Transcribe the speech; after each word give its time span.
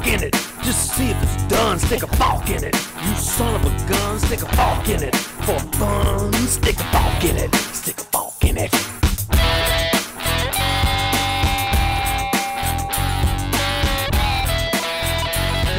walk 0.00 0.06
in 0.06 0.22
it. 0.22 0.32
Just 0.62 0.90
to 0.90 0.96
see 0.96 1.10
if 1.10 1.22
it's 1.22 1.42
done, 1.44 1.78
stick 1.78 2.02
a 2.02 2.06
fork 2.16 2.48
in 2.50 2.64
it. 2.64 2.74
You 3.04 3.14
son 3.16 3.54
of 3.54 3.64
a 3.64 3.88
gun, 3.88 4.18
stick 4.20 4.42
a 4.42 4.56
fork 4.56 4.88
in 4.88 5.02
it. 5.02 5.16
For 5.16 5.58
fun, 5.78 6.32
stick 6.46 6.78
a 6.78 6.84
fork 6.84 7.24
in 7.24 7.36
it. 7.36 7.54
Stick 7.74 7.98
a 7.98 8.04
fork 8.04 8.44
in 8.44 8.58
it. 8.58 8.74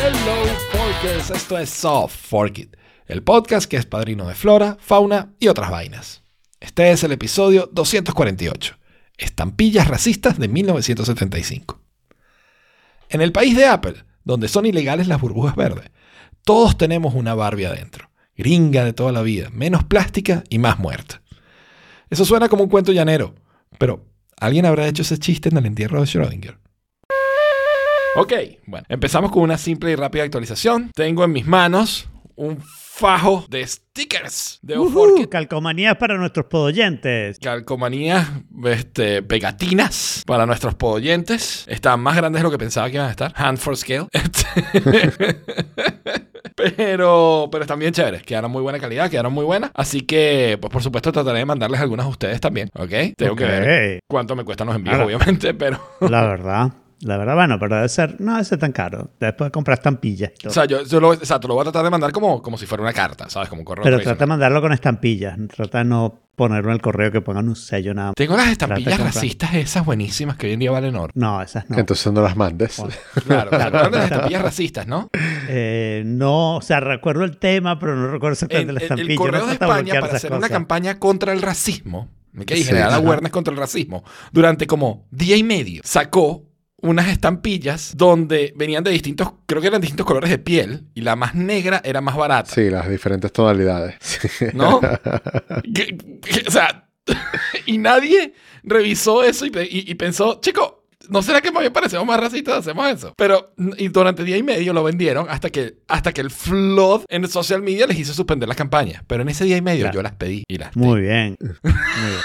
Hello, 0.02 0.46
Forkers. 0.72 1.30
Esto 1.32 1.58
es 1.58 1.70
Soft 1.70 2.16
Fork 2.16 2.60
It, 2.60 2.76
el 3.08 3.22
podcast 3.22 3.70
que 3.70 3.78
es 3.78 3.86
padrino 3.86 4.28
de 4.28 4.36
flora, 4.36 4.78
fauna 4.80 5.34
y 5.40 5.48
otras 5.48 5.70
vainas. 5.70 6.24
Este 6.60 6.92
es 6.92 7.04
el 7.04 7.12
episodio 7.12 7.70
248, 7.72 8.78
Estampillas 9.18 9.88
racistas 9.88 10.38
de 10.38 10.48
1975. 10.48 11.80
En 13.10 13.22
el 13.22 13.32
país 13.32 13.56
de 13.56 13.66
Apple, 13.66 14.04
donde 14.24 14.48
son 14.48 14.66
ilegales 14.66 15.08
las 15.08 15.22
burbujas 15.22 15.56
verdes, 15.56 15.92
todos 16.44 16.78
tenemos 16.78 17.14
una 17.14 17.36
Barbie 17.36 17.66
adentro, 17.66 18.10
gringa 18.36 18.84
de 18.84 18.94
toda 18.94 19.12
la 19.12 19.22
vida, 19.22 19.50
menos 19.52 19.84
plástica 19.84 20.44
y 20.50 20.60
más 20.60 20.80
muerta. 20.80 21.22
Eso 22.10 22.26
suena 22.26 22.50
como 22.50 22.64
un 22.64 22.70
cuento 22.70 22.92
llanero, 22.92 23.36
pero 23.78 24.06
¿alguien 24.38 24.66
habrá 24.66 24.88
hecho 24.88 25.04
ese 25.04 25.18
chiste 25.18 25.50
en 25.50 25.58
el 25.58 25.66
entierro 25.66 26.02
de 26.02 26.08
Schrödinger? 26.08 26.58
Ok, 28.16 28.34
bueno, 28.66 28.86
empezamos 28.90 29.32
con 29.32 29.44
una 29.44 29.58
simple 29.58 29.92
y 29.92 29.96
rápida 29.96 30.24
actualización. 30.24 30.92
Tengo 30.94 31.24
en 31.24 31.32
mis 31.32 31.48
manos 31.48 32.10
un 32.36 32.62
fajo 33.02 33.46
de 33.50 33.66
stickers 33.66 34.60
de 34.62 34.78
Oforkit. 34.78 35.28
calcomanías 35.28 35.98
para 35.98 36.18
nuestros 36.18 36.46
podoyentes. 36.46 37.40
Calcomanías, 37.40 38.30
este, 38.66 39.24
pegatinas 39.24 40.24
para 40.28 40.46
nuestros 40.46 40.76
podoyentes. 40.76 41.66
Están 41.68 42.00
más 42.00 42.16
grandes 42.16 42.42
de 42.42 42.44
lo 42.44 42.52
que 42.52 42.60
pensaba 42.60 42.88
que 42.90 42.98
iban 42.98 43.08
a 43.08 43.12
estar. 43.12 43.34
Hand 43.36 43.58
for 43.58 43.76
scale. 43.76 44.08
Este, 46.54 46.74
pero, 46.76 47.50
pero 47.52 47.64
están 47.64 47.80
bien 47.80 47.92
chéveres. 47.94 48.24
Quedaron 48.24 48.52
muy 48.52 48.62
buena 48.62 48.80
calidad, 48.80 49.10
quedaron 49.10 49.34
muy 49.34 49.46
buenas. 49.46 49.72
Así 49.74 50.02
que, 50.02 50.58
pues 50.62 50.72
por 50.72 50.84
supuesto, 50.84 51.12
trataré 51.12 51.40
de 51.40 51.46
mandarles 51.46 51.80
algunas 51.80 52.06
a 52.06 52.10
ustedes 52.10 52.40
también. 52.40 52.70
¿Ok? 52.78 53.16
Tengo 53.18 53.36
que 53.36 53.46
ver 53.46 54.00
cuánto 54.08 54.36
me 54.36 54.44
cuestan 54.44 54.68
los 54.68 54.76
envíos, 54.76 55.00
obviamente, 55.00 55.54
pero... 55.54 55.80
La 56.02 56.22
verdad. 56.24 56.72
La 57.04 57.18
verdad, 57.18 57.36
bueno, 57.36 57.58
pero 57.60 57.76
debe 57.78 57.90
ser, 57.90 58.20
no 58.22 58.34
debe 58.34 58.44
ser 58.46 58.60
tan 58.60 58.72
caro. 58.72 59.10
Después 59.20 59.50
comprar 59.52 59.78
estampillas 59.78 60.32
y 60.36 60.42
todo. 60.44 60.52
O 60.52 60.54
sea, 60.54 60.66
yo, 60.66 60.84
yo 60.84 61.00
lo, 61.00 61.14
exacto, 61.14 61.48
lo 61.48 61.56
voy 61.56 61.62
a 61.62 61.66
tratar 61.66 61.84
de 61.84 61.90
mandar 61.90 62.12
como, 62.12 62.42
como 62.42 62.58
si 62.58 62.66
fuera 62.66 62.84
una 62.84 62.94
carta, 62.94 63.30
¿sabes? 63.30 63.50
Como 63.50 63.62
un 63.62 63.66
correo 63.66 63.84
pero 63.84 64.00
trata 64.00 64.20
de 64.26 64.28
mandarlo 64.28 64.62
con 64.62 64.72
estampillas. 64.72 65.38
Trata 65.56 65.80
de 65.80 65.86
no 65.86 66.20
ponerlo 66.36 66.70
en 66.70 66.76
el 66.76 66.82
correo 66.82 67.12
que 67.12 67.22
pongan 67.22 67.50
un 67.50 67.56
sello 67.56 67.94
nada 67.94 68.08
más. 68.10 68.16
Tengo 68.16 68.36
las 68.38 68.50
estampillas 68.50 69.00
racistas 69.00 69.54
esas 69.56 69.84
buenísimas 69.86 70.38
que 70.38 70.48
hoy 70.48 70.54
en 70.54 70.60
día 70.60 70.72
valen 70.72 70.96
oro. 70.96 71.12
No, 71.16 71.42
esas 71.42 71.70
no. 71.70 71.78
Entonces 71.78 72.12
no 72.14 72.22
las 72.22 72.36
mandes. 72.36 72.78
Bueno, 72.78 72.94
Claro, 73.26 73.50
¿se 73.50 73.58
Claro. 73.58 73.90
las 73.90 74.04
estampillas 74.06 74.42
racistas, 74.42 74.88
no? 74.88 75.10
eh, 75.50 76.04
no, 76.06 76.58
o 76.58 76.62
sea, 76.62 76.80
recuerdo 76.80 77.24
el 77.24 77.38
tema, 77.38 77.80
pero 77.80 77.96
no 77.96 78.08
recuerdo 78.12 78.28
El, 78.30 78.34
exactamente 78.34 78.74
la 78.74 78.80
el- 78.80 78.84
estampilla. 78.84 79.12
el 79.12 79.18
correo 79.18 79.42
no 79.42 79.48
de 79.48 79.54
España 79.54 80.00
para 80.00 80.14
hacer 80.16 80.34
una 80.34 80.50
campaña 80.50 81.00
contra 81.00 81.34
el 81.34 81.42
racismo, 81.42 82.10
¿ok? 82.40 82.52
y 82.52 82.64
Sí, 82.64 82.76
awareness 82.76 83.32
contra 83.32 83.54
el 83.54 83.60
racismo, 83.60 84.04
durante 84.32 84.68
como 84.68 85.08
día 85.12 85.36
y 85.36 85.44
medio 85.44 85.82
sacó 85.84 86.44
unas 86.82 87.08
estampillas 87.10 87.94
donde 87.96 88.54
venían 88.56 88.84
de 88.84 88.92
distintos, 88.92 89.34
creo 89.46 89.62
que 89.62 89.68
eran 89.68 89.82
distintos 89.82 90.06
colores 90.06 90.30
de 90.30 90.38
piel, 90.40 90.88
y 90.94 91.02
la 91.02 91.16
más 91.16 91.36
negra 91.36 91.82
era 91.84 92.02
más 92.02 92.16
barata, 92.16 92.52
Sí, 92.52 92.70
las 92.70 92.90
diferentes 92.90 93.32
tonalidades. 93.32 93.96
¿no? 94.54 94.80
Que- 95.74 95.98
que- 96.22 96.48
o 96.48 96.52
sea, 96.52 96.88
y 97.66 97.78
nadie 97.78 98.34
revisó 98.64 99.24
eso 99.24 99.46
y, 99.46 99.52
pe- 99.52 99.68
y- 99.70 99.90
y 99.92 99.96
pensó, 99.96 100.40
chico, 100.42 100.86
¿no 101.10 101.22
será 101.22 101.42
que 101.42 101.52
más 101.52 101.62
bien 101.62 101.74
parecemos 101.74 102.06
más 102.06 102.20
racistas 102.20 102.60
hacemos 102.60 102.88
eso? 102.90 103.14
Pero 103.18 103.54
y 103.78 103.88
durante 103.90 104.24
día 104.24 104.38
y 104.38 104.44
medio 104.44 104.72
lo 104.72 104.84
vendieron 104.84 105.26
hasta 105.30 105.50
que, 105.50 105.78
hasta 105.88 106.14
que 106.14 106.22
el 106.22 106.30
flood 106.30 107.04
en 107.10 107.28
social 107.28 107.62
media 107.62 107.88
les 107.88 108.00
hizo 108.00 108.14
suspender 108.14 108.48
las 108.48 108.56
campañas. 108.58 109.04
Pero 109.08 109.24
en 109.24 109.30
ese 109.30 109.44
día 109.46 109.58
y 109.58 109.62
medio 109.62 109.82
Claro. 109.86 109.96
yo 109.96 110.04
las 110.04 110.14
pedí 110.14 110.44
y 110.48 110.58
las 110.58 110.70
pedí. 110.72 110.84
Muy 110.86 111.02
bien. 111.02 111.36
Muy 111.64 111.72
bien. 111.74 112.22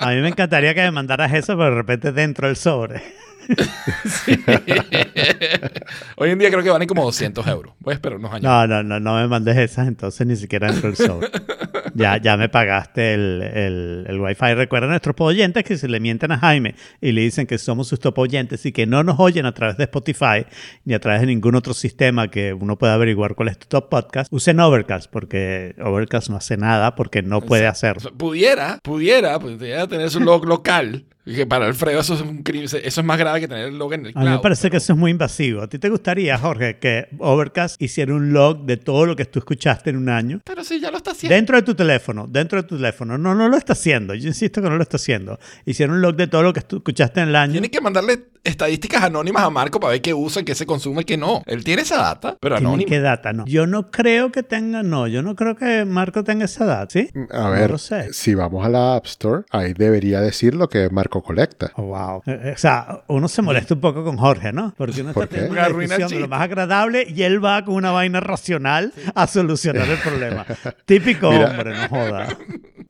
A 0.00 0.10
mí 0.10 0.20
me 0.20 0.28
encantaría 0.28 0.74
que 0.74 0.80
me 0.82 0.90
mandaras 0.92 1.32
eso, 1.34 1.54
pero 1.56 1.70
de 1.70 1.74
repente 1.76 2.12
dentro 2.12 2.46
del 2.46 2.56
sobre. 2.56 3.02
Hoy 6.16 6.30
en 6.30 6.38
día 6.38 6.50
creo 6.50 6.62
que 6.62 6.70
valen 6.70 6.88
como 6.88 7.04
200 7.04 7.46
euros. 7.46 7.74
Voy 7.80 7.92
a 7.92 7.94
esperar 7.94 8.18
unos 8.18 8.32
años. 8.32 8.44
No, 8.44 8.66
no, 8.66 8.82
no, 8.82 9.00
no 9.00 9.16
me 9.16 9.28
mandes 9.28 9.56
esas, 9.56 9.88
entonces 9.88 10.26
ni 10.26 10.36
siquiera 10.36 10.70
dentro 10.70 10.90
del 10.90 10.96
sobre. 10.96 11.28
Ya, 11.94 12.16
ya 12.16 12.36
me 12.36 12.48
pagaste 12.48 13.14
el, 13.14 13.42
el, 13.42 14.04
el 14.08 14.20
wifi. 14.20 14.54
Recuerda 14.54 14.86
a 14.86 14.90
nuestros 14.90 15.14
oyentes 15.18 15.64
que 15.64 15.76
si 15.76 15.88
le 15.88 16.00
mienten 16.00 16.32
a 16.32 16.38
Jaime 16.38 16.74
y 17.00 17.12
le 17.12 17.20
dicen 17.20 17.46
que 17.46 17.58
somos 17.58 17.88
sus 17.88 18.00
top 18.00 18.18
oyentes 18.18 18.64
y 18.66 18.72
que 18.72 18.86
no 18.86 19.02
nos 19.02 19.18
oyen 19.20 19.46
a 19.46 19.52
través 19.52 19.76
de 19.76 19.84
Spotify 19.84 20.46
ni 20.84 20.94
a 20.94 21.00
través 21.00 21.20
de 21.20 21.26
ningún 21.26 21.54
otro 21.54 21.74
sistema 21.74 22.28
que 22.28 22.52
uno 22.54 22.78
pueda 22.78 22.94
averiguar 22.94 23.34
cuál 23.34 23.48
es 23.48 23.58
tu 23.58 23.66
top 23.68 23.88
podcast, 23.90 24.32
usen 24.32 24.60
Overcast 24.60 25.10
porque 25.10 25.74
Overcast 25.82 26.30
no 26.30 26.36
hace 26.36 26.56
nada 26.56 26.94
porque 26.94 27.22
no 27.22 27.40
puede 27.40 27.66
hacerlo. 27.66 28.10
pudiera, 28.16 28.78
pudiera, 28.82 29.38
pudiera 29.38 29.86
tener 29.86 30.10
su 30.10 30.20
log 30.20 30.46
local. 30.46 31.04
Que 31.24 31.46
para 31.46 31.66
Alfredo 31.66 32.00
eso 32.00 32.14
es 32.14 32.20
un 32.20 32.42
crimen. 32.42 32.64
Eso 32.64 32.78
es 32.82 33.04
más 33.04 33.16
grave 33.16 33.40
que 33.40 33.46
tener 33.48 33.66
el 33.68 33.78
log 33.78 33.92
en 33.94 34.06
el 34.06 34.12
A 34.16 34.18
mí 34.20 34.24
me 34.24 34.30
cloud. 34.32 34.42
parece 34.42 34.70
que 34.70 34.78
eso 34.78 34.92
es 34.92 34.98
muy 34.98 35.12
invasivo. 35.12 35.62
¿A 35.62 35.68
ti 35.68 35.78
te 35.78 35.88
gustaría, 35.88 36.36
Jorge, 36.36 36.78
que 36.78 37.06
Overcast 37.18 37.80
hiciera 37.80 38.12
un 38.12 38.32
log 38.32 38.64
de 38.64 38.76
todo 38.76 39.06
lo 39.06 39.14
que 39.14 39.24
tú 39.24 39.38
escuchaste 39.38 39.90
en 39.90 39.98
un 39.98 40.08
año? 40.08 40.40
Pero 40.44 40.64
sí, 40.64 40.80
ya 40.80 40.90
lo 40.90 40.96
está 40.96 41.12
haciendo. 41.12 41.34
Dentro 41.36 41.56
de 41.56 41.62
tu 41.62 41.74
teléfono, 41.76 42.26
dentro 42.28 42.60
de 42.60 42.66
tu 42.68 42.76
teléfono. 42.76 43.16
No, 43.18 43.34
no 43.36 43.48
lo 43.48 43.56
está 43.56 43.74
haciendo. 43.74 44.14
Yo 44.14 44.26
insisto 44.26 44.60
que 44.60 44.68
no 44.68 44.76
lo 44.76 44.82
está 44.82 44.96
haciendo. 44.96 45.38
Hicieron 45.64 45.94
un 45.96 46.02
log 46.02 46.16
de 46.16 46.26
todo 46.26 46.42
lo 46.42 46.52
que 46.52 46.62
tú 46.62 46.78
escuchaste 46.78 47.20
en 47.20 47.28
el 47.28 47.36
año. 47.36 47.52
Tiene 47.52 47.70
que 47.70 47.80
mandarle 47.80 48.24
estadísticas 48.44 49.04
anónimas 49.04 49.44
a 49.44 49.50
Marco 49.50 49.78
para 49.78 49.92
ver 49.92 50.02
qué 50.02 50.12
usa, 50.14 50.42
qué 50.42 50.56
se 50.56 50.66
consume, 50.66 51.04
qué 51.04 51.16
no. 51.16 51.44
Él 51.46 51.62
tiene 51.62 51.82
esa 51.82 51.98
data, 51.98 52.36
pero 52.40 52.56
¿Tienen 52.56 52.66
anónima. 52.68 52.88
qué 52.88 53.00
data? 53.00 53.32
No. 53.32 53.44
Yo 53.46 53.68
no 53.68 53.92
creo 53.92 54.32
que 54.32 54.42
tenga, 54.42 54.82
no, 54.82 55.06
yo 55.06 55.22
no 55.22 55.36
creo 55.36 55.54
que 55.54 55.84
Marco 55.84 56.24
tenga 56.24 56.46
esa 56.46 56.64
data, 56.64 56.90
¿sí? 56.90 57.08
A 57.30 57.48
ver, 57.50 57.70
lo 57.70 57.78
sé. 57.78 58.12
si 58.12 58.34
vamos 58.34 58.66
a 58.66 58.68
la 58.68 58.96
App 58.96 59.06
Store, 59.06 59.44
ahí 59.50 59.74
debería 59.74 60.20
decir 60.20 60.54
lo 60.56 60.68
que 60.68 60.90
Marco 60.90 61.11
colecta. 61.20 61.72
Oh, 61.76 61.82
wow. 61.82 62.22
Eh, 62.24 62.40
eh, 62.44 62.52
O 62.54 62.58
sea, 62.58 63.02
uno 63.08 63.28
se 63.28 63.42
molesta 63.42 63.74
un 63.74 63.80
poco 63.80 64.02
con 64.04 64.16
Jorge, 64.16 64.52
¿no? 64.52 64.72
Porque 64.76 65.02
uno 65.02 65.12
¿Por 65.12 65.24
está 65.24 65.34
qué? 65.36 65.42
teniendo 65.48 65.68
una 65.74 65.78
discusión 65.80 66.08
de 66.10 66.20
lo 66.20 66.28
más 66.28 66.40
agradable 66.42 67.06
y 67.06 67.22
él 67.24 67.44
va 67.44 67.64
con 67.64 67.74
una 67.74 67.90
vaina 67.90 68.20
racional 68.20 68.92
a 69.14 69.26
solucionar 69.26 69.88
el 69.90 69.98
problema. 69.98 70.46
Típico 70.86 71.30
Mira. 71.30 71.50
hombre, 71.50 71.74
no 71.74 71.88
joda. 71.88 72.28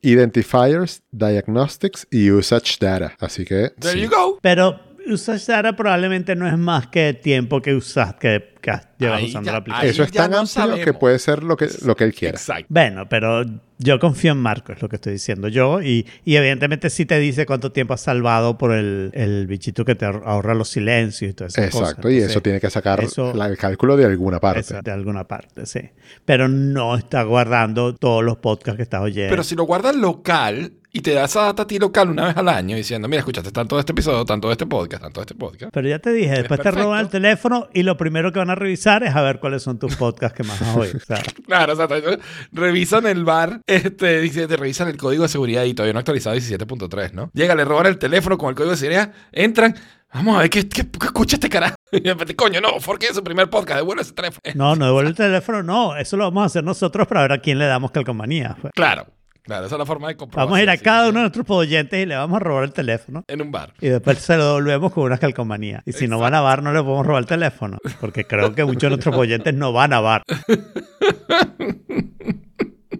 Identifiers, 0.01 1.01
Diagnostics 1.11 2.07
y 2.11 2.29
Usage 2.31 2.75
Data. 2.79 3.13
Así 3.19 3.45
que. 3.45 3.71
There 3.79 3.93
sí. 3.93 4.01
you 4.01 4.09
go. 4.09 4.37
Pero 4.41 4.79
usage 5.05 5.51
data 5.51 5.75
probablemente 5.75 6.33
no 6.35 6.47
es 6.47 6.57
más 6.57 6.87
que 6.87 7.13
tiempo 7.13 7.61
que 7.61 7.73
usas, 7.73 8.13
que, 8.15 8.53
que 8.61 8.71
llevas 8.97 9.19
Ahí 9.19 9.25
usando 9.25 9.47
ya- 9.47 9.51
la 9.53 9.57
aplicación. 9.57 9.91
Eso 9.91 10.03
es 10.03 10.11
tan 10.13 10.31
no 10.31 10.37
amplio 10.39 10.63
que 10.65 10.69
sabemos. 10.69 10.99
puede 10.99 11.19
ser 11.19 11.43
lo 11.43 11.57
que, 11.57 11.67
lo 11.83 11.95
que 11.95 12.03
él 12.05 12.13
quiera. 12.13 12.37
Exacto. 12.37 12.65
Bueno, 12.69 13.07
pero 13.09 13.43
yo 13.83 13.99
confío 13.99 14.31
en 14.31 14.37
Marco, 14.39 14.71
es 14.73 14.81
lo 14.81 14.89
que 14.89 14.95
estoy 14.95 15.13
diciendo 15.13 15.47
yo. 15.47 15.81
Y, 15.81 16.07
y 16.25 16.35
evidentemente 16.35 16.89
sí 16.89 17.05
te 17.05 17.19
dice 17.19 17.45
cuánto 17.45 17.71
tiempo 17.71 17.93
has 17.93 18.01
salvado 18.01 18.57
por 18.57 18.71
el, 18.73 19.11
el 19.13 19.45
bichito 19.47 19.85
que 19.85 19.95
te 19.95 20.05
ahor- 20.05 20.23
ahorra 20.25 20.53
los 20.55 20.69
silencios 20.69 21.31
y 21.31 21.33
todas 21.33 21.57
esas 21.57 21.69
cosas. 21.71 21.89
Exacto, 21.89 22.09
y 22.09 22.13
Entonces, 22.15 22.31
eso 22.31 22.41
tiene 22.41 22.59
que 22.59 22.69
sacar 22.69 23.03
eso- 23.03 23.33
la- 23.33 23.47
el 23.47 23.57
cálculo 23.57 23.97
de 23.97 24.05
alguna 24.05 24.39
parte. 24.39 24.61
eso 24.61 24.81
de 24.81 24.91
alguna 24.91 25.27
parte, 25.27 25.65
sí. 25.65 25.81
Pero 26.25 26.47
no 26.47 26.95
está 26.95 27.23
guardando 27.23 27.93
todos 27.95 28.23
los 28.23 28.37
podcasts 28.37 28.77
que 28.77 28.83
estás 28.83 29.01
oyendo. 29.01 29.29
Pero 29.31 29.43
si 29.43 29.55
lo 29.55 29.63
guardas 29.65 29.95
local 29.95 30.73
y 30.95 31.01
te 31.01 31.11
da 31.15 31.25
esa 31.25 31.41
data 31.41 31.63
a 31.63 31.67
ti 31.67 31.79
local 31.79 32.11
una 32.11 32.27
vez 32.27 32.37
al 32.37 32.47
año 32.47 32.75
diciendo, 32.75 33.07
mira, 33.07 33.21
escuchaste 33.21 33.51
tanto 33.51 33.75
de 33.75 33.79
este 33.79 33.93
episodio, 33.93 34.23
tanto 34.25 34.47
de 34.47 34.51
este 34.51 34.67
podcast, 34.67 35.01
tanto 35.01 35.21
de 35.21 35.23
este 35.23 35.33
podcast. 35.33 35.73
Pero 35.73 35.89
ya 35.89 35.97
te 35.97 36.13
dije, 36.13 36.29
después 36.33 36.61
te 36.61 36.69
roban 36.69 36.99
el 36.99 37.09
teléfono 37.09 37.67
y 37.73 37.81
lo 37.81 37.97
primero 37.97 38.31
que 38.31 38.37
van 38.37 38.51
a 38.51 38.55
revisar 38.55 39.03
es 39.03 39.15
a 39.15 39.23
ver 39.23 39.39
cuáles 39.39 39.63
son 39.63 39.79
tus 39.79 39.95
podcasts 39.95 40.37
que 40.37 40.43
más 40.43 40.61
has 40.61 40.77
oído. 40.77 40.99
Claro, 41.47 41.73
o 41.73 41.75
sea, 41.75 41.87
revisan 42.51 43.07
el 43.07 43.25
bar, 43.25 43.61
este, 43.65 44.21
dice, 44.21 44.47
te 44.47 44.55
revisan 44.55 44.87
el 44.87 44.97
código 44.97 45.23
de 45.23 45.29
seguridad 45.29 45.63
y 45.63 45.73
todavía 45.73 45.93
no 45.93 45.99
actualizado 45.99 46.35
17.3, 46.35 47.13
¿no? 47.13 47.31
Llega, 47.33 47.55
le 47.55 47.65
roban 47.65 47.87
el 47.87 47.97
teléfono 47.97 48.37
con 48.37 48.49
el 48.49 48.55
código 48.55 48.71
de 48.71 48.77
seguridad, 48.77 49.11
entran, 49.31 49.75
vamos 50.13 50.35
a 50.37 50.41
ver 50.41 50.51
qué, 50.51 50.69
qué, 50.69 50.87
qué 50.87 51.05
escucha 51.07 51.37
este 51.37 51.49
carajo. 51.49 51.75
Y 51.91 51.99
repente, 52.01 52.35
coño, 52.35 52.59
no, 52.61 52.69
porque 52.85 53.07
es 53.07 53.15
su 53.15 53.23
primer 53.23 53.49
podcast, 53.49 53.79
devuelve 53.79 54.03
ese 54.03 54.13
teléfono. 54.13 54.41
no, 54.55 54.75
no 54.75 54.85
devuelve 54.85 55.09
el 55.09 55.15
teléfono, 55.15 55.63
no. 55.63 55.95
Eso 55.95 56.17
lo 56.17 56.23
vamos 56.25 56.43
a 56.43 56.45
hacer 56.47 56.63
nosotros 56.63 57.07
para 57.07 57.21
ver 57.21 57.31
a 57.33 57.37
quién 57.39 57.57
le 57.59 57.65
damos 57.65 57.91
calcomanía. 57.91 58.57
pues. 58.61 58.73
Claro, 58.73 59.05
claro, 59.43 59.65
esa 59.65 59.75
es 59.75 59.79
la 59.79 59.85
forma 59.85 60.07
de 60.07 60.17
comprobar. 60.17 60.47
Vamos 60.47 60.59
a 60.59 60.63
ir 60.63 60.69
a 60.69 60.77
cada 60.77 61.09
uno 61.09 61.19
de 61.19 61.29
nuestros 61.29 61.49
oyentes 61.49 62.01
y 62.01 62.05
le 62.05 62.15
vamos 62.15 62.37
a 62.37 62.39
robar 62.39 62.63
el 62.63 62.73
teléfono. 62.73 63.23
En 63.27 63.41
un 63.41 63.51
bar. 63.51 63.73
Y 63.79 63.89
después 63.89 64.17
se 64.19 64.37
lo 64.37 64.45
devolvemos 64.45 64.91
con 64.91 65.03
unas 65.03 65.19
calcomanías. 65.19 65.83
Y 65.85 65.93
si 65.93 66.07
no 66.07 66.19
van 66.19 66.33
a 66.33 66.41
bar, 66.41 66.63
no 66.63 66.73
le 66.73 66.81
podemos 66.81 67.05
robar 67.05 67.21
el 67.21 67.27
teléfono. 67.27 67.77
Porque 68.01 68.25
creo 68.25 68.55
que 68.55 68.65
muchos 68.65 68.83
de 68.83 68.89
nuestros 68.89 69.15
oyentes 69.15 69.53
no 69.53 69.73
van 69.73 69.93
a 69.93 69.99
bar. 69.99 70.23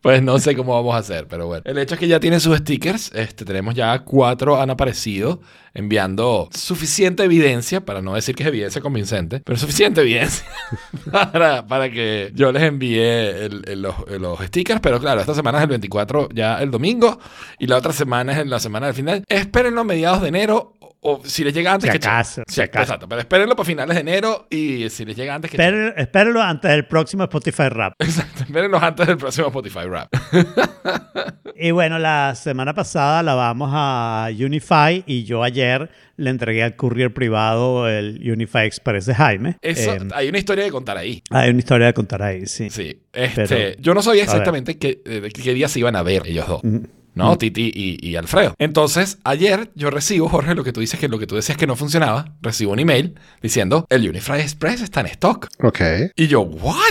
Pues 0.04 0.22
no 0.22 0.38
sé 0.38 0.54
cómo 0.54 0.74
vamos 0.74 0.96
a 0.96 0.98
hacer, 0.98 1.30
pero 1.30 1.48
bueno. 1.48 1.64
El 1.66 1.78
hecho 1.78 1.94
es 1.94 2.00
que 2.02 2.10
ya 2.10 2.20
tiene 2.20 2.42
sus 2.42 2.58
stickers. 2.58 3.10
Este, 3.16 3.46
tenemos 3.46 3.74
ya 3.74 4.00
cuatro 4.00 4.62
han 4.62 4.70
aparecido 4.70 5.40
enviando 5.74 6.50
suficiente 6.54 7.24
evidencia, 7.24 7.86
para 7.86 8.02
no 8.02 8.14
decir 8.14 8.36
que 8.36 8.44
es 8.44 8.50
evidencia 8.50 8.82
convincente, 8.82 9.40
pero 9.40 9.58
suficiente 9.58 10.02
evidencia 10.02 10.46
para, 11.12 11.66
para 11.66 11.90
que 11.90 12.34
yo 12.36 12.52
les 12.52 12.64
envíe 12.64 13.48
los, 13.78 13.96
los 14.20 14.40
stickers. 14.42 14.82
Pero 14.82 15.00
claro, 15.00 15.22
esta 15.22 15.34
semana 15.34 15.60
es 15.60 15.64
el 15.64 15.70
24 15.70 16.28
ya 16.34 16.62
el 16.62 16.70
domingo 16.70 17.18
y 17.58 17.68
la 17.68 17.78
otra 17.78 17.94
semana 17.94 18.34
es 18.34 18.40
en 18.40 18.50
la 18.50 18.60
semana 18.60 18.88
del 18.88 18.96
final. 18.96 19.24
Espérenlo 19.30 19.82
a 19.82 19.86
mediados 19.86 20.22
de 20.22 20.28
enero 20.28 20.74
O 21.06 21.22
si 21.26 21.44
les 21.44 21.54
llega 21.54 21.74
antes 21.74 21.92
Si 21.92 22.00
que 22.00 22.06
acaso, 22.08 22.44
Sí, 22.48 22.56
si 22.56 22.62
acaso. 22.62 22.84
Exacto, 22.84 23.10
pero 23.10 23.20
espérenlo 23.22 23.56
para 23.56 23.66
finales 23.66 23.96
de 23.96 24.02
enero 24.02 24.48
y 24.50 24.90
si 24.90 25.04
les 25.06 25.16
llega 25.16 25.36
antes 25.36 25.52
que 25.52 25.58
Espérenlo, 25.58 25.94
espérenlo 25.98 26.42
antes 26.42 26.72
del 26.72 26.86
próximo 26.86 27.24
Spotify 27.24 27.70
Rap. 27.70 27.94
Exacto, 28.00 28.44
espérenlo 28.44 28.78
antes 28.82 29.06
del 29.08 29.18
próximo 29.18 29.48
Spotify 29.48 29.86
Rap. 29.88 30.10
Y 31.56 31.72
bueno, 31.72 32.00
la 32.00 32.34
semana 32.36 32.74
pasada 32.74 33.22
la 33.24 33.36
vamos 33.36 33.70
a 33.74 34.28
Unify 34.32 35.04
y 35.06 35.24
yo 35.24 35.44
ayer 35.44 35.90
le 36.18 36.30
entregué 36.32 36.64
al 36.64 36.76
courier 36.76 37.14
privado 37.14 37.88
el 37.88 38.20
Unify 38.30 38.66
Express 38.66 39.06
de 39.06 39.14
Jaime. 39.16 39.58
Eso, 39.62 39.94
Eh, 39.94 40.00
hay 40.14 40.30
una 40.30 40.40
historia 40.40 40.66
que 40.66 40.72
contar 40.72 40.98
ahí. 40.98 41.22
hay 41.30 41.52
una 41.52 41.60
historia 41.60 41.88
de 41.88 41.94
contar 41.94 42.22
ahí, 42.24 42.48
sí. 42.48 42.70
Sí, 42.70 43.00
este, 43.14 43.46
Pero- 43.48 43.78
yo 43.82 43.94
no 43.94 44.02
sabía 44.02 44.24
exactamente 44.24 44.78
qué, 44.78 45.02
eh, 45.06 45.30
qué 45.32 45.54
día 45.54 45.68
se 45.68 45.80
iban 45.80 45.96
a 45.96 46.02
ver 46.04 46.24
ellos 46.26 46.48
dos. 46.48 46.64
Mm. 46.64 46.78
¿No? 47.16 47.38
Titi 47.38 47.72
y, 47.74 48.08
y 48.08 48.16
Alfredo. 48.16 48.56
Entonces, 48.58 49.20
ayer 49.24 49.72
yo 49.76 49.90
recibo, 49.90 50.30
Jorge, 50.30 50.56
lo 50.56 50.64
que 50.64 50.74
tú 50.74 50.82
dices 50.82 51.00
que 51.00 51.08
lo 51.08 51.20
que 51.20 51.28
tú 51.28 51.36
decías 51.36 51.58
que 51.58 51.68
no 51.68 51.76
funcionaba, 51.76 52.34
recibo 52.42 52.72
un 52.72 52.80
email 52.80 53.16
diciendo, 53.42 53.86
el 53.90 54.08
Unify 54.10 54.42
Express 54.42 54.82
está 54.82 55.02
en 55.02 55.08
stock. 55.08 55.48
Ok. 55.62 55.82
Y 56.16 56.28
yo, 56.28 56.42
¿what? 56.42 56.84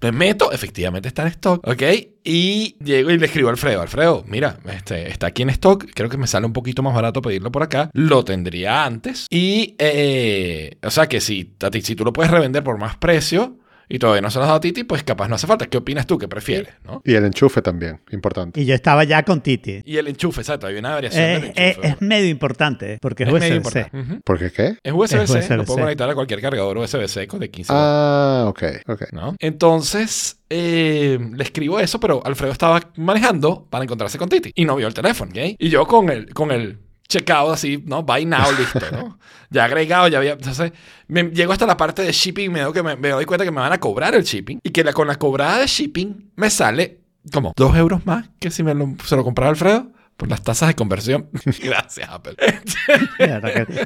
Me 0.00 0.12
meto, 0.12 0.52
efectivamente 0.52 1.08
está 1.08 1.22
en 1.22 1.28
stock, 1.28 1.66
¿ok? 1.66 1.82
Y 2.24 2.76
llego 2.82 3.10
y 3.10 3.18
le 3.18 3.26
escribo 3.26 3.48
a 3.48 3.52
Alfredo, 3.52 3.82
Alfredo, 3.82 4.24
mira, 4.26 4.58
este, 4.72 5.08
está 5.08 5.28
aquí 5.28 5.42
en 5.42 5.50
stock, 5.50 5.86
creo 5.94 6.08
que 6.08 6.16
me 6.16 6.26
sale 6.26 6.46
un 6.46 6.52
poquito 6.52 6.82
más 6.82 6.94
barato 6.94 7.22
pedirlo 7.22 7.52
por 7.52 7.62
acá, 7.62 7.90
lo 7.92 8.24
tendría 8.24 8.84
antes. 8.84 9.26
Y, 9.30 9.76
eh, 9.78 10.76
o 10.82 10.90
sea 10.90 11.08
que 11.08 11.20
si, 11.20 11.54
si 11.82 11.94
tú 11.94 12.04
lo 12.04 12.12
puedes 12.12 12.32
revender 12.32 12.64
por 12.64 12.78
más 12.78 12.96
precio 12.96 13.58
y 13.88 13.98
todavía 13.98 14.20
no 14.22 14.30
se 14.30 14.38
lo 14.38 14.44
has 14.44 14.48
dado 14.48 14.58
a 14.58 14.60
Titi, 14.60 14.84
pues 14.84 15.02
capaz 15.02 15.28
no 15.28 15.34
hace 15.36 15.46
falta. 15.46 15.66
¿Qué 15.66 15.78
opinas 15.78 16.06
tú? 16.06 16.18
¿Qué 16.18 16.28
prefieres? 16.28 16.74
¿no? 16.84 17.02
Y 17.04 17.14
el 17.14 17.24
enchufe 17.24 17.62
también, 17.62 18.00
importante. 18.10 18.60
Y 18.60 18.64
yo 18.66 18.74
estaba 18.74 19.04
ya 19.04 19.22
con 19.22 19.40
Titi. 19.40 19.80
Y 19.84 19.96
el 19.96 20.08
enchufe, 20.08 20.40
exacto, 20.40 20.66
hay 20.66 20.76
una 20.76 20.90
variación 20.94 21.22
Eh, 21.24 21.28
del 21.40 21.44
eh, 21.44 21.52
enchufe. 21.70 21.88
es 21.88 22.00
medio 22.02 22.28
importante 22.28 22.98
porque 23.00 23.22
es, 23.24 23.28
Es 23.28 23.32
medio 23.34 23.56
USB-C. 23.60 23.78
importante. 23.80 24.20
¿Por 24.24 24.38
qué 24.38 24.50
qué? 24.50 24.76
Es 24.82 24.92
USB-C, 24.92 25.38
Es 25.38 25.50
lo 25.50 25.64
puedo 25.64 25.80
conectar 25.80 26.08
a 26.10 26.14
cualquier 26.14 26.40
cargador 26.40 26.78
USB-C 26.78 27.26
con 27.26 27.40
de 27.40 27.50
15 27.50 27.72
watts. 27.72 27.82
Ah, 27.84 28.44
ok, 28.48 28.62
ok. 28.88 29.02
¿no? 29.12 29.34
Entonces, 29.38 30.38
eh, 30.50 31.18
le 31.34 31.42
escribo 31.44 31.80
eso, 31.80 31.98
pero 32.00 32.22
Alfredo 32.24 32.52
estaba 32.52 32.80
manejando 32.96 33.66
para 33.68 33.84
encontrarse 33.84 34.16
con 34.18 34.28
Titi 34.28 34.52
y 34.54 34.64
no 34.64 34.76
vio 34.76 34.86
el 34.86 34.94
teléfono, 34.94 35.30
¿ok? 35.32 35.56
Y 35.58 35.68
yo 35.68 35.86
con 35.86 36.08
el, 36.08 36.32
con 36.32 36.50
el 36.50 36.78
checkout 37.08 37.52
así, 37.52 37.82
¿no? 37.86 38.02
Buy 38.02 38.24
now, 38.24 38.50
listo, 38.58 38.80
¿no? 38.92 39.18
Ya 39.48 39.64
agregado, 39.64 40.08
ya 40.08 40.18
había... 40.18 40.32
Entonces, 40.32 40.72
me, 41.06 41.30
llego 41.30 41.52
hasta 41.52 41.66
la 41.66 41.76
parte 41.76 42.02
de 42.02 42.10
shipping 42.10 42.46
y 42.46 42.48
me, 42.48 42.60
doy 42.60 42.72
que 42.72 42.82
me, 42.82 42.96
me 42.96 43.10
doy 43.10 43.24
cuenta 43.24 43.44
que 43.44 43.52
me 43.52 43.60
van 43.60 43.72
a 43.72 43.78
cobrar 43.78 44.14
el 44.14 44.24
shipping 44.24 44.58
y 44.62 44.70
que 44.70 44.82
la, 44.82 44.92
con 44.92 45.06
la 45.06 45.14
cobrada 45.14 45.60
de 45.60 45.66
shipping 45.66 46.32
me 46.34 46.50
sale 46.50 47.00
como 47.32 47.52
dos 47.56 47.76
euros 47.76 48.06
más 48.06 48.28
que 48.38 48.50
si 48.50 48.62
me 48.62 48.74
lo, 48.74 48.94
se 49.04 49.16
lo 49.16 49.24
compraba 49.24 49.50
Alfredo 49.50 49.88
por 50.16 50.28
las 50.30 50.42
tasas 50.42 50.68
de 50.68 50.74
conversión. 50.74 51.28
Gracias, 51.62 52.08
Apple. 52.08 52.36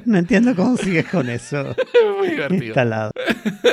No 0.04 0.18
entiendo 0.18 0.54
cómo 0.54 0.76
sigues 0.76 1.08
con 1.08 1.28
eso 1.28 1.74
Muy 2.18 2.28
divertido. 2.28 2.64
instalado. 2.66 3.10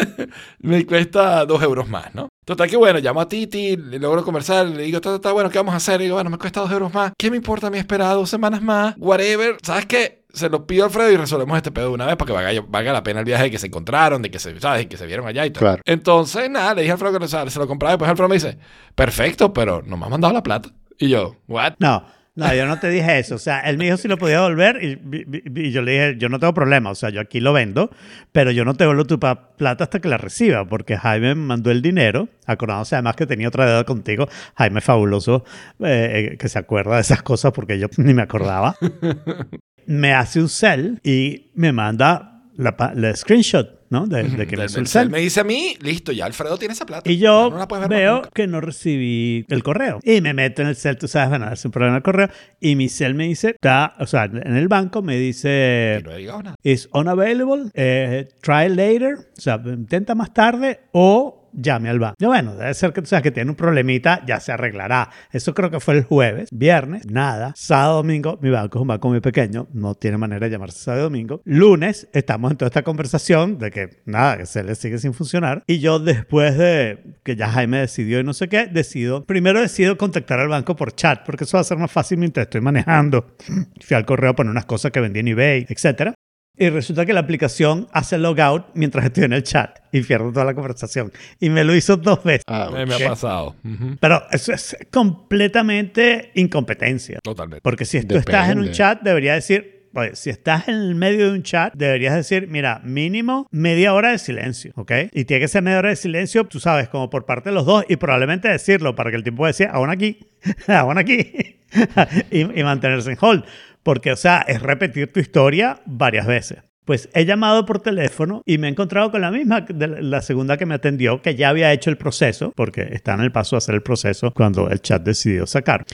me 0.60 0.86
cuesta 0.86 1.46
dos 1.46 1.62
euros 1.64 1.88
más, 1.90 2.14
¿no? 2.16 2.30
Total 2.46 2.70
que 2.70 2.78
bueno, 2.78 3.00
llamo 3.00 3.20
a 3.22 3.28
Titi, 3.28 3.76
le 3.76 4.00
logro 4.00 4.24
conversar, 4.24 4.68
le 4.68 4.84
digo, 4.84 4.98
está, 4.98 5.16
está 5.16 5.32
bueno, 5.34 5.50
¿qué 5.50 5.58
vamos 5.58 5.74
a 5.74 5.78
hacer? 5.78 6.00
Y 6.00 6.06
digo, 6.06 6.16
bueno, 6.16 6.30
me 6.30 6.38
cuesta 6.38 6.62
dos 6.62 6.72
euros 6.72 6.94
más. 6.94 7.12
¿Qué 7.18 7.30
me 7.30 7.38
importa 7.38 7.68
a 7.68 7.70
mí 7.70 7.78
esperar 7.78 8.14
dos 8.14 8.30
semanas 8.30 8.62
más? 8.62 8.96
Whatever. 8.98 9.58
¿Sabes 9.62 9.86
qué? 9.86 10.26
Se 10.34 10.50
lo 10.50 10.66
pido 10.68 10.84
a 10.84 10.88
Alfredo 10.88 11.12
y 11.12 11.18
resolvemos 11.18 11.58
este 11.58 11.72
pedo 11.72 11.88
de 11.88 11.94
una 11.94 12.06
vez 12.06 12.16
para 12.16 12.28
que 12.28 12.34
valga, 12.34 12.62
valga 12.70 12.94
la 12.94 13.04
pena 13.04 13.20
el 13.20 13.26
viaje 13.26 13.44
de 13.46 13.52
que 13.52 13.58
se 13.60 13.68
encontraron, 13.68 14.22
de 14.22 14.30
que 14.32 14.40
se, 14.40 14.58
¿sabes? 14.60 14.82
De 14.84 14.88
que 14.88 14.96
se 14.98 15.06
vieron 15.08 15.28
allá 15.28 15.46
y 15.46 15.50
todo. 15.52 15.62
Claro. 15.62 15.82
Entonces, 15.86 16.50
nada, 16.50 16.74
le 16.76 16.82
dije 16.84 16.92
a 16.92 16.94
Alfredo 16.94 17.14
que 17.14 17.20
lo- 17.20 17.50
se 17.50 17.60
lo 17.60 17.68
compraba 17.68 17.96
y 17.96 17.98
pues 17.98 18.10
Alfredo 18.10 18.30
me 18.30 18.36
dice, 18.36 18.58
perfecto, 18.96 19.52
pero 19.52 19.82
no 19.86 19.98
me 19.98 20.06
has 20.06 20.12
mandado 20.12 20.34
la 20.34 20.44
plata. 20.44 20.70
Y 21.00 21.10
yo, 21.10 21.36
¿what? 21.48 21.74
No, 21.80 22.06
no, 22.38 22.54
yo 22.54 22.66
no 22.66 22.80
te 22.80 22.90
dije 22.90 23.20
eso. 23.20 23.36
O 23.36 23.40
sea, 23.40 23.60
él 23.62 23.78
me 23.78 23.84
dijo 23.86 23.98
si 23.98 24.08
lo 24.08 24.18
podía 24.18 24.38
devolver 24.38 24.82
y, 24.84 24.92
y- 24.94 25.68
y 25.68 25.72
yo 25.72 25.82
le 25.82 25.92
dije, 25.92 26.16
yo 26.18 26.30
no 26.30 26.40
tengo 26.40 26.54
problema. 26.54 26.90
O 26.92 26.96
sea, 26.96 27.10
yo 27.10 27.20
aquí 27.20 27.40
lo 27.42 27.52
vendo, 27.52 27.90
pero 28.32 28.52
yo 28.52 28.64
no 28.64 28.74
te 28.76 28.84
devuelvo 28.86 29.06
tu 29.06 29.20
plata 29.20 29.84
hasta 29.84 30.00
que 30.00 30.08
la 30.08 30.18
reciba, 30.18 30.66
porque 30.66 30.96
Jaime 30.98 31.36
me 31.36 31.42
mandó 31.42 31.72
el 31.72 31.82
dinero, 31.82 32.30
acordándose 32.46 32.96
además 32.96 33.16
que 33.16 33.26
tenía 33.26 33.48
otra 33.50 33.66
deuda 33.66 33.84
contigo. 33.84 34.30
Jaime 34.56 34.80
fabuloso, 34.82 35.44
eh, 35.80 36.30
eh, 36.34 36.38
que 36.38 36.48
se 36.48 36.60
acuerda 36.60 36.96
de 36.96 37.02
esas 37.02 37.22
cosas 37.24 37.52
porque 37.52 37.78
yo 37.80 37.88
ni 37.98 38.14
me 38.14 38.22
acordaba. 38.22 38.76
me 39.88 40.14
hace 40.14 40.40
un 40.40 40.50
cel 40.50 41.00
y 41.04 41.48
me 41.56 41.72
manda 41.72 42.37
la, 42.58 42.76
la 42.96 43.16
screenshot, 43.16 43.80
¿no? 43.90 44.08
De, 44.08 44.24
de 44.24 44.48
que 44.48 44.58
me 44.58 44.66
hizo 44.66 44.80
el 44.80 44.88
cel. 44.88 45.10
me 45.10 45.20
dice 45.20 45.40
a 45.40 45.44
mí, 45.44 45.76
listo, 45.82 46.12
ya 46.12 46.26
Alfredo 46.26 46.58
tiene 46.58 46.74
esa 46.74 46.86
plata. 46.86 47.10
Y 47.10 47.18
yo 47.18 47.50
No 47.50 47.58
la 47.58 47.68
puedes 47.68 47.88
ver 47.88 47.90
más 47.90 48.00
veo 48.00 48.16
nunca. 48.16 48.30
que 48.34 48.48
no 48.48 48.60
recibí 48.62 49.46
el 49.50 49.64
correo. 49.64 50.00
Y 50.04 50.22
me 50.22 50.34
meto 50.34 50.62
en 50.64 50.68
el 50.68 50.76
cel, 50.76 50.98
tú 50.98 51.08
sabes, 51.08 51.30
bueno, 51.30 51.52
es 51.54 51.64
un 51.64 51.72
problema 51.72 51.98
el 51.98 52.04
correo. 52.04 52.30
Y 52.60 52.76
mi 52.76 52.90
cel 52.90 53.14
me 53.16 53.26
dice, 53.28 53.52
está, 53.52 53.96
o 54.00 54.08
sea, 54.08 54.26
en 54.26 54.56
el 54.58 54.68
banco 54.68 55.02
me 55.02 55.18
dice, 55.18 56.00
Y 56.02 56.04
no 56.04 56.12
he 56.14 56.20
llegado 56.22 56.44
nada. 56.44 56.56
is 56.64 56.90
unavailable, 56.94 57.70
eh, 57.76 58.28
try 58.42 58.70
later, 58.70 59.14
o 59.38 59.42
sea, 59.42 59.62
intenta 59.66 60.16
más 60.16 60.34
tarde 60.34 60.80
o 60.92 61.37
llame 61.58 61.90
al 61.90 62.00
banco. 62.00 62.16
Yo, 62.20 62.30
bueno, 62.30 62.56
debe 62.56 62.74
ser 62.74 62.94
que 62.94 63.02
tú 63.02 63.08
sabes 63.08 63.24
que 63.24 63.32
tiene 63.32 63.50
un 63.50 63.56
problemita, 63.56 64.24
ya 64.26 64.40
se 64.40 64.52
arreglará. 64.52 65.10
Eso 65.32 65.54
creo 65.54 65.70
que 65.70 65.80
fue 65.80 65.96
el 65.96 66.04
jueves, 66.04 66.50
viernes, 66.52 67.06
nada. 67.08 67.54
Sábado, 67.56 67.98
domingo, 67.98 68.40
mi 68.42 68.50
banco 68.50 68.78
es 68.78 68.82
un 68.82 68.88
banco 68.88 69.10
muy 69.10 69.20
pequeño, 69.20 69.68
no 69.74 69.96
tiene 69.96 70.18
manera 70.18 70.46
de 70.46 70.52
llamarse 70.52 70.80
sábado 70.80 71.06
domingo. 71.06 71.42
Lunes, 71.44 72.08
estamos 72.14 72.52
en 72.52 72.58
toda 72.58 72.68
esta 72.68 72.84
conversación 72.84 73.58
de 73.58 73.72
que 73.72 74.02
nada, 74.06 74.38
que 74.38 74.46
se 74.46 74.64
le 74.64 74.76
sigue 74.76 75.00
sin 75.00 75.14
funcionar. 75.14 75.64
Y 75.68 75.80
yo 75.80 76.00
después 76.00 76.58
de 76.58 77.18
que 77.24 77.36
ya 77.36 77.50
Jaime 77.50 77.80
decidió 77.80 78.20
y 78.20 78.24
no 78.24 78.34
sé 78.34 78.48
qué, 78.48 78.68
decido, 78.68 79.26
primero 79.26 79.60
decido 79.60 79.98
contactar 79.98 80.40
al 80.40 80.48
banco 80.48 80.76
por 80.76 80.94
chat, 80.94 81.26
porque 81.26 81.44
eso 81.44 81.58
va 81.58 81.62
a 81.62 81.66
ser 81.66 81.78
más 81.78 81.92
fácil 81.92 82.18
mientras 82.20 82.46
estoy 82.46 82.62
manejando. 82.62 83.36
Fui 83.82 83.96
al 83.96 84.06
correo 84.06 84.32
a 84.32 84.36
poner 84.36 84.52
unas 84.52 84.66
cosas 84.66 84.92
que 84.92 85.00
vendí 85.00 85.20
en 85.20 85.30
eBay, 85.30 85.66
etcétera. 85.70 86.14
Y 86.60 86.70
resulta 86.70 87.06
que 87.06 87.14
la 87.14 87.20
aplicación 87.20 87.88
hace 87.92 88.18
logout 88.18 88.66
mientras 88.74 89.06
estoy 89.06 89.26
en 89.26 89.34
el 89.34 89.44
chat 89.44 89.78
y 89.92 90.02
pierdo 90.02 90.32
toda 90.32 90.44
la 90.46 90.56
conversación. 90.56 91.12
Y 91.40 91.50
me 91.52 91.64
lo 91.64 91.76
hizo 91.76 91.98
dos 91.98 92.24
veces. 92.24 92.44
Ah, 92.48 92.70
Eh, 92.76 92.86
me 92.86 92.96
ha 92.96 93.10
pasado. 93.10 93.56
Ujú. 93.64 93.98
Pero 94.00 94.24
eso 94.32 94.54
es 94.54 94.76
completamente 94.92 96.32
incompetencia. 96.36 97.20
Totalmente. 97.24 97.62
Porque 97.62 97.86
si 97.86 98.04
tú 98.04 98.16
estás 98.18 98.46
en 98.50 98.58
un 98.60 98.66
Depende. 98.66 98.78
chat, 98.78 99.02
debería 99.02 99.34
decir, 99.36 99.88
oye, 99.94 100.16
si 100.16 100.30
estás 100.30 100.68
en 100.68 100.76
el 100.76 100.96
medio 100.96 101.28
de 101.28 101.32
un 101.34 101.44
chat, 101.44 101.74
deberías 101.76 102.16
decir, 102.16 102.48
mira, 102.48 102.82
mínimo 102.84 103.48
media 103.52 103.94
hora 103.94 104.12
de 104.12 104.18
silencio, 104.18 104.72
¿ok? 104.76 104.92
Y 105.14 105.26
tiene 105.26 105.42
que 105.42 105.48
ser 105.48 105.62
media 105.64 105.80
hora 105.80 105.90
de 105.90 105.96
silencio, 105.96 106.44
tú 106.46 106.60
sabes, 106.60 106.90
como 106.90 107.10
por 107.10 107.26
parte 107.26 107.50
de 107.50 107.56
los 107.56 107.66
dos, 107.66 107.86
y 107.88 107.96
probablemente 107.98 108.48
decirlo 108.48 108.96
para 108.96 109.12
que 109.12 109.18
el 109.18 109.24
tipo 109.24 109.46
decir, 109.46 109.68
aún 109.72 109.90
aquí, 109.90 110.20
aún 110.68 110.98
aquí, 110.98 111.58
y, 112.32 112.60
y 112.60 112.64
mantenerse 112.64 113.12
en 113.12 113.18
hold. 113.20 113.44
Porque, 113.88 114.12
o 114.12 114.18
sea, 114.18 114.44
es 114.46 114.62
repetir 114.62 115.14
tu 115.14 115.22
historia 115.22 115.80
varias 115.86 116.28
veces. 116.28 116.58
Pues 116.84 117.08
he 117.14 117.24
llamado 117.24 117.66
por 117.66 117.80
teléfono 117.80 118.42
y 118.46 118.58
me 118.58 118.68
he 118.68 118.72
encontrado 118.72 119.12
con 119.12 119.22
la 119.22 119.32
misma, 119.32 119.66
la- 119.70 120.22
segunda 120.22 120.58
que 120.58 120.66
me 120.66 120.76
atendió, 120.76 121.22
que 121.22 121.36
ya 121.36 121.48
había 121.48 121.72
hecho 121.72 121.90
el 121.90 121.96
proceso, 121.96 122.52
porque 122.54 122.82
está 122.92 123.14
en 123.14 123.22
el 123.22 123.32
paso 123.32 123.56
de 123.56 123.60
hacer 123.60 123.76
el 123.76 123.84
proceso 123.84 124.34
cuando 124.34 124.70
el 124.70 124.82
chat 124.82 125.02
decidió 125.04 125.48
sacar. 125.48 125.86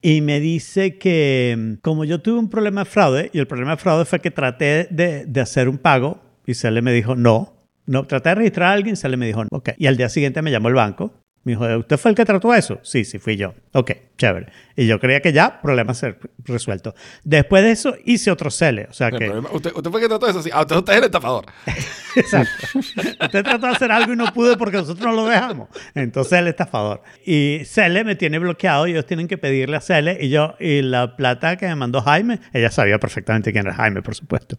Y 0.00 0.22
me 0.22 0.40
dice 0.40 0.96
que 0.96 1.54
mm, 1.58 1.74
como 1.82 2.06
yo 2.06 2.22
tuve 2.22 2.38
un 2.38 2.48
problema 2.48 2.84
de 2.84 2.90
fraude, 2.90 3.30
y 3.34 3.38
el 3.38 3.46
problema 3.46 3.72
de 3.72 3.76
fraude 3.76 4.06
fue 4.06 4.20
que 4.20 4.30
traté 4.30 4.88
de, 4.90 5.28
hacer 5.38 5.68
un 5.68 5.76
pago, 5.76 6.22
y 6.46 6.54
Cele 6.54 6.80
me 6.80 6.94
dijo 6.94 7.16
no. 7.16 7.54
No, 7.84 8.06
traté 8.06 8.30
de 8.30 8.36
registrar 8.36 8.68
a 8.70 8.72
alguien, 8.72 8.96
Cele 8.96 9.18
me 9.18 9.26
dijo 9.26 9.44
no. 9.44 9.62
Y 9.76 9.88
al 9.88 9.98
día 9.98 10.08
siguiente 10.08 10.40
me 10.40 10.50
llamó 10.50 10.68
el 10.68 10.74
banco. 10.74 11.12
Me 11.44 11.52
dijo, 11.52 11.66
¿usted 11.78 11.96
fue 11.96 12.12
el 12.12 12.16
que 12.16 12.24
trató 12.24 12.54
eso? 12.54 12.78
Sí, 12.82 13.04
sí, 13.04 13.18
fui 13.18 13.36
yo. 13.36 13.54
Ok, 13.72 13.92
chévere. 14.16 14.46
Y 14.76 14.86
yo 14.86 15.00
creía 15.00 15.20
que 15.20 15.32
ya, 15.32 15.60
problema 15.60 15.92
ser 15.92 16.18
resuelto. 16.44 16.94
Después 17.24 17.62
de 17.62 17.72
eso, 17.72 17.96
hice 18.04 18.30
otro 18.30 18.50
Cele. 18.50 18.86
O 18.88 18.92
sea 18.92 19.08
El 19.08 19.18
que... 19.18 19.30
usted, 19.30 19.72
usted 19.74 19.90
fue 19.90 20.00
que 20.00 20.08
trató 20.08 20.28
eso, 20.28 20.42
sí. 20.42 20.50
Ah, 20.52 20.60
usted, 20.60 20.76
usted 20.76 20.92
es 20.92 20.98
el 21.00 21.04
estafador. 21.04 21.46
Exacto. 22.16 22.78
Usted 22.78 23.42
trató 23.42 23.66
de 23.66 23.72
hacer 23.72 23.90
algo 23.90 24.12
y 24.12 24.16
no 24.16 24.32
pudo 24.32 24.56
porque 24.56 24.76
nosotros 24.76 25.04
no 25.04 25.12
lo 25.12 25.26
dejamos. 25.26 25.68
Entonces 25.94 26.38
el 26.38 26.48
estafador. 26.48 27.02
Y 27.24 27.62
Cele 27.64 28.04
me 28.04 28.14
tiene 28.14 28.38
bloqueado 28.38 28.86
y 28.86 28.92
ellos 28.92 29.06
tienen 29.06 29.28
que 29.28 29.38
pedirle 29.38 29.76
a 29.76 29.80
Cele. 29.80 30.18
Y 30.20 30.28
yo, 30.28 30.54
y 30.60 30.82
la 30.82 31.16
plata 31.16 31.56
que 31.56 31.66
me 31.66 31.74
mandó 31.74 32.00
Jaime, 32.02 32.40
ella 32.52 32.70
sabía 32.70 32.98
perfectamente 32.98 33.52
quién 33.52 33.66
era 33.66 33.74
Jaime, 33.74 34.02
por 34.02 34.14
supuesto. 34.14 34.56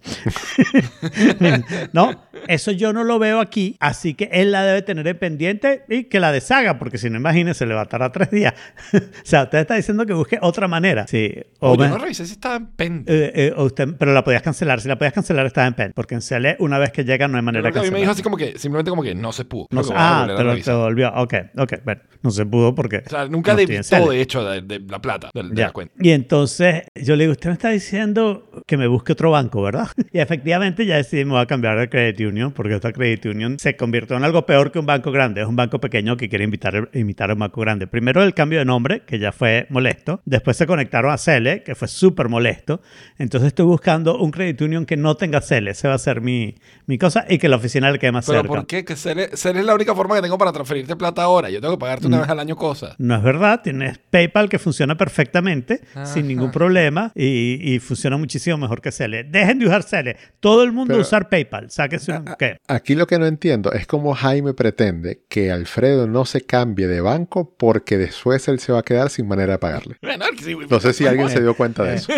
no, 1.94 2.28
eso 2.48 2.72
yo 2.72 2.92
no 2.94 3.04
lo 3.04 3.20
veo 3.20 3.40
aquí. 3.40 3.78
Así 3.80 4.14
que 4.14 4.30
él 4.34 4.52
la 4.52 4.64
debe 4.64 4.82
tener 4.82 5.08
en 5.08 5.18
pendiente 5.18 5.86
y 5.90 6.06
que 6.06 6.20
la 6.20 6.32
deshaga, 6.32 6.73
porque 6.78 6.98
si 6.98 7.10
no, 7.10 7.18
imagínese, 7.18 7.66
le 7.66 7.74
va 7.74 7.82
a 7.82 7.86
tardar 7.86 8.12
tres 8.12 8.32
días. 8.32 8.54
o 8.94 9.00
sea, 9.24 9.44
usted 9.44 9.60
está 9.60 9.76
diciendo 9.76 10.06
que 10.06 10.14
busque 10.14 10.40
otra 10.42 10.68
manera. 10.68 11.08
Sí. 11.08 11.34
O 11.60 11.72
Oye, 11.72 11.84
me- 11.84 11.90
no 11.90 11.98
revisé 11.98 12.26
si 12.26 12.34
estaba 12.34 12.56
en 12.56 12.68
pen. 12.68 13.06
eh, 13.08 13.32
eh, 13.58 13.62
usted, 13.62 13.90
pero 13.98 14.14
la 14.14 14.24
podías 14.24 14.42
cancelar. 14.42 14.82
Si 14.82 14.88
la 14.88 14.98
podías 14.98 15.14
cancelar, 15.14 15.46
estaba 15.46 15.68
en 15.68 15.74
pen. 15.74 15.92
Porque 15.96 16.16
en 16.16 16.22
Cele, 16.22 16.56
una 16.60 16.78
vez 16.78 16.92
que 16.92 17.04
llega, 17.04 17.28
no 17.28 17.38
hay 17.38 17.44
manera 17.44 17.68
de 17.68 17.74
que 17.74 17.80
a 17.80 17.82
mí 17.82 17.88
me 17.88 17.92
cancelar. 17.92 18.02
dijo 18.02 18.12
así 18.12 18.24
como 18.24 18.38
que, 18.38 18.58
simplemente 18.58 18.90
como 18.90 19.04
que 19.04 19.16
no 19.16 19.32
se 19.32 19.46
pudo. 19.46 19.68
No 19.72 19.82
a 19.82 19.84
ah, 19.96 20.20
volver 20.22 20.36
a 20.36 20.38
pero 20.38 20.64
te 20.64 20.74
volvió. 20.74 21.14
Ok, 21.16 21.34
ok. 21.58 21.74
Bueno, 21.84 22.02
no 22.22 22.32
se 22.32 22.46
pudo 22.46 22.76
porque. 22.76 23.04
O 23.06 23.10
sea, 23.10 23.28
nunca 23.28 23.56
debitó, 23.56 24.10
de 24.10 24.22
hecho, 24.22 24.44
de, 24.44 24.62
de 24.62 24.80
la 24.80 25.02
plata 25.02 25.30
de, 25.34 25.44
de 25.44 25.62
la 25.62 25.72
cuenta. 25.72 25.94
Y 26.00 26.12
entonces 26.12 26.84
yo 26.96 27.16
le 27.16 27.24
digo, 27.24 27.32
usted 27.32 27.50
me 27.50 27.54
está 27.54 27.70
diciendo 27.70 28.50
que 28.66 28.78
me 28.78 28.88
busque 28.88 29.14
otro 29.14 29.32
banco, 29.32 29.62
¿verdad? 29.62 29.88
Y 30.14 30.20
efectivamente 30.20 30.86
ya 30.86 31.02
voy 31.26 31.40
a 31.40 31.46
cambiar 31.46 31.80
de 31.80 31.90
Credit 31.90 32.28
Union, 32.28 32.52
porque 32.52 32.76
esta 32.76 32.92
Credit 32.92 33.26
Union 33.26 33.60
se 33.60 33.76
convirtió 33.76 34.16
en 34.18 34.24
algo 34.24 34.46
peor 34.46 34.72
que 34.72 34.80
un 34.80 34.86
banco 34.86 35.12
grande. 35.12 35.42
Es 35.42 35.48
un 35.48 35.56
banco 35.56 35.80
pequeño 35.80 36.18
que 36.18 36.30
quiere 36.30 36.44
invitar, 36.44 36.63
imitar 36.94 37.30
a 37.30 37.34
un 37.34 37.40
banco 37.40 37.62
grande. 37.62 37.88
Primero 37.88 38.24
el 38.24 38.34
cambio 38.34 38.60
de 38.60 38.66
nombre, 38.66 39.02
que 39.06 39.20
ya 39.20 39.32
fue 39.32 39.68
molesto. 39.70 40.22
Después 40.26 40.58
se 40.58 40.66
conectaron 40.68 41.12
a 41.12 41.18
Cele, 41.18 41.64
que 41.64 41.76
fue 41.76 41.88
súper 41.88 42.30
molesto. 42.30 42.82
Entonces 43.18 43.48
estoy 43.48 43.66
buscando 43.66 44.18
un 44.18 44.32
credit 44.32 44.62
union 44.62 44.86
que 44.86 44.98
no 44.98 45.16
tenga 45.16 45.42
Cele. 45.42 45.72
Ese 45.72 45.88
va 45.88 45.96
a 45.96 45.98
ser 46.00 46.22
mi, 46.22 46.56
mi 46.86 46.98
cosa 46.98 47.26
y 47.30 47.38
que 47.38 47.50
la 47.50 47.58
oficina 47.58 47.92
le 47.92 48.00
quede 48.00 48.12
más 48.12 48.26
Pero 48.26 48.40
cerca. 48.42 48.54
¿por 48.56 48.68
qué? 48.68 48.86
Que 48.86 48.96
ser, 48.96 49.36
ser 49.38 49.58
es 49.58 49.66
la 49.66 49.74
única 49.76 49.94
forma 49.96 50.16
que 50.16 50.22
tengo 50.22 50.38
para 50.38 50.52
transferirte 50.52 50.96
plata 50.96 51.24
ahora. 51.24 51.50
Yo 51.50 51.60
tengo 51.62 51.76
que 51.76 51.80
pagarte 51.80 52.06
Mm. 52.08 52.14
una 52.14 52.20
vez 52.22 52.30
al 52.30 52.40
año 52.40 52.56
cosas. 52.56 52.96
No 53.00 53.16
es 53.16 53.24
verdad, 53.24 53.62
tienes 53.64 53.98
PayPal 54.10 54.50
que 54.50 54.60
funciona 54.60 54.96
perfectamente, 54.98 55.82
Ajá. 55.96 56.06
sin 56.06 56.28
ningún 56.28 56.52
problema 56.52 57.12
y, 57.16 57.74
y 57.74 57.80
funciona 57.80 58.18
muchísimo 58.18 58.58
mejor 58.58 58.82
que 58.82 58.92
Cele. 58.92 59.24
Dejen 59.24 59.60
de 59.60 59.68
usar 59.68 59.84
Cele. 59.84 60.18
Todo 60.40 60.64
el 60.64 60.72
mundo 60.72 60.94
Pero- 60.94 61.02
usar 61.02 61.30
PayPal. 61.30 61.70
Sáquense 61.72 62.12
un... 62.14 62.26
¿qué? 62.38 62.58
Aquí 62.68 62.96
lo 62.96 63.08
que 63.08 63.18
no 63.20 63.26
entiendo 63.26 63.72
es 63.72 63.88
cómo 63.88 64.14
Jaime 64.14 64.54
pretende 64.54 65.22
que 65.30 65.52
Alfredo 65.52 66.08
no 66.08 66.26
se 66.26 66.42
cambie 66.54 66.86
de 66.88 67.02
banco 67.02 67.52
porque 67.58 67.98
después 67.98 68.48
él 68.48 68.60
se 68.60 68.72
va 68.72 68.80
a 68.80 68.84
quedar 68.84 69.10
sin 69.10 69.28
manera 69.28 69.54
de 69.54 69.58
pagarle. 69.58 69.96
Bueno, 70.04 70.26
que 70.38 70.44
sí, 70.44 70.56
No 70.70 70.80
sé 70.80 70.94
si 70.94 71.08
alguien 71.08 71.28
se 71.30 71.42
dio 71.42 71.56
cuenta 71.56 71.82
de 71.84 71.94
Eh, 71.94 71.96
eso. 71.96 72.14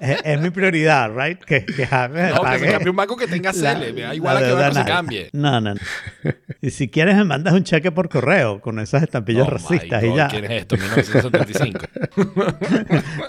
es, 0.00 0.18
es 0.24 0.40
mi 0.40 0.50
prioridad, 0.50 1.10
right? 1.16 1.40
Que, 1.42 1.64
que 1.66 1.82
No, 1.82 2.12
que 2.12 2.40
pague 2.42 2.58
se 2.66 2.72
cambie 2.72 2.90
un 2.90 2.96
banco 2.96 3.16
que 3.16 3.26
tenga 3.26 3.52
Cele. 3.52 3.92
Me 3.92 4.02
da 4.02 4.14
igual 4.14 4.36
a 4.36 4.40
deuda 4.40 4.60
banco 4.68 4.78
se 4.78 4.84
cambie. 4.84 5.30
No, 5.32 5.60
no, 5.60 5.74
no. 5.74 5.80
Y 6.62 6.70
si 6.70 6.88
quieres 6.88 7.16
me 7.16 7.24
mandas 7.24 7.54
un 7.54 7.64
cheque 7.64 7.90
por 7.90 8.08
correo 8.08 8.60
con 8.60 8.78
esas 8.78 9.02
estampillas 9.02 9.48
Oh, 9.48 9.50
racistas 9.50 10.00
my 10.00 10.08
y 10.08 10.10
God, 10.12 10.16
ya. 10.16 10.28
¿Quién 10.28 10.44
es 10.44 10.50
esto? 10.52 10.76
1975. 10.76 11.80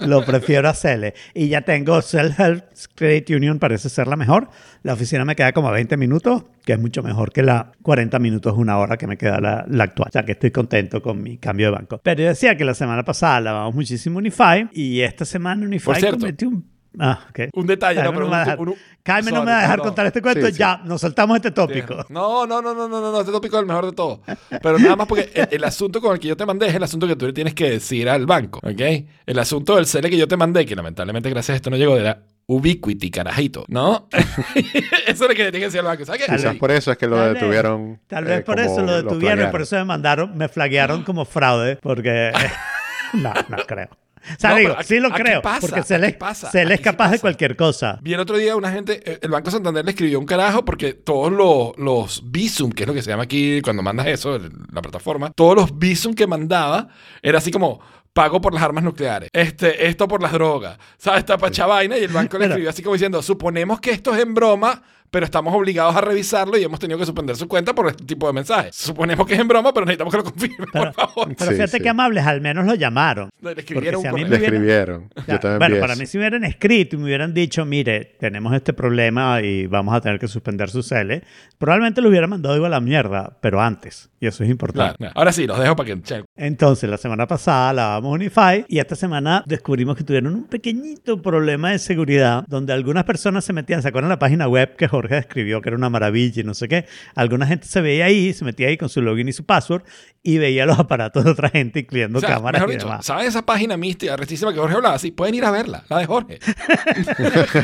Lo 0.02 0.24
prefiero 0.24 0.68
a 0.68 0.74
Cele. 0.74 1.14
Y 1.34 1.48
ya 1.48 1.62
tengo 1.62 2.00
Self 2.00 2.38
Help 2.38 2.64
Credit 2.94 3.30
Union, 3.30 3.58
parece 3.58 3.88
ser 3.88 4.06
la 4.06 4.14
mejor. 4.16 4.48
La 4.82 4.92
oficina 4.94 5.24
me 5.24 5.34
queda 5.36 5.52
como 5.52 5.68
a 5.68 5.72
20 5.72 5.96
minutos, 5.96 6.44
que 6.64 6.72
es 6.74 6.78
mucho 6.80 7.02
mejor 7.02 7.32
que 7.32 7.42
la 7.42 7.72
40 7.82 8.18
minutos, 8.18 8.54
una 8.56 8.78
hora 8.78 8.96
que 8.96 9.06
me 9.06 9.16
queda 9.16 9.40
la, 9.40 9.64
la 9.68 9.84
actual. 9.84 10.08
O 10.08 10.12
sea 10.12 10.24
que 10.24 10.32
estoy 10.32 10.50
contento 10.50 11.02
con 11.02 11.22
mi 11.22 11.38
cambio 11.38 11.66
de 11.66 11.72
banco. 11.72 12.00
Pero 12.02 12.22
yo 12.22 12.28
decía 12.28 12.56
que 12.56 12.64
la 12.64 12.74
semana 12.74 13.04
pasada 13.04 13.40
lavamos 13.40 13.74
muchísimo 13.74 14.18
Unify 14.18 14.68
y 14.72 15.00
esta 15.00 15.24
semana 15.24 15.64
Unify 15.66 16.00
cometió 16.10 16.48
un... 16.48 16.78
Ah. 17.00 17.26
Un 17.52 17.66
detalle, 17.66 17.96
no, 18.02 18.10
Jaime 18.10 18.16
pero 18.16 18.26
me 18.26 18.30
va 18.32 18.38
a 18.38 18.40
un- 18.40 18.44
dejar, 18.44 18.60
un- 18.60 19.34
no 19.34 19.44
me 19.44 19.50
va 19.52 19.58
a 19.58 19.62
dejar 19.62 19.78
contar 19.80 20.06
este 20.06 20.22
cuento. 20.22 20.46
Sí, 20.46 20.52
sí. 20.52 20.58
Ya, 20.58 20.78
nos 20.84 21.00
saltamos 21.00 21.36
este 21.36 21.50
tópico. 21.52 21.94
No, 22.08 22.44
no, 22.46 22.60
no, 22.62 22.74
no, 22.74 22.88
no, 22.88 23.00
no, 23.00 23.12
no, 23.12 23.20
este 23.20 23.30
tópico 23.30 23.56
es 23.56 23.60
el 23.60 23.66
mejor 23.68 23.86
de 23.86 23.92
todo. 23.92 24.22
Pero 24.62 24.78
nada 24.78 24.96
más 24.96 25.06
porque 25.06 25.30
el, 25.34 25.48
el 25.52 25.64
asunto 25.64 26.00
con 26.00 26.14
el 26.14 26.18
que 26.18 26.28
yo 26.28 26.36
te 26.36 26.44
mandé 26.46 26.66
es 26.66 26.74
el 26.74 26.82
asunto 26.82 27.06
que 27.06 27.14
tú 27.14 27.26
le 27.26 27.32
tienes 27.32 27.54
que 27.54 27.70
decir 27.70 28.08
al 28.08 28.26
banco, 28.26 28.58
¿ok? 28.64 28.80
El 29.26 29.38
asunto 29.38 29.76
del 29.76 29.84
CL 29.86 30.08
que 30.08 30.16
yo 30.16 30.26
te 30.26 30.36
mandé, 30.36 30.64
que 30.66 30.74
lamentablemente 30.74 31.30
gracias 31.30 31.54
a 31.54 31.56
esto 31.56 31.70
no 31.70 31.76
llegó, 31.76 31.96
era 31.96 32.22
Ubiquity, 32.50 33.10
carajito, 33.10 33.66
¿no? 33.68 34.08
eso 34.54 34.64
es 35.06 35.20
lo 35.20 35.28
que 35.28 35.44
le 35.44 35.50
tienes 35.50 35.52
que 35.52 35.64
decir 35.66 35.80
al 35.80 35.86
banco, 35.86 36.04
¿sabes 36.06 36.24
qué? 36.26 36.34
Quizás 36.34 36.56
por 36.56 36.70
eso 36.70 36.90
es 36.90 36.96
que 36.96 37.06
lo 37.06 37.16
tal 37.16 37.26
vez- 37.34 37.34
detuvieron. 37.42 38.00
Tal 38.06 38.24
vez 38.24 38.38
eh, 38.38 38.42
por 38.42 38.58
eso 38.58 38.80
lo 38.80 38.96
detuvieron, 38.96 39.20
flaguearon. 39.20 39.50
por 39.50 39.60
eso 39.62 39.76
me 39.76 39.84
mandaron, 39.84 40.36
me 40.38 40.48
flaguearon 40.48 41.02
como 41.04 41.26
fraude, 41.26 41.76
porque 41.76 42.32
no, 43.12 43.34
no 43.50 43.56
creo. 43.66 43.88
O 44.20 44.40
sea, 44.40 44.50
No, 44.50 44.56
digo, 44.56 44.68
pero 44.70 44.80
aquí- 44.80 44.88
sí 44.88 45.00
lo 45.00 45.10
creo, 45.10 45.40
pasa, 45.42 45.60
porque 45.60 45.82
se 45.82 45.98
le, 45.98 46.12
pasa, 46.14 46.50
se 46.50 46.64
le 46.64 46.74
es 46.74 46.80
capaz 46.80 47.10
de 47.12 47.18
cualquier 47.18 47.54
cosa. 47.54 47.98
Vi 48.02 48.12
el 48.14 48.20
otro 48.20 48.36
día 48.36 48.56
una 48.56 48.70
gente, 48.72 49.00
eh, 49.04 49.18
el 49.22 49.30
Banco 49.30 49.50
Santander 49.50 49.84
le 49.84 49.90
escribió 49.92 50.18
un 50.18 50.26
carajo 50.26 50.64
porque 50.64 50.92
todos 50.94 51.30
los, 51.32 51.78
los 51.78 52.22
Visum, 52.30 52.72
que 52.72 52.82
es 52.82 52.86
lo 52.88 52.94
que 52.94 53.00
se 53.02 53.10
llama 53.10 53.22
aquí 53.24 53.62
cuando 53.62 53.82
mandas 53.82 54.06
eso, 54.08 54.38
la 54.72 54.82
plataforma, 54.82 55.30
todos 55.34 55.54
los 55.54 55.78
Visum 55.78 56.14
que 56.14 56.26
mandaba 56.26 56.88
era 57.22 57.38
así 57.38 57.50
como 57.50 57.80
pago 58.18 58.40
por 58.40 58.52
las 58.52 58.64
armas 58.64 58.82
nucleares, 58.82 59.30
este, 59.32 59.86
esto 59.86 60.08
por 60.08 60.20
las 60.20 60.32
drogas, 60.32 60.76
¿sabes? 60.96 61.20
Esta 61.20 61.38
pacha 61.38 61.66
vaina 61.66 61.96
y 61.96 62.02
el 62.02 62.12
banco 62.12 62.36
le 62.36 62.46
escribió 62.46 62.68
así 62.68 62.82
como 62.82 62.94
diciendo, 62.94 63.22
suponemos 63.22 63.78
que 63.78 63.92
esto 63.92 64.12
es 64.12 64.20
en 64.20 64.34
broma, 64.34 64.82
pero 65.10 65.24
estamos 65.24 65.54
obligados 65.54 65.94
a 65.96 66.00
revisarlo 66.00 66.56
y 66.58 66.64
hemos 66.64 66.78
tenido 66.80 66.98
que 66.98 67.06
suspender 67.06 67.36
su 67.36 67.48
cuenta 67.48 67.74
por 67.74 67.86
este 67.88 68.04
tipo 68.04 68.26
de 68.26 68.32
mensajes. 68.32 68.74
Suponemos 68.76 69.26
que 69.26 69.34
es 69.34 69.40
en 69.40 69.48
broma, 69.48 69.72
pero 69.72 69.86
necesitamos 69.86 70.12
que 70.12 70.18
lo 70.18 70.24
confirme, 70.24 70.66
Pero- 70.72 70.92
por 70.92 70.94
favor. 70.94 71.28
Pero 71.36 71.50
Sí, 71.50 71.56
fíjate 71.56 71.76
sí. 71.78 71.80
que 71.82 71.88
amables, 71.88 72.26
al 72.26 72.40
menos 72.40 72.66
lo 72.66 72.74
llamaron. 72.74 73.30
Le 73.40 73.52
escribieron 73.52 74.00
si 74.02 74.06
a 74.08 74.12
mí 74.12 74.22
correo. 74.22 74.28
Le 74.30 74.36
hubieran- 74.38 74.54
escribieron. 74.54 75.08
O 75.16 75.22
sea, 75.22 75.34
Yo 75.34 75.40
también 75.40 75.58
bueno, 75.70 75.80
para 75.80 75.96
mí 75.96 76.06
si 76.06 76.18
me 76.18 76.22
hubieran 76.24 76.44
escrito 76.44 76.96
y 76.96 76.98
me 76.98 77.04
hubieran 77.04 77.32
dicho, 77.34 77.64
mire, 77.64 78.16
tenemos 78.18 78.52
este 78.54 78.72
problema 78.72 79.40
y 79.42 79.66
vamos 79.66 79.94
a 79.94 80.00
tener 80.00 80.18
que 80.18 80.28
suspender 80.28 80.70
su 80.70 80.82
CL, 80.82 81.22
probablemente 81.58 82.00
lo 82.00 82.08
hubiera 82.08 82.26
mandado 82.26 82.54
igual 82.56 82.72
a 82.72 82.76
la 82.76 82.80
mierda, 82.80 83.36
pero 83.40 83.60
antes. 83.60 84.10
Y 84.20 84.26
eso 84.26 84.42
es 84.44 84.50
importante. 84.50 84.96
Claro. 84.98 85.12
Ahora 85.16 85.32
sí, 85.32 85.46
los 85.46 85.58
dejo 85.58 85.76
para 85.76 85.86
que... 85.94 86.02
che, 86.02 86.24
Entonces, 86.36 86.90
la 86.90 86.96
semana 86.98 87.26
pasada 87.26 87.72
lavamos 87.72 88.14
Unify 88.14 88.64
y 88.68 88.78
esta 88.80 88.96
semana 88.96 89.44
descubrimos 89.46 89.96
que 89.96 90.02
tuvieron 90.04 90.34
un 90.34 90.44
pequeñito 90.44 91.22
problema 91.22 91.70
de 91.70 91.78
seguridad 91.78 92.44
donde 92.48 92.72
algunas 92.72 93.04
personas 93.04 93.44
se 93.44 93.52
metían, 93.52 93.80
¿se 93.82 93.88
acuerdan 93.88 94.08
la 94.10 94.18
página 94.18 94.48
web 94.48 94.74
que 94.76 94.88
Jorge 94.98 95.14
describió 95.16 95.60
que 95.62 95.68
era 95.68 95.76
una 95.76 95.88
maravilla 95.90 96.40
y 96.42 96.44
no 96.44 96.54
sé 96.54 96.68
qué? 96.68 96.86
Alguna 97.14 97.46
gente 97.46 97.66
se 97.66 97.80
veía 97.80 98.06
ahí, 98.06 98.32
se 98.32 98.44
metía 98.44 98.68
ahí 98.68 98.76
con 98.76 98.88
su 98.88 99.00
login 99.00 99.28
y 99.28 99.32
su 99.32 99.44
password 99.46 99.82
y 100.22 100.38
veía 100.38 100.66
los 100.66 100.78
aparatos 100.78 101.24
de 101.24 101.30
otra 101.30 101.48
gente, 101.50 101.80
incluyendo 101.80 102.18
O 102.18 102.20
sea, 102.20 102.30
cámaras 102.34 102.60
mejor 102.62 102.74
y 102.74 102.78
demás. 102.78 103.06
¿saben 103.06 103.26
esa 103.26 103.46
página 103.46 103.76
mística, 103.76 104.16
restísima 104.16 104.52
que 104.52 104.58
Jorge 104.58 104.74
hablaba? 104.76 104.98
Sí, 104.98 105.10
pueden 105.12 105.34
ir 105.36 105.44
a 105.44 105.50
verla, 105.50 105.84
la 105.88 105.98
de 105.98 106.06
Jorge. 106.06 106.38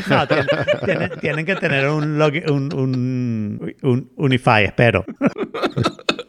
No, 0.09 0.27
tienen, 0.27 0.47
tienen- 0.85 1.19
tienen 1.19 1.45
que 1.45 1.55
tener 1.55 1.87
un, 1.89 2.17
login- 2.17 2.49
un, 2.49 2.73
un, 2.73 3.75
un 3.81 4.11
Unify, 4.15 4.63
espero. 4.65 5.05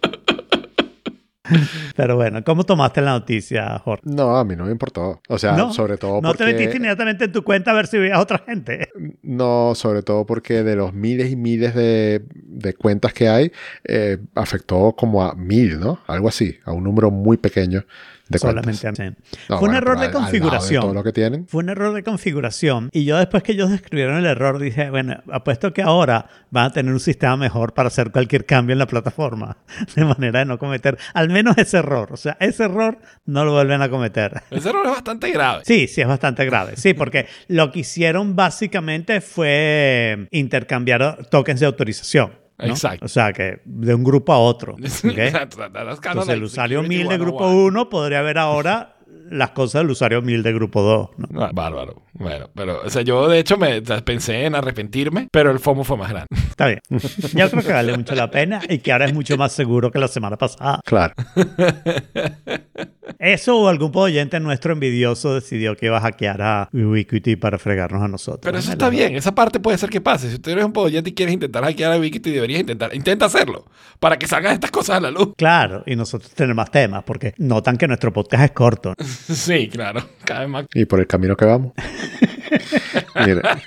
Pero 1.96 2.16
bueno, 2.16 2.42
¿cómo 2.44 2.64
tomaste 2.64 3.00
la 3.00 3.12
noticia, 3.12 3.78
Jorge? 3.78 4.02
No, 4.04 4.36
a 4.36 4.44
mí 4.44 4.56
no 4.56 4.64
me 4.64 4.72
importó. 4.72 5.20
O 5.28 5.38
sea, 5.38 5.52
no, 5.52 5.72
sobre 5.72 5.96
todo 5.96 6.20
no 6.20 6.28
porque... 6.28 6.44
te 6.44 6.52
metiste 6.52 6.76
inmediatamente 6.76 7.24
en 7.24 7.32
tu 7.32 7.42
cuenta 7.42 7.70
a 7.70 7.74
ver 7.74 7.86
si 7.86 7.98
veías 7.98 8.18
a 8.18 8.20
otra 8.20 8.38
gente. 8.46 8.88
No, 9.22 9.74
sobre 9.74 10.02
todo 10.02 10.24
porque 10.24 10.62
de 10.62 10.76
los 10.76 10.92
miles 10.94 11.30
y 11.30 11.36
miles 11.36 11.74
de, 11.74 12.22
de 12.32 12.74
cuentas 12.74 13.12
que 13.12 13.28
hay, 13.28 13.52
eh, 13.84 14.18
afectó 14.34 14.94
como 14.96 15.22
a 15.22 15.34
mil, 15.34 15.80
¿no? 15.80 16.00
Algo 16.06 16.28
así, 16.28 16.56
a 16.64 16.72
un 16.72 16.84
número 16.84 17.10
muy 17.10 17.36
pequeño 17.36 17.84
de 18.28 18.38
cuentas. 18.40 18.64
Solamente 18.76 19.02
a 19.02 19.04
mí. 19.11 19.14
No, 19.49 19.59
Fue 19.59 19.68
un 19.68 19.75
error 19.76 19.99
de 19.99 20.06
al- 20.06 20.09
al 20.09 20.12
lado 20.14 20.25
configuración. 20.25 20.80
todo 20.83 20.95
lo 20.95 21.04
que 21.04 21.12
tienen. 21.12 21.47
Fue 21.47 21.62
un 21.62 21.68
error 21.71 21.95
de 21.95 22.02
configuración. 22.02 22.88
Y 22.92 23.04
yo 23.04 23.16
después 23.18 23.42
que 23.42 23.52
ellos 23.52 23.71
describieron 23.71 24.16
el 24.16 24.26
error 24.26 24.59
dije, 24.59 24.90
bueno, 24.90 25.23
apuesto 25.30 25.73
que 25.73 25.83
ahora 25.83 26.26
van 26.50 26.66
a 26.66 26.73
tener 26.73 26.92
un 26.92 27.00
sistema 27.00 27.37
mejor 27.37 27.73
para 27.75 27.87
hacer 27.88 28.11
cualquier 28.11 28.45
cambio 28.47 28.73
en 28.73 28.78
la 28.80 28.87
plataforma. 28.87 29.56
De 29.95 30.04
manera 30.04 30.40
de 30.40 30.45
no 30.47 30.59
cometer 30.59 30.99
al 31.14 31.28
menos 31.30 31.56
ese 31.59 31.78
error. 31.78 32.12
O 32.12 32.16
sea, 32.16 32.37
ese 32.40 32.64
error 32.64 32.99
no 33.26 33.45
lo 33.45 33.52
vuelven 33.52 33.83
a 33.83 33.88
cometer. 33.88 34.42
Ese 34.50 34.68
error 34.71 34.85
es 34.87 34.92
bastante 34.92 35.30
grave. 35.30 35.62
Sí, 35.64 35.87
sí, 35.87 36.00
es 36.00 36.09
bastante 36.09 36.45
grave. 36.45 36.76
Sí, 36.76 36.95
porque 36.95 37.26
lo 37.49 37.71
que 37.71 37.80
hicieron 37.80 38.35
básicamente 38.37 39.21
fue 39.21 40.28
intercambiar 40.30 41.26
tokens 41.30 41.61
de 41.61 41.66
autorización. 41.66 42.33
¿No? 42.58 42.66
Exacto. 42.66 43.04
O 43.04 43.08
sea, 43.08 43.32
que 43.32 43.60
de 43.64 43.94
un 43.94 44.04
grupo 44.04 44.32
a 44.32 44.38
otro. 44.38 44.75
¿ok? 44.75 45.18
Exacto, 45.18 45.64
Entonces, 45.64 46.28
el 46.28 46.42
usuario 46.42 46.82
security 46.82 47.04
1000 47.04 47.08
de 47.08 47.18
grupo 47.18 47.38
101. 47.48 47.66
1 47.66 47.88
podría 47.88 48.22
ver 48.22 48.38
ahora 48.38 48.96
las 49.30 49.50
cosas 49.50 49.82
del 49.82 49.90
usuario 49.90 50.22
1000 50.22 50.42
de 50.42 50.52
grupo 50.52 50.82
2. 50.82 51.08
¿no? 51.30 51.42
Ah, 51.42 51.50
Bárbaro. 51.52 52.02
Bueno, 52.12 52.48
pero, 52.54 52.82
o 52.84 52.90
sea, 52.90 53.02
yo 53.02 53.28
de 53.28 53.38
hecho 53.38 53.56
me 53.56 53.82
pensé 53.82 54.44
en 54.46 54.54
arrepentirme, 54.54 55.28
pero 55.30 55.50
el 55.50 55.58
FOMO 55.58 55.84
fue 55.84 55.96
más 55.96 56.10
grande. 56.10 56.28
Está 56.48 56.66
bien. 56.68 56.80
Yo 56.88 57.50
creo 57.50 57.62
que 57.62 57.72
vale 57.72 57.96
mucho 57.96 58.14
la 58.14 58.30
pena 58.30 58.60
y 58.68 58.78
que 58.78 58.92
ahora 58.92 59.06
es 59.06 59.14
mucho 59.14 59.36
más 59.36 59.52
seguro 59.52 59.90
que 59.90 59.98
la 59.98 60.08
semana 60.08 60.36
pasada. 60.36 60.80
Claro. 60.84 61.14
Eso 63.26 63.59
o 63.59 63.68
algún 63.68 63.90
oyente 63.95 64.38
nuestro 64.40 64.73
envidioso 64.73 65.35
decidió 65.35 65.76
que 65.76 65.87
iba 65.87 65.99
a 65.99 66.00
hackear 66.00 66.40
a 66.42 66.68
Ubiquiti 66.73 67.35
para 67.37 67.59
fregarnos 67.59 68.02
a 68.02 68.09
nosotros. 68.09 68.40
Pero 68.42 68.59
eso 68.59 68.71
está 68.71 68.88
bien, 68.88 69.16
esa 69.16 69.35
parte 69.35 69.59
puede 69.59 69.78
ser 69.78 69.90
que 69.90 70.00
pase. 70.00 70.30
Si 70.30 70.38
tú 70.38 70.50
eres 70.50 70.64
un 70.64 70.73
podoyente 70.73 71.11
y 71.11 71.14
quieres 71.14 71.33
intentar 71.35 71.64
hackear 71.64 71.92
a 71.92 71.99
Wikiti, 71.99 72.30
deberías 72.30 72.61
intentar, 72.61 72.95
intenta 72.95 73.25
hacerlo, 73.26 73.64
para 73.99 74.16
que 74.16 74.26
salgan 74.28 74.52
estas 74.52 74.71
cosas 74.71 74.99
a 74.99 75.00
la 75.00 75.11
luz. 75.11 75.30
Claro, 75.37 75.83
y 75.87 75.97
nosotros 75.97 76.30
tenemos 76.35 76.56
más 76.56 76.71
temas 76.71 77.02
porque 77.04 77.35
notan 77.38 77.76
que 77.76 77.88
nuestro 77.88 78.12
podcast 78.12 78.45
es 78.45 78.50
corto. 78.52 78.95
Sí, 79.26 79.68
claro, 79.68 80.02
cada 80.25 80.40
vez 80.40 80.49
más. 80.49 80.66
Y 80.75 80.85
por 80.85 81.00
el 81.00 81.06
camino 81.06 81.37
que 81.37 81.45
vamos. 81.45 81.73
Mira, 83.26 83.59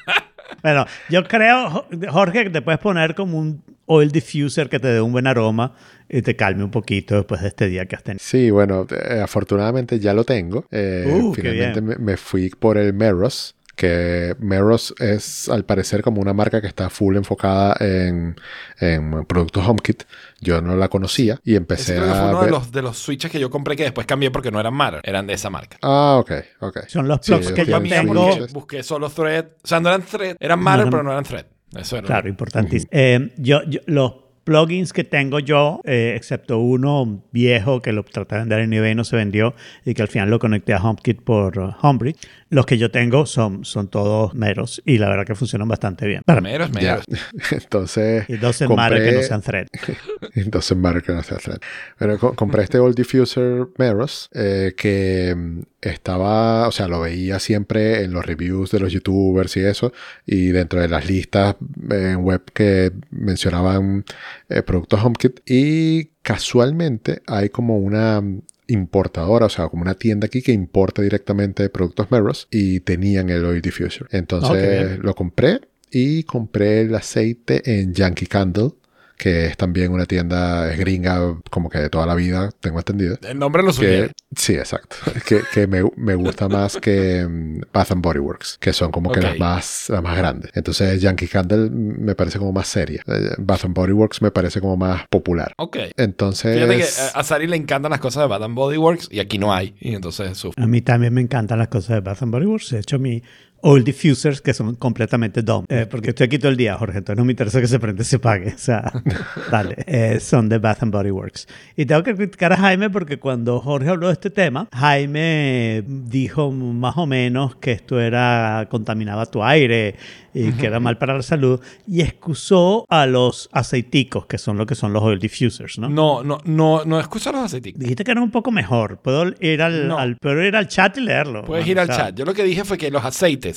Bueno, 0.63 0.85
yo 1.09 1.23
creo, 1.25 1.69
Jo- 1.69 1.85
Jorge, 2.09 2.45
que 2.45 2.49
te 2.49 2.61
puedes 2.61 2.79
poner 2.79 3.15
como 3.15 3.37
un 3.39 3.61
oil 3.91 4.11
diffuser 4.11 4.69
que 4.69 4.79
te 4.79 4.87
dé 4.87 5.01
un 5.01 5.11
buen 5.11 5.25
aroma 5.27 5.73
y 6.07 6.21
te 6.21 6.35
calme 6.35 6.63
un 6.63 6.71
poquito 6.71 7.15
después 7.15 7.41
de 7.41 7.47
este 7.49 7.67
día 7.67 7.85
que 7.87 7.95
has 7.95 8.03
tenido. 8.03 8.23
sí, 8.23 8.49
bueno, 8.51 8.85
eh, 8.89 9.19
afortunadamente 9.21 9.99
ya 9.99 10.13
lo 10.13 10.23
tengo. 10.23 10.65
Eh, 10.71 11.05
Uh, 11.11 11.33
finalmente 11.33 11.81
me, 11.81 11.95
me 11.97 12.17
fui 12.17 12.49
por 12.49 12.77
el 12.77 12.93
Meros, 12.93 13.55
que 13.75 14.35
Meros 14.39 14.93
es 14.99 15.47
al 15.47 15.63
parecer 15.63 16.01
como 16.01 16.19
una 16.19 16.33
marca 16.33 16.59
que 16.59 16.67
está 16.67 16.89
full 16.89 17.15
enfocada 17.15 17.77
en, 17.79 18.35
en 18.79 19.23
productos 19.25 19.65
HomeKit. 19.65 20.03
Yo 20.41 20.61
no 20.61 20.75
la 20.75 20.89
conocía 20.89 21.39
y 21.45 21.55
empecé 21.55 21.93
que 21.95 22.01
fue 22.01 22.09
a 22.09 22.25
uno 22.31 22.43
de 22.43 22.51
los, 22.51 22.71
de 22.73 22.81
los 22.81 22.97
switches 22.97 23.31
que 23.31 23.39
yo 23.39 23.49
compré 23.49 23.75
que 23.77 23.83
después 23.83 24.05
cambié 24.05 24.31
porque 24.31 24.51
no 24.51 24.59
eran 24.59 24.73
Matter, 24.73 24.99
eran 25.03 25.25
de 25.27 25.33
esa 25.33 25.49
marca. 25.49 25.77
Ah, 25.81 26.17
ok, 26.19 26.31
ok. 26.59 26.79
Son 26.87 27.07
los 27.07 27.19
plugs 27.19 27.51
que 27.53 27.65
yo 27.65 27.81
tengo. 27.81 28.47
busqué 28.51 28.83
solo 28.83 29.09
Thread. 29.09 29.45
O 29.63 29.67
sea, 29.67 29.79
no 29.79 29.87
eran 29.89 30.01
Thread, 30.03 30.35
eran 30.39 30.59
Matter, 30.59 30.85
No, 30.85 30.85
no. 30.85 30.91
pero 30.91 31.03
no 31.03 31.11
eran 31.11 31.23
Thread. 31.23 31.45
Eso 31.77 31.97
era. 31.97 32.07
Claro, 32.07 32.29
importantísimo. 32.29 32.89
Eh, 32.93 33.31
yo, 33.37 33.63
yo- 33.63 33.81
los 33.85 34.13
plugins 34.43 34.93
que 34.93 35.03
tengo 35.03 35.39
yo, 35.39 35.79
eh, 35.83 36.13
excepto 36.15 36.57
uno 36.59 37.23
viejo 37.31 37.81
que 37.81 37.91
lo 37.93 38.03
traté 38.03 38.35
de 38.35 38.41
vender 38.41 38.59
en 38.61 38.73
eBay 38.73 38.93
y 38.93 38.95
no 38.95 39.03
se 39.03 39.15
vendió 39.15 39.53
y 39.85 39.93
que 39.93 40.01
al 40.01 40.07
final 40.07 40.29
lo 40.31 40.39
conecté 40.39 40.73
a 40.73 40.77
HomeKit 40.81 41.21
por 41.21 41.59
uh, 41.59 41.71
Homebridge, 41.81 42.17
los 42.49 42.65
que 42.65 42.77
yo 42.77 42.89
tengo 42.91 43.25
son, 43.25 43.63
son 43.65 43.87
todos 43.89 44.33
meros 44.33 44.81
y 44.85 44.97
la 44.97 45.07
verdad 45.09 45.25
que 45.25 45.35
funcionan 45.35 45.67
bastante 45.67 46.07
bien. 46.07 46.21
Para 46.25 46.41
mí. 46.41 46.49
Meros, 46.49 46.71
Ya. 46.71 46.99
meros. 46.99 47.05
Entonces. 47.51 48.25
Y 48.29 48.37
dos 48.37 48.59
en 48.61 48.73
Mare 48.75 48.97
que 49.03 49.11
no 49.11 49.19
compré- 49.19 49.23
sean 49.27 49.41
thread. 49.41 49.67
Entonces, 50.35 50.77
Mario 50.77 51.01
que 51.03 51.13
no 51.13 51.23
se 51.23 51.35
hace. 51.35 51.51
Bueno, 51.99 52.17
co- 52.17 52.33
compré 52.33 52.63
este 52.63 52.79
Old 52.79 52.95
Diffuser 52.95 53.67
Meros 53.77 54.29
eh, 54.33 54.73
que 54.77 55.33
mm, 55.35 55.59
estaba, 55.81 56.67
o 56.67 56.71
sea, 56.71 56.87
lo 56.87 57.01
veía 57.01 57.39
siempre 57.39 58.03
en 58.03 58.11
los 58.13 58.25
reviews 58.25 58.71
de 58.71 58.79
los 58.79 58.91
youtubers 58.91 59.55
y 59.57 59.61
eso, 59.61 59.93
y 60.25 60.47
dentro 60.47 60.81
de 60.81 60.87
las 60.89 61.07
listas 61.07 61.55
eh, 61.91 62.11
en 62.13 62.17
web 62.17 62.43
que 62.53 62.91
mencionaban 63.11 64.03
eh, 64.49 64.61
productos 64.63 65.01
HomeKit, 65.03 65.39
y 65.45 66.05
casualmente 66.21 67.21
hay 67.27 67.49
como 67.49 67.77
una 67.77 68.21
importadora, 68.69 69.47
o 69.47 69.49
sea, 69.49 69.67
como 69.67 69.81
una 69.81 69.95
tienda 69.95 70.27
aquí 70.27 70.41
que 70.41 70.51
importa 70.51 71.01
directamente 71.01 71.69
productos 71.69 72.09
Meros 72.11 72.47
y 72.51 72.79
tenían 72.79 73.29
el 73.29 73.45
Oil 73.45 73.61
Diffuser. 73.61 74.07
Entonces 74.11 74.99
lo 74.99 75.13
compré 75.13 75.61
y 75.91 76.23
compré 76.23 76.81
el 76.81 76.95
aceite 76.95 77.79
en 77.79 77.93
Yankee 77.93 78.27
Candle 78.27 78.71
que 79.19 79.47
es 79.47 79.57
también 79.57 79.91
una 79.91 80.05
tienda, 80.05 80.71
es 80.71 80.79
gringa 80.79 81.37
como 81.51 81.69
que 81.69 81.77
de 81.77 81.89
toda 81.89 82.05
la 82.05 82.15
vida, 82.15 82.51
tengo 82.61 82.79
entendido. 82.79 83.17
El 83.21 83.37
nombre 83.37 83.61
lo 83.61 83.73
sugiere. 83.73 84.07
Que, 84.07 84.13
sí, 84.35 84.53
exacto. 84.53 84.95
Que, 85.27 85.41
que 85.53 85.67
me, 85.67 85.83
me 85.97 86.15
gusta 86.15 86.47
más 86.47 86.77
que 86.77 87.27
mm, 87.27 87.61
Bath 87.73 87.91
and 87.91 88.01
Body 88.01 88.19
Works, 88.19 88.57
que 88.59 88.71
son 88.71 88.91
como 88.91 89.11
que 89.11 89.19
las 89.19 89.37
más, 89.37 89.89
las 89.89 90.01
más 90.01 90.17
grandes. 90.17 90.51
Entonces 90.55 91.01
Yankee 91.01 91.27
Candle 91.27 91.69
me 91.69 92.15
parece 92.15 92.39
como 92.39 92.53
más 92.53 92.67
seria. 92.67 93.03
Eh, 93.05 93.31
Bath 93.37 93.65
and 93.65 93.75
Body 93.75 93.91
Works 93.91 94.21
me 94.21 94.31
parece 94.31 94.61
como 94.61 94.77
más 94.77 95.05
popular. 95.09 95.53
Ok. 95.57 95.77
Entonces... 95.97 96.55
Fíjate 96.55 96.77
que 96.77 96.85
a 97.13 97.23
Sari 97.23 97.47
le 97.47 97.57
encantan 97.57 97.91
las 97.91 97.99
cosas 97.99 98.23
de 98.23 98.29
Bath 98.29 98.43
and 98.43 98.55
Body 98.55 98.77
Works 98.77 99.09
y 99.11 99.19
aquí 99.19 99.37
no 99.37 99.53
hay. 99.53 99.75
Y 99.81 99.93
entonces 99.93 100.37
sufre. 100.37 100.63
A 100.63 100.65
mí 100.65 100.81
también 100.81 101.13
me 101.13 101.21
encantan 101.21 101.59
las 101.59 101.67
cosas 101.67 101.95
de 101.95 101.99
Bath 101.99 102.23
and 102.23 102.31
Body 102.31 102.45
Works. 102.45 102.71
De 102.71 102.79
hecho, 102.79 102.97
mi 102.97 103.21
old 103.61 103.83
diffusers 103.85 104.41
que 104.41 104.53
son 104.53 104.75
completamente 104.75 105.41
dumb. 105.41 105.65
Eh, 105.69 105.85
porque 105.89 106.09
estoy 106.09 106.25
aquí 106.25 106.39
todo 106.39 106.51
el 106.51 106.57
día, 106.57 106.75
Jorge. 106.77 106.99
Entonces 106.99 107.17
no 107.19 107.25
me 107.25 107.33
interesa 107.33 107.59
que 107.61 107.67
se 107.67 107.79
prenda 107.79 108.01
y 108.01 108.05
se 108.05 108.19
pague. 108.19 108.53
O 108.53 108.57
sea, 108.57 108.91
dale. 109.51 109.75
Eh, 109.87 110.19
son 110.19 110.49
de 110.49 110.57
Bath 110.57 110.83
and 110.83 110.91
Body 110.93 111.11
Works. 111.11 111.47
Y 111.75 111.85
tengo 111.85 112.03
que 112.03 112.15
criticar 112.15 112.53
a 112.53 112.57
Jaime 112.57 112.89
porque 112.89 113.17
cuando 113.19 113.59
Jorge 113.59 113.89
habló 113.89 114.07
de 114.07 114.13
este 114.13 114.29
tema, 114.29 114.67
Jaime 114.73 115.83
dijo 115.85 116.51
más 116.51 116.97
o 116.97 117.05
menos 117.05 117.55
que 117.55 117.71
esto 117.71 117.99
era 117.99 118.67
contaminaba 118.69 119.25
tu 119.25 119.43
aire 119.43 119.95
y 120.33 120.51
que 120.51 120.67
era 120.67 120.79
mal 120.79 120.97
para 120.99 121.15
la 121.15 121.23
salud 121.23 121.59
y 121.87 122.01
excusó 122.01 122.85
a 122.87 123.05
los 123.07 123.49
aceiticos 123.51 124.27
que 124.27 124.37
son 124.37 124.57
lo 124.57 124.65
que 124.67 124.75
son 124.75 124.93
los 124.93 125.01
oil 125.01 125.17
diffusers, 125.19 125.79
¿no? 125.79 125.89
No, 125.89 126.23
no, 126.23 126.37
no, 126.45 126.85
no 126.85 126.99
escucha 126.99 127.31
los 127.31 127.41
aceiticos. 127.45 127.79
Dijiste 127.79 128.03
que 128.03 128.11
era 128.11 128.21
un 128.21 128.29
poco 128.31 128.51
mejor. 128.51 128.99
Puedo 128.99 129.25
ir 129.39 129.61
al, 129.61 129.87
No. 129.87 129.97
al- 129.97 130.17
puedo 130.17 130.43
ir 130.43 130.55
al 130.55 130.67
chat 130.67 130.97
y 130.97 131.01
leerlo. 131.01 131.43
Puedes 131.43 131.65
Bueno, 131.65 131.71
ir 131.71 131.79
al 131.79 131.89
o 131.89 131.93
sea, 131.93 132.05
chat. 132.07 132.15
Yo 132.15 132.25
lo 132.25 132.33
que 132.33 132.43
dije 132.43 132.63
fue 132.63 132.77
que 132.77 132.91
los 132.91 133.03
aceites 133.03 133.48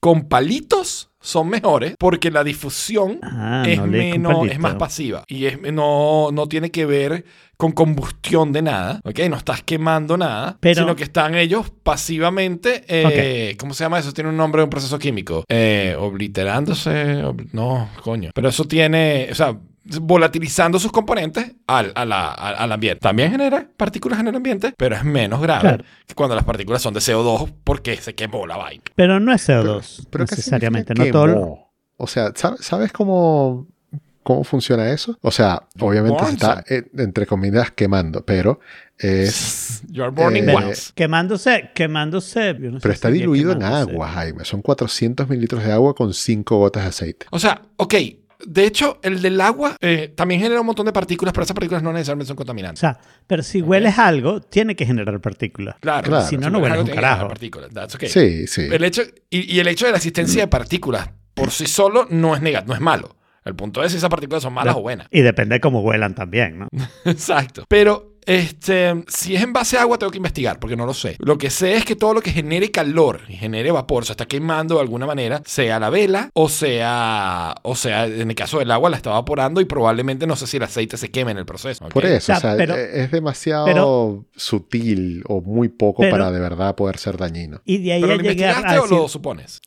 con 0.00 0.28
palitos 0.28 1.10
son 1.22 1.48
mejores 1.50 1.94
porque 1.98 2.30
la 2.30 2.42
difusión 2.42 3.18
Ah, 3.22 3.62
es 3.66 3.78
no 3.78 3.86
menos, 3.86 4.46
es 4.50 4.58
más 4.58 4.74
pasiva 4.76 5.24
y 5.28 5.44
es, 5.44 5.60
no, 5.72 6.30
no 6.32 6.46
tiene 6.46 6.70
que 6.70 6.86
ver 6.86 7.24
con 7.58 7.72
combustión 7.72 8.52
de 8.52 8.62
nada, 8.62 9.02
¿ok? 9.04 9.18
No 9.28 9.36
estás 9.36 9.62
quemando 9.62 10.16
nada, 10.16 10.56
Pero- 10.60 10.80
sino 10.80 10.96
que 10.96 11.04
están 11.04 11.34
ellos 11.34 11.70
pasivamente, 11.82 12.84
eh, 12.88 13.54
¿cómo 13.58 13.74
se 13.74 13.84
llama 13.84 13.98
eso? 13.98 14.14
Tiene 14.14 14.30
un 14.30 14.36
nombre 14.38 14.60
de 14.60 14.64
un 14.64 14.70
proceso 14.70 14.98
químico. 14.98 15.44
Eh, 15.46 15.94
obliterándose, 15.98 17.22
ob- 17.22 17.48
no, 17.52 17.90
coño. 18.02 18.30
Pero 18.34 18.48
eso 18.48 18.64
tiene, 18.64 19.28
o 19.30 19.34
sea, 19.34 19.58
volatilizando 20.00 20.78
sus 20.78 20.92
componentes 20.92 21.52
al, 21.66 21.92
a 21.94 22.04
la- 22.04 22.32
al- 22.32 22.56
al 22.56 22.72
ambiente. 22.72 23.00
También 23.00 23.30
genera 23.32 23.66
partículas 23.76 24.20
en 24.20 24.28
el 24.28 24.36
ambiente, 24.36 24.74
pero 24.76 24.94
es 24.96 25.04
menos 25.04 25.40
grave 25.40 25.60
Claro. 25.60 25.84
que 26.06 26.14
cuando 26.14 26.34
las 26.36 26.44
partículas 26.44 26.82
son 26.82 26.94
de 26.94 27.00
CO2 27.00 27.52
porque 27.64 27.96
se 27.96 28.14
quemó 28.14 28.46
la 28.46 28.56
vaina. 28.56 28.82
Pero 28.94 29.18
no 29.20 29.32
es 29.32 29.48
CO2 29.48 30.06
Pero 30.10 30.26
¿qué 30.26 30.32
necesariamente. 30.36 30.94
No 30.94 31.06
todo. 31.10 31.26
quemó? 31.26 31.72
O 31.96 32.06
sea, 32.06 32.28
¿sab- 32.34 32.58
¿sabes 32.58 32.92
cómo, 32.92 33.66
cómo 34.22 34.44
funciona 34.44 34.90
eso? 34.90 35.18
O 35.22 35.30
sea, 35.30 35.62
obviamente 35.78 36.24
se 36.26 36.32
está, 36.32 36.64
eh, 36.68 36.84
entre 36.96 37.26
comillas, 37.26 37.70
quemando, 37.72 38.24
pero 38.24 38.60
es... 38.98 39.82
You're 39.90 40.10
burning 40.10 40.48
Eh, 40.48 40.54
wax. 40.54 40.92
Quemándose, 40.94 41.70
quemándose. 41.74 42.54
yo 42.60 42.70
no 42.70 42.78
sé 42.78 42.82
Pero 42.82 42.94
si 42.94 42.96
está 42.96 43.08
sería 43.08 43.20
diluido 43.22 43.52
en 43.52 43.62
agua, 43.62 44.08
Jaime. 44.08 44.44
Son 44.44 44.62
400 44.62 45.28
mililitros 45.28 45.64
de 45.64 45.72
agua 45.72 45.94
con 45.94 46.14
5 46.14 46.56
gotas 46.58 46.84
de 46.84 46.88
aceite. 46.90 47.26
O 47.30 47.38
sea, 47.38 47.62
ok. 47.76 47.94
De 48.46 48.64
hecho, 48.64 48.98
el 49.02 49.20
del 49.22 49.40
agua 49.40 49.76
eh, 49.80 50.12
también 50.14 50.40
genera 50.40 50.60
un 50.60 50.66
montón 50.66 50.86
de 50.86 50.92
partículas, 50.92 51.32
pero 51.32 51.44
esas 51.44 51.54
partículas 51.54 51.82
no 51.82 51.92
necesariamente 51.92 52.28
son 52.28 52.34
O 52.34 52.36
contaminantes. 52.36 52.80
sea, 52.80 52.98
pero 53.26 53.42
si 53.42 53.60
hueles 53.62 53.98
algo, 53.98 54.40
tiene 54.40 54.74
que 54.76 54.86
generar 54.86 55.20
partículas. 55.20 55.76
Claro, 55.80 56.08
claro. 56.08 56.26
Si 56.26 56.36
no, 56.36 56.44
si 56.46 56.50
no 56.50 56.58
hueles 56.58 56.78
hueles 56.78 56.80
algo, 56.80 56.90
un 56.90 56.94
carajo. 56.94 57.28
partículas. 57.28 57.70
That's 57.72 57.94
okay. 57.94 58.08
Sí, 58.08 58.46
sí. 58.46 58.68
El 58.70 58.84
hecho, 58.84 59.02
y, 59.28 59.54
y 59.54 59.60
el 59.60 59.68
hecho 59.68 59.86
de 59.86 59.92
la 59.92 59.98
existencia 59.98 60.42
de 60.42 60.48
partículas 60.48 61.10
por 61.34 61.50
sí 61.50 61.66
solo 61.66 62.06
no 62.10 62.34
es 62.34 62.42
negativo, 62.42 62.68
no 62.68 62.74
es 62.74 62.80
malo. 62.80 63.16
El 63.44 63.54
punto 63.54 63.82
es 63.82 63.92
si 63.92 63.98
esas 63.98 64.10
partículas 64.10 64.42
son 64.42 64.52
malas 64.52 64.76
o 64.76 64.82
buenas. 64.82 65.06
Y 65.10 65.22
depende 65.22 65.54
de 65.54 65.60
cómo 65.60 65.80
huelan 65.80 66.14
también, 66.14 66.58
¿no? 66.58 66.68
Exacto. 67.06 67.64
Pero 67.68 68.16
este, 68.26 69.04
si 69.08 69.34
es 69.36 69.42
en 69.42 69.52
base 69.52 69.76
a 69.78 69.82
agua, 69.82 69.98
tengo 69.98 70.10
que 70.10 70.18
investigar, 70.18 70.58
porque 70.60 70.76
no 70.76 70.86
lo 70.86 70.94
sé. 70.94 71.16
Lo 71.18 71.38
que 71.38 71.50
sé 71.50 71.74
es 71.76 71.84
que 71.84 71.96
todo 71.96 72.14
lo 72.14 72.20
que 72.20 72.30
genere 72.32 72.70
calor 72.70 73.22
y 73.28 73.34
genere 73.34 73.70
vapor, 73.70 74.04
se 74.04 74.12
está 74.12 74.26
quemando 74.26 74.76
de 74.76 74.82
alguna 74.82 75.06
manera, 75.06 75.42
sea 75.46 75.78
la 75.80 75.90
vela 75.90 76.30
o 76.34 76.48
sea, 76.48 77.54
o 77.62 77.74
sea, 77.74 78.06
en 78.06 78.28
el 78.30 78.34
caso 78.36 78.58
del 78.58 78.70
agua 78.70 78.90
la 78.90 78.96
está 78.96 79.10
evaporando 79.10 79.60
y 79.60 79.64
probablemente 79.64 80.26
no 80.26 80.36
sé 80.36 80.46
si 80.46 80.56
el 80.58 80.62
aceite 80.62 80.96
se 80.96 81.10
queme 81.10 81.32
en 81.32 81.38
el 81.38 81.46
proceso. 81.46 81.88
Por 81.88 82.04
eso, 82.06 82.16
O 82.16 82.20
sea, 82.20 82.36
o 82.36 82.40
sea, 82.40 82.56
pero- 82.56 82.76
e- 82.76 83.02
es 83.02 83.10
demasiado 83.10 83.64
pero- 83.66 84.24
sutil 84.36 85.22
o 85.28 85.40
muy 85.40 85.68
poco 85.68 86.02
Pero- 86.02 86.12
para 86.12 86.30
de 86.30 86.40
verdad 86.40 86.74
poder 86.76 86.98
ser 86.98 87.16
dañino. 87.16 87.60
Y 87.64 87.78
de 87.78 87.92
ahí 87.94 88.00
¿Pero 88.00 88.12
a 88.12 88.16
lo 88.16 88.22
llegar 88.22 88.32
investigaste 88.56 88.76
a 88.76 88.82
o 88.82 88.86
lo 89.02 89.08
supones? 89.08 89.60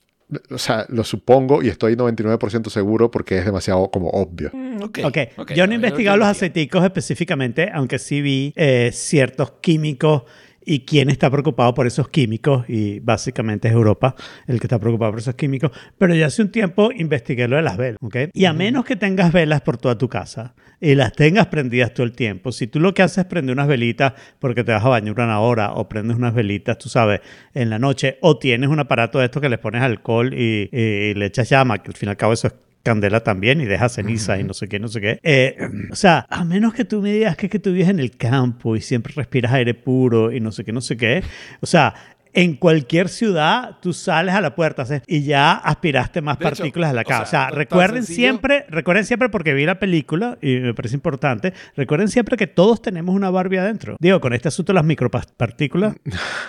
O 0.50 0.58
sea, 0.58 0.86
lo 0.90 1.04
supongo 1.04 1.62
y 1.62 1.70
estoy 1.70 1.96
99% 1.96 2.70
seguro 2.70 3.12
porque 3.12 3.38
es 3.38 3.46
demasiado 3.46 3.90
como 3.92 4.10
obvio. 4.10 4.50
Mm, 4.54 4.82
ok. 4.84 5.00
Ok, 5.04 5.18
ok, 5.38 5.52
yo 5.54 5.68
no 5.68 5.74
he 5.74 5.76
investigado 5.76 6.18
los 6.18 6.28
aceiticos 6.28 6.84
específicamente, 6.84 7.70
aunque 7.74 8.00
sí 8.00 8.22
vi 8.22 8.54
eh, 8.56 8.92
ciertos 8.94 9.52
químicos 9.62 10.24
y 10.66 10.82
quién 10.82 11.10
está 11.10 11.30
preocupado 11.30 11.74
por 11.74 11.88
esos 11.88 12.10
químicos, 12.10 12.66
y 12.68 13.00
básicamente 13.00 13.68
es 13.68 13.74
Europa 13.74 14.16
el 14.48 14.60
que 14.60 14.68
está 14.68 14.80
preocupado 14.80 15.12
por 15.12 15.20
esos 15.20 15.36
químicos, 15.36 15.72
pero 15.98 16.16
ya 16.16 16.28
hace 16.28 16.42
un 16.42 16.52
tiempo 16.52 16.92
investigué 16.92 17.48
lo 17.48 17.56
de 17.56 17.62
las 17.62 17.78
velas, 17.78 17.98
¿ok? 18.02 18.16
Y 18.34 18.46
a 18.46 18.54
menos 18.54 18.86
que 18.86 18.96
tengas 18.96 19.32
velas 19.32 19.62
por 19.62 19.78
toda 19.78 19.98
tu 19.98 20.10
casa 20.10 20.56
y 20.80 20.96
las 20.96 21.14
tengas 21.14 21.48
prendidas 21.48 21.94
todo 21.94 22.06
el 22.06 22.12
tiempo, 22.14 22.52
si 22.52 22.68
tú 22.68 22.80
lo 22.80 22.94
que 22.94 23.02
haces 23.02 23.20
es 23.20 23.26
prender 23.26 23.54
unas 23.54 23.68
velitas 23.68 24.14
porque 24.40 24.64
te 24.64 24.72
vas 24.72 24.84
a 24.84 24.90
bañar 24.90 25.14
una 25.14 25.40
hora, 25.40 25.74
o 25.74 25.88
prendes 25.88 26.18
unas 26.18 26.34
velitas, 26.34 26.78
tú 26.78 26.90
sabes, 26.90 27.22
en 27.54 27.70
la 27.70 27.80
noche, 27.80 28.18
o 28.22 28.38
tienes 28.38 28.70
un 28.70 28.80
aparato 28.80 29.20
de 29.20 29.26
esto 29.26 29.40
que 29.40 29.50
le 29.50 29.58
pones 29.58 29.82
alcohol 29.82 30.34
y, 30.34 30.70
y 30.72 31.14
le 31.14 31.26
echas 31.26 31.50
llama, 31.50 31.82
que 31.82 31.90
al 31.90 31.96
fin 31.96 32.08
y 32.08 32.12
al 32.12 32.18
cabo 32.18 32.34
eso 32.34 32.48
es 32.48 32.54
candela 32.84 33.22
también 33.22 33.62
y 33.62 33.66
deja 33.66 33.88
ceniza 33.90 34.38
y 34.38 34.44
no 34.44 34.54
sé 34.54 34.68
qué, 34.68 34.80
no 34.80 34.88
sé 34.90 35.00
qué. 35.02 35.20
Eh, 35.24 35.56
o 35.92 35.96
sea, 35.96 36.26
a 36.30 36.44
menos 36.44 36.74
que 36.74 36.84
tú 36.86 37.02
me 37.02 37.12
digas 37.14 37.38
que, 37.38 37.50
que 37.50 37.60
tú 37.60 37.72
vives 37.72 37.90
en 37.90 38.00
el 38.00 38.16
campo 38.18 38.76
y 38.76 38.82
siempre 38.82 39.14
respiras 39.16 39.54
aire 39.54 39.74
puro 39.74 40.32
y 40.32 40.40
no 40.40 40.52
sé 40.52 40.64
qué, 40.66 40.72
no 40.74 40.82
sé 40.82 40.98
qué. 40.98 41.24
O 41.62 41.66
sea, 41.66 41.94
en 42.36 42.56
cualquier 42.56 43.10
ciudad 43.10 43.78
tú 43.80 43.94
sales 43.94 44.34
a 44.34 44.42
la 44.42 44.56
puerta 44.56 44.82
haces- 44.82 45.04
y 45.06 45.24
ya 45.24 45.52
aspiraste 45.54 46.20
más 46.20 46.40
De 46.40 46.46
hecho, 46.48 46.56
partículas 46.58 46.90
de 46.90 46.96
la 46.96 47.02
o 47.02 47.06
casa. 47.06 47.26
sea, 47.26 47.26
O 47.26 47.30
sea, 47.30 47.40
tan- 47.42 47.50
tan 47.52 47.58
recuerden 47.60 48.04
siempre, 48.04 48.66
recuerden 48.70 49.06
siempre 49.06 49.30
porque 49.30 49.54
vi 49.54 49.66
la 49.68 49.78
película 49.80 50.38
y 50.42 50.56
me 50.58 50.74
parece 50.74 50.96
importante, 50.96 51.54
recuerden 51.78 52.08
siempre 52.10 52.36
que 52.36 52.48
todos 52.48 52.82
tenemos 52.82 53.14
una 53.16 53.30
Barbie 53.30 53.60
adentro. 53.60 53.98
Digo, 54.00 54.20
con 54.20 54.34
este 54.34 54.48
asunto 54.48 54.74
de 54.74 54.76
las 54.76 54.84
micropartículas, 54.86 55.96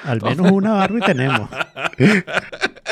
al 0.04 0.22
menos 0.22 0.50
una 0.50 0.72
Barbie 0.72 1.00
tenemos. 1.02 1.50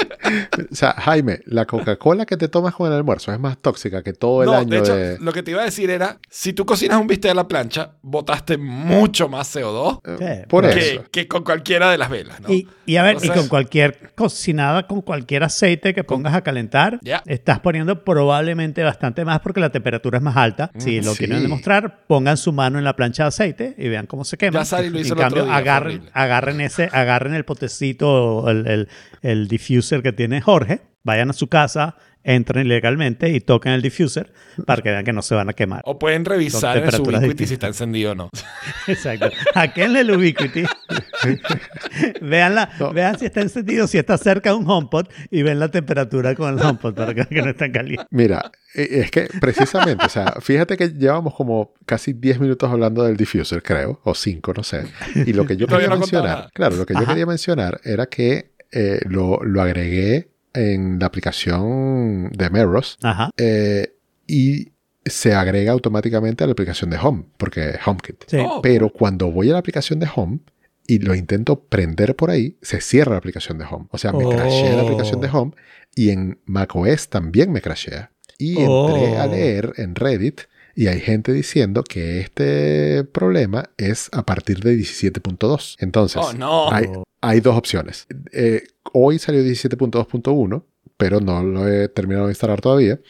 O 0.71 0.75
sea, 0.75 0.93
Jaime, 0.99 1.41
la 1.47 1.67
Coca-Cola 1.67 2.27
que 2.27 2.37
te 2.37 2.49
tomas 2.49 2.75
con 2.75 2.87
el 2.87 2.93
almuerzo 2.97 3.33
es 3.33 3.41
más 3.41 3.59
tóxica 3.59 4.03
que 4.03 4.13
todo 4.13 4.43
el 4.43 4.47
no, 4.51 4.55
año 4.57 4.69
de 4.71 4.79
hecho, 4.79 4.95
de... 4.97 5.19
lo 5.19 5.33
que 5.33 5.43
te 5.43 5.51
iba 5.51 5.63
a 5.63 5.65
decir 5.65 5.91
era, 5.91 6.19
si 6.31 6.53
tú 6.53 6.65
cocinas 6.65 6.99
un 7.01 7.07
bistec 7.07 7.33
a 7.33 7.35
la 7.35 7.49
plancha, 7.49 7.93
botaste 8.03 8.57
mucho 8.59 9.29
más 9.29 9.55
CO2 9.55 10.01
Sí, 10.19 10.47
Por 10.49 10.65
pero- 10.65 10.79
eso. 10.81 11.03
que, 11.05 11.11
que 11.11 11.29
con 11.29 11.43
cualquiera 11.45 11.91
de 11.91 11.99
las 11.99 12.11
velas, 12.11 12.41
¿no? 12.41 12.53
Y, 12.53 12.69
y 12.87 12.97
a 12.97 13.03
ver, 13.03 13.15
y 13.15 13.19
Entonces- 13.19 13.37
con 13.41 13.49
cualquier 13.49 14.13
cocinada, 14.15 14.87
con 14.87 15.03
cualquier 15.03 15.43
aceite 15.45 15.95
que 15.95 16.05
pongas 16.05 16.35
a 16.35 16.43
calentar, 16.43 16.99
Ya. 17.03 17.23
estás 17.27 17.61
poniendo 17.61 18.05
probablemente 18.05 18.83
bastante 18.83 19.25
más 19.25 19.41
porque 19.41 19.61
la 19.61 19.71
temperatura 19.71 20.19
es 20.19 20.23
más 20.25 20.37
alta. 20.37 20.71
Si 20.79 21.01
lo 21.01 21.13
sí. 21.13 21.19
quieren 21.19 21.43
demostrar, 21.43 22.05
pongan 22.07 22.37
su 22.37 22.53
mano 22.53 22.79
en 22.79 22.85
la 22.85 22.95
plancha 22.97 23.25
de 23.25 23.29
aceite 23.29 23.75
y 23.79 23.89
vean 23.89 24.07
cómo 24.07 24.25
se 24.25 24.37
quema. 24.37 24.61
Ya 24.61 24.65
Sari 24.65 24.89
lo 24.91 24.99
hizo 25.01 25.15
en 25.15 25.19
el 25.21 25.25
otro 25.27 25.37
cambio, 25.39 25.45
día, 25.45 25.53
fue 25.53 25.61
agarren, 25.61 26.11
agarren 26.13 26.61
ese, 26.61 26.89
agarren 26.93 27.35
el 27.35 27.45
potecito, 27.45 28.49
el, 28.49 28.67
el, 28.67 28.89
el 29.23 29.49
diffuser 29.49 30.03
que 30.03 30.12
tiene 30.13 30.41
Jorge, 30.41 30.81
vayan 31.03 31.31
a 31.31 31.33
su 31.33 31.49
casa, 31.49 31.97
entren 32.25 32.67
ilegalmente 32.67 33.31
y 33.31 33.41
toquen 33.41 33.73
el 33.73 33.83
diffuser 33.83 34.33
para 34.65 34.81
que 34.81 34.91
vean 34.91 35.05
que 35.05 35.13
no 35.13 35.23
se 35.23 35.35
van 35.35 35.49
a 35.49 35.53
quemar. 35.55 35.83
O 35.85 35.99
pueden 35.99 36.25
revisar 36.25 36.77
en 36.79 36.93
su 36.93 37.03
Ubiquiti 37.03 37.47
si 37.49 37.55
está 37.55 37.67
encendido 37.67 38.13
o 38.13 38.15
no. 38.15 38.31
Exacto. 38.87 39.29
Hackeenle 39.55 40.01
el 40.01 40.11
Ubiquiti. 40.13 40.63
vean, 42.21 42.55
la- 42.55 42.71
No. 42.79 42.93
vean 42.93 43.19
si 43.19 43.27
está 43.27 43.41
encendido, 43.41 43.87
si 43.87 43.99
está 43.99 44.17
cerca 44.19 44.51
de 44.51 44.57
un 44.57 44.69
HomePod 44.71 45.07
y 45.31 45.43
ven 45.43 45.59
la 45.59 45.69
temperatura 45.69 46.35
con 46.35 46.53
el 46.57 46.65
HomePod 46.65 46.95
para 46.95 47.15
que, 47.15 47.25
que 47.27 47.43
no 47.43 47.51
estén 47.51 47.73
calientes. 47.73 48.07
Mira, 48.11 48.51
eh, 48.75 48.89
es 49.05 49.11
que 49.11 49.29
precisamente, 49.41 50.05
o 50.05 50.09
sea, 50.09 50.35
fíjate 50.41 50.77
que 50.77 50.89
llevamos 50.91 51.35
como 51.35 51.75
casi 51.87 52.13
10 52.13 52.41
minutos 52.41 52.71
hablando 52.71 53.03
del 53.05 53.17
diffuser, 53.17 53.63
creo, 53.63 54.01
o 54.05 54.15
5, 54.15 54.53
no 54.57 54.63
sé. 54.63 54.85
Y 55.15 55.33
lo 55.33 55.47
que 55.47 55.57
yo 55.57 55.67
quería 55.69 55.89
no 55.89 55.99
mencionar, 55.99 56.29
nada. 56.39 56.51
claro, 56.55 56.77
lo 56.77 56.87
que 56.87 56.95
yo 56.95 57.01
Ajá. 57.01 57.09
quería 57.09 57.27
mencionar 57.27 57.81
era 57.85 58.07
que 58.07 58.52
eh, 58.73 59.01
lo, 59.09 59.39
lo 59.45 59.63
agregué 59.63 60.29
en 60.55 60.99
la 60.99 61.07
aplicación 61.07 62.31
de 62.33 62.51
Meros 62.51 62.99
Ajá. 63.03 63.31
eh, 63.37 63.95
y 64.27 64.73
se 65.05 65.35
agrega 65.35 65.73
automáticamente 65.73 66.45
a 66.45 66.47
la 66.47 66.53
aplicación 66.53 66.91
de 66.91 66.97
Home, 66.99 67.25
porque 67.37 67.75
HomeKit. 67.85 68.25
Sí. 68.29 68.37
Oh, 68.41 68.61
Pero 68.63 68.91
cuando 68.91 69.31
voy 69.31 69.51
a 69.51 69.55
la 69.55 69.59
aplicación 69.59 69.99
de 69.99 70.09
Home 70.15 70.39
y 70.87 70.99
lo 71.01 71.15
intento 71.15 71.61
prender 71.65 72.15
por 72.17 72.31
ahí, 72.31 72.57
se 72.63 72.81
cierra 72.81 73.13
la 73.13 73.19
aplicación 73.19 73.59
de 73.59 73.65
Home. 73.69 73.87
O 73.91 73.99
sea, 73.99 74.13
me 74.13 74.25
Oh. 74.25 74.31
crashea 74.31 74.77
la 74.77 74.83
aplicación 74.83 75.21
de 75.21 75.29
Home 75.33 75.53
y 75.97 76.11
en 76.11 76.39
macOS 76.47 77.09
también 77.09 77.51
me 77.51 77.61
crashea. 77.61 78.11
Y 78.39 78.51
entré 78.61 79.17
a 79.19 79.25
Oh. 79.25 79.31
leer 79.31 79.73
en 79.77 79.95
Reddit 79.95 80.43
y 80.75 80.87
hay 80.87 81.01
gente 81.01 81.33
diciendo 81.33 81.83
que 81.85 82.21
este 82.21 83.05
problema 83.05 83.71
es 83.77 84.09
a 84.13 84.25
partir 84.25 84.61
de 84.61 84.75
17.2. 84.77 85.77
Entonces, 85.81 86.23
Oh, 86.25 86.33
no. 86.33 86.73
hay, 86.73 86.87
hay 87.21 87.41
dos 87.41 87.57
opciones. 87.57 88.07
Eh, 88.33 88.65
hoy 88.93 89.19
salió 89.19 89.43
17.2.1, 89.43 90.65
pero 90.97 91.21
no 91.21 91.43
lo 91.43 91.69
he 91.69 91.89
terminado 91.89 92.27
de 92.27 92.33
instalar 92.33 92.61
todavía. 92.61 93.01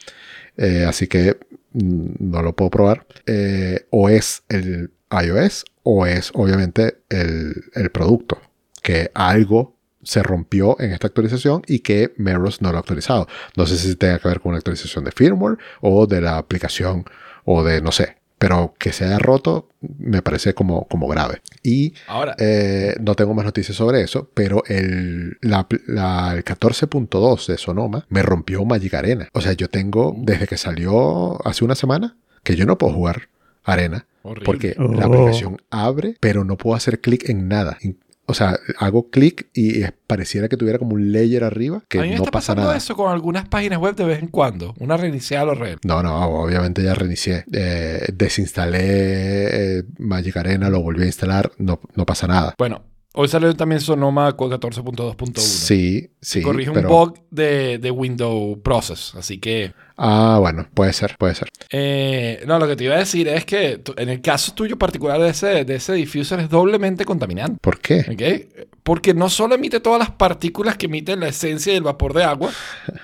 Eh, 0.57 0.85
así 0.87 1.07
que 1.07 1.37
mm, 1.73 2.07
no 2.19 2.41
lo 2.41 2.55
puedo 2.55 2.69
probar. 2.71 3.05
Eh, 3.25 3.85
o 3.89 4.09
es 4.09 4.43
el 4.49 4.91
iOS 5.11 5.65
o 5.83 6.05
es 6.05 6.31
obviamente 6.33 6.97
el, 7.09 7.53
el 7.73 7.89
producto. 7.91 8.39
Que 8.81 9.11
algo 9.13 9.77
se 10.03 10.21
rompió 10.21 10.75
en 10.81 10.91
esta 10.91 11.07
actualización 11.07 11.61
y 11.65 11.79
que 11.79 12.13
Meros 12.17 12.61
no 12.61 12.71
lo 12.71 12.77
ha 12.77 12.79
actualizado. 12.81 13.27
No 13.55 13.65
sé 13.65 13.77
si 13.77 13.95
tenga 13.95 14.19
que 14.19 14.27
ver 14.27 14.41
con 14.41 14.49
una 14.49 14.57
actualización 14.57 15.05
de 15.05 15.11
firmware 15.13 15.57
o 15.79 16.05
de 16.07 16.19
la 16.19 16.37
aplicación 16.37 17.05
o 17.45 17.63
de 17.63 17.81
no 17.81 17.91
sé. 17.91 18.17
Pero 18.37 18.73
que 18.77 18.91
se 18.91 19.05
haya 19.05 19.19
roto 19.19 19.69
me 19.99 20.21
parece 20.21 20.53
como, 20.53 20.85
como 20.89 21.07
grave. 21.07 21.41
Y 21.63 21.93
Ahora, 22.07 22.35
eh, 22.39 22.93
no 22.99 23.15
tengo 23.15 23.33
más 23.33 23.45
noticias 23.45 23.77
sobre 23.77 24.01
eso, 24.01 24.29
pero 24.33 24.63
el, 24.67 25.37
la- 25.41 25.65
la- 25.87 26.33
el 26.35 26.43
14.2 26.43 27.47
de 27.47 27.57
Sonoma 27.57 28.05
me 28.09 28.21
rompió 28.21 28.65
Magic 28.65 28.93
Arena. 28.95 29.29
O 29.31 29.39
sea, 29.39 29.53
yo 29.53 29.69
tengo, 29.69 30.13
desde 30.17 30.47
que 30.47 30.57
salió 30.57 31.45
hace 31.47 31.63
una 31.63 31.75
semana, 31.75 32.17
que 32.43 32.55
yo 32.57 32.65
no 32.65 32.77
puedo 32.77 32.91
jugar 32.93 33.29
Arena, 33.63 34.07
horrible. 34.23 34.45
porque 34.45 34.75
Oh. 34.77 34.93
la 34.93 35.05
aplicación 35.05 35.61
abre, 35.69 36.17
pero 36.19 36.43
no 36.43 36.57
puedo 36.57 36.75
hacer 36.75 36.99
clic 36.99 37.29
en 37.29 37.47
nada. 37.47 37.77
O 38.25 38.33
sea, 38.33 38.57
hago 38.79 39.09
clic 39.09 39.47
y 39.53 39.83
pareciera 40.07 40.47
que 40.47 40.55
tuviera 40.55 40.79
como 40.79 40.93
un 40.93 41.11
layer 41.11 41.43
arriba, 41.43 41.83
que 41.89 41.99
a 41.99 42.01
mí 42.03 42.09
me 42.09 42.15
no 42.15 42.23
está 42.23 42.31
pasa 42.31 42.53
pasando 42.53 42.61
nada. 42.63 42.77
eso 42.77 42.95
con 42.95 43.11
algunas 43.11 43.49
páginas 43.49 43.79
web 43.79 43.95
de 43.95 44.05
vez 44.05 44.19
en 44.21 44.29
cuando. 44.29 44.73
Una 44.79 44.95
reiniciada 44.95 45.43
lo 45.45 45.55
re. 45.55 45.75
No, 45.83 46.01
no, 46.01 46.15
obviamente 46.41 46.81
ya 46.81 46.93
reinicié. 46.95 47.43
Eh, 47.51 48.07
desinstalé 48.13 49.79
eh, 49.79 49.83
Magic 49.97 50.37
Arena, 50.37 50.69
lo 50.69 50.81
volví 50.81 51.03
a 51.03 51.07
instalar, 51.07 51.51
no, 51.57 51.79
no 51.95 52.05
pasa 52.05 52.27
nada. 52.27 52.55
Bueno, 52.57 52.83
hoy 53.13 53.27
salió 53.27 53.53
también 53.55 53.81
Sonoma 53.81 54.35
14.2.1. 54.37 55.39
Sí, 55.39 56.11
sí. 56.21 56.41
Corrige 56.41 56.71
pero- 56.71 56.89
un 56.89 56.95
bug 56.95 57.19
de, 57.29 57.77
de 57.77 57.91
Window 57.91 58.61
Process. 58.61 59.15
Así 59.15 59.39
que. 59.39 59.73
Ah, 59.95 60.37
bueno, 60.39 60.67
puede 60.73 60.91
ser, 60.91 61.15
puede 61.19 61.35
ser. 61.35 61.49
eh, 61.71 62.43
no, 62.47 62.57
lo 62.57 62.67
que 62.67 62.75
te 62.75 62.83
iba 62.85 62.95
a 62.95 62.99
decir 62.99 63.27
es 63.27 63.45
que 63.45 63.81
en 63.97 64.09
el 64.09 64.21
caso 64.21 64.53
tuyo 64.53 64.77
particular 64.77 65.19
de 65.21 65.29
ese, 65.29 65.65
de 65.65 65.75
ese 65.75 65.93
diffuser 65.93 66.39
es 66.39 66.49
doblemente 66.49 67.05
contaminante. 67.05 67.57
¿Por 67.61 67.79
qué? 67.79 68.65
Porque 68.81 69.13
no 69.13 69.29
solo 69.29 69.55
emite 69.55 69.79
todas 69.79 69.99
las 69.99 70.09
partículas 70.11 70.77
que 70.77 70.87
emite 70.87 71.15
la 71.15 71.27
esencia 71.27 71.73
del 71.73 71.83
vapor 71.83 72.13
de 72.13 72.23
agua, 72.23 72.51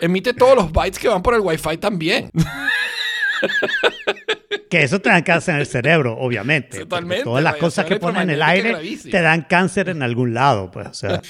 emite 0.01 0.33
todos 0.33 0.55
los 0.55 0.71
bytes 0.71 0.99
que 0.99 1.07
van 1.07 1.21
por 1.21 1.35
el 1.35 1.41
Wi-Fi 1.41 1.77
también. 1.77 2.29
Que 4.69 4.83
eso 4.83 4.99
te 4.99 5.09
dan 5.09 5.23
cáncer 5.23 5.55
en 5.55 5.61
el 5.61 5.65
cerebro, 5.65 6.15
obviamente. 6.19 6.79
Totalmente, 6.79 7.23
Todas 7.23 7.43
las 7.43 7.55
cosas 7.55 7.85
que 7.85 7.95
ponen 7.97 8.23
en 8.23 8.29
el 8.31 8.41
aire 8.43 8.75
te 9.09 9.21
dan 9.21 9.43
cáncer 9.49 9.89
en 9.89 10.03
algún 10.03 10.33
lado, 10.35 10.69
pues, 10.69 10.87
o 10.89 10.93
sea, 10.93 11.21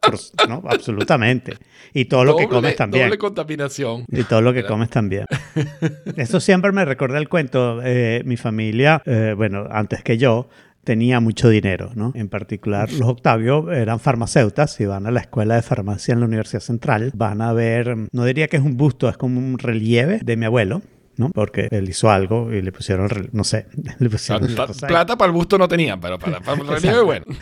por- 0.00 0.48
¿no? 0.48 0.62
absolutamente. 0.68 1.56
Y 1.92 2.04
todo 2.04 2.24
lo 2.24 2.36
que 2.36 2.44
Doble- 2.44 2.48
comes 2.50 2.76
también. 2.76 3.06
Doble 3.06 3.18
contaminación. 3.18 4.04
Y 4.08 4.22
todo 4.24 4.40
lo 4.42 4.52
que 4.52 4.64
comes 4.64 4.90
también. 4.90 5.26
Eso 6.16 6.38
siempre 6.40 6.70
me 6.72 6.84
recuerda 6.84 7.18
el 7.18 7.28
cuento. 7.28 7.80
eh, 7.84 8.22
mi 8.24 8.36
familia, 8.36 9.02
eh, 9.06 9.34
bueno, 9.36 9.66
antes 9.70 10.02
que 10.04 10.16
yo, 10.16 10.48
tenía 10.84 11.20
mucho 11.20 11.48
dinero, 11.48 11.90
¿no? 11.94 12.12
En 12.14 12.28
particular, 12.28 12.90
los 12.92 13.08
Octavio 13.08 13.70
eran 13.72 14.00
farmacéutas 14.00 14.80
y 14.80 14.84
van 14.86 15.06
a 15.06 15.10
la 15.10 15.20
escuela 15.20 15.54
de 15.56 15.62
farmacia 15.62 16.12
en 16.14 16.20
la 16.20 16.26
Universidad 16.26 16.60
Central. 16.60 17.10
Van 17.14 17.40
a 17.42 17.52
ver, 17.52 17.96
no 18.12 18.24
diría 18.24 18.48
que 18.48 18.56
es 18.56 18.62
un 18.62 18.76
busto, 18.76 19.08
es 19.08 19.16
como 19.16 19.38
un 19.38 19.58
relieve 19.58 20.20
de 20.24 20.36
mi 20.36 20.46
abuelo. 20.46 20.82
¿No? 21.16 21.30
Porque 21.30 21.68
él 21.70 21.88
hizo 21.88 22.10
algo 22.10 22.52
y 22.52 22.62
le 22.62 22.72
pusieron, 22.72 23.08
no 23.32 23.44
sé, 23.44 23.66
le 23.98 24.10
pusieron 24.10 24.54
cosa 24.54 24.86
ahí. 24.86 24.88
Plata 24.90 25.16
para 25.16 25.26
el 25.30 25.32
busto 25.34 25.58
no 25.58 25.68
tenían, 25.68 26.00
pero 26.00 26.18
para, 26.18 26.40
para 26.40 26.60
el 26.60 26.66
relieve, 26.68 27.00
bueno. 27.02 27.24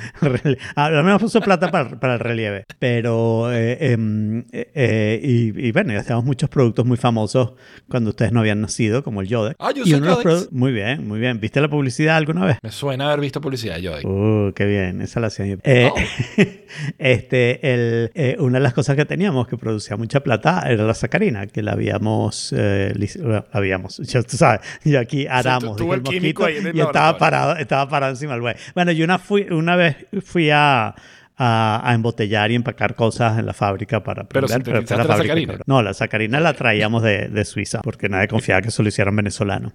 Ah, 0.77 0.87
Al 0.87 1.05
menos 1.05 1.21
puso 1.21 1.41
plata 1.41 1.71
para, 1.71 1.99
para 1.99 2.15
el 2.15 2.21
relieve. 2.21 2.65
Pero, 2.79 3.53
eh, 3.53 3.93
em, 3.93 4.41
eh, 4.53 4.71
eh, 4.75 5.21
y, 5.23 5.67
y 5.69 5.73
bueno, 5.73 5.93
ya 5.93 6.01
hacíamos 6.01 6.25
muchos 6.25 6.49
productos 6.51 6.85
muy 6.87 6.97
famosos 6.97 7.53
cuando 7.89 8.11
ustedes 8.11 8.33
no 8.33 8.41
habían 8.41 8.61
nacido, 8.61 9.03
como 9.03 9.21
el 9.21 9.29
Yodex. 9.29 9.57
Ah, 9.59 9.73
yo 9.75 9.83
Y 9.85 9.91
los 9.91 10.23
Yodex. 10.25 10.53
Muy 10.53 10.73
bien, 10.73 11.07
muy 11.07 11.19
bien. 11.21 11.41
¿Viste 11.41 11.61
la 11.61 11.69
publicidad 11.69 12.17
alguna 12.17 12.45
vez? 12.47 12.59
Me 12.63 12.71
suena 12.71 13.07
haber 13.07 13.21
visto 13.21 13.41
publicidad 13.41 13.77
de- 13.77 14.07
Uh, 14.07 14.53
qué 14.55 14.65
bien, 14.67 15.01
esa 15.01 15.21
la 15.21 15.29
hacía 15.29 15.47
yo. 15.47 15.57
Eh, 15.65 15.91
Oh. 15.91 15.95
este, 16.99 17.73
el, 17.75 18.11
eh, 18.15 18.37
una 18.39 18.59
de 18.59 18.63
las 18.65 18.75
cosas 18.75 18.97
que 18.97 19.05
teníamos 19.05 19.47
que 19.49 19.57
producía 19.57 19.97
mucha 19.97 20.21
plata 20.21 20.63
era 20.69 20.85
la 20.85 20.95
sacarina, 20.95 21.47
que 21.47 21.63
la 21.63 21.73
habíamos, 21.73 22.55
eh, 22.57 22.93
la 23.19 23.47
habíamos, 23.61 23.99
yo, 23.99 24.23
tú 24.23 24.37
sabes, 24.37 24.61
yo 24.85 24.99
aquí 24.99 25.27
aramos, 25.27 25.81
el 25.81 26.03
químico 26.03 26.45
ahí 26.45 26.59
en 26.59 26.67
el 26.67 26.77
y 26.77 26.81
estaba 26.81 27.13
laboratorio. 27.13 27.19
parado, 27.19 27.57
estaba 27.57 27.89
parado 27.89 28.13
encima 28.13 28.33
del 28.33 28.43
güey. 28.43 28.55
Bueno, 28.75 28.93
yo 28.93 29.05
una, 29.05 29.19
fui, 29.19 29.43
una 29.51 29.77
vez 29.77 29.97
fui 30.23 30.51
a, 30.51 30.95
a, 31.37 31.81
a 31.91 31.95
embotellar 31.95 32.51
y 32.51 32.55
empacar 32.57 32.95
cosas 32.95 33.39
en 33.39 33.47
la 33.47 33.55
fábrica 33.55 34.03
para 34.03 34.25
Pero 34.25 34.49
fue 34.49 34.59
la 34.59 34.65
fábrica 34.85 35.17
sacarina. 35.17 35.59
No, 35.67 35.83
la 35.83 35.95
sacarina 35.95 36.41
la 36.41 36.53
traíamos 36.53 37.03
de, 37.03 37.29
de 37.29 37.45
Suiza, 37.45 37.81
porque 37.83 38.09
nadie 38.09 38.29
confiaba 38.29 38.61
que 38.61 38.69
eso 38.69 38.83
lo 38.83 38.89
hicieran 38.89 39.17
venezolanos. 39.17 39.73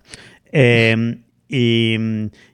Eh, 0.51 1.17
y, 1.47 1.95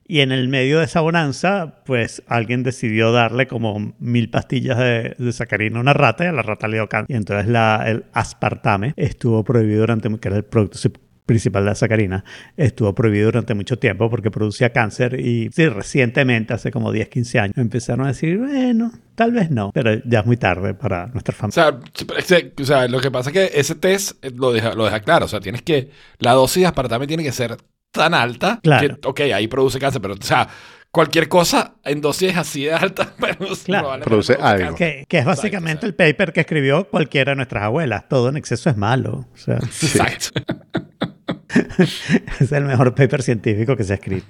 y 0.05 0.19
en 0.19 0.33
el 0.33 0.49
medio 0.49 0.79
de 0.79 0.83
esa 0.85 0.99
bonanza, 0.99 1.75
pues 1.85 2.23
alguien 2.27 2.61
decidió 2.63 3.13
darle 3.13 3.47
como 3.47 3.93
mil 3.99 4.29
pastillas 4.29 4.77
de, 4.77 5.15
de 5.17 5.31
sacarina 5.31 5.77
a 5.77 5.81
una 5.81 5.93
rata 5.93 6.25
y 6.25 6.27
a 6.27 6.33
la 6.33 6.41
rata 6.41 6.67
le 6.67 6.75
dio 6.75 6.89
cáncer. 6.89 7.13
Y 7.13 7.17
entonces 7.17 7.47
la, 7.47 7.85
el 7.87 8.03
aspartame 8.11 8.93
estuvo 8.97 9.45
prohibido 9.45 9.79
durante, 9.79 10.09
que 10.19 10.27
era 10.27 10.35
el 10.35 10.43
producto 10.43 10.77
principal 11.25 11.63
de 11.63 11.69
la 11.69 11.75
sacarina, 11.75 12.23
estuvo 12.57 12.93
prohibido 12.95 13.25
durante 13.27 13.53
mucho 13.53 13.77
tiempo 13.79 14.09
porque 14.09 14.31
producía 14.31 14.71
cáncer 14.71 15.19
y 15.19 15.49
sí, 15.53 15.67
recientemente, 15.69 16.53
hace 16.53 16.71
como 16.71 16.91
10, 16.91 17.09
15 17.09 17.39
años, 17.39 17.57
empezaron 17.57 18.05
a 18.05 18.09
decir, 18.09 18.37
bueno, 18.37 18.91
tal 19.15 19.31
vez 19.31 19.49
no, 19.51 19.71
pero 19.73 20.01
ya 20.05 20.19
es 20.21 20.25
muy 20.25 20.37
tarde 20.37 20.73
para 20.73 21.07
nuestra 21.07 21.33
O 21.33 21.37
familia. 21.37 21.79
sea, 21.95 22.17
ese- 22.17 22.53
o 22.59 22.65
sea, 22.65 22.87
lo 22.87 22.99
que 22.99 23.11
pasa 23.11 23.29
es 23.29 23.33
que 23.33 23.59
ese 23.59 23.75
test 23.75 24.23
eh, 24.25 24.31
lo 24.35 24.51
deja, 24.51 24.73
lo 24.73 24.85
deja 24.85 24.99
claro. 25.01 25.25
O 25.25 25.27
sea, 25.27 25.39
tienes 25.39 25.61
que. 25.61 25.89
La 26.19 26.33
dosis 26.33 26.61
de 26.61 26.67
aspartame 26.67 27.07
tiene 27.07 27.23
que 27.23 27.31
ser 27.31 27.57
tan 27.91 28.13
alta 28.13 28.59
Claro. 28.63 28.99
que, 28.99 29.07
ok, 29.07 29.19
ahí 29.33 29.47
produce 29.47 29.77
cáncer, 29.79 30.01
pero, 30.01 30.13
o 30.15 30.21
sea, 30.21 30.47
cualquier 30.91 31.27
cosa 31.29 31.75
en 31.83 32.01
dosis 32.01 32.35
así 32.37 32.63
de 32.63 32.73
alta, 32.73 33.13
pero 33.19 33.35
Claro. 33.37 33.55
probablemente 33.65 34.05
Produce 34.05 34.33
algo. 34.39 34.75
Que, 34.75 35.05
que 35.07 35.19
es 35.19 35.25
básicamente 35.25 35.85
el 35.85 35.93
paper 35.93 36.33
que 36.33 36.41
escribió 36.41 36.85
cualquiera 36.89 37.31
de 37.33 37.35
nuestras 37.37 37.63
abuelas. 37.63 38.07
Todo 38.09 38.29
en 38.29 38.37
exceso 38.37 38.69
es 38.69 38.77
malo. 38.77 39.27
O 39.33 39.37
sea, 39.37 39.55
Exacto. 39.61 40.41
es 42.39 42.51
el 42.51 42.65
mejor 42.65 42.95
paper 42.95 43.21
científico 43.23 43.75
que 43.75 43.83
se 43.83 43.93
ha 43.93 43.95
escrito. 43.95 44.25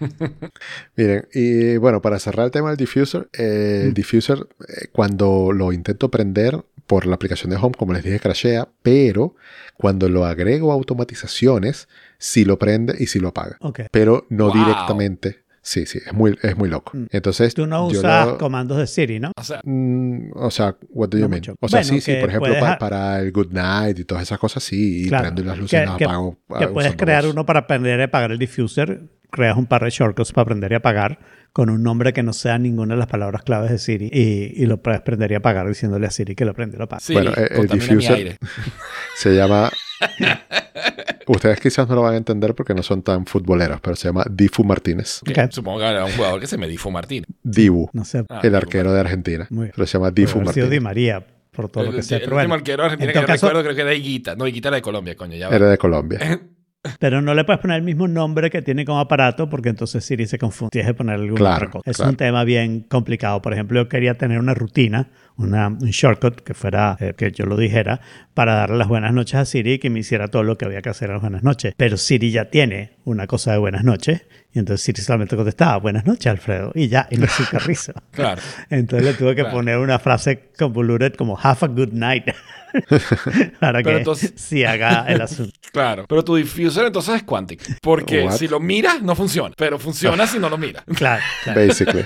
Miren, 0.95 1.27
y 1.34 1.77
bueno, 1.77 2.01
para 2.01 2.19
cerrar 2.19 2.45
el 2.45 2.51
tema 2.51 2.69
del 2.69 2.77
diffuser, 2.77 3.29
eh, 3.34 3.81
Mm. 3.84 3.88
el 3.88 3.93
diffuser, 3.93 4.38
eh, 4.67 4.88
cuando 4.91 5.51
lo 5.53 5.71
intento 5.71 6.10
prender 6.10 6.63
por 6.88 7.05
la 7.05 7.15
aplicación 7.15 7.49
de 7.51 7.55
Home, 7.57 7.75
como 7.77 7.93
les 7.93 8.03
dije, 8.03 8.19
crashea, 8.19 8.67
pero 8.81 9.36
cuando 9.77 10.10
lo 10.10 10.25
agrego 10.25 10.71
a 10.71 10.75
automatizaciones, 10.75 11.88
sí 12.17 12.43
lo 12.45 12.60
prende 12.60 12.95
y 12.99 13.07
sí 13.07 13.19
lo 13.19 13.29
apaga. 13.29 13.57
Ok. 13.62 13.81
Pero 13.91 14.25
no 14.29 14.45
Wow. 14.45 14.53
directamente. 14.53 15.43
Sí, 15.63 15.86
sí, 15.86 16.00
es 16.06 16.12
muy, 16.13 16.36
es 16.41 16.58
muy 16.58 16.69
loco. 16.69 16.91
Mm. 16.97 17.06
Entonces, 17.12 17.54
Tú 17.54 17.67
no 17.67 17.86
usas 17.86 18.26
lo- 18.28 18.38
comandos 18.39 18.78
de 18.80 18.88
Siri, 18.88 19.19
¿no? 19.19 19.32
O 19.36 19.43
sea, 19.43 19.62
Mm, 19.63 20.32
o 20.34 20.50
sea, 20.50 20.76
what 20.89 21.10
do 21.10 21.17
you 21.19 21.24
No 21.26 21.30
mean? 21.30 21.41
mucho. 21.41 21.56
O 21.60 21.67
sea, 21.69 21.82
Bueno, 21.82 21.93
sí, 21.93 22.02
sí, 22.02 22.15
por 22.19 22.30
ejemplo, 22.30 22.50
puedes 22.50 22.63
pa- 22.63 22.71
ha- 22.74 22.80
para 22.80 23.19
el 23.19 23.32
good 23.32 23.52
night 23.52 24.00
y 24.00 24.04
todas 24.06 24.24
esas 24.24 24.39
cosas, 24.39 24.63
sí, 24.63 25.04
y 25.04 25.08
Claro. 25.08 25.26
prendo 25.26 25.43
las 25.43 25.58
luces 25.60 25.80
Que, 25.80 25.84
y 25.84 25.88
las 25.88 26.02
apago. 26.02 26.38
que 26.58 26.67
puedes 26.67 26.95
crear 26.95 27.24
voz. 27.26 27.34
uno 27.34 27.45
para 27.45 27.60
aprender 27.60 28.00
y 28.00 28.04
apagar 28.04 28.32
el 28.32 28.39
diffuser 28.39 29.02
creas 29.30 29.56
un 29.56 29.65
par 29.65 29.84
de 29.84 29.89
shortcuts 29.91 30.34
para 30.34 30.43
aprender 30.43 30.71
y 30.74 30.76
apagar 30.76 31.19
con 31.54 31.69
un 31.69 31.84
nombre 31.84 32.12
que 32.12 32.21
no 32.24 32.34
sea 32.34 32.58
ninguna 32.58 32.95
de 32.95 33.00
las 33.00 33.08
palabras 33.08 33.43
claves 33.43 33.71
de 33.71 33.78
Siri 33.78 34.10
y, 34.12 34.62
y 34.62 34.65
lo 34.65 34.82
puedes 34.82 35.00
aprender 35.00 35.32
y 35.32 35.36
apagar 35.36 35.67
diciéndole 35.67 36.06
a 36.08 36.12
Siri 36.12 36.36
que 36.36 36.43
lo 36.43 36.54
prende 36.54 36.76
y 36.76 36.80
lo 36.80 36.84
apaga. 36.86 37.00
Sí, 37.02 37.13
Bueno, 37.13 37.32
eh, 37.38 37.47
el 37.52 37.62
mi 37.62 37.67
diffuser-. 37.67 38.38
Se 39.15 39.34
llama. 39.36 39.69
Ustedes 41.34 41.60
quizás 41.60 41.88
no 41.88 41.96
lo 41.96 42.02
van 42.02 42.13
a 42.15 42.17
entender 42.17 42.54
porque 42.56 42.74
no 42.74 42.84
son 42.84 43.02
tan 43.04 43.26
futboleros, 43.26 43.80
pero 43.82 43.96
se 43.96 44.08
llama 44.08 44.26
Difu 44.30 44.63
Martínez. 44.63 45.22
Ok. 45.30 45.52
Supongo 45.52 45.80
que 45.80 45.86
era 45.86 46.06
un 46.06 46.12
jugador 46.12 46.39
que 46.39 46.48
se 46.48 46.58
me 46.58 46.67
dijo 46.67 46.91
Martín. 46.91 47.26
Dibu, 47.44 47.89
No 47.94 48.04
sé, 48.06 48.24
Ah, 48.30 48.41
el 48.44 48.54
arquero 48.56 48.91
de 48.94 49.00
Argentina. 49.00 49.48
Muy 49.50 49.63
bien. 49.65 49.74
Pero 49.76 49.88
se 49.88 49.94
llama 49.98 50.12
Difu 50.12 50.39
haber 50.39 50.54
sido 50.54 50.67
Di 50.70 50.80
Martínez. 50.80 51.13
María, 51.13 51.28
por 51.52 51.70
todo 51.70 51.84
lo 51.86 51.89
el, 51.91 51.96
que 51.98 52.04
sea. 52.04 52.17
el 52.17 52.24
Pero, 52.24 52.36
último 52.36 52.50
bueno, 52.50 52.54
arquero 52.56 52.84
argentino 52.84 53.10
en 53.10 53.13
que 53.13 53.22
yo 53.22 53.28
caso- 53.28 53.48
recuerdo 53.48 53.63
creo 53.63 53.76
que 53.76 53.82
era 53.82 53.94
Higuita. 53.94 54.36
No, 54.36 54.48
Higuita 54.48 54.67
era 54.70 54.76
de 54.76 54.82
Colombia, 54.82 55.15
coño. 55.15 55.36
Ya. 55.38 55.48
Era 55.50 55.70
de 55.70 55.78
Colombia. 55.78 56.20
pero 57.00 57.22
no 57.22 57.34
le 57.34 57.44
puedes 57.44 57.62
poner 57.62 57.78
el 57.78 57.84
mismo 57.84 58.08
nombre 58.08 58.50
que 58.50 58.62
tiene 58.62 58.86
como 58.86 59.00
aparato 59.00 59.50
porque 59.50 59.70
entonces 59.70 60.04
Siri 60.04 60.26
se 60.26 60.38
confunde. 60.38 60.72
Tienes 60.72 60.91
que 60.91 60.96
poner 60.96 61.15
alguna 61.15 61.36
Claro, 61.38 61.56
otra 61.56 61.70
cosa. 61.70 61.91
Es 61.91 61.98
claro. 61.98 62.12
un 62.12 62.17
tema 62.17 62.44
bien 62.44 62.82
complicado. 62.82 63.41
Por 63.41 63.54
ejemplo, 63.54 63.82
yo 63.82 63.89
quería 63.89 64.15
tener 64.15 64.39
una 64.39 64.54
rutina, 64.54 65.10
una, 65.38 65.67
un 65.67 65.89
shortcut 65.89 66.41
que 66.41 66.54
fuera, 66.54 66.98
eh, 67.00 67.13
que 67.15 67.32
yo 67.32 67.46
lo 67.46 67.56
dijera, 67.58 68.02
para 68.34 68.56
darle 68.56 68.78
las 68.78 68.88
buenas 68.88 69.13
noches 69.13 69.36
a 69.36 69.46
Siri 69.46 69.74
y 69.74 69.80
que 69.80 69.89
me 69.89 70.00
hiciera 70.00 70.28
todo 70.30 70.44
lo 70.44 70.58
que 70.58 70.65
había 70.65 70.82
que 70.82 70.89
hacer 70.89 71.10
a 71.12 71.13
las 71.13 71.22
buenas 71.22 71.44
noches. 71.44 71.74
Pero 71.78 71.98
Siri 71.98 72.32
ya 72.32 72.46
tiene 72.50 72.94
una 73.06 73.28
cosa 73.28 73.52
de 73.52 73.58
buenas 73.60 73.84
noches 73.84 74.24
y 74.54 74.60
entonces 74.60 74.84
Siri 74.84 75.02
solamente 75.02 75.36
contestaba 75.36 75.78
buenas 75.78 76.06
noches, 76.06 76.28
Alfredo, 76.28 76.72
y 76.76 76.88
ya, 76.90 77.08
y 77.10 77.18
no 77.18 77.28
se 77.28 77.44
carrizo. 77.46 77.94
Claro. 78.12 78.42
Entonces 78.70 79.08
le 79.08 79.14
tuve 79.14 79.36
que 79.36 79.42
Claro. 79.44 79.56
poner 79.58 79.78
una 79.78 79.98
frase 80.00 80.50
convoluted 80.58 81.14
como 81.16 81.38
have 81.42 81.60
a 81.62 81.68
good 81.68 81.94
night 81.94 82.26
para 83.60 83.82
que 83.84 83.98
entonces- 83.98 84.34
sí 84.36 84.64
haga 84.66 85.06
el 85.08 85.22
asunto. 85.22 85.54
Claro. 85.72 86.06
Pero 86.08 86.24
tu 86.24 86.36
diffuser 86.36 86.86
entonces 86.88 87.16
es 87.16 87.24
Quantic. 87.24 87.80
Porque 87.82 88.24
What? 88.26 88.34
si 88.38 88.48
lo 88.50 88.60
miras, 88.60 89.02
no 89.02 89.16
funciona. 89.16 89.54
Pero 89.58 89.80
funciona 89.80 90.28
si 90.28 90.38
no 90.40 90.50
lo 90.50 90.58
miras. 90.58 90.84
Claro, 90.96 91.22
claro. 91.44 91.66
Basically. 91.68 92.04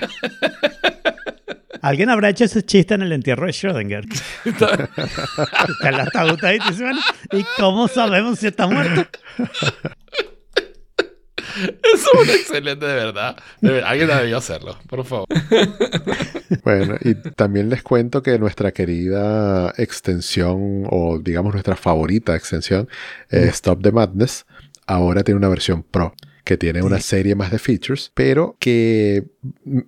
Alguien 1.81 2.09
habrá 2.09 2.29
hecho 2.29 2.45
ese 2.45 2.63
chiste 2.63 2.93
en 2.95 3.01
el 3.03 3.11
entierro 3.11 3.45
de 3.45 3.51
Schrödinger. 3.51 4.05
Está 4.45 5.89
el 5.89 5.99
ataúd 5.99 6.43
ahí 6.43 6.57
y 6.63 6.69
dice, 6.71 6.83
bueno, 6.83 6.99
¿y 7.31 7.43
cómo 7.59 7.87
sabemos 7.87 8.39
si 8.39 8.47
está 8.47 8.65
muerto? 8.67 9.05
Es 11.93 12.05
un 12.13 12.29
excelente, 12.29 12.85
de 12.85 12.93
verdad. 12.95 13.35
De 13.61 13.71
verdad, 13.71 13.89
Alguien 13.89 14.07
debió 14.09 14.37
hacerlo, 14.37 14.77
por 14.87 15.05
favor. 15.05 15.27
Bueno, 16.63 16.95
y 17.01 17.15
también 17.15 17.69
les 17.69 17.83
cuento 17.83 18.21
que 18.23 18.37
nuestra 18.39 18.71
querida 18.71 19.73
extensión, 19.77 20.83
o 20.89 21.19
digamos 21.19 21.53
nuestra 21.53 21.75
favorita 21.75 22.35
extensión, 22.35 22.87
eh, 23.29 23.47
Stop 23.49 23.81
the 23.83 23.91
Madness, 23.91 24.45
ahora 24.87 25.23
tiene 25.23 25.37
una 25.39 25.49
versión 25.49 25.83
Pro, 25.83 26.13
que 26.43 26.57
tiene 26.57 26.81
una 26.83 26.99
serie 26.99 27.35
más 27.35 27.51
de 27.51 27.59
features, 27.59 28.11
pero 28.13 28.55
que, 28.59 29.25
mm, 29.63 29.79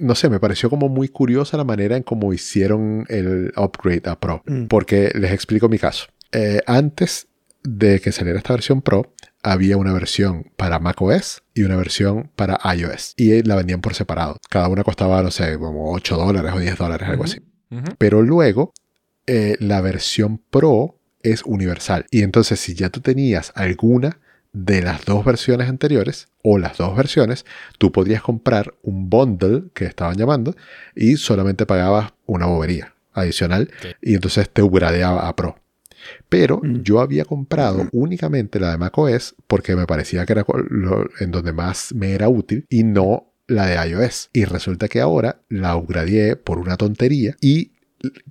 no 0.00 0.14
sé, 0.14 0.28
me 0.28 0.40
pareció 0.40 0.68
como 0.70 0.88
muy 0.88 1.08
curiosa 1.08 1.56
la 1.56 1.64
manera 1.64 1.96
en 1.96 2.02
cómo 2.02 2.32
hicieron 2.32 3.04
el 3.08 3.52
upgrade 3.56 4.02
a 4.06 4.18
Pro, 4.18 4.42
Mm. 4.46 4.66
porque 4.66 5.12
les 5.14 5.32
explico 5.32 5.68
mi 5.68 5.78
caso. 5.78 6.06
Eh, 6.32 6.60
antes 6.66 7.28
de 7.62 8.00
que 8.00 8.12
saliera 8.12 8.38
esta 8.38 8.52
versión 8.54 8.80
Pro, 8.82 9.12
había 9.46 9.76
una 9.76 9.92
versión 9.92 10.50
para 10.56 10.80
macOS 10.80 11.44
y 11.54 11.62
una 11.62 11.76
versión 11.76 12.30
para 12.34 12.58
iOS. 12.74 13.14
Y 13.16 13.42
la 13.44 13.54
vendían 13.54 13.80
por 13.80 13.94
separado. 13.94 14.38
Cada 14.50 14.68
una 14.68 14.82
costaba, 14.82 15.22
no 15.22 15.30
sé, 15.30 15.56
como 15.56 15.92
8 15.92 16.16
dólares 16.16 16.52
o 16.52 16.58
10 16.58 16.76
dólares, 16.76 17.08
algo 17.08 17.24
así. 17.24 17.40
Pero 17.96 18.22
luego, 18.22 18.72
eh, 19.26 19.56
la 19.60 19.80
versión 19.80 20.38
Pro 20.50 20.98
es 21.22 21.44
universal. 21.44 22.06
Y 22.10 22.22
entonces, 22.22 22.58
si 22.58 22.74
ya 22.74 22.90
tú 22.90 23.00
tenías 23.00 23.52
alguna 23.54 24.18
de 24.52 24.82
las 24.82 25.04
dos 25.04 25.24
versiones 25.24 25.68
anteriores 25.68 26.26
o 26.42 26.58
las 26.58 26.76
dos 26.78 26.96
versiones, 26.96 27.44
tú 27.78 27.92
podrías 27.92 28.22
comprar 28.22 28.74
un 28.82 29.08
bundle 29.08 29.64
que 29.74 29.84
estaban 29.84 30.16
llamando 30.16 30.56
y 30.96 31.18
solamente 31.18 31.66
pagabas 31.66 32.14
una 32.24 32.46
bobería 32.46 32.94
adicional 33.12 33.70
y 34.02 34.14
entonces 34.14 34.50
te 34.50 34.62
upgradeaba 34.62 35.28
a 35.28 35.36
Pro. 35.36 35.56
Pero 36.28 36.60
Mm. 36.62 36.82
yo 36.82 37.00
había 37.00 37.24
comprado 37.24 37.88
únicamente 37.92 38.58
la 38.60 38.70
de 38.72 38.78
macOS 38.78 39.34
porque 39.46 39.76
me 39.76 39.86
parecía 39.86 40.26
que 40.26 40.32
era 40.32 40.44
lo- 40.70 41.08
en 41.20 41.30
donde 41.30 41.52
más 41.52 41.94
me 41.94 42.12
era 42.12 42.28
útil 42.28 42.66
y 42.68 42.82
no 42.84 43.32
la 43.46 43.66
de 43.66 43.90
iOS. 43.90 44.30
Y 44.32 44.44
resulta 44.44 44.88
que 44.88 45.00
ahora 45.00 45.40
la 45.48 45.76
upgradeé 45.76 46.34
por 46.36 46.58
una 46.58 46.76
tontería 46.76 47.36
y 47.40 47.72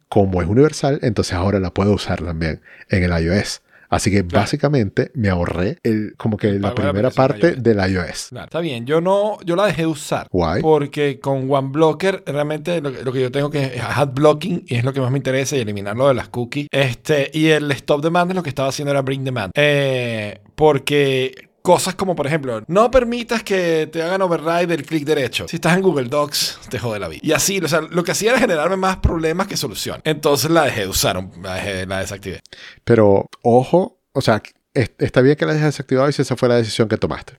como 0.09 0.41
es 0.41 0.47
universal, 0.47 0.99
entonces 1.01 1.33
ahora 1.33 1.59
la 1.59 1.73
puedo 1.73 1.93
usar 1.93 2.21
también 2.23 2.61
en 2.89 3.03
el 3.03 3.11
iOS. 3.23 3.61
Así 3.89 4.09
que 4.11 4.25
Claro. 4.25 4.41
básicamente 4.43 5.11
me 5.13 5.29
ahorré 5.29 5.77
el, 5.83 6.13
como 6.17 6.37
que 6.37 6.47
la 6.47 6.53
de 6.53 6.59
la 6.59 6.75
primera 6.75 7.09
parte 7.11 7.49
iOS. 7.53 7.63
del 7.63 7.77
iOS. 7.91 8.27
Claro, 8.29 8.45
está 8.45 8.59
bien. 8.59 8.85
Yo 8.85 9.01
no, 9.01 9.37
yo 9.45 9.55
la 9.55 9.65
dejé 9.67 9.83
de 9.83 9.87
usar. 9.87 10.27
Guay. 10.31 10.61
Porque 10.61 11.19
con 11.19 11.49
OneBlocker 11.51 12.23
realmente 12.25 12.81
lo, 12.81 12.91
que- 12.91 13.03
lo 13.03 13.11
que 13.13 13.21
yo 13.21 13.31
tengo 13.31 13.49
que 13.49 13.63
es 13.75 13.81
ad 13.81 14.09
blocking 14.13 14.63
y 14.67 14.75
es 14.75 14.83
lo 14.83 14.93
que 14.93 15.01
más 15.01 15.11
me 15.11 15.17
interesa 15.17 15.55
y 15.55 15.59
eliminarlo 15.59 16.07
de 16.07 16.13
las 16.13 16.29
cookies. 16.29 16.67
Este, 16.71 17.29
y 17.33 17.47
el 17.47 17.71
stop 17.71 18.01
demand 18.03 18.33
lo 18.33 18.43
que 18.43 18.49
estaba 18.49 18.69
haciendo 18.69 18.91
era 18.91 19.01
bring 19.01 19.23
demand. 19.23 19.51
Eh, 19.55 20.39
porque 20.55 21.44
cosas 21.65 21.95
como 21.95 22.15
por 22.15 22.27
ejemplo, 22.27 22.63
no 22.67 22.91
permitas 22.91 23.41
que 23.43 23.89
te 23.91 24.01
hagan 24.03 24.21
override 24.21 24.67
del 24.67 24.85
clic 24.85 25.03
derecho. 25.03 25.47
Si 25.47 25.55
estás 25.57 25.75
en 25.75 25.81
Google 25.81 26.07
Docs, 26.09 26.59
te 26.69 26.77
jode 26.77 26.99
la 26.99 27.07
vida. 27.07 27.21
Y 27.23 27.31
así, 27.31 27.59
o 27.59 27.67
sea, 27.67 27.81
lo 27.81 28.03
que 28.03 28.11
hacía 28.11 28.29
era 28.31 28.39
generarme 28.39 28.77
más 28.77 28.97
problemas 28.97 29.47
que 29.47 29.57
solución. 29.57 29.99
Entonces 30.03 30.51
la 30.51 30.63
dejé 30.65 30.81
de 30.81 30.87
usar, 30.89 31.15
la, 31.41 31.57
dejé- 31.57 31.87
la 31.87 31.99
desactivé. 31.99 32.41
Pero 32.83 33.27
ojo, 33.41 33.99
o 34.13 34.21
sea, 34.21 34.41
es- 34.75 34.91
está 34.99 35.21
bien 35.21 35.35
que 35.35 35.45
la 35.45 35.53
hayas 35.53 35.65
desactivado 35.65 36.07
y 36.07 36.13
si 36.13 36.21
esa 36.21 36.35
fue 36.35 36.49
la 36.49 36.55
decisión 36.57 36.87
que 36.87 36.97
tomaste. 36.97 37.33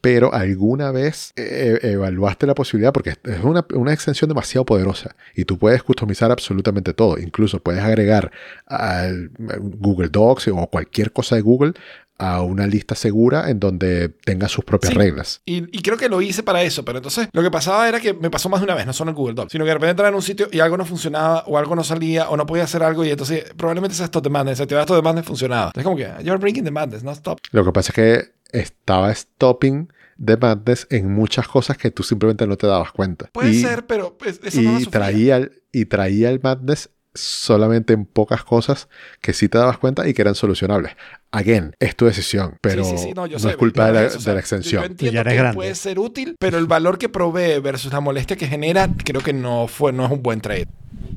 Pero 0.00 0.32
alguna 0.32 0.90
vez 0.92 1.32
eh, 1.36 1.78
evaluaste 1.82 2.46
la 2.46 2.54
posibilidad, 2.54 2.92
porque 2.92 3.10
es 3.10 3.18
es 3.24 3.42
una, 3.44 3.64
una 3.74 3.92
extensión 3.92 4.28
demasiado 4.28 4.64
poderosa 4.64 5.16
y 5.34 5.44
tú 5.44 5.58
puedes 5.58 5.82
customizar 5.82 6.30
absolutamente 6.30 6.94
todo. 6.94 7.18
Incluso 7.18 7.60
puedes 7.60 7.82
agregar 7.82 8.30
al 8.66 9.30
Google 9.58 10.08
Docs 10.08 10.48
o 10.48 10.66
cualquier 10.68 11.12
cosa 11.12 11.34
de 11.36 11.42
Google 11.42 11.72
a 12.18 12.42
una 12.42 12.66
lista 12.66 12.94
segura 12.96 13.48
en 13.48 13.60
donde 13.60 14.08
tenga 14.24 14.48
sus 14.48 14.64
propias 14.64 14.92
Sí. 14.92 14.98
reglas. 14.98 15.40
Y, 15.46 15.58
y 15.76 15.82
creo 15.82 15.96
que 15.96 16.08
lo 16.08 16.20
hice 16.20 16.42
para 16.42 16.62
eso, 16.62 16.84
pero 16.84 16.98
entonces 16.98 17.28
lo 17.32 17.42
que 17.42 17.50
pasaba 17.50 17.88
era 17.88 18.00
que 18.00 18.12
me 18.12 18.28
pasó 18.30 18.48
más 18.48 18.60
de 18.60 18.64
una 18.64 18.74
vez, 18.74 18.86
no 18.86 18.92
solo 18.92 19.10
en 19.10 19.16
Google 19.16 19.34
Docs, 19.34 19.52
sino 19.52 19.64
que 19.64 19.68
de 19.68 19.74
repente 19.74 19.90
entraba 19.92 20.08
en 20.08 20.14
un 20.16 20.22
sitio 20.22 20.48
y 20.50 20.58
algo 20.60 20.76
no 20.76 20.84
funcionaba 20.84 21.44
o 21.46 21.56
algo 21.58 21.76
no 21.76 21.84
salía 21.84 22.28
o 22.28 22.36
no 22.36 22.44
podía 22.46 22.64
hacer 22.64 22.82
algo 22.82 23.04
y 23.04 23.10
entonces 23.10 23.44
probablemente 23.56 23.94
sea 23.96 24.06
stop 24.06 24.24
demand, 24.24 24.48
desactivar 24.48 24.82
stop 24.82 24.96
demand 24.96 25.22
funcionaba. 25.24 25.72
Es 25.76 25.84
como 25.84 25.96
que 25.96 26.08
you're 26.24 26.38
bringing 26.38 26.64
the 26.64 26.70
madness, 26.72 27.02
no 27.04 27.12
stop. 27.12 27.38
Lo 27.52 27.64
que 27.64 27.72
pasa 27.72 27.90
es 27.90 27.94
que 27.94 28.32
estaba 28.58 29.14
stopping 29.14 29.88
de 30.16 30.36
madness 30.36 30.86
en 30.90 31.12
muchas 31.12 31.46
cosas 31.46 31.78
que 31.78 31.92
tú 31.92 32.02
simplemente 32.02 32.46
no 32.48 32.56
te 32.56 32.66
dabas 32.66 32.90
cuenta. 32.90 33.30
Puede 33.32 33.50
Y- 33.50 33.62
ser, 33.62 33.86
pero 33.86 34.18
pues, 34.18 34.40
eso 34.42 34.60
no 34.60 34.72
y 34.80 34.84
sufría. 34.84 34.90
traía, 34.90 35.36
el, 35.36 35.62
y 35.70 35.84
traía 35.84 36.30
el 36.30 36.40
madness 36.42 36.90
solamente 37.18 37.92
en 37.92 38.04
pocas 38.06 38.44
cosas 38.44 38.88
que 39.20 39.32
sí 39.32 39.48
te 39.48 39.58
dabas 39.58 39.78
cuenta 39.78 40.08
y 40.08 40.14
que 40.14 40.22
eran 40.22 40.34
solucionables. 40.34 40.92
Again, 41.30 41.74
es 41.78 41.94
tu 41.96 42.06
decisión, 42.06 42.56
pero 42.60 42.84
Sí, 42.84 42.96
sí, 42.96 42.98
sí, 42.98 43.12
no, 43.14 43.26
yo 43.26 43.34
no 43.36 43.38
sé, 43.40 43.50
es 43.50 43.56
culpa 43.56 43.86
de 43.88 43.92
la, 43.92 44.00
es 44.04 44.08
eso, 44.12 44.18
o 44.18 44.20
sea, 44.22 44.32
de 44.32 44.34
la 44.36 44.40
Yo 44.40 44.40
extensión. 44.40 44.84
entiendo 44.84 45.14
ya 45.14 45.20
eres 45.20 45.32
que 45.34 45.38
grande. 45.38 45.54
puede 45.56 45.74
ser 45.74 45.98
útil, 45.98 46.36
pero 46.38 46.58
el 46.58 46.66
valor 46.66 46.98
que 46.98 47.08
provee 47.08 47.60
versus 47.60 47.92
la 47.92 48.00
molestia 48.00 48.36
que 48.36 48.46
genera, 48.46 48.88
creo 49.04 49.20
que 49.20 49.32
no 49.32 49.68
fue, 49.68 49.92
no 49.92 50.04
es 50.06 50.10
un 50.10 50.22
buen 50.22 50.40
trade. 50.40 50.68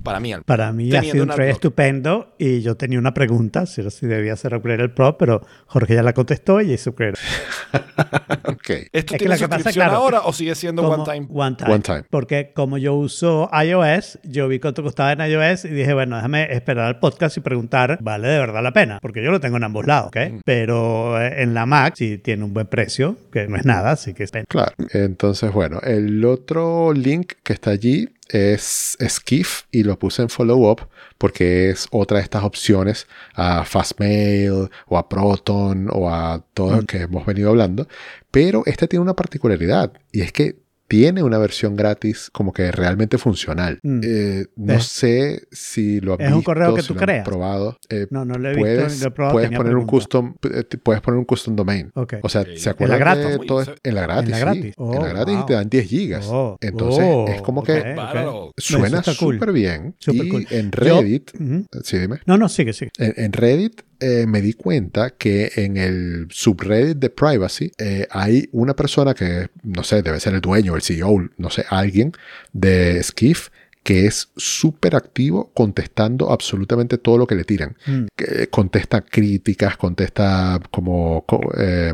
Para 0.03 0.19
mí, 0.19 0.33
al 0.33 0.43
Para 0.43 0.71
mí 0.71 0.93
ha 0.95 1.03
sido 1.03 1.23
un 1.23 1.29
trade 1.29 1.51
estupendo 1.51 2.33
y 2.37 2.61
yo 2.61 2.75
tenía 2.75 2.99
una 2.99 3.13
pregunta, 3.13 3.65
si, 3.65 3.87
si 3.89 4.07
debía 4.07 4.33
hacer 4.33 4.55
upgrade 4.55 4.83
el 4.83 4.91
Pro, 4.91 5.17
pero 5.17 5.41
Jorge 5.67 5.95
ya 5.95 6.03
la 6.03 6.13
contestó 6.13 6.61
y 6.61 6.73
hizo 6.73 6.91
upgrade. 6.91 7.17
Ok. 8.43 8.69
¿Esto 8.69 8.89
Es 8.91 9.05
que 9.05 9.17
tiene 9.17 9.37
que 9.37 9.47
pasa, 9.47 9.55
suscripción 9.55 9.73
claro, 9.73 9.97
ahora 9.97 10.21
o 10.21 10.33
sigue 10.33 10.55
siendo 10.55 10.83
Como 10.83 11.03
one 11.03 11.13
time? 11.13 11.27
One 11.31 11.55
time. 11.55 11.71
One 11.71 11.83
time. 11.83 12.03
Porque 12.09 12.51
como 12.53 12.77
yo 12.77 12.95
uso 12.95 13.49
iOS, 13.53 14.19
yo 14.23 14.47
vi 14.47 14.59
cuánto 14.59 14.83
costaba 14.83 15.11
en 15.11 15.21
iOS 15.21 15.65
y 15.65 15.69
dije, 15.69 15.93
bueno, 15.93 16.15
déjame 16.15 16.51
esperar 16.53 16.85
al 16.85 16.99
podcast 16.99 17.37
y 17.37 17.41
preguntar, 17.41 17.99
¿vale 18.01 18.27
de 18.27 18.39
verdad 18.39 18.63
la 18.63 18.73
pena? 18.73 18.99
Porque 19.01 19.23
yo 19.23 19.31
lo 19.31 19.39
tengo 19.39 19.57
en 19.57 19.63
ambos 19.63 19.85
lados, 19.85 20.07
¿ok? 20.07 20.17
Mm. 20.31 20.39
Pero 20.45 21.21
eh, 21.21 21.43
en 21.43 21.53
la 21.53 21.65
Mac 21.65 21.95
sí 21.95 22.17
tiene 22.17 22.43
un 22.43 22.53
buen 22.53 22.67
precio, 22.67 23.17
que 23.31 23.47
no 23.47 23.57
es 23.57 23.65
nada, 23.65 23.91
así 23.91 24.13
que 24.13 24.23
es 24.23 24.31
pena. 24.31 24.45
Claro. 24.47 24.73
Entonces, 24.91 25.51
bueno, 25.51 25.79
el 25.83 26.23
otro 26.25 26.93
link 26.93 27.33
que 27.43 27.53
está 27.53 27.71
allí 27.71 28.09
es 28.31 28.97
Skiff 29.07 29.63
y 29.71 29.83
lo 29.83 29.97
puse 29.99 30.21
en 30.21 30.29
follow 30.29 30.69
up 30.69 30.87
porque 31.17 31.69
es 31.69 31.87
otra 31.91 32.17
de 32.17 32.23
estas 32.23 32.43
opciones 32.43 33.07
a 33.33 33.65
Fastmail 33.65 34.69
o 34.87 34.97
a 34.97 35.09
Proton 35.09 35.89
o 35.91 36.09
a 36.09 36.43
todo 36.53 36.77
lo 36.77 36.81
que 36.83 37.01
hemos 37.01 37.25
venido 37.25 37.49
hablando. 37.49 37.87
Pero 38.31 38.63
este 38.65 38.87
tiene 38.87 39.03
una 39.03 39.15
particularidad 39.15 39.93
y 40.11 40.21
es 40.21 40.31
que 40.31 40.60
tiene 40.91 41.23
una 41.23 41.37
versión 41.37 41.77
gratis 41.77 42.29
como 42.33 42.51
que 42.51 42.69
realmente 42.69 43.17
funcional. 43.17 43.79
Mm. 43.81 44.01
Eh, 44.03 44.45
no 44.57 44.73
Es- 44.73 44.83
sé 44.87 45.43
si 45.49 46.01
lo 46.01 46.15
has 46.15 46.19
es 46.19 46.27
un 46.27 46.33
visto, 46.39 46.43
correo 46.45 46.75
que 46.75 46.81
si 46.81 46.87
tú 46.89 46.93
lo 46.95 46.99
has 46.99 47.05
creas. 47.05 47.25
probado. 47.25 47.77
Eh, 47.89 48.07
No, 48.09 48.25
no 48.25 48.37
lo 48.37 48.49
he 48.49 48.55
visto, 48.55 48.61
puedes, 48.61 48.93
ni 48.95 48.99
lo 49.01 49.07
he 49.07 49.11
probado. 49.11 49.33
puedes 49.33 49.49
poner 49.51 49.75
un 49.77 49.85
preguntas. 49.85 49.89
custom 49.91 50.35
eh, 50.53 50.63
puedes 50.83 51.01
poner 51.01 51.17
un 51.17 51.23
custom 51.25 51.55
domain. 51.55 51.91
Ok. 51.95 52.15
O 52.23 52.27
sea. 52.27 52.43
¿se 52.57 52.69
acuerdan 52.69 52.99
gratis? 52.99 53.25
de 53.29 53.37
Uy, 53.37 53.47
todo? 53.47 53.63
En 53.83 53.95
la 53.95 54.01
gratis, 54.01 54.25
En 54.25 54.31
la 54.31 54.37
sí. 54.37 54.41
gratis. 54.43 54.73
Oh, 54.77 54.93
en 54.95 55.01
la 55.01 55.07
gratis 55.07 55.35
wow. 55.37 55.45
te 55.45 55.53
dan 55.53 55.69
10 55.69 55.87
gigas. 55.87 56.25
Oh, 56.29 56.57
Entonces, 56.59 57.03
oh, 57.07 57.25
es 57.29 57.41
como 57.41 57.61
ok, 57.61 57.67
que 57.67 57.95
suena 58.57 58.99
está 58.99 59.15
cool. 59.15 59.35
súper 59.35 59.53
bien. 59.53 59.95
Súper 59.97 60.25
y 60.25 60.29
cool. 60.29 60.47
en 60.51 60.71
Yo- 60.71 60.77
Reddit, 60.77 61.31
Ujú. 61.39 61.65
sí, 61.83 61.99
dime. 61.99 62.19
No, 62.25 62.37
no, 62.37 62.49
sigue, 62.49 62.73
sigue. 62.73 62.91
En, 62.97 63.13
en 63.15 63.31
Reddit 63.33 63.81
eh, 64.01 64.25
me 64.27 64.41
di 64.41 64.53
cuenta 64.53 65.11
que 65.11 65.51
en 65.55 65.77
el 65.77 66.27
subreddit 66.29 66.97
de 66.97 67.09
privacy 67.09 67.71
eh, 67.77 68.07
hay 68.11 68.49
una 68.51 68.75
persona 68.75 69.13
que, 69.13 69.47
no 69.63 69.83
sé, 69.83 70.01
debe 70.01 70.19
ser 70.19 70.33
el 70.33 70.41
dueño, 70.41 70.75
el 70.75 70.81
CEO, 70.81 71.29
no 71.37 71.49
sé, 71.49 71.63
alguien 71.69 72.11
de 72.51 73.01
Skiff 73.03 73.49
que 73.83 74.05
es 74.05 74.29
súper 74.35 74.95
activo 74.95 75.51
contestando 75.55 76.31
absolutamente 76.31 76.97
todo 76.99 77.17
lo 77.17 77.25
que 77.25 77.33
le 77.35 77.43
tiran. 77.45 77.75
Mm. 77.87 78.05
Que 78.15 78.47
contesta 78.47 79.01
críticas, 79.01 79.75
contesta 79.77 80.59
como... 80.69 81.23
co- 81.25 81.51
eh, 81.57 81.93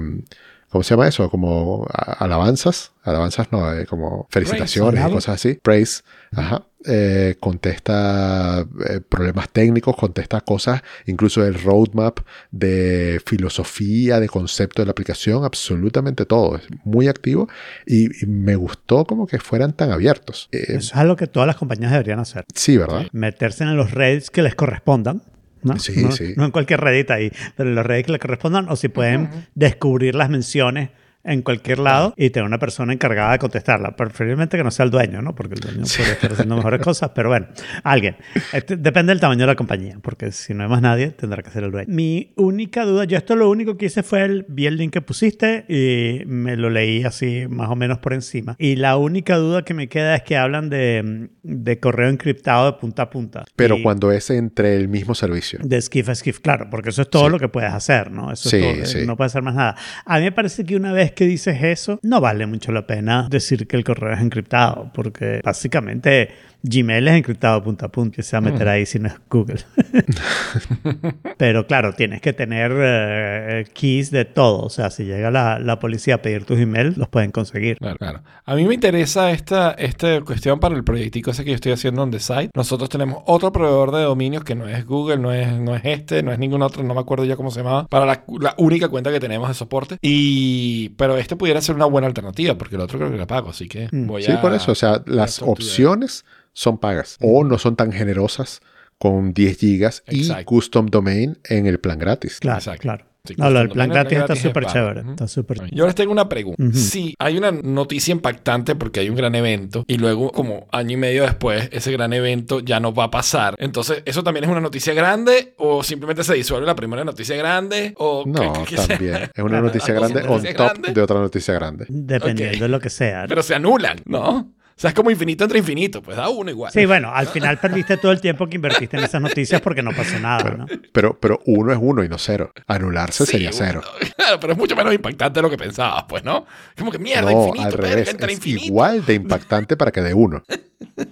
¿Cómo 0.78 0.84
se 0.84 0.94
llama 0.94 1.08
eso? 1.08 1.28
Como 1.32 1.88
alabanzas. 1.92 2.92
Alabanzas 3.04 3.52
no, 3.52 3.74
eh, 3.74 3.88
como 3.88 4.28
felicitaciones 4.30 4.94
y 4.94 4.98
alabos. 4.98 5.26
cosas 5.26 5.36
así. 5.36 5.56
Praise. 5.56 6.04
Ajá. 6.36 6.68
Eh, 6.86 7.36
contesta 7.40 8.64
eh, 8.88 9.00
problemas 9.02 9.50
técnicos, 9.50 9.96
contesta 9.96 10.40
cosas, 10.42 10.84
incluso 11.08 11.44
el 11.44 11.56
roadmap 11.60 12.20
de 12.52 13.20
filosofía, 13.26 14.20
de 14.20 14.30
concepto 14.30 14.84
de 14.84 14.86
la 14.86 14.92
aplicación, 14.92 15.44
absolutamente 15.46 16.26
todo. 16.28 16.58
Es 16.58 16.68
muy 16.86 17.08
activo 17.08 17.50
y, 17.88 18.06
y 18.24 18.28
me 18.28 18.56
gustó 18.56 19.06
como 19.06 19.26
que 19.26 19.40
fueran 19.40 19.74
tan 19.74 19.92
abiertos. 19.92 20.48
Eh, 20.52 20.66
Eso 20.68 20.78
es 20.78 20.96
algo 20.96 21.16
que 21.16 21.26
todas 21.26 21.48
las 21.48 21.56
compañías 21.56 21.92
deberían 21.92 22.20
hacer. 22.20 22.46
sí, 22.54 22.78
¿verdad? 22.78 23.08
Meterse 23.14 23.64
en 23.64 23.76
los 23.76 23.90
reddits 23.92 24.30
que 24.30 24.44
les 24.44 24.54
correspondan. 24.54 25.24
¿No? 25.68 25.80
Sí, 25.80 26.04
no, 26.04 26.12
sí. 26.12 26.34
no 26.36 26.46
en 26.46 26.52
cualquier 26.52 26.82
reddit 26.82 27.12
ahí, 27.12 27.32
pero 27.56 27.70
en 27.70 27.76
los 27.76 27.86
reddits 27.86 28.08
que 28.08 28.12
les 28.14 28.22
correspondan 28.22 28.70
o 28.70 28.76
si 28.76 28.88
pueden 28.88 29.30
descubrir 29.56 30.16
las 30.16 30.30
menciones 30.30 30.90
en 31.28 31.42
cualquier 31.42 31.80
lado 31.80 32.14
y 32.18 32.30
tener 32.32 32.48
una 32.48 32.58
persona 32.60 32.94
encargada 32.94 33.34
de 33.34 33.40
contestarla. 33.40 33.96
Preferiblemente 33.96 34.58
que 34.58 34.64
no 34.64 34.72
sea 34.72 34.86
el 34.86 34.92
dueño, 34.92 35.22
¿no? 35.22 35.36
Porque 35.36 35.54
el 35.56 35.60
dueño 35.60 35.84
podría 35.84 36.14
estar 36.14 36.32
haciendo 36.34 36.56
mejores 36.56 36.82
cosas, 36.82 37.12
pero 37.14 37.30
bueno, 37.30 37.48
alguien. 37.84 38.16
Este, 38.54 38.78
depende 38.78 39.12
del 39.12 39.20
tamaño 39.20 39.42
de 39.42 39.48
la 39.48 39.56
compañía, 39.56 40.00
porque 40.02 40.32
si 40.32 40.54
no 40.54 40.64
hay 40.64 40.70
más 40.70 40.82
nadie, 40.82 41.10
tendrá 41.10 41.44
que 41.44 41.50
ser 41.52 41.64
el 41.64 41.72
dueño. 41.72 41.88
Mi 41.94 42.34
única 42.38 42.86
duda, 42.86 43.04
yo 43.06 43.18
esto 43.18 43.36
lo 43.36 43.50
único 43.50 43.78
que 43.78 43.86
hice 43.88 44.04
fue 44.04 44.24
el, 44.24 44.46
vi 44.48 44.66
el 44.68 44.78
link 44.78 44.94
que 44.94 45.02
pusiste 45.02 45.66
y 45.68 46.26
me 46.26 46.56
lo 46.56 46.70
leí 46.70 47.04
así 47.04 47.46
más 47.50 47.70
o 47.70 47.76
menos 47.76 48.00
por 48.00 48.14
encima. 48.14 48.56
Y 48.58 48.76
la 48.78 48.98
única 48.98 49.36
duda 49.38 49.64
que 49.64 49.74
me 49.74 49.88
queda 49.90 50.16
es 50.16 50.24
que 50.24 50.38
hablan 50.38 50.70
de, 50.70 51.30
de 51.44 51.80
correo 51.80 52.10
encriptado 52.10 52.66
de 52.72 52.74
punta 52.80 53.04
a 53.04 53.10
punta. 53.10 53.46
Pero 53.56 53.78
Y- 53.78 53.84
cuando 53.84 54.12
es 54.12 54.30
entre 54.30 54.76
el 54.76 54.88
mismo 54.88 55.14
servicio. 55.16 55.60
de 55.62 55.82
skiff 55.82 56.10
a 56.10 56.16
skiff, 56.16 56.40
claro, 56.40 56.70
porque 56.70 56.90
eso 56.90 57.02
es 57.02 57.10
todo 57.10 57.26
Sí. 57.26 57.32
lo 57.32 57.40
que 57.40 57.50
puedes 57.50 57.74
hacer, 57.74 58.12
¿no? 58.12 58.32
Eso 58.32 58.50
Sí, 58.50 58.58
es 58.58 58.62
todo, 58.64 58.84
eh, 58.84 58.86
sí. 59.02 59.06
no 59.06 59.18
puedes 59.18 59.32
hacer 59.34 59.42
más 59.44 59.56
nada. 59.56 59.76
A 60.06 60.18
mí 60.20 60.24
me 60.26 60.32
parece 60.32 60.64
que 60.64 60.76
una 60.76 60.92
vez 60.94 61.12
que 61.18 61.26
dices 61.26 61.64
eso, 61.64 62.00
no 62.04 62.22
vale 62.22 62.46
mucho 62.46 62.72
la 62.72 62.86
pena 62.86 63.28
decir 63.28 63.66
que 63.66 63.76
el 63.76 63.84
correo 63.84 64.14
es 64.14 64.22
encriptado, 64.22 64.92
porque 64.94 65.42
básicamente 65.44 66.30
Gmail 66.64 67.08
es 67.08 67.16
encriptado 67.16 67.64
punta 67.64 67.86
a 67.86 67.90
punta, 67.90 68.16
que 68.16 68.24
se 68.24 68.36
va 68.36 68.40
a 68.40 68.52
meter 68.52 68.68
ahí 68.68 68.86
si 68.86 69.00
no 69.00 69.08
es 69.08 69.16
Google. 69.30 69.60
Pero 71.38 71.68
claro, 71.68 71.94
tienes 71.94 72.22
que 72.22 72.34
tener 72.34 72.72
eh, 72.76 73.66
keys 73.74 74.12
de 74.12 74.26
todo, 74.26 74.64
o 74.64 74.70
sea, 74.70 74.90
si 74.90 75.06
llega 75.06 75.32
la, 75.32 75.60
la 75.60 75.80
policía 75.80 76.16
a 76.16 76.22
pedir 76.22 76.46
tus 76.46 76.60
emails, 76.60 76.98
los 76.98 77.08
pueden 77.08 77.32
conseguir. 77.32 77.78
Claro, 77.78 77.98
claro. 77.98 78.22
A 78.46 78.56
mí 78.56 78.66
me 78.66 78.74
interesa 78.74 79.32
esta, 79.32 79.72
esta 79.72 80.22
cuestión 80.22 80.60
para 80.60 80.76
el 80.76 80.84
proyectico 80.84 81.32
ese 81.32 81.44
que 81.44 81.52
yo 81.52 81.56
estoy 81.56 81.72
haciendo 81.72 82.04
en 82.04 82.12
The 82.12 82.20
Site. 82.20 82.50
Nosotros 82.56 82.90
tenemos 82.90 83.22
otro 83.26 83.52
proveedor 83.52 83.92
de 83.92 84.02
dominios 84.04 84.44
que 84.44 84.56
no 84.56 84.68
es 84.68 84.86
Google, 84.86 85.18
no 85.18 85.32
es, 85.34 85.52
no 85.60 85.76
es 85.76 85.82
este, 85.86 86.24
no 86.24 86.32
es 86.32 86.40
ningún 86.40 86.62
otro, 86.62 86.84
no 86.84 86.94
me 86.94 87.00
acuerdo 87.02 87.26
ya 87.26 87.36
cómo 87.36 87.52
se 87.52 87.60
llamaba, 87.62 87.88
para 87.88 88.06
la, 88.06 88.24
la 88.40 88.56
única 88.58 88.90
cuenta 88.90 89.12
que 89.12 89.20
tenemos 89.20 89.48
de 89.48 89.54
soporte. 89.54 89.98
Y, 90.02 90.90
pero 90.98 91.18
este 91.18 91.36
pudiera 91.36 91.62
ser 91.62 91.76
una 91.76 91.86
buena 91.86 92.08
alternativa, 92.08 92.56
porque 92.58 92.76
el 92.76 92.82
otro 92.82 92.98
creo 93.00 93.12
que 93.12 93.18
la 93.18 93.28
pago, 93.28 93.50
así 93.50 93.68
que 93.68 93.88
Mm. 93.92 94.08
voy 94.08 94.24
Sí, 94.24 94.32
a... 94.32 94.42
por 94.42 94.54
eso. 94.54 94.72
O 94.72 94.76
sea, 94.76 95.02
las 95.06 95.42
opciones 95.42 96.26
son 96.58 96.80
pagas 96.80 97.18
o 97.22 97.44
no 97.44 97.60
son 97.60 97.76
tan 97.76 97.92
generosas 97.92 98.62
con 98.98 99.32
10 99.32 99.58
gigas 99.60 100.04
y 100.10 100.22
Exacto. 100.22 100.46
custom 100.46 100.88
domain 100.88 101.38
en 101.48 101.68
el 101.68 101.80
plan 101.80 102.00
gratis. 102.00 102.40
Claro, 102.40 102.58
Exacto. 102.58 102.82
claro. 102.82 103.06
Sí, 103.26 103.36
no, 103.38 103.50
lo 103.50 103.60
del 103.60 103.68
plan 103.70 103.90
gratis 103.90 104.18
está 104.20 104.34
es 104.34 104.40
súper 104.40 104.64
pago. 104.64 104.74
chévere. 104.74 105.02
Ujú. 105.02 105.10
Está 105.12 105.28
súper 105.28 105.70
Yo 105.76 105.86
les 105.86 105.94
tengo 105.96 106.14
una 106.14 106.30
pregunta. 106.30 106.64
Ujú. 106.64 106.74
Si 106.74 107.14
hay 107.20 107.38
una 107.38 107.52
noticia 107.52 108.14
impactante 108.14 108.74
porque 108.76 109.02
hay 109.02 109.10
un 109.10 109.18
gran 109.18 109.36
evento 109.36 109.84
y 109.86 109.98
luego 109.98 110.32
como 110.32 110.66
año 110.72 110.94
y 110.94 110.98
medio 110.98 111.24
después 111.24 111.68
ese 111.74 111.92
gran 111.92 112.14
evento 112.14 112.62
ya 112.62 112.80
no 112.80 112.94
va 112.94 113.04
a 113.04 113.12
pasar, 113.12 113.56
entonces 113.60 114.02
¿eso 114.06 114.24
también 114.24 114.46
es 114.46 114.50
una 114.50 114.62
noticia 114.62 114.94
grande 114.94 115.54
o 115.58 115.84
simplemente 115.84 116.24
se 116.24 116.34
disuelve 116.36 116.66
la 116.66 116.76
primera 116.76 117.04
noticia 117.04 117.36
grande? 117.36 117.94
O 117.98 118.24
No, 118.26 118.64
qué 118.66 118.78
sea? 118.78 118.88
también. 118.88 119.30
Es 119.36 119.44
una 119.44 119.60
noticia 119.62 119.94
grande 119.94 120.22
on 120.22 120.42
top 120.42 120.54
grande. 120.56 120.94
de 120.94 121.02
otra 121.02 121.20
noticia 121.20 121.54
grande. 121.54 121.86
Dependiendo 121.90 122.56
Ok. 122.56 122.62
de 122.62 122.68
lo 122.70 122.80
que 122.80 122.90
sea. 122.90 123.24
¿no? 123.24 123.28
Pero 123.28 123.44
se 123.44 123.54
anulan, 123.54 123.98
¿no? 124.06 124.54
O 124.78 124.80
sea, 124.80 124.90
es 124.90 124.94
como 124.94 125.10
infinito 125.10 125.44
entre 125.44 125.58
infinito, 125.58 126.04
pues 126.04 126.16
da 126.18 126.30
uno 126.30 126.52
igual. 126.52 126.72
Sí, 126.72 126.86
bueno, 126.86 127.12
al 127.12 127.26
final 127.28 127.60
perdiste 127.60 127.98
todo 127.98 128.12
el 128.12 128.22
tiempo 128.22 128.46
que 128.48 128.58
invertiste 128.58 128.96
en 128.96 129.04
esas 129.06 129.20
noticias 129.20 129.60
porque 129.60 129.82
no 129.82 129.90
pasó 129.92 130.20
nada, 130.20 130.52
¿no? 130.52 130.68
Pero, 130.92 131.20
pero 131.20 131.40
uno 131.48 131.74
es 131.74 131.80
uno 131.82 132.04
y 132.04 132.10
no 132.10 132.20
cero. 132.20 132.52
Anularse 132.68 133.26
Sí, 133.26 133.32
sería 133.32 133.52
cero. 133.52 133.82
Claro, 134.16 134.40
pero 134.40 134.54
es 134.54 134.60
mucho 134.60 134.76
menos 134.76 134.94
impactante 134.94 135.40
de 135.40 135.42
lo 135.42 135.50
que 135.50 135.58
pensabas, 135.58 136.04
pues, 136.08 136.24
¿no? 136.24 136.46
Como 136.78 136.92
que 136.92 137.00
mierda, 137.00 137.32
No, 137.32 137.48
infinito, 137.48 137.66
al 137.66 137.74
revés. 137.74 138.10
entre 138.10 138.32
Es 138.34 138.38
infinito. 138.38 138.66
igual 138.66 139.04
de 139.06 139.14
impactante 139.16 139.76
para 139.78 139.92
que 139.92 140.02
de 140.02 140.14
uno. 140.14 140.44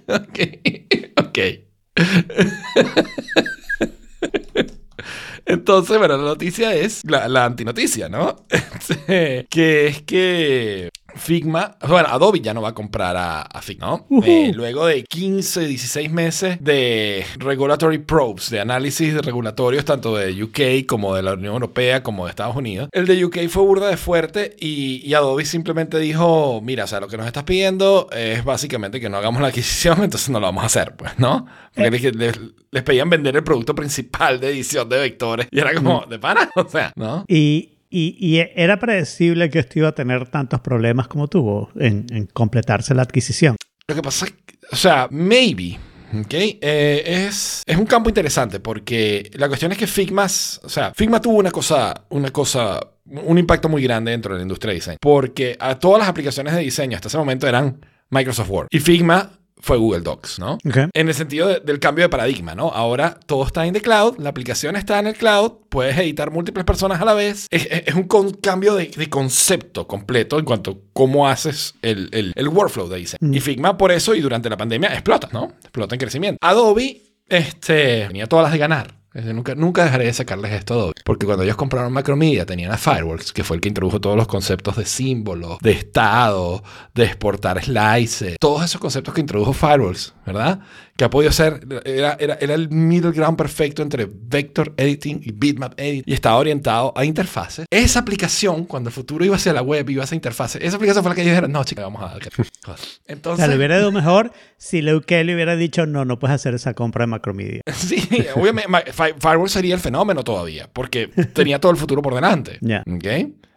Ok. 0.06 0.38
ok. 1.16 1.38
Entonces, 5.44 5.98
bueno, 5.98 6.16
la 6.16 6.24
noticia 6.24 6.74
es 6.74 7.02
la, 7.04 7.28
la 7.28 7.44
antinoticia, 7.44 8.08
¿no? 8.08 8.36
Este, 8.50 9.46
que 9.48 9.86
es 9.86 10.02
que 10.02 10.90
Figma, 11.16 11.76
bueno, 11.86 12.08
Adobe 12.10 12.40
ya 12.40 12.54
no 12.54 12.62
va 12.62 12.70
a 12.70 12.74
comprar 12.74 13.16
a, 13.16 13.42
a 13.42 13.62
Figma, 13.62 13.86
¿no? 13.86 14.06
Eh, 14.24 14.52
luego 14.54 14.86
de 14.86 15.02
15, 15.04 15.66
16 15.66 16.10
meses 16.10 16.58
de 16.60 17.24
regulatory 17.38 17.98
probes, 17.98 18.50
de 18.50 18.60
análisis 18.60 19.14
de 19.14 19.22
regulatorios 19.22 19.84
tanto 19.84 20.16
de 20.16 20.42
UK 20.42 20.86
como 20.86 21.14
de 21.14 21.22
la 21.22 21.34
Unión 21.34 21.54
Europea 21.54 22.02
como 22.02 22.24
de 22.26 22.30
Estados 22.30 22.56
Unidos, 22.56 22.88
el 22.92 23.06
de 23.06 23.24
UK 23.24 23.48
fue 23.48 23.62
burda 23.62 23.88
de 23.88 23.96
fuerte 23.96 24.54
y, 24.60 25.02
y 25.04 25.14
Adobe 25.14 25.44
simplemente 25.44 25.98
dijo, 25.98 26.60
mira, 26.62 26.84
o 26.84 26.86
sea, 26.86 27.00
lo 27.00 27.08
que 27.08 27.16
nos 27.16 27.26
estás 27.26 27.44
pidiendo 27.44 28.08
es 28.12 28.44
básicamente 28.44 29.00
que 29.00 29.08
no 29.08 29.16
hagamos 29.16 29.40
la 29.42 29.48
adquisición, 29.48 30.02
entonces 30.04 30.28
no 30.30 30.40
lo 30.40 30.46
vamos 30.46 30.62
a 30.62 30.66
hacer, 30.66 30.94
pues, 30.96 31.18
¿no? 31.18 31.46
Porque 31.74 31.90
les, 31.90 32.16
les- 32.16 32.40
les 32.70 32.82
pedían 32.82 33.08
vender 33.08 33.34
el 33.36 33.42
producto 33.44 33.74
principal 33.74 34.38
de 34.38 34.48
edición 34.50 34.88
de 34.88 34.98
vectores 34.98 35.48
y 35.50 35.58
era 35.60 35.72
como, 35.74 36.04
¿de 36.06 36.18
pana? 36.18 36.50
O 36.56 36.68
sea, 36.68 36.92
¿no? 36.96 37.24
Y, 37.28 37.75
y, 37.90 38.38
era 38.54 38.78
predecible 38.78 39.50
que 39.50 39.60
esto 39.60 39.78
iba 39.78 39.88
a 39.88 39.94
tener 39.94 40.28
tantos 40.28 40.60
problemas 40.60 41.08
como 41.08 41.28
tuvo 41.28 41.70
en, 41.76 42.28
completarse 42.32 42.94
la 42.94 43.02
adquisición. 43.02 43.56
Lo 43.88 43.94
que 43.94 44.02
pasa, 44.02 44.26
es 44.26 44.32
que- 44.32 44.58
o 44.72 44.76
sea, 44.76 45.08
maybe. 45.10 45.78
¿ok? 46.20 46.32
Eh, 46.32 47.02
es, 47.06 47.62
es 47.66 47.76
un 47.76 47.86
campo 47.86 48.08
interesante 48.08 48.60
porque 48.60 49.30
la 49.34 49.48
cuestión 49.48 49.72
es 49.72 49.78
que 49.78 49.86
Figma, 49.86 50.24
o 50.24 50.68
sea, 50.68 50.92
Figma 50.94 51.20
tuvo 51.20 51.38
una 51.38 51.50
cosa, 51.50 52.06
una 52.10 52.30
cosa, 52.30 52.80
un 53.04 53.38
impacto 53.38 53.68
muy 53.68 53.82
grande 53.82 54.12
dentro 54.12 54.34
de 54.34 54.38
la 54.38 54.42
industria 54.42 54.70
de 54.70 54.76
diseño. 54.76 54.98
Porque 55.00 55.56
a 55.58 55.78
todas 55.78 56.00
las 56.00 56.08
aplicaciones 56.08 56.54
de 56.54 56.60
diseño 56.60 56.96
hasta 56.96 57.08
ese 57.08 57.18
momento 57.18 57.46
eran 57.46 57.80
Microsoft 58.10 58.50
Word. 58.50 58.68
Y 58.70 58.80
Figma 58.80 59.30
fue 59.66 59.76
Google 59.78 60.00
Docs, 60.02 60.38
¿no? 60.38 60.54
Ok. 60.64 60.76
En 60.94 61.08
el 61.08 61.14
sentido 61.14 61.48
de- 61.48 61.58
del 61.60 61.80
cambio 61.80 62.04
de 62.04 62.08
paradigma, 62.08 62.54
¿no? 62.54 62.68
Ahora 62.68 63.18
todo 63.26 63.44
está 63.44 63.66
en 63.66 63.74
the 63.74 63.80
cloud, 63.80 64.16
la 64.18 64.30
aplicación 64.30 64.76
está 64.76 64.98
en 65.00 65.08
el 65.08 65.14
cloud, 65.14 65.52
puedes 65.68 65.98
editar 65.98 66.30
múltiples 66.30 66.64
personas 66.64 67.00
a 67.00 67.04
la 67.04 67.14
vez. 67.14 67.48
Es, 67.50 67.66
es- 67.70 67.82
es 67.88 67.94
un 67.96 68.04
con- 68.04 68.30
cambio 68.34 68.74
de, 68.76 68.86
de 68.86 69.10
concepto 69.10 69.88
completo 69.88 70.38
en 70.38 70.44
cuanto 70.44 70.70
a 70.70 70.74
cómo 70.92 71.26
haces 71.28 71.74
el, 71.82 72.08
el- 72.12 72.32
el 72.36 72.48
workflow 72.48 72.88
de 72.88 72.98
diseño. 72.98 73.18
Mm. 73.20 73.34
Y 73.34 73.40
Figma 73.40 73.76
por 73.76 73.90
eso 73.90 74.14
y 74.14 74.20
durante 74.20 74.48
la 74.48 74.56
pandemia 74.56 74.90
explota, 74.92 75.28
¿no? 75.32 75.52
Explota 75.62 75.94
en 75.96 75.98
crecimiento. 75.98 76.38
Adobe, 76.40 77.02
este, 77.28 78.06
tenía 78.06 78.26
todas 78.28 78.44
las 78.44 78.52
de 78.52 78.58
ganar. 78.58 78.95
Nunca, 79.24 79.54
nunca 79.54 79.84
dejaré 79.84 80.04
de 80.04 80.12
sacarles 80.12 80.52
esto 80.52 80.74
a 80.74 80.76
Adobe. 80.76 80.92
Porque 81.04 81.24
cuando 81.24 81.42
ellos 81.42 81.56
compraron 81.56 81.92
Macromedia 81.92 82.44
tenían 82.44 82.70
a 82.70 82.76
Fireworks, 82.76 83.32
que 83.32 83.44
fue 83.44 83.56
el 83.56 83.60
que 83.60 83.68
introdujo 83.68 84.00
todos 84.00 84.16
los 84.16 84.26
conceptos 84.26 84.76
de 84.76 84.84
símbolos, 84.84 85.58
de 85.60 85.72
estado, 85.72 86.62
de 86.94 87.04
exportar 87.04 87.62
slices, 87.62 88.36
todos 88.38 88.64
esos 88.64 88.80
conceptos 88.80 89.14
que 89.14 89.20
introdujo 89.22 89.52
Fireworks, 89.52 90.14
¿verdad? 90.26 90.60
Que 90.96 91.04
ha 91.04 91.10
podido 91.10 91.30
ser, 91.30 91.60
era, 91.84 92.16
era, 92.18 92.38
era 92.40 92.54
el 92.54 92.70
middle 92.70 93.12
ground 93.12 93.36
perfecto 93.36 93.82
entre 93.82 94.08
vector 94.10 94.72
editing 94.76 95.20
y 95.22 95.32
bitmap 95.32 95.78
editing 95.78 96.04
y 96.06 96.14
estaba 96.14 96.36
orientado 96.36 96.92
a 96.96 97.04
interfaces. 97.04 97.66
Esa 97.70 98.00
aplicación, 98.00 98.64
cuando 98.64 98.88
el 98.88 98.94
futuro 98.94 99.24
iba 99.24 99.36
hacia 99.36 99.52
la 99.52 99.62
web, 99.62 99.88
iba 99.90 100.04
hacia 100.04 100.14
interfaces, 100.14 100.62
esa 100.62 100.76
aplicación 100.76 101.04
fue 101.04 101.10
la 101.10 101.14
que 101.14 101.22
ellos 101.22 101.32
dijeron, 101.32 101.52
no, 101.52 101.64
chicas, 101.64 101.84
vamos 101.84 102.02
a 102.02 102.06
dar. 102.06 102.16
O 102.16 102.74
Entonces, 103.06 103.44
sea, 103.44 103.48
le 103.48 103.56
hubiera 103.56 103.78
ido 103.78 103.92
mejor 103.92 104.32
si 104.56 104.82
Kelly 105.06 105.34
hubiera 105.34 105.56
dicho, 105.56 105.86
no, 105.86 106.04
no 106.04 106.18
puedes 106.18 106.34
hacer 106.34 106.54
esa 106.54 106.74
compra 106.74 107.04
de 107.04 107.08
Macromedia. 107.08 107.60
Sí, 107.76 108.08
obviamente 108.34 108.92
Firewall 108.92 109.48
sería 109.48 109.74
el 109.74 109.80
fenómeno 109.80 110.24
todavía, 110.24 110.68
porque 110.72 111.08
tenía 111.32 111.60
todo 111.60 111.70
el 111.72 111.78
futuro 111.78 112.02
por 112.02 112.14
delante. 112.14 112.58
Ya. 112.66 112.82
¿Ok? 112.90 113.06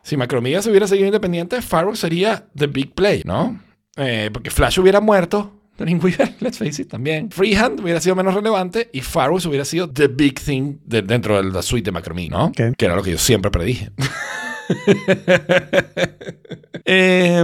Si 0.03 0.15
Macromedia 0.17 0.61
se 0.61 0.69
hubiera 0.69 0.87
seguido 0.87 1.07
independiente, 1.07 1.61
Firewall 1.61 1.97
sería 1.97 2.47
the 2.55 2.67
big 2.67 2.93
play, 2.93 3.23
¿no? 3.25 3.59
Eh, 3.97 4.29
porque 4.31 4.51
Flash 4.51 4.79
hubiera 4.79 5.01
muerto, 5.01 5.58
Dreamweaver, 5.79 6.35
let's 6.41 6.57
face 6.57 6.81
it, 6.81 6.89
también. 6.89 7.31
Freehand 7.31 7.79
hubiera 7.79 7.99
sido 8.01 8.15
menos 8.15 8.33
relevante 8.33 8.89
y 8.93 9.01
Firewall 9.01 9.41
hubiera 9.47 9.65
sido 9.65 9.89
the 9.89 10.07
big 10.07 10.39
thing 10.39 10.77
de- 10.85 11.01
dentro 11.01 11.41
de 11.41 11.49
la 11.51 11.61
suite 11.61 11.85
de 11.85 11.91
Macromedia, 11.91 12.29
¿no? 12.31 12.51
Que 12.51 12.85
era 12.85 12.95
lo 12.95 13.03
que 13.03 13.11
yo 13.11 13.17
siempre 13.17 13.49
predije. 13.51 13.91
Eh, 16.85 17.43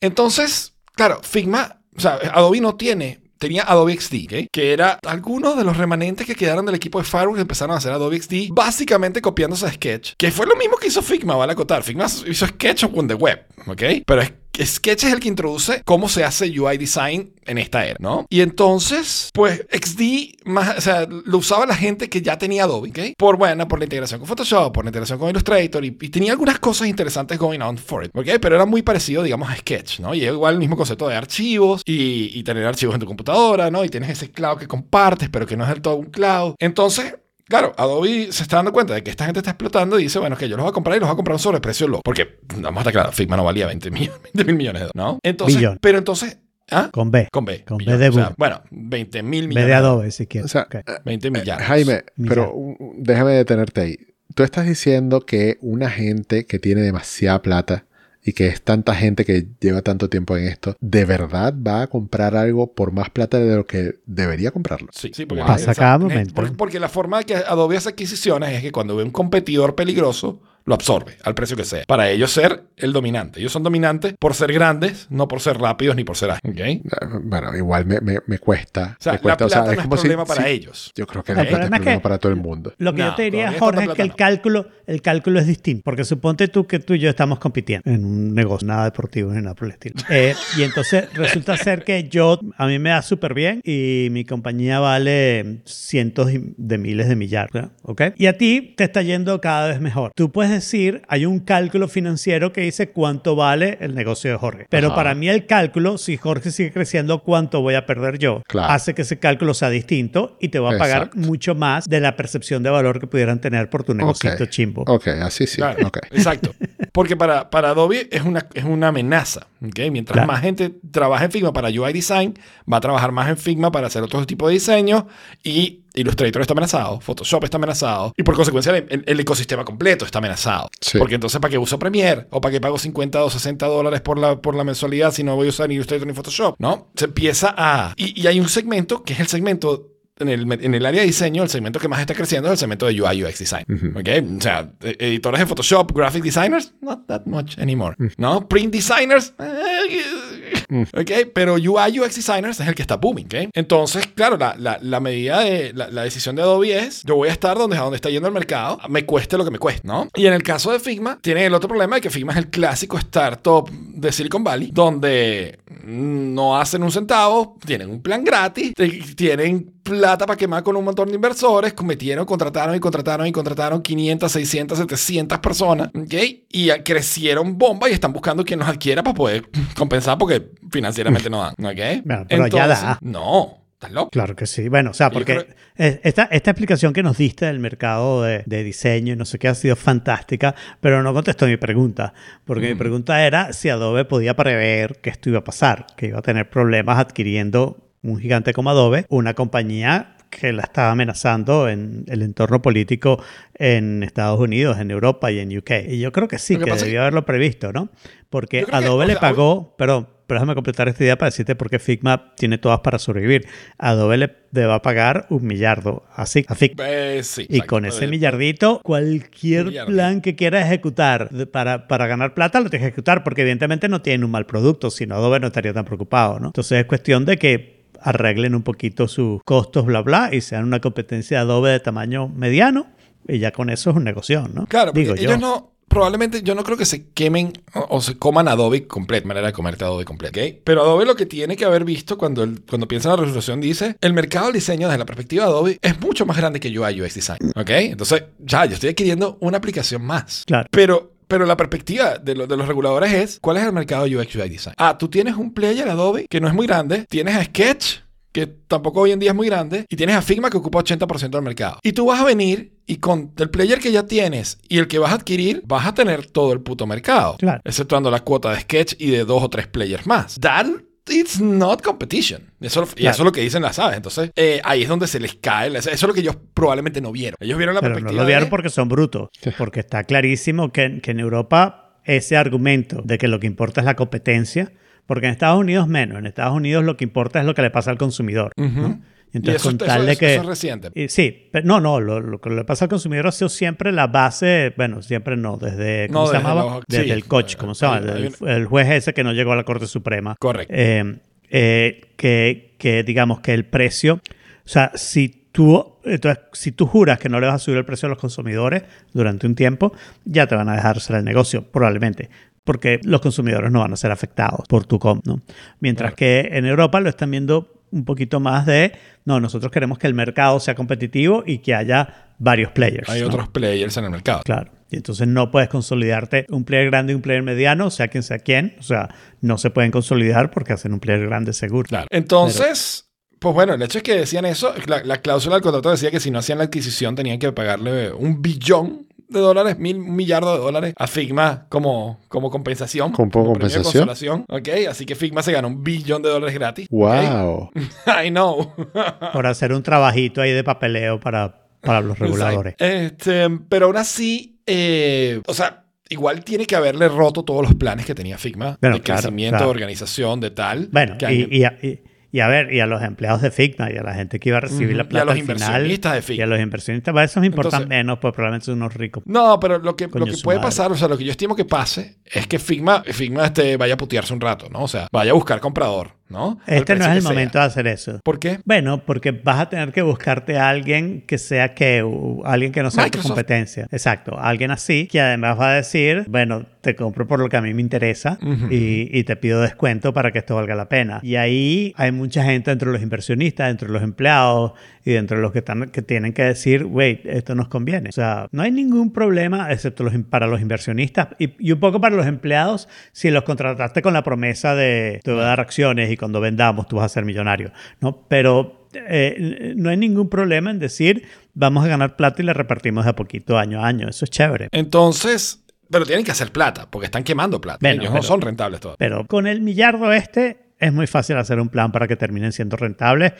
entonces, 0.00 0.74
claro, 0.94 1.20
Figma, 1.22 1.80
o 1.96 2.00
sea, 2.00 2.18
Adobe 2.32 2.60
no 2.60 2.76
tiene 2.76 3.20
tenía 3.38 3.62
Adobe 3.62 3.96
XD, 3.98 4.14
¿ok? 4.26 4.48
que 4.52 4.72
era 4.72 4.98
algunos 5.06 5.56
de 5.56 5.64
los 5.64 5.76
remanentes 5.76 6.26
que 6.26 6.34
quedaron 6.34 6.66
del 6.66 6.74
equipo 6.74 6.98
de 6.98 7.04
Fireworks 7.04 7.36
que 7.36 7.42
empezaron 7.42 7.74
a 7.74 7.78
hacer 7.78 7.92
Adobe 7.92 8.20
XD, 8.20 8.50
básicamente 8.52 9.20
copiándose 9.22 9.64
a 9.66 9.72
Sketch, 9.72 10.14
que 10.18 10.30
fue 10.30 10.46
lo 10.46 10.56
mismo 10.56 10.76
que 10.76 10.88
hizo 10.88 11.02
Figma, 11.02 11.36
vale 11.36 11.52
acotar. 11.52 11.82
Figma 11.82 12.06
hizo 12.06 12.46
Sketch 12.46 12.84
on 12.92 13.06
the 13.06 13.14
web, 13.14 13.46
¿ok? 13.66 13.82
Pero 14.04 14.22
es 14.22 14.32
Sketch 14.64 15.04
es 15.04 15.12
el 15.12 15.20
que 15.20 15.28
introduce 15.28 15.82
cómo 15.84 16.08
se 16.08 16.24
hace 16.24 16.48
UI 16.58 16.76
design 16.78 17.32
en 17.46 17.58
esta 17.58 17.86
era, 17.86 17.96
¿no? 17.98 18.26
Y 18.28 18.40
entonces, 18.40 19.30
pues 19.32 19.66
XD, 19.72 20.44
más, 20.46 20.76
o 20.76 20.80
sea, 20.80 21.06
lo 21.08 21.38
usaba 21.38 21.66
la 21.66 21.74
gente 21.74 22.08
que 22.10 22.20
ya 22.20 22.36
tenía 22.36 22.64
Adobe, 22.64 22.90
¿ok? 22.90 22.98
Por, 23.16 23.36
bueno, 23.36 23.66
por 23.66 23.78
la 23.78 23.86
integración 23.86 24.20
con 24.20 24.28
Photoshop, 24.28 24.72
por 24.72 24.84
la 24.84 24.90
integración 24.90 25.18
con 25.18 25.30
Illustrator 25.30 25.84
y, 25.84 25.92
tenía 26.08 26.32
algunas 26.32 26.58
cosas 26.58 26.88
interesantes 26.88 27.38
going 27.38 27.60
on 27.60 27.78
for 27.78 28.04
it, 28.04 28.10
¿ok? 28.14 28.38
Pero 28.40 28.56
era 28.56 28.66
muy 28.66 28.82
parecido, 28.82 29.22
digamos, 29.22 29.48
a 29.50 29.56
Sketch, 29.56 30.00
¿no? 30.00 30.14
Y 30.14 30.24
igual 30.24 30.54
el 30.54 30.60
mismo 30.60 30.76
concepto 30.76 31.08
de 31.08 31.14
archivos 31.14 31.82
y, 31.84 32.38
y 32.38 32.42
tener 32.42 32.66
archivos 32.66 32.94
en 32.94 33.00
tu 33.00 33.06
computadora, 33.06 33.70
¿no? 33.70 33.84
Y 33.84 33.88
tienes 33.88 34.10
ese 34.10 34.30
cloud 34.30 34.58
que 34.58 34.66
compartes, 34.66 35.28
pero 35.30 35.46
que 35.46 35.56
no 35.56 35.64
es 35.64 35.70
del 35.70 35.80
todo 35.80 35.96
un 35.96 36.06
cloud. 36.06 36.54
Entonces, 36.58 37.14
Claro, 37.48 37.72
Adobe 37.76 38.30
se 38.32 38.42
está 38.42 38.56
dando 38.56 38.72
cuenta 38.72 38.94
de 38.94 39.02
que 39.02 39.10
esta 39.10 39.24
gente 39.24 39.40
está 39.40 39.50
explotando 39.52 39.98
y 39.98 40.04
dice, 40.04 40.18
bueno, 40.18 40.34
es 40.34 40.40
que 40.40 40.48
yo 40.48 40.56
los 40.56 40.64
voy 40.64 40.70
a 40.70 40.74
comprar 40.74 40.96
y 40.96 41.00
los 41.00 41.08
voy 41.08 41.14
a 41.14 41.16
comprar 41.16 41.32
a 41.32 41.36
un 41.36 41.40
sobreprecio 41.40 41.88
low. 41.88 42.00
Porque, 42.04 42.38
vamos 42.56 42.78
a 42.78 42.80
estar 42.80 42.92
claros, 42.92 43.14
Figma 43.14 43.36
no 43.36 43.44
valía 43.44 43.66
20 43.66 43.90
mil 43.90 44.10
millones 44.34 44.56
de 44.82 44.88
dólares, 44.88 44.90
¿no? 44.94 45.18
Entonces, 45.22 45.56
Billón. 45.56 45.78
pero 45.80 45.98
entonces... 45.98 46.38
¿Ah? 46.70 46.90
Con 46.92 47.10
B. 47.10 47.28
Con 47.32 47.46
B. 47.46 47.64
Con 47.64 47.78
B 47.78 47.96
de 47.96 48.08
O 48.10 48.12
sea, 48.12 48.34
bueno, 48.36 48.60
20 48.70 49.22
mil 49.22 49.42
B 49.44 49.48
millones. 49.48 49.66
de 49.68 49.74
Adobe, 49.74 50.10
si 50.10 50.26
quieres. 50.26 50.44
O 50.46 50.48
sea, 50.52 50.62
Ok. 50.64 50.74
eh, 50.74 50.84
20 51.04 51.30
millones. 51.30 51.66
Jaime, 51.66 52.04
pero 52.28 52.52
déjame 52.96 53.32
detenerte 53.32 53.80
ahí. 53.80 53.96
Tú 54.34 54.42
estás 54.42 54.66
diciendo 54.66 55.20
que 55.22 55.56
una 55.62 55.88
gente 55.88 56.44
que 56.44 56.58
tiene 56.58 56.82
demasiada 56.82 57.40
plata 57.40 57.86
y 58.28 58.34
que 58.34 58.48
es 58.48 58.60
tanta 58.60 58.94
gente 58.94 59.24
que 59.24 59.46
lleva 59.58 59.80
tanto 59.80 60.10
tiempo 60.10 60.36
en 60.36 60.48
esto, 60.48 60.76
¿de 60.80 61.06
verdad 61.06 61.54
va 61.66 61.80
a 61.80 61.86
comprar 61.86 62.36
algo 62.36 62.74
por 62.74 62.92
más 62.92 63.08
plata 63.08 63.38
de 63.40 63.56
lo 63.56 63.66
que 63.66 64.00
debería 64.04 64.50
comprarlo? 64.50 64.88
Sí, 64.92 65.12
sí, 65.14 65.24
porque, 65.24 65.42
Wow. 65.42 65.52
Pasa 65.52 65.74
cada 65.74 65.96
momento. 65.96 66.34
Porque, 66.34 66.52
porque 66.52 66.80
la 66.80 66.90
forma 66.90 67.22
que 67.22 67.36
Adobe 67.36 67.78
hace 67.78 67.88
adquisiciones 67.88 68.52
es 68.52 68.60
que 68.60 68.70
cuando 68.70 68.96
ve 68.96 69.04
un 69.04 69.12
competidor 69.12 69.74
peligroso, 69.74 70.42
lo 70.64 70.74
absorbe 70.74 71.16
al 71.24 71.34
precio 71.34 71.56
que 71.56 71.64
sea. 71.64 71.84
Para 71.86 72.10
ellos 72.10 72.30
ser 72.30 72.64
el 72.76 72.92
dominante. 72.92 73.40
Ellos 73.40 73.52
son 73.52 73.62
dominantes 73.62 74.14
por 74.18 74.34
ser 74.34 74.52
grandes, 74.52 75.06
no 75.10 75.26
por 75.28 75.40
ser 75.40 75.58
rápidos 75.58 75.96
ni 75.96 76.04
por 76.04 76.16
ser 76.16 76.30
ágiles. 76.30 76.80
Bueno, 77.22 77.56
igual 77.56 77.86
me, 77.86 78.00
me- 78.00 78.18
me 78.26 78.38
cuesta. 78.38 78.96
O 78.98 79.02
sea, 79.02 79.12
me 79.14 79.20
la 79.30 79.36
no 79.36 79.72
es 79.72 79.78
como 79.80 79.96
si- 79.96 80.02
problema 80.02 80.24
para 80.24 80.48
ellos. 80.48 80.92
Yo 80.94 81.06
creo 81.06 81.22
que 81.24 81.32
El 81.32 81.38
la 81.38 81.42
plata 81.44 81.64
es 81.64 81.68
problema 81.70 81.76
es 81.76 81.80
problema 81.82 81.98
que- 81.98 82.02
para 82.02 82.18
todo 82.18 82.32
el 82.32 82.38
mundo. 82.38 82.72
Lo 82.78 82.92
que 82.94 83.02
No, 83.02 83.08
yo 83.10 83.14
te 83.14 83.22
diría, 83.22 83.52
Jorge, 83.58 83.84
es 83.84 83.94
que 83.94 84.02
el 84.02 84.08
no. 84.08 84.16
cálculo, 84.16 84.68
el 84.86 85.02
cálculo 85.02 85.40
es 85.40 85.46
distinto. 85.46 85.82
Porque 85.84 86.04
suponte 86.04 86.48
tú 86.48 86.66
que 86.66 86.78
tú 86.78 86.94
y 86.94 86.98
yo 86.98 87.08
estamos 87.10 87.38
compitiendo 87.38 87.90
en 87.90 88.04
un 88.04 88.34
negocio, 88.34 88.66
nada 88.68 88.84
deportivo 88.84 89.32
ni 89.32 89.40
nada 89.42 89.54
por 89.54 89.66
el 89.68 89.72
estilo. 89.72 89.94
Eh, 90.10 90.34
y 90.56 90.62
entonces 90.62 91.12
resulta 91.14 91.56
ser 91.56 91.84
que 91.84 92.08
yo, 92.08 92.40
a 92.56 92.66
mí 92.66 92.78
me 92.78 92.90
da 92.90 93.02
súper 93.02 93.34
bien 93.34 93.60
y 93.64 94.08
mi 94.10 94.24
compañía 94.24 94.80
vale 94.80 95.60
cientos 95.64 96.28
de 96.32 96.78
miles 96.78 97.08
de 97.08 97.16
millares. 97.16 97.66
¿Ok? 97.82 98.02
Y 98.16 98.26
a 98.26 98.36
ti 98.36 98.74
te 98.76 98.84
está 98.84 99.02
yendo 99.02 99.40
cada 99.40 99.68
vez 99.68 99.80
mejor. 99.80 100.12
Tú 100.14 100.30
puedes 100.32 100.57
decir, 100.58 101.02
hay 101.08 101.26
un 101.26 101.40
cálculo 101.40 101.88
financiero 101.88 102.52
que 102.52 102.60
dice 102.62 102.90
cuánto 102.90 103.34
vale 103.36 103.78
el 103.80 103.94
negocio 103.94 104.30
de 104.30 104.36
Jorge. 104.36 104.66
Pero 104.70 104.88
Ajá. 104.88 104.96
para 104.96 105.14
mí 105.14 105.28
el 105.28 105.46
cálculo, 105.46 105.98
si 105.98 106.16
Jorge 106.16 106.50
sigue 106.50 106.72
creciendo, 106.72 107.22
cuánto 107.22 107.60
voy 107.60 107.74
a 107.74 107.86
perder 107.86 108.18
yo, 108.18 108.42
Claro. 108.46 108.72
hace 108.72 108.94
que 108.94 109.02
ese 109.02 109.18
cálculo 109.18 109.54
sea 109.54 109.70
distinto 109.70 110.36
y 110.40 110.48
te 110.48 110.58
va 110.58 110.74
a 110.74 110.78
pagar 110.78 111.02
Exacto. 111.04 111.18
mucho 111.18 111.54
más 111.54 111.88
de 111.88 112.00
la 112.00 112.16
percepción 112.16 112.62
de 112.62 112.70
valor 112.70 113.00
que 113.00 113.06
pudieran 113.06 113.40
tener 113.40 113.68
por 113.70 113.84
tu 113.84 113.94
negocio 113.94 114.30
Ok. 114.32 114.48
chimbo. 114.48 114.84
Ok, 114.86 115.08
así 115.08 115.46
sí. 115.46 115.56
Claro, 115.56 115.86
ok. 115.86 115.98
exacto. 116.10 116.54
Porque 116.92 117.16
para, 117.16 117.50
para 117.50 117.70
Adobe 117.70 118.08
es 118.10 118.22
una, 118.22 118.46
es 118.54 118.64
una 118.64 118.88
amenaza. 118.88 119.46
¿ok? 119.64 119.78
Mientras 119.90 120.14
Claro. 120.14 120.26
más 120.32 120.40
gente 120.40 120.72
trabaja 120.90 121.24
en 121.24 121.32
Figma 121.32 121.52
para 121.52 121.68
UI 121.68 121.92
Design, 121.92 122.34
va 122.70 122.76
a 122.76 122.80
trabajar 122.80 123.12
más 123.12 123.28
en 123.28 123.36
Figma 123.36 123.70
para 123.72 123.86
hacer 123.88 124.02
otro 124.02 124.24
tipo 124.26 124.46
de 124.48 124.54
diseño 124.54 125.06
y 125.42 125.80
Illustrator 125.94 126.42
está 126.42 126.52
amenazado, 126.52 127.00
Photoshop 127.00 127.44
está 127.44 127.56
amenazado 127.56 128.12
y 128.16 128.22
por 128.22 128.34
consecuencia 128.34 128.76
el, 128.76 129.20
ecosistema 129.20 129.64
completo 129.64 130.04
está 130.04 130.18
amenazado. 130.18 130.70
Sí. 130.80 130.98
Porque 130.98 131.14
entonces, 131.14 131.40
¿para 131.40 131.50
qué 131.50 131.58
uso 131.58 131.78
Premiere? 131.78 132.26
¿O 132.30 132.40
para 132.40 132.52
qué 132.52 132.60
pago 132.60 132.78
50 132.78 133.24
o 133.24 133.30
60 133.30 133.66
dólares 133.66 134.00
por 134.00 134.18
la, 134.18 134.40
por 134.40 134.54
la 134.54 134.64
mensualidad 134.64 135.12
si 135.12 135.24
no 135.24 135.36
voy 135.36 135.46
a 135.46 135.50
usar 135.50 135.68
ni 135.68 135.74
Illustrator 135.74 136.06
ni 136.06 136.14
Photoshop? 136.14 136.56
¿No? 136.58 136.88
Se 136.94 137.06
empieza 137.06 137.54
a... 137.56 137.94
Y, 137.96 138.20
y 138.20 138.26
hay 138.26 138.40
un 138.40 138.48
segmento 138.48 139.02
que 139.02 139.14
es 139.14 139.20
el 139.20 139.28
segmento... 139.28 139.94
En 140.20 140.28
el, 140.28 140.50
en 140.52 140.74
el 140.74 140.84
área 140.86 141.00
de 141.00 141.06
diseño, 141.06 141.42
el 141.42 141.48
segmento 141.48 141.78
que 141.78 141.88
más 141.88 142.00
está 142.00 142.14
creciendo 142.14 142.48
es 142.48 142.52
el 142.52 142.58
segmento 142.58 142.86
de 142.86 143.00
UI 143.00 143.24
UX 143.24 143.38
Design. 143.38 143.64
¿ok? 143.96 144.08
O 144.38 144.40
sea, 144.40 144.70
e- 144.82 144.96
editores 144.98 145.40
de 145.40 145.46
Photoshop, 145.46 145.92
graphic 145.92 146.22
designers, 146.24 146.72
not 146.80 147.06
that 147.06 147.22
much 147.26 147.58
anymore. 147.58 147.96
¿No? 148.16 148.48
Print 148.48 148.72
designers, 148.72 149.34
eh, 149.38 150.84
¿ok? 150.94 151.30
Pero 151.34 151.54
UI 151.54 151.98
UX 152.00 152.16
designers 152.16 152.60
es 152.60 152.68
el 152.68 152.74
que 152.74 152.82
está 152.82 152.96
booming. 152.96 153.26
¿ok? 153.26 153.50
Entonces, 153.54 154.06
claro, 154.08 154.36
la, 154.36 154.54
la, 154.58 154.78
la 154.82 155.00
medida 155.00 155.40
de 155.40 155.72
la, 155.72 155.88
la 155.90 156.02
decisión 156.02 156.36
de 156.36 156.42
Adobe 156.42 156.78
es: 156.78 157.02
yo 157.04 157.16
voy 157.16 157.28
a 157.28 157.32
estar 157.32 157.56
donde, 157.56 157.76
a 157.76 157.80
donde 157.80 157.96
está 157.96 158.10
yendo 158.10 158.28
el 158.28 158.34
mercado, 158.34 158.78
me 158.88 159.04
cueste 159.04 159.36
lo 159.38 159.44
que 159.44 159.50
me 159.50 159.58
cueste, 159.58 159.86
¿no? 159.86 160.08
Y 160.14 160.26
en 160.26 160.32
el 160.32 160.42
caso 160.42 160.72
de 160.72 160.80
Figma, 160.80 161.18
tienen 161.20 161.44
el 161.44 161.54
otro 161.54 161.68
problema 161.68 161.96
de 161.96 162.02
que 162.02 162.10
Figma 162.10 162.32
es 162.32 162.38
el 162.38 162.48
clásico 162.48 162.98
startup 162.98 163.70
de 163.70 164.12
Silicon 164.12 164.44
Valley, 164.44 164.70
donde 164.72 165.58
no 165.84 166.58
hacen 166.58 166.82
un 166.82 166.90
centavo, 166.90 167.56
tienen 167.64 167.90
un 167.90 168.02
plan 168.02 168.24
gratis, 168.24 168.74
tienen 169.16 169.72
plata 170.08 170.24
para 170.26 170.36
quemar 170.38 170.62
con 170.62 170.74
un 170.76 170.84
montón 170.84 171.08
de 171.08 171.14
inversores, 171.16 171.74
cometieron, 171.74 172.24
contrataron 172.24 172.74
y 172.74 172.80
contrataron 172.80 173.26
y 173.26 173.32
contrataron 173.32 173.82
500, 173.82 174.32
600, 174.32 174.78
700 174.78 175.38
personas, 175.40 175.88
¿ok? 175.94 176.14
Y 176.50 176.70
crecieron 176.82 177.58
bomba 177.58 177.90
y 177.90 177.92
están 177.92 178.12
buscando 178.12 178.42
quien 178.44 178.58
los 178.60 178.68
adquiera 178.68 179.02
para 179.02 179.14
poder 179.14 179.44
compensar 179.76 180.16
porque 180.16 180.50
financieramente 180.70 181.28
no 181.28 181.40
dan, 181.42 181.52
¿ok? 181.62 182.02
Bueno, 182.04 182.26
pero 182.28 182.46
ya 182.46 182.66
da. 182.66 182.98
No, 183.02 183.58
estás 183.74 183.92
loco. 183.92 184.08
Claro 184.10 184.34
que 184.34 184.46
sí. 184.46 184.68
Bueno, 184.70 184.92
o 184.92 184.94
sea, 184.94 185.10
porque 185.10 185.34
creo- 185.36 185.46
es- 185.76 186.00
esta, 186.02 186.24
esta 186.24 186.50
explicación 186.52 186.92
que 186.94 187.02
nos 187.02 187.18
diste 187.18 187.44
del 187.44 187.58
mercado 187.60 188.22
de, 188.22 188.42
de 188.46 188.64
diseño 188.64 189.12
y 189.12 189.16
no 189.16 189.26
sé 189.26 189.38
qué 189.38 189.48
ha 189.48 189.54
sido 189.54 189.76
fantástica, 189.76 190.54
pero 190.80 191.02
no 191.02 191.12
contestó 191.12 191.46
mi 191.46 191.58
pregunta. 191.58 192.14
Porque 192.46 192.70
mi 192.70 192.74
pregunta 192.76 193.24
era 193.26 193.52
si 193.52 193.68
Adobe 193.68 194.04
podía 194.06 194.34
prever 194.34 195.00
que 195.02 195.10
esto 195.10 195.28
iba 195.28 195.40
a 195.40 195.44
pasar, 195.44 195.84
que 195.98 196.06
iba 196.06 196.18
a 196.18 196.22
tener 196.22 196.48
problemas 196.48 196.98
adquiriendo 196.98 197.84
un 198.02 198.18
gigante 198.18 198.52
como 198.52 198.70
Adobe, 198.70 199.06
una 199.08 199.34
compañía 199.34 200.14
que 200.30 200.52
la 200.52 200.62
estaba 200.62 200.90
amenazando 200.90 201.68
en 201.68 202.04
el 202.08 202.22
entorno 202.22 202.60
político 202.60 203.22
en 203.54 204.02
Estados 204.02 204.38
Unidos, 204.38 204.78
en 204.78 204.90
Europa 204.90 205.32
y 205.32 205.38
en 205.38 205.56
UK. 205.56 205.70
Y 205.88 206.00
yo 206.00 206.12
creo 206.12 206.28
que 206.28 206.38
sí, 206.38 206.56
que 206.58 206.64
que, 206.64 206.72
debió 206.74 207.00
haberlo 207.00 207.24
previsto, 207.24 207.72
¿no? 207.72 207.88
Porque 208.28 208.66
Adobe 208.70 209.04
o 209.04 209.06
le 209.06 209.14
sea, 209.14 209.20
pagó, 209.20 209.74
perdón, 209.78 210.08
pero 210.26 210.40
déjame 210.40 210.54
completar 210.54 210.86
esta 210.88 211.02
idea 211.02 211.16
para 211.16 211.28
decirte 211.28 211.54
por 211.54 211.70
qué 211.70 211.78
Figma 211.78 212.34
tiene 212.36 212.58
todas 212.58 212.80
para 212.80 212.98
sobrevivir. 212.98 213.46
Adobe 213.78 214.18
le, 214.18 214.36
le 214.52 214.66
va 214.66 214.74
a 214.74 214.82
pagar 214.82 215.26
un 215.30 215.46
millardo 215.46 216.04
a, 216.14 216.24
Sig- 216.26 216.44
a 216.48 216.54
Figma. 216.54 216.84
Eh, 216.86 217.22
sí, 217.22 217.46
Y 217.48 217.62
con 217.62 217.86
ese 217.86 218.06
millardito, 218.06 218.82
cualquier 218.84 219.86
plan 219.86 220.20
que 220.20 220.36
quiera 220.36 220.60
ejecutar 220.60 221.30
para, 221.50 221.88
para 221.88 222.06
ganar 222.06 222.34
plata 222.34 222.60
lo 222.60 222.68
tienes 222.68 222.84
que 222.84 222.88
ejecutar, 222.88 223.24
porque 223.24 223.40
evidentemente 223.40 223.88
no 223.88 224.02
tienen 224.02 224.24
un 224.24 224.30
mal 224.30 224.44
producto, 224.44 224.90
si 224.90 225.06
no 225.06 225.14
Adobe 225.14 225.40
no 225.40 225.46
estaría 225.46 225.72
tan 225.72 225.86
preocupado, 225.86 226.38
¿no? 226.38 226.48
Entonces 226.48 226.80
es 226.80 226.84
cuestión 226.84 227.24
de 227.24 227.38
que 227.38 227.77
arreglen 228.00 228.54
un 228.54 228.62
poquito 228.62 229.08
sus 229.08 229.42
costos, 229.44 229.86
bla, 229.86 230.02
bla, 230.02 230.30
y 230.32 230.40
sean 230.40 230.64
una 230.64 230.80
competencia 230.80 231.38
de 231.38 231.42
Adobe 231.42 231.70
de 231.72 231.80
tamaño 231.80 232.28
mediano, 232.28 232.86
y 233.26 233.38
ya 233.38 233.52
con 233.52 233.70
eso 233.70 233.90
es 233.90 233.96
un 233.96 234.04
negocio, 234.04 234.48
¿no? 234.52 234.66
Claro, 234.66 234.92
Digo 234.92 235.14
yo. 235.14 235.22
ellos 235.22 235.40
no, 235.40 235.72
probablemente 235.88 236.42
yo 236.42 236.54
no 236.54 236.64
creo 236.64 236.76
que 236.76 236.84
se 236.84 237.08
quemen 237.10 237.52
o, 237.74 237.96
o 237.96 238.00
se 238.00 238.16
coman 238.18 238.46
Adobe 238.48 238.86
completo, 238.86 239.26
manera 239.26 239.46
de 239.48 239.52
comerte 239.52 239.84
Adobe 239.84 240.04
completo, 240.04 240.38
¿ok? 240.40 240.60
Pero 240.64 240.82
Adobe 240.82 241.04
lo 241.06 241.16
que 241.16 241.26
tiene 241.26 241.56
que 241.56 241.64
haber 241.64 241.84
visto 241.84 242.16
cuando, 242.18 242.42
el- 242.42 242.60
cuando 242.68 242.86
piensa 242.88 243.08
en 243.10 243.16
la 243.16 243.22
resolución 243.24 243.60
dice, 243.60 243.96
el 244.00 244.12
mercado 244.12 244.46
del 244.46 244.54
diseño 244.54 244.86
desde 244.88 244.98
la 244.98 245.06
perspectiva 245.06 245.44
de 245.44 245.50
Adobe 245.50 245.78
es 245.82 246.00
mucho 246.00 246.24
más 246.26 246.36
grande 246.36 246.60
que 246.60 246.68
UI 246.78 247.00
UX 247.02 247.14
Design, 247.14 247.38
¿ok? 247.56 247.70
Entonces, 247.70 248.24
ya, 248.38 248.64
yo 248.66 248.74
estoy 248.74 248.90
adquiriendo 248.90 249.36
una 249.40 249.58
aplicación 249.58 250.02
más. 250.04 250.44
Claro. 250.46 250.68
Pero, 250.70 251.12
pero 251.28 251.46
la 251.46 251.56
perspectiva 251.56 252.18
de, 252.18 252.34
lo- 252.34 252.46
de 252.46 252.56
los 252.56 252.66
reguladores 252.66 253.12
es, 253.12 253.38
¿cuál 253.40 253.58
es 253.58 253.64
el 253.64 253.72
mercado 253.72 254.04
UX 254.06 254.34
UI 254.34 254.48
Design? 254.48 254.74
Ah, 254.78 254.98
tú 254.98 255.08
tienes 255.08 255.36
un 255.36 255.52
player 255.54 255.88
Adobe 255.88 256.26
que 256.28 256.40
no 256.40 256.48
es 256.48 256.54
muy 256.54 256.66
grande, 256.66 257.04
tienes 257.08 257.36
a 257.36 257.44
Sketch 257.44 257.98
que 258.32 258.46
tampoco 258.46 259.00
hoy 259.00 259.10
en 259.10 259.18
día 259.18 259.30
es 259.30 259.36
muy 259.36 259.46
grande, 259.48 259.86
y 259.88 259.96
tienes 259.96 260.14
a 260.14 260.22
Figma 260.22 260.50
que 260.50 260.58
ocupa 260.58 260.78
80% 260.80 261.30
del 261.30 261.42
mercado. 261.42 261.78
Y 261.82 261.92
tú 261.92 262.06
vas 262.06 262.20
a 262.20 262.24
venir 262.24 262.72
y 262.86 262.96
con 262.98 263.32
el 263.36 263.50
player 263.50 263.80
que 263.80 263.90
ya 263.90 264.04
tienes 264.06 264.58
y 264.68 264.78
el 264.78 264.86
que 264.86 264.98
vas 264.98 265.10
a 265.12 265.14
adquirir, 265.16 265.62
vas 265.66 265.86
a 265.86 265.94
tener 265.94 266.26
todo 266.26 266.52
el 266.52 266.60
puto 266.60 266.86
mercado. 266.86 267.36
Claro. 267.38 267.60
Exceptuando 267.64 268.10
la 268.10 268.20
cuota 268.20 268.50
de 268.52 268.60
Sketch 268.60 268.94
y 268.98 269.10
de 269.10 269.24
dos 269.24 269.42
o 269.42 269.48
tres 269.48 269.66
players 269.66 270.06
más. 270.06 270.38
That 270.40 270.66
it's 271.10 271.40
not 271.40 271.82
competition. 271.82 272.42
Eso, 272.60 272.82
y 272.96 273.00
Claro. 273.02 273.14
eso 273.14 273.22
es 273.22 273.24
lo 273.24 273.32
que 273.32 273.40
dicen 273.40 273.62
las 273.62 273.78
aves. 273.78 273.96
Entonces, 273.96 274.30
eh, 274.36 274.60
ahí 274.64 274.82
es 274.82 274.88
donde 274.88 275.06
se 275.06 275.20
les 275.20 275.34
cae. 275.34 275.70
la- 275.70 275.78
Eso 275.78 275.90
es 275.90 276.02
lo 276.02 276.12
que 276.14 276.20
ellos 276.20 276.36
probablemente 276.54 277.00
no 277.00 277.12
vieron. 277.12 277.36
Ellos 277.40 277.56
vieron 277.58 277.74
la 277.74 277.80
Pero 277.80 277.90
no 277.90 277.94
perspectiva. 277.96 278.22
lo 278.22 278.26
vieron 278.26 278.44
de- 278.44 278.50
porque 278.50 278.68
son 278.70 278.88
brutos. 278.88 279.28
Porque 279.56 279.80
está 279.80 280.04
clarísimo 280.04 280.72
que, 280.72 281.00
que 281.00 281.10
en 281.12 281.20
Europa 281.20 281.98
ese 282.04 282.36
argumento 282.36 283.02
de 283.04 283.18
que 283.18 283.28
lo 283.28 283.38
que 283.40 283.46
importa 283.46 283.80
es 283.80 283.84
la 283.84 283.94
competencia, 283.96 284.72
porque 285.06 285.26
en 285.26 285.32
Estados 285.32 285.58
Unidos 285.60 285.88
menos. 285.88 286.18
En 286.18 286.26
Estados 286.26 286.54
Unidos 286.54 286.84
lo 286.84 286.96
que 286.96 287.04
importa 287.04 287.40
es 287.40 287.46
lo 287.46 287.54
que 287.54 287.62
le 287.62 287.70
pasa 287.70 287.90
al 287.90 287.98
consumidor. 287.98 288.52
¿no? 288.56 289.00
Entonces, 289.32 289.54
Y 289.64 289.68
eso- 289.68 289.68
con 289.68 289.76
eso 289.76 289.84
tal 289.96 290.06
de 290.06 290.16
que. 290.16 290.32
eso 290.32 290.40
es 290.42 290.46
reciente. 290.48 290.90
Y 290.94 291.08
sí, 291.08 291.48
pero 291.52 291.66
no, 291.66 291.80
no, 291.80 292.00
lo, 292.00 292.20
lo 292.20 292.40
que 292.40 292.50
le 292.50 292.64
pasa 292.64 292.86
al 292.86 292.88
consumidor 292.88 293.26
ha 293.26 293.32
sido 293.32 293.48
siempre 293.48 293.92
la 293.92 294.06
base, 294.06 294.72
bueno, 294.76 295.02
siempre 295.02 295.36
no, 295.36 295.56
desde, 295.58 296.06
¿cómo 296.08 296.20
No, 296.20 296.26
se 296.26 296.32
desde 296.34 296.48
llamaba? 296.48 296.74
los- 296.76 296.84
desde 296.88 297.04
sí, 297.04 297.10
el 297.10 297.24
coach, 297.26 297.56
¿cómo 297.56 297.74
se 297.74 297.86
llama? 297.86 297.98
El, 297.98 298.32
el 298.46 298.66
juez 298.66 298.88
ese 298.90 299.12
que 299.14 299.22
no 299.24 299.32
llegó 299.32 299.52
a 299.52 299.56
la 299.56 299.64
Corte 299.64 299.86
Suprema. 299.86 300.34
Correcto. 300.40 300.72
Eh, 300.76 301.18
eh, 301.50 302.00
que, 302.16 302.74
que 302.78 303.02
digamos 303.02 303.40
que 303.40 303.54
el 303.54 303.64
precio, 303.64 304.14
o 304.14 304.68
sea, 304.68 304.92
si 304.94 305.48
tú, 305.52 305.96
entonces, 306.04 306.44
si 306.52 306.72
tú 306.72 306.86
juras 306.86 307.18
que 307.18 307.28
no 307.28 307.40
le 307.40 307.46
vas 307.46 307.56
a 307.56 307.58
subir 307.58 307.78
el 307.78 307.84
precio 307.84 308.06
a 308.06 308.10
los 308.10 308.18
consumidores 308.18 308.82
durante 309.12 309.46
un 309.46 309.54
tiempo, 309.54 309.92
ya 310.24 310.46
te 310.46 310.54
van 310.54 310.68
a 310.68 310.74
dejar 310.76 310.96
hacer 310.98 311.16
el 311.16 311.24
negocio, 311.24 311.62
probablemente 311.64 312.28
porque 312.64 313.00
los 313.02 313.22
consumidores 313.22 313.70
no 313.72 313.80
van 313.80 313.94
a 313.94 313.96
ser 313.96 314.10
afectados 314.10 314.60
por 314.68 314.84
tu 314.84 314.98
com, 314.98 315.22
¿no? 315.24 315.40
Mientras 315.80 316.12
que 316.12 316.50
en 316.52 316.66
Europa 316.66 317.00
lo 317.00 317.08
están 317.08 317.30
viendo 317.30 317.77
un 317.90 318.04
poquito 318.04 318.40
más 318.40 318.66
de, 318.66 318.92
no, 319.24 319.40
nosotros 319.40 319.72
queremos 319.72 319.98
que 319.98 320.06
el 320.06 320.14
mercado 320.14 320.60
sea 320.60 320.74
competitivo 320.74 321.42
y 321.46 321.58
que 321.58 321.74
haya 321.74 322.32
varios 322.38 322.72
players. 322.72 323.08
Hay 323.08 323.20
¿no? 323.20 323.28
otros 323.28 323.48
players 323.48 323.96
en 323.96 324.04
el 324.04 324.10
mercado. 324.10 324.42
Claro. 324.44 324.70
Y 324.90 324.96
entonces 324.96 325.28
no 325.28 325.50
puedes 325.50 325.68
consolidarte 325.68 326.46
un 326.48 326.64
player 326.64 326.86
grande 326.86 327.12
y 327.12 327.16
un 327.16 327.22
player 327.22 327.42
mediano, 327.42 327.90
sea 327.90 328.08
quien 328.08 328.22
sea 328.22 328.38
quien. 328.38 328.76
O 328.78 328.82
sea, 328.82 329.08
no 329.40 329.58
se 329.58 329.70
pueden 329.70 329.90
consolidar 329.90 330.50
porque 330.50 330.72
hacen 330.72 330.92
un 330.92 331.00
player 331.00 331.26
grande 331.26 331.52
seguro. 331.52 331.86
Claro. 331.88 332.06
Entonces, 332.10 333.10
pues 333.38 333.54
bueno, 333.54 333.74
el 333.74 333.82
hecho 333.82 333.98
es 333.98 334.04
que 334.04 334.14
decían 334.14 334.46
eso, 334.46 334.72
la, 334.86 335.02
la 335.04 335.20
cláusula 335.20 335.56
del 335.56 335.62
contrato 335.62 335.90
decía 335.90 336.10
que 336.10 336.20
si 336.20 336.30
no 336.30 336.38
hacían 336.38 336.58
la 336.58 336.64
adquisición 336.64 337.14
tenían 337.16 337.38
que 337.38 337.52
pagarle 337.52 338.12
un 338.12 338.40
billón 338.40 339.07
de 339.28 339.40
dólares, 339.40 339.78
mil, 339.78 339.96
un 339.98 340.16
millardo 340.16 340.52
de 340.54 340.58
dólares 340.60 340.94
a 340.96 341.06
Figma 341.06 341.66
como, 341.68 342.18
como 342.28 342.50
compensación. 342.50 343.12
Como 343.12 343.28
de 343.28 343.32
compensación. 343.32 343.82
consolación, 343.84 344.44
Ok, 344.48 344.68
así 344.88 345.04
que 345.06 345.14
Figma 345.14 345.42
se 345.42 345.52
ganó 345.52 345.68
un 345.68 345.82
billón 345.84 346.22
de 346.22 346.30
dólares 346.30 346.54
gratis. 346.54 346.86
Wow. 346.90 347.70
I 348.24 348.30
know. 348.30 348.72
Por 349.32 349.46
hacer 349.46 349.72
un 349.72 349.82
trabajito 349.82 350.40
ahí 350.40 350.52
de 350.52 350.64
papeleo 350.64 351.20
para, 351.20 351.62
para 351.80 352.00
los 352.00 352.18
reguladores. 352.18 352.74
Este, 352.78 353.48
pero 353.68 353.86
aún 353.86 353.96
así, 353.96 354.60
eh, 354.66 355.40
o 355.46 355.54
sea, 355.54 355.84
igual 356.08 356.42
tiene 356.42 356.64
que 356.66 356.74
haberle 356.74 357.06
roto 357.08 357.42
todos 357.44 357.62
los 357.62 357.74
planes 357.74 358.06
que 358.06 358.14
tenía 358.14 358.38
Figma 358.38 358.78
Bueno, 358.80 358.96
de 358.96 359.02
claro, 359.02 359.20
crecimiento, 359.22 359.56
claro. 359.58 359.66
de 359.66 359.70
organización, 359.70 360.40
de 360.40 360.50
tal. 360.50 360.88
Bueno, 360.90 361.16
que 361.18 361.32
y, 361.34 361.42
han- 361.42 361.52
y 361.52 361.64
a, 361.64 361.78
y- 361.82 362.02
y 362.30 362.40
a 362.40 362.48
ver, 362.48 362.72
y 362.74 362.80
a 362.80 362.86
los 362.86 363.02
empleados 363.02 363.40
de 363.40 363.50
Figma 363.50 363.90
y 363.90 363.96
a 363.96 364.02
la 364.02 364.12
gente 364.14 364.38
que 364.38 364.50
iba 364.50 364.58
a 364.58 364.60
recibir 364.60 364.94
la 364.96 365.02
y 365.04 365.06
a 365.06 365.08
plata 365.08 365.24
los 365.26 365.34
al 365.34 365.40
final, 365.40 365.56
inversionistas 365.58 366.14
de 366.14 366.22
Figma. 366.22 366.38
Y 366.40 366.42
a 366.42 366.46
los 366.46 366.60
inversionistas, 366.60 367.12
bueno, 367.12 367.24
esos 367.24 367.40
me 367.40 367.46
importan 367.46 367.82
Entonces- 367.82 367.88
menos, 367.88 368.18
pues 368.18 368.34
probablemente 368.34 368.66
son 368.66 368.74
unos 368.74 368.94
ricos. 368.94 369.22
No, 369.26 369.58
pero 369.58 369.78
lo 369.78 369.96
que, 369.96 370.06
lo 370.08 370.26
que 370.26 370.32
puede 370.42 370.58
madre. 370.58 370.68
pasar, 370.68 370.92
o 370.92 370.96
sea, 370.96 371.08
lo 371.08 371.16
que 371.16 371.24
yo 371.24 371.30
estimo 371.30 371.56
que 371.56 371.64
pase 371.64 372.18
es 372.26 372.46
que 372.46 372.58
Figma, 372.58 373.02
Figma 373.02 373.46
este, 373.46 373.76
vaya 373.76 373.94
a 373.94 373.96
putearse 373.96 374.34
un 374.34 374.40
rato, 374.40 374.68
¿no? 374.70 374.82
O 374.82 374.88
sea, 374.88 375.08
vaya 375.10 375.30
a 375.30 375.34
buscar 375.34 375.60
comprador, 375.60 376.10
¿no? 376.28 376.58
Este 376.66 376.94
no 376.96 377.04
es 377.04 377.10
el 377.12 377.22
sea. 377.22 377.30
momento 377.30 377.58
de 377.58 377.64
hacer 377.64 377.86
eso. 377.86 378.20
¿Por 378.22 378.38
qué? 378.38 378.60
Bueno, 378.64 379.04
porque 379.04 379.32
vas 379.32 379.60
a 379.60 379.68
tener 379.68 379.92
que 379.92 380.02
buscarte 380.02 380.58
a 380.58 380.68
alguien 380.68 381.22
que 381.26 381.38
sea 381.38 381.74
que, 381.74 382.04
alguien 382.44 382.72
que 382.72 382.82
no 382.82 382.90
sea 382.90 383.10
tu 383.10 383.20
competencia. 383.20 383.86
Exacto, 383.90 384.38
alguien 384.38 384.70
así 384.70 385.06
que 385.06 385.20
además 385.20 385.58
va 385.58 385.70
a 385.70 385.74
decir, 385.74 386.24
bueno, 386.28 386.66
te 386.80 386.94
compro 386.94 387.26
por 387.26 387.40
lo 387.40 387.48
que 387.48 387.56
a 387.56 387.60
mí 387.60 387.74
me 387.74 387.82
interesa 387.82 388.38
y, 388.70 389.08
y 389.16 389.24
te 389.24 389.36
pido 389.36 389.60
descuento 389.60 390.12
para 390.12 390.32
que 390.32 390.38
esto 390.38 390.54
valga 390.54 390.74
la 390.74 390.88
pena. 390.88 391.20
Y 391.22 391.36
ahí 391.36 391.92
hay 391.96 392.12
mucha 392.12 392.44
gente 392.44 392.70
entre 392.70 392.90
los 392.90 393.02
inversionistas, 393.02 393.70
entre 393.70 393.88
los 393.88 394.02
empleados 394.02 394.72
y 395.08 395.12
dentro 395.12 395.38
de 395.38 395.42
los 395.42 395.52
que, 395.52 395.60
están, 395.60 395.88
que 395.88 396.02
tienen 396.02 396.34
que 396.34 396.42
decir, 396.42 396.84
wait, 396.84 397.24
esto 397.24 397.54
nos 397.54 397.68
conviene. 397.68 398.10
O 398.10 398.12
sea, 398.12 398.46
no 398.52 398.62
hay 398.62 398.70
ningún 398.70 399.10
problema, 399.10 399.72
excepto 399.72 400.04
los, 400.04 400.12
para 400.28 400.46
los 400.46 400.60
inversionistas 400.60 401.28
y, 401.38 401.54
y 401.58 401.72
un 401.72 401.80
poco 401.80 401.98
para 401.98 402.14
los 402.14 402.26
empleados, 402.26 402.90
si 403.12 403.30
los 403.30 403.44
contrataste 403.44 404.02
con 404.02 404.12
la 404.12 404.22
promesa 404.22 404.74
de 404.74 405.20
te 405.24 405.32
voy 405.32 405.40
a 405.40 405.44
dar 405.44 405.60
acciones 405.60 406.10
y 406.10 406.18
cuando 406.18 406.42
vendamos 406.42 406.88
tú 406.88 406.96
vas 406.96 407.06
a 407.06 407.08
ser 407.08 407.24
millonario. 407.24 407.72
¿no? 408.02 408.26
Pero 408.28 408.86
eh, 408.92 409.72
no 409.76 409.88
hay 409.88 409.96
ningún 409.96 410.28
problema 410.28 410.70
en 410.70 410.78
decir, 410.78 411.26
vamos 411.54 411.86
a 411.86 411.88
ganar 411.88 412.16
plata 412.16 412.42
y 412.42 412.44
la 412.44 412.52
repartimos 412.52 413.04
de 413.04 413.10
a 413.10 413.16
poquito 413.16 413.56
año 413.56 413.82
a 413.82 413.86
año. 413.86 414.10
Eso 414.10 414.26
es 414.26 414.30
chévere. 414.30 414.68
Entonces, 414.72 415.64
pero 415.90 416.04
tienen 416.04 416.22
que 416.22 416.32
hacer 416.32 416.52
plata, 416.52 416.86
porque 416.90 417.06
están 417.06 417.24
quemando 417.24 417.62
plata. 417.62 417.78
Bueno, 417.80 418.02
Ellos 418.02 418.12
no 418.12 418.22
son 418.22 418.42
rentables 418.42 418.80
todavía. 418.80 418.98
Pero 418.98 419.26
con 419.26 419.46
el 419.46 419.62
millardo 419.62 420.12
este 420.12 420.67
es 420.78 420.92
muy 420.92 421.06
fácil 421.06 421.36
hacer 421.36 421.60
un 421.60 421.68
plan 421.68 421.92
para 421.92 422.06
que 422.06 422.16
terminen 422.16 422.52
siendo 422.52 422.76
rentables. 422.76 423.32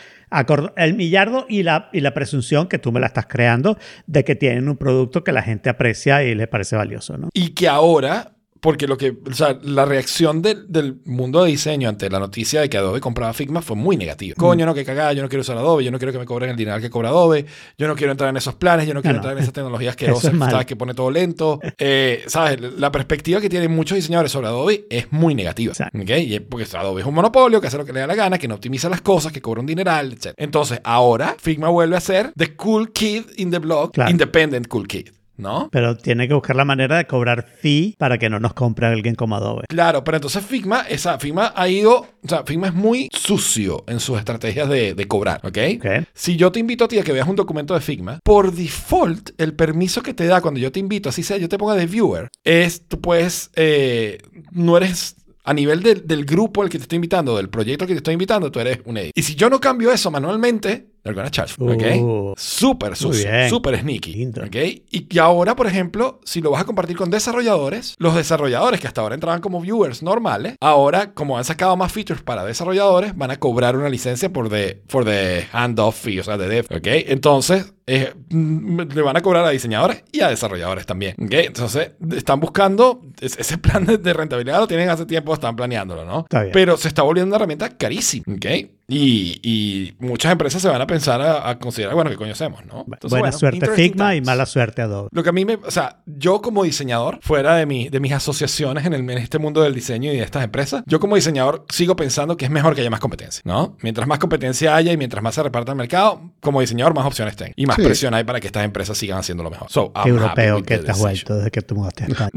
El 0.77 0.95
millardo 0.95 1.47
y 1.49 1.63
la, 1.63 1.89
y 1.93 2.01
la 2.01 2.15
presunción 2.15 2.69
que 2.69 2.79
tú 2.79 2.93
me 2.93 3.01
la 3.01 3.07
estás 3.07 3.27
creando 3.27 3.79
de 4.07 4.25
que 4.25 4.35
tienen 4.35 4.69
un 4.69 4.77
producto 4.77 5.25
que 5.25 5.33
la 5.33 5.43
gente 5.43 5.71
aprecia 5.71 6.23
y 6.25 6.35
le 6.35 6.47
parece 6.47 6.77
valioso, 6.77 7.17
¿no? 7.17 7.29
Y 7.33 7.51
que 7.51 7.69
ahora, 7.69 8.33
porque 8.61 8.87
lo 8.87 8.97
que, 8.97 9.17
o 9.29 9.35
sea, 9.35 9.59
la 9.63 9.85
reacción 9.85 10.43
del, 10.43 10.71
del 10.71 11.01
mundo 11.05 11.45
de 11.45 11.51
diseño 11.51 11.89
ante 11.89 12.09
la 12.11 12.19
noticia 12.19 12.61
de 12.61 12.69
que 12.69 12.77
Adobe 12.79 13.01
compraba 13.01 13.33
Figma 13.33 13.63
fue 13.63 13.77
muy 13.77 13.97
negativa. 13.97 14.35
Mm. 14.37 14.41
Coño, 14.41 14.67
no, 14.67 14.75
que 14.75 14.85
cagada, 14.85 15.13
yo 15.13 15.23
no 15.23 15.29
quiero 15.29 15.43
usar 15.43 15.57
Adobe, 15.57 15.85
yo 15.85 15.91
no 15.91 15.99
quiero 15.99 16.13
que 16.13 16.19
me 16.19 16.25
cobren 16.27 16.51
el 16.51 16.57
dinero 16.57 16.81
que 16.81 16.91
cobra 16.91 17.11
Adobe, 17.11 17.47
yo 17.77 17.87
no 17.87 17.95
quiero 17.97 18.13
entrar 18.13 18.31
en 18.31 18.37
esos 18.37 18.55
planes, 18.55 18.87
yo 18.87 18.95
no 18.95 19.03
quiero 19.03 19.15
no. 19.15 19.19
entrar 19.19 19.37
en 19.37 19.43
esas 19.43 19.53
tecnologías 19.53 19.97
que, 19.97 20.07
es 20.07 20.67
que 20.67 20.77
pone 20.77 20.95
todo 20.95 21.11
lento. 21.11 21.61
Eh, 21.79 22.25
¿Sabes? 22.27 22.61
La 22.79 22.91
perspectiva 22.93 23.41
que 23.41 23.49
tienen 23.49 23.71
muchos 23.71 23.97
diseñadores 23.97 24.33
sobre 24.33 24.49
Adobe 24.49 24.87
es 24.91 25.11
muy 25.13 25.35
negativa. 25.35 25.73
Exacto. 25.73 25.99
¿ok? 25.99 26.11
Y 26.11 26.35
es 26.35 26.41
porque 26.41 26.67
Adobe 26.77 27.03
es 27.03 27.07
un 27.07 27.15
monopolio 27.15 27.61
que 27.61 27.67
hace 27.69 27.79
lo 27.79 27.85
que 27.85 27.93
le 27.93 28.01
da 28.01 28.07
la 28.07 28.15
gana, 28.15 28.39
que 28.39 28.49
no 28.49 28.55
optimiza 28.55 28.89
las 28.89 29.01
cosas, 29.01 29.33
que 29.33 29.41
cobra 29.41 29.61
un 29.61 29.67
dineral, 29.67 30.13
etc. 30.13 30.35
Entonces, 30.37 30.81
ahora 30.85 31.37
Figma 31.39 31.69
vuelve 31.69 31.97
a 31.97 32.01
ser 32.01 32.33
the 32.37 32.55
cool 32.57 32.93
kid 32.93 33.25
in 33.37 33.51
the 33.51 33.59
block, 33.59 33.95
Claro. 33.95 34.11
independent 34.11 34.69
cool 34.69 34.87
kid. 34.87 35.09
¿No? 35.39 35.69
Pero 35.71 35.97
tiene 35.97 36.29
que 36.29 36.35
buscar 36.35 36.57
la 36.57 36.65
manera 36.65 36.99
de 36.99 37.07
cobrar 37.07 37.47
fee 37.61 37.95
para 37.97 38.19
que 38.19 38.29
no 38.29 38.41
nos 38.41 38.55
compre 38.55 38.87
alguien 38.87 39.15
como 39.15 39.37
Adobe. 39.37 39.65
Claro, 39.69 40.05
pero 40.05 40.17
entonces 40.17 40.45
Figma, 40.45 40.81
esa 40.83 41.19
Figma 41.19 41.53
ha 41.55 41.69
ido, 41.69 42.07
o 42.23 42.29
sea, 42.29 42.43
Figma 42.45 42.67
es 42.67 42.75
muy 42.75 43.09
sucio 43.13 43.85
en 43.87 44.01
sus 44.01 44.19
estrategias 44.19 44.69
de, 44.69 44.95
de 44.95 45.09
cobrar, 45.09 45.41
¿ok? 45.45 45.59
Ok. 45.77 45.87
Si 46.13 46.37
yo 46.37 46.51
te 46.53 46.59
invito 46.59 46.85
a 46.85 46.89
ti 46.89 46.99
a 46.99 47.05
que 47.05 47.13
veas 47.13 47.29
un 47.29 47.37
documento 47.37 47.75
de 47.75 47.81
Figma, 47.81 48.19
por 48.25 48.53
default, 48.53 49.31
el 49.39 49.55
permiso 49.55 50.03
que 50.03 50.13
te 50.13 50.27
da 50.27 50.41
cuando 50.41 50.61
yo 50.61 50.73
te 50.73 50.81
invito, 50.81 51.09
así 51.09 51.23
sea, 51.23 51.37
yo 51.37 51.49
te 51.49 51.57
ponga 51.57 51.75
de 51.77 51.87
viewer, 51.87 52.29
es, 52.45 52.89
tú 52.89 53.01
puedes, 53.01 53.51
eh, 53.55 54.19
no 54.51 54.77
eres... 54.77 55.15
A 55.45 55.55
nivel 55.55 55.83
del, 55.83 56.07
del 56.07 56.27
grupo 56.27 56.61
al 56.61 56.69
que 56.69 56.77
te 56.77 56.83
estoy 56.83 56.97
invitando, 56.97 57.35
del 57.39 57.49
proyecto 57.49 57.85
al 57.85 57.89
que 57.89 57.95
te 57.95 57.99
estoy 58.01 58.13
invitando, 58.13 58.53
tú 58.53 58.61
eres 58.61 58.81
un 58.85 58.99
edit. 58.99 59.13
Y 59.15 59.23
si 59.23 59.35
yo 59.35 59.49
no 59.49 59.59
cambio 59.61 59.91
eso 59.91 60.11
manualmente, 60.11 60.89
they're 61.03 61.15
gonna 61.15 61.31
charge, 61.31 61.55
¿ok? 61.59 62.03
Uh. 62.03 62.35
Súper 62.37 62.97
sucio, 62.97 63.29
súper 63.49 63.81
sneaky. 63.81 64.15
Lindo. 64.15 64.43
¿ok? 64.45 64.57
Y 64.91 65.01
que 65.03 65.21
ahora, 65.21 65.57
por 65.57 65.67
ejemplo, 65.67 66.21
si 66.25 66.41
lo 66.41 66.51
vas 66.51 66.63
a 66.63 66.65
compartir 66.65 66.97
con 66.97 67.11
desarrolladores, 67.11 67.95
los 67.99 68.15
desarrolladores 68.15 68.81
que 68.81 68.87
hasta 68.87 69.01
ahora 69.01 69.15
entraban 69.15 69.41
como 69.41 69.61
viewers 69.61 70.03
normales, 70.03 70.57
ahora, 70.61 71.13
como 71.15 71.39
han 71.39 71.45
sacado 71.45 71.77
más 71.77 71.93
features 71.93 72.23
para 72.23 72.45
desarrolladores, 72.45 73.17
van 73.17 73.31
a 73.31 73.37
cobrar 73.37 73.77
una 73.77 73.89
licencia 73.89 74.33
por 74.33 74.49
the, 74.49 74.83
for 74.89 75.05
the 75.05 75.47
handoff 75.53 75.97
fee, 76.01 76.21
o 76.21 76.25
sea, 76.25 76.37
de 76.37 76.49
dev. 76.49 76.67
¿ok? 76.71 76.87
Entonces, 77.09 77.73
eh, 77.87 78.13
mm, 78.31 78.81
le 78.95 79.03
van 79.03 79.17
a 79.17 79.23
cobrar 79.23 79.45
a 79.45 79.51
diseñadores 79.51 80.05
y 80.13 80.21
a 80.21 80.29
desarrolladores 80.29 80.85
también. 80.87 81.15
¿ok? 81.23 81.33
Entonces, 81.33 81.93
están 82.15 82.41
buscando 82.41 83.01
es- 83.21 83.39
ese 83.39 83.59
plan 83.59 83.85
de, 83.87 83.99
de 83.99 84.13
rentabilidad, 84.13 84.59
lo 84.61 84.67
tienen 84.69 84.91
hace 84.91 85.07
tiempo, 85.07 85.33
están 85.35 85.57
planeándolo, 85.57 86.05
¿no? 86.05 86.21
Está 86.21 86.43
bien. 86.43 86.53
Pero 86.53 86.77
se 86.77 86.89
está 86.89 87.03
volviendo 87.03 87.29
una 87.29 87.37
herramienta 87.37 87.71
carísima. 87.77 88.25
¿ok? 88.35 88.47
Y, 88.91 89.39
y 89.43 89.95
muchas 89.99 90.33
empresas 90.33 90.63
se 90.63 90.69
van 90.69 90.81
a 90.81 90.87
pensar 90.87 91.21
a, 91.21 91.47
a 91.51 91.59
considerar, 91.59 91.95
bueno, 91.95 92.09
¿qué 92.09 92.17
coño 92.17 92.33
hacemos? 92.33 92.65
¿no? 92.65 92.87
Entonces, 92.87 93.11
Buena 93.11 93.25
bueno, 93.27 93.39
suerte 93.39 93.67
Figma 93.73 94.15
y 94.15 94.17
times. 94.21 94.27
mala 94.27 94.47
suerte 94.47 94.81
Adobe. 94.81 95.11
Lo 95.13 95.23
que 95.23 95.29
a 95.29 95.33
mí 95.33 95.45
me, 95.45 95.57
o 95.57 95.71
sea, 95.71 96.01
yo 96.07 96.41
como 96.41 96.65
diseñador, 96.65 97.19
fuera 97.21 97.57
de, 97.57 97.67
mi, 97.67 97.91
de 97.91 98.01
mis 98.01 98.13
asociaciones 98.13 98.87
en, 98.87 98.95
el, 98.95 99.01
en 99.11 99.19
este 99.19 99.39
mundo 99.39 99.61
del 99.61 99.75
diseño 99.75 100.11
y 100.11 100.17
de 100.17 100.23
estas 100.23 100.43
empresas, 100.43 100.85
yo 100.87 101.01
como 101.01 101.17
diseñador 101.17 101.67
sigo 101.69 101.97
pensando 101.97 102.39
que 102.39 102.47
es 102.47 102.51
mejor 102.51 102.75
que 102.75 102.81
haya 102.81 102.89
más 102.89 103.01
competencia, 103.01 103.43
¿no? 103.45 103.77
Mientras 103.83 104.09
más 104.09 104.19
competencia 104.19 104.75
haya 104.75 104.91
y 104.91 104.97
mientras 104.97 105.23
más 105.23 105.35
se 105.35 105.43
reparta 105.43 105.73
el 105.73 105.77
mercado, 105.77 106.23
como 106.41 106.63
diseñador 106.63 106.95
más 106.95 107.05
opciones 107.05 107.37
tengo. 107.37 107.53
Y 107.57 107.67
más 107.67 107.77
Sí. 107.77 107.83
presión 107.83 108.15
hay 108.15 108.25
para 108.25 108.41
que 108.41 108.47
estas 108.47 108.65
empresas 108.65 108.97
sigan 108.97 109.19
haciendo 109.19 109.43
lo 109.45 109.51
mejor. 109.51 109.71
So, 109.71 109.93
Qué 110.03 110.09
europeo 110.09 110.63
que 110.63 110.79
the 110.79 110.85
te 110.85 110.91
has 110.93 110.99
decision. 110.99 111.01
vuelto 111.03 111.35
desde 111.37 111.51
que 111.51 111.61
te 111.61 111.75
mudaste 111.75 112.05
a 112.05 112.31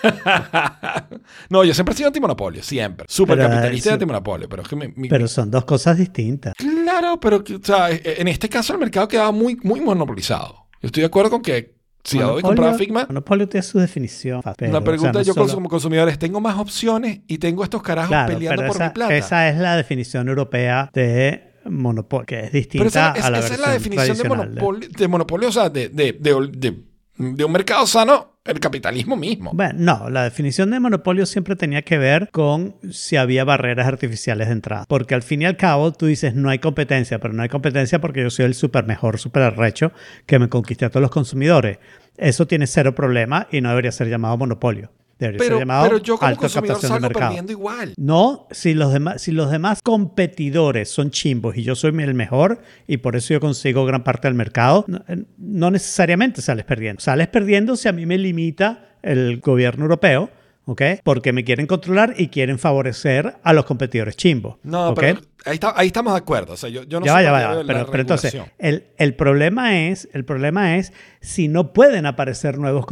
no, 1.50 1.64
yo 1.64 1.74
siempre 1.74 1.92
he 1.92 1.96
sido 1.96 2.06
antimonopolio, 2.08 2.62
siempre. 2.62 3.06
Súper 3.08 3.36
capitalista 3.38 3.74
y 3.74 3.78
eso- 3.90 3.92
antimonopolio, 3.94 4.48
pero 4.48 4.62
es 4.62 4.68
que 4.68 4.76
mi- 4.76 4.92
mi- 4.94 5.08
Pero 5.08 5.26
son 5.26 5.50
dos 5.50 5.64
cosas 5.64 5.77
distintas. 5.96 6.54
Claro, 6.56 7.18
pero 7.20 7.38
o 7.38 7.64
sea, 7.64 7.88
en 7.90 8.28
este 8.28 8.48
caso 8.48 8.72
el 8.72 8.78
mercado 8.80 9.06
quedaba 9.08 9.32
muy, 9.32 9.56
muy 9.62 9.80
monopolizado. 9.80 10.66
Yo 10.80 10.86
estoy 10.86 11.00
de 11.02 11.06
acuerdo 11.06 11.30
con 11.30 11.42
que 11.42 11.76
si 12.04 12.18
Adobe 12.20 12.40
compraba 12.42 12.74
Figma, 12.74 13.04
Monopolio 13.06 13.48
tiene 13.48 13.62
su 13.62 13.78
definición. 13.78 14.40
pero, 14.56 14.72
la 14.72 14.78
o 14.78 14.80
sea, 14.80 14.84
pregunta 14.84 15.18
no 15.18 15.22
yo 15.24 15.34
solo- 15.34 15.52
como 15.54 15.68
consumidor 15.68 16.08
es, 16.08 16.18
¿tengo 16.18 16.40
más 16.40 16.56
opciones 16.58 17.20
y 17.26 17.38
tengo 17.38 17.64
estos 17.64 17.82
carajos 17.82 18.08
Claro, 18.08 18.32
peleando 18.32 18.62
por 18.66 18.76
esa, 18.76 18.84
mi 18.86 18.90
plata? 18.94 19.16
esa 19.16 19.48
es 19.48 19.58
la 19.58 19.76
definición 19.76 20.28
europea 20.28 20.90
de 20.94 21.52
monopolio, 21.68 22.24
que 22.26 22.40
es 22.44 22.52
distinta 22.52 22.78
Pero 22.78 22.88
esa, 22.88 23.12
es, 23.18 23.24
a 23.24 23.30
la 23.30 23.38
esa 23.40 23.54
es 23.54 23.60
la 23.60 23.70
definición 23.72 24.16
de 24.16 24.28
monopolio, 24.28 24.88
de 24.88 25.08
monopolio, 25.08 25.48
o 25.48 25.52
sea, 25.52 25.68
de, 25.68 25.88
de, 25.90 26.12
de- 26.12 26.50
de- 26.56 26.82
de 27.18 27.44
un 27.44 27.52
mercado 27.52 27.86
sano, 27.86 28.37
el 28.48 28.60
capitalismo 28.60 29.16
mismo. 29.16 29.50
Bueno, 29.54 29.74
no, 29.78 30.10
la 30.10 30.24
definición 30.24 30.70
de 30.70 30.80
monopolio 30.80 31.26
siempre 31.26 31.56
tenía 31.56 31.82
que 31.82 31.98
ver 31.98 32.28
con 32.30 32.76
si 32.90 33.16
había 33.16 33.44
barreras 33.44 33.86
artificiales 33.86 34.48
de 34.48 34.54
entrada. 34.54 34.84
Porque 34.88 35.14
al 35.14 35.22
fin 35.22 35.42
y 35.42 35.44
al 35.44 35.56
cabo 35.56 35.92
tú 35.92 36.06
dices 36.06 36.34
no 36.34 36.50
hay 36.50 36.58
competencia, 36.58 37.18
pero 37.18 37.34
no 37.34 37.42
hay 37.42 37.48
competencia 37.48 38.00
porque 38.00 38.22
yo 38.22 38.30
soy 38.30 38.46
el 38.46 38.54
súper 38.54 38.84
mejor, 38.84 39.18
súper 39.18 39.42
arrecho 39.42 39.92
que 40.26 40.38
me 40.38 40.48
conquisté 40.48 40.86
a 40.86 40.90
todos 40.90 41.02
los 41.02 41.10
consumidores. 41.10 41.78
Eso 42.16 42.46
tiene 42.46 42.66
cero 42.66 42.94
problema 42.94 43.46
y 43.52 43.60
no 43.60 43.68
debería 43.68 43.92
ser 43.92 44.08
llamado 44.08 44.36
monopolio. 44.36 44.90
Debería 45.18 45.38
pero, 45.38 45.56
ser 45.56 45.58
llamado 45.58 45.84
pero 45.84 45.98
yo 45.98 46.16
como 46.16 46.28
alta 46.28 46.40
consumidor 46.40 46.76
captación 46.76 47.00
salgo 47.00 47.18
perdiendo 47.18 47.52
igual. 47.52 47.94
No, 47.96 48.46
si 48.50 48.74
los, 48.74 48.92
demás, 48.92 49.20
si 49.20 49.32
los 49.32 49.50
demás 49.50 49.80
competidores 49.82 50.90
son 50.90 51.10
chimbos 51.10 51.56
y 51.56 51.62
yo 51.62 51.74
soy 51.74 51.90
el 52.00 52.14
mejor 52.14 52.60
y 52.86 52.98
por 52.98 53.16
eso 53.16 53.34
yo 53.34 53.40
consigo 53.40 53.84
gran 53.84 54.04
parte 54.04 54.28
del 54.28 54.34
mercado, 54.34 54.84
no, 54.86 55.04
eh, 55.08 55.24
no 55.38 55.70
necesariamente 55.70 56.40
sales 56.40 56.64
perdiendo. 56.64 57.00
Sales 57.00 57.28
perdiendo 57.28 57.76
si 57.76 57.88
a 57.88 57.92
mí 57.92 58.06
me 58.06 58.16
limita 58.18 58.88
el 59.02 59.40
gobierno 59.40 59.84
europeo, 59.84 60.30
¿ok? 60.66 60.82
Porque 61.02 61.32
me 61.32 61.44
quieren 61.44 61.66
controlar 61.66 62.14
y 62.16 62.28
quieren 62.28 62.58
favorecer 62.58 63.36
a 63.42 63.52
los 63.52 63.64
competidores 63.64 64.16
chimbos. 64.16 64.56
No, 64.62 64.90
¿ok? 64.90 64.98
pero 65.00 65.20
ahí, 65.44 65.54
está- 65.54 65.74
ahí 65.76 65.86
estamos 65.88 66.12
de 66.12 66.18
acuerdo. 66.18 66.52
O 66.54 66.56
sea, 66.56 66.68
yo, 66.70 66.82
yo 66.84 67.00
no 67.00 67.06
ya 67.06 67.18
sé 67.18 67.24
va, 67.30 67.40
ya 67.40 67.48
va, 67.48 67.62
Pero, 67.66 67.86
pero 67.90 68.00
entonces, 68.00 68.36
el, 68.58 68.84
el 68.96 69.14
problema 69.14 69.78
es, 69.88 70.08
el 70.12 70.24
problema 70.24 70.76
es 70.76 70.92
si 71.20 71.48
no 71.48 71.72
pueden 71.72 72.06
aparecer 72.06 72.58
nuevos 72.58 72.84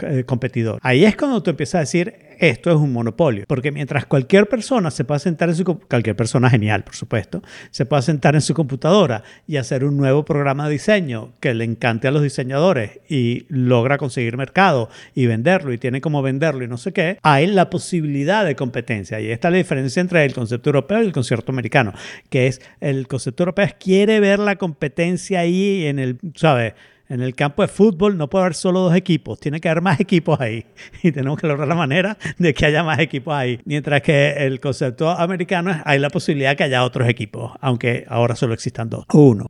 eh, 0.00 0.24
competidores. 0.24 0.80
Ahí 0.82 1.04
es 1.04 1.16
cuando 1.16 1.42
tú 1.42 1.50
empiezas 1.50 1.74
a 1.76 1.80
decir, 1.80 2.14
esto 2.38 2.70
es 2.70 2.76
un 2.76 2.92
monopolio. 2.92 3.44
Porque 3.48 3.72
mientras 3.72 4.06
cualquier 4.06 4.48
persona 4.48 4.90
se 4.90 5.04
pueda 5.04 5.18
sentar 5.18 5.48
en 5.48 5.56
su... 5.56 5.64
Cualquier 5.64 6.14
persona 6.16 6.48
genial, 6.48 6.84
por 6.84 6.94
supuesto. 6.94 7.42
Se 7.70 7.84
pueda 7.84 8.00
sentar 8.00 8.34
en 8.36 8.40
su 8.40 8.54
computadora 8.54 9.22
y 9.46 9.56
hacer 9.56 9.84
un 9.84 9.96
nuevo 9.96 10.24
programa 10.24 10.66
de 10.66 10.72
diseño 10.72 11.32
que 11.40 11.52
le 11.54 11.64
encante 11.64 12.06
a 12.08 12.10
los 12.10 12.22
diseñadores 12.22 13.00
y 13.08 13.44
logra 13.48 13.98
conseguir 13.98 14.36
mercado 14.36 14.88
y 15.14 15.26
venderlo 15.26 15.72
y 15.72 15.78
tiene 15.78 16.00
como 16.00 16.22
venderlo 16.22 16.64
y 16.64 16.68
no 16.68 16.78
sé 16.78 16.92
qué, 16.92 17.18
hay 17.22 17.48
la 17.48 17.70
posibilidad 17.70 18.44
de 18.44 18.54
competencia. 18.56 19.20
Y 19.20 19.26
ahí 19.26 19.32
está 19.32 19.50
la 19.50 19.56
diferencia 19.56 20.00
entre 20.00 20.24
el 20.24 20.32
concepto 20.32 20.70
europeo 20.70 21.02
y 21.02 21.06
el 21.06 21.12
concepto 21.12 21.50
americano, 21.52 21.87
que 22.30 22.46
es 22.46 22.60
el 22.80 23.06
concepto 23.08 23.42
europeo 23.44 23.68
quiere 23.78 24.20
ver 24.20 24.38
la 24.38 24.56
competencia 24.56 25.40
ahí 25.40 25.86
en 25.86 25.98
el, 25.98 26.18
¿sabes? 26.34 26.74
En 27.10 27.22
el 27.22 27.34
campo 27.34 27.62
de 27.62 27.68
fútbol 27.68 28.18
no 28.18 28.28
puede 28.28 28.44
haber 28.44 28.54
solo 28.54 28.80
dos 28.80 28.94
equipos, 28.94 29.40
tiene 29.40 29.62
que 29.62 29.70
haber 29.70 29.82
más 29.82 29.98
equipos 29.98 30.38
ahí. 30.40 30.66
Y 31.02 31.10
tenemos 31.10 31.38
que 31.40 31.46
lograr 31.46 31.66
la 31.66 31.74
manera 31.74 32.18
de 32.36 32.52
que 32.52 32.66
haya 32.66 32.84
más 32.84 32.98
equipos 32.98 33.32
ahí. 33.34 33.58
Mientras 33.64 34.02
que 34.02 34.32
el 34.46 34.60
concepto 34.60 35.08
americano 35.08 35.70
es 35.70 35.78
hay 35.86 35.98
la 36.00 36.10
posibilidad 36.10 36.54
que 36.54 36.64
haya 36.64 36.84
otros 36.84 37.08
equipos, 37.08 37.52
aunque 37.62 38.04
ahora 38.08 38.36
solo 38.36 38.52
existan 38.52 38.90
dos 38.90 39.06
o 39.08 39.20
uno. 39.20 39.46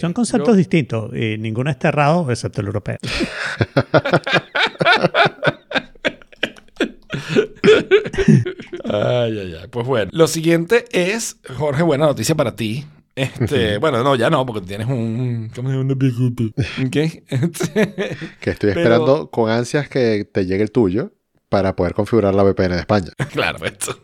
Son 0.00 0.12
conceptos 0.12 0.50
Yo- 0.50 0.56
distintos 0.56 1.12
y 1.16 1.36
ninguno 1.36 1.70
está 1.70 1.88
errado 1.88 2.30
excepto 2.30 2.60
el 2.60 2.68
europeo. 2.68 2.98
Ay, 8.84 9.38
ay, 9.38 9.56
ay. 9.62 9.68
Pues 9.70 9.86
bueno. 9.86 10.10
Lo 10.14 10.26
siguiente 10.26 10.84
es, 10.92 11.36
Jorge, 11.56 11.82
buena 11.82 12.06
noticia 12.06 12.34
para 12.34 12.56
ti. 12.56 12.86
Este, 13.16 13.78
bueno, 13.78 14.02
no, 14.02 14.14
ya 14.16 14.30
no, 14.30 14.46
porque 14.46 14.66
tienes 14.66 14.86
un. 14.86 15.50
¿Cómo. 15.54 15.70
Este, 16.94 18.16
Que 18.40 18.50
estoy 18.50 18.70
Pero- 18.70 18.80
esperando 18.80 19.30
con 19.30 19.50
ansias 19.50 19.88
que 19.88 20.24
te 20.24 20.46
llegue 20.46 20.62
el 20.62 20.70
tuyo 20.70 21.12
para 21.48 21.74
poder 21.76 21.94
configurar 21.94 22.34
la 22.34 22.42
VPN 22.44 22.74
de 22.74 22.78
España. 22.80 23.10
claro, 23.32 23.58
esto. 23.66 23.98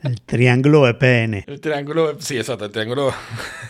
El 0.00 0.20
triángulo 0.22 0.82
VPN. 0.82 1.44
el 1.46 1.60
triángulo. 1.60 2.16
Sí, 2.20 2.36
exacto, 2.36 2.64
el 2.66 2.70
triángulo. 2.72 3.12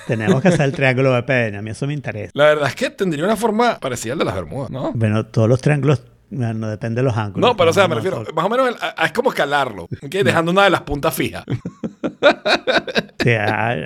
Tenemos 0.06 0.42
que 0.42 0.48
hacer 0.48 0.62
el 0.62 0.72
triángulo 0.74 1.10
VPN. 1.12 1.56
A 1.56 1.62
mí 1.62 1.70
eso 1.70 1.86
me 1.86 1.92
interesa. 1.94 2.32
La 2.34 2.44
verdad 2.46 2.68
es 2.68 2.74
que 2.74 2.90
tendría 2.90 3.24
una 3.24 3.36
forma 3.36 3.78
parecida 3.78 4.14
al 4.14 4.18
de 4.18 4.24
las 4.24 4.34
Bermudas, 4.34 4.70
¿no? 4.70 4.92
Bueno, 4.94 5.26
todos 5.26 5.48
los 5.48 5.60
triángulos, 5.60 6.02
bueno, 6.30 6.68
depende 6.68 7.00
de 7.00 7.04
los 7.04 7.16
ángulos. 7.16 7.48
No, 7.50 7.56
pero 7.56 7.70
o 7.70 7.72
sea, 7.72 7.88
me 7.88 7.94
refiero, 7.94 8.24
más 8.34 8.44
o 8.44 8.48
menos 8.48 8.68
el- 8.68 8.74
a- 8.80 8.94
a- 8.96 9.06
es 9.06 9.12
como 9.12 9.30
escalarlo, 9.30 9.84
¿ok? 9.84 10.14
dejando 10.24 10.50
una 10.52 10.64
de 10.64 10.70
las 10.70 10.82
puntas 10.82 11.14
fijas. 11.14 11.44
Sí, 13.20 13.30
hay, 13.30 13.82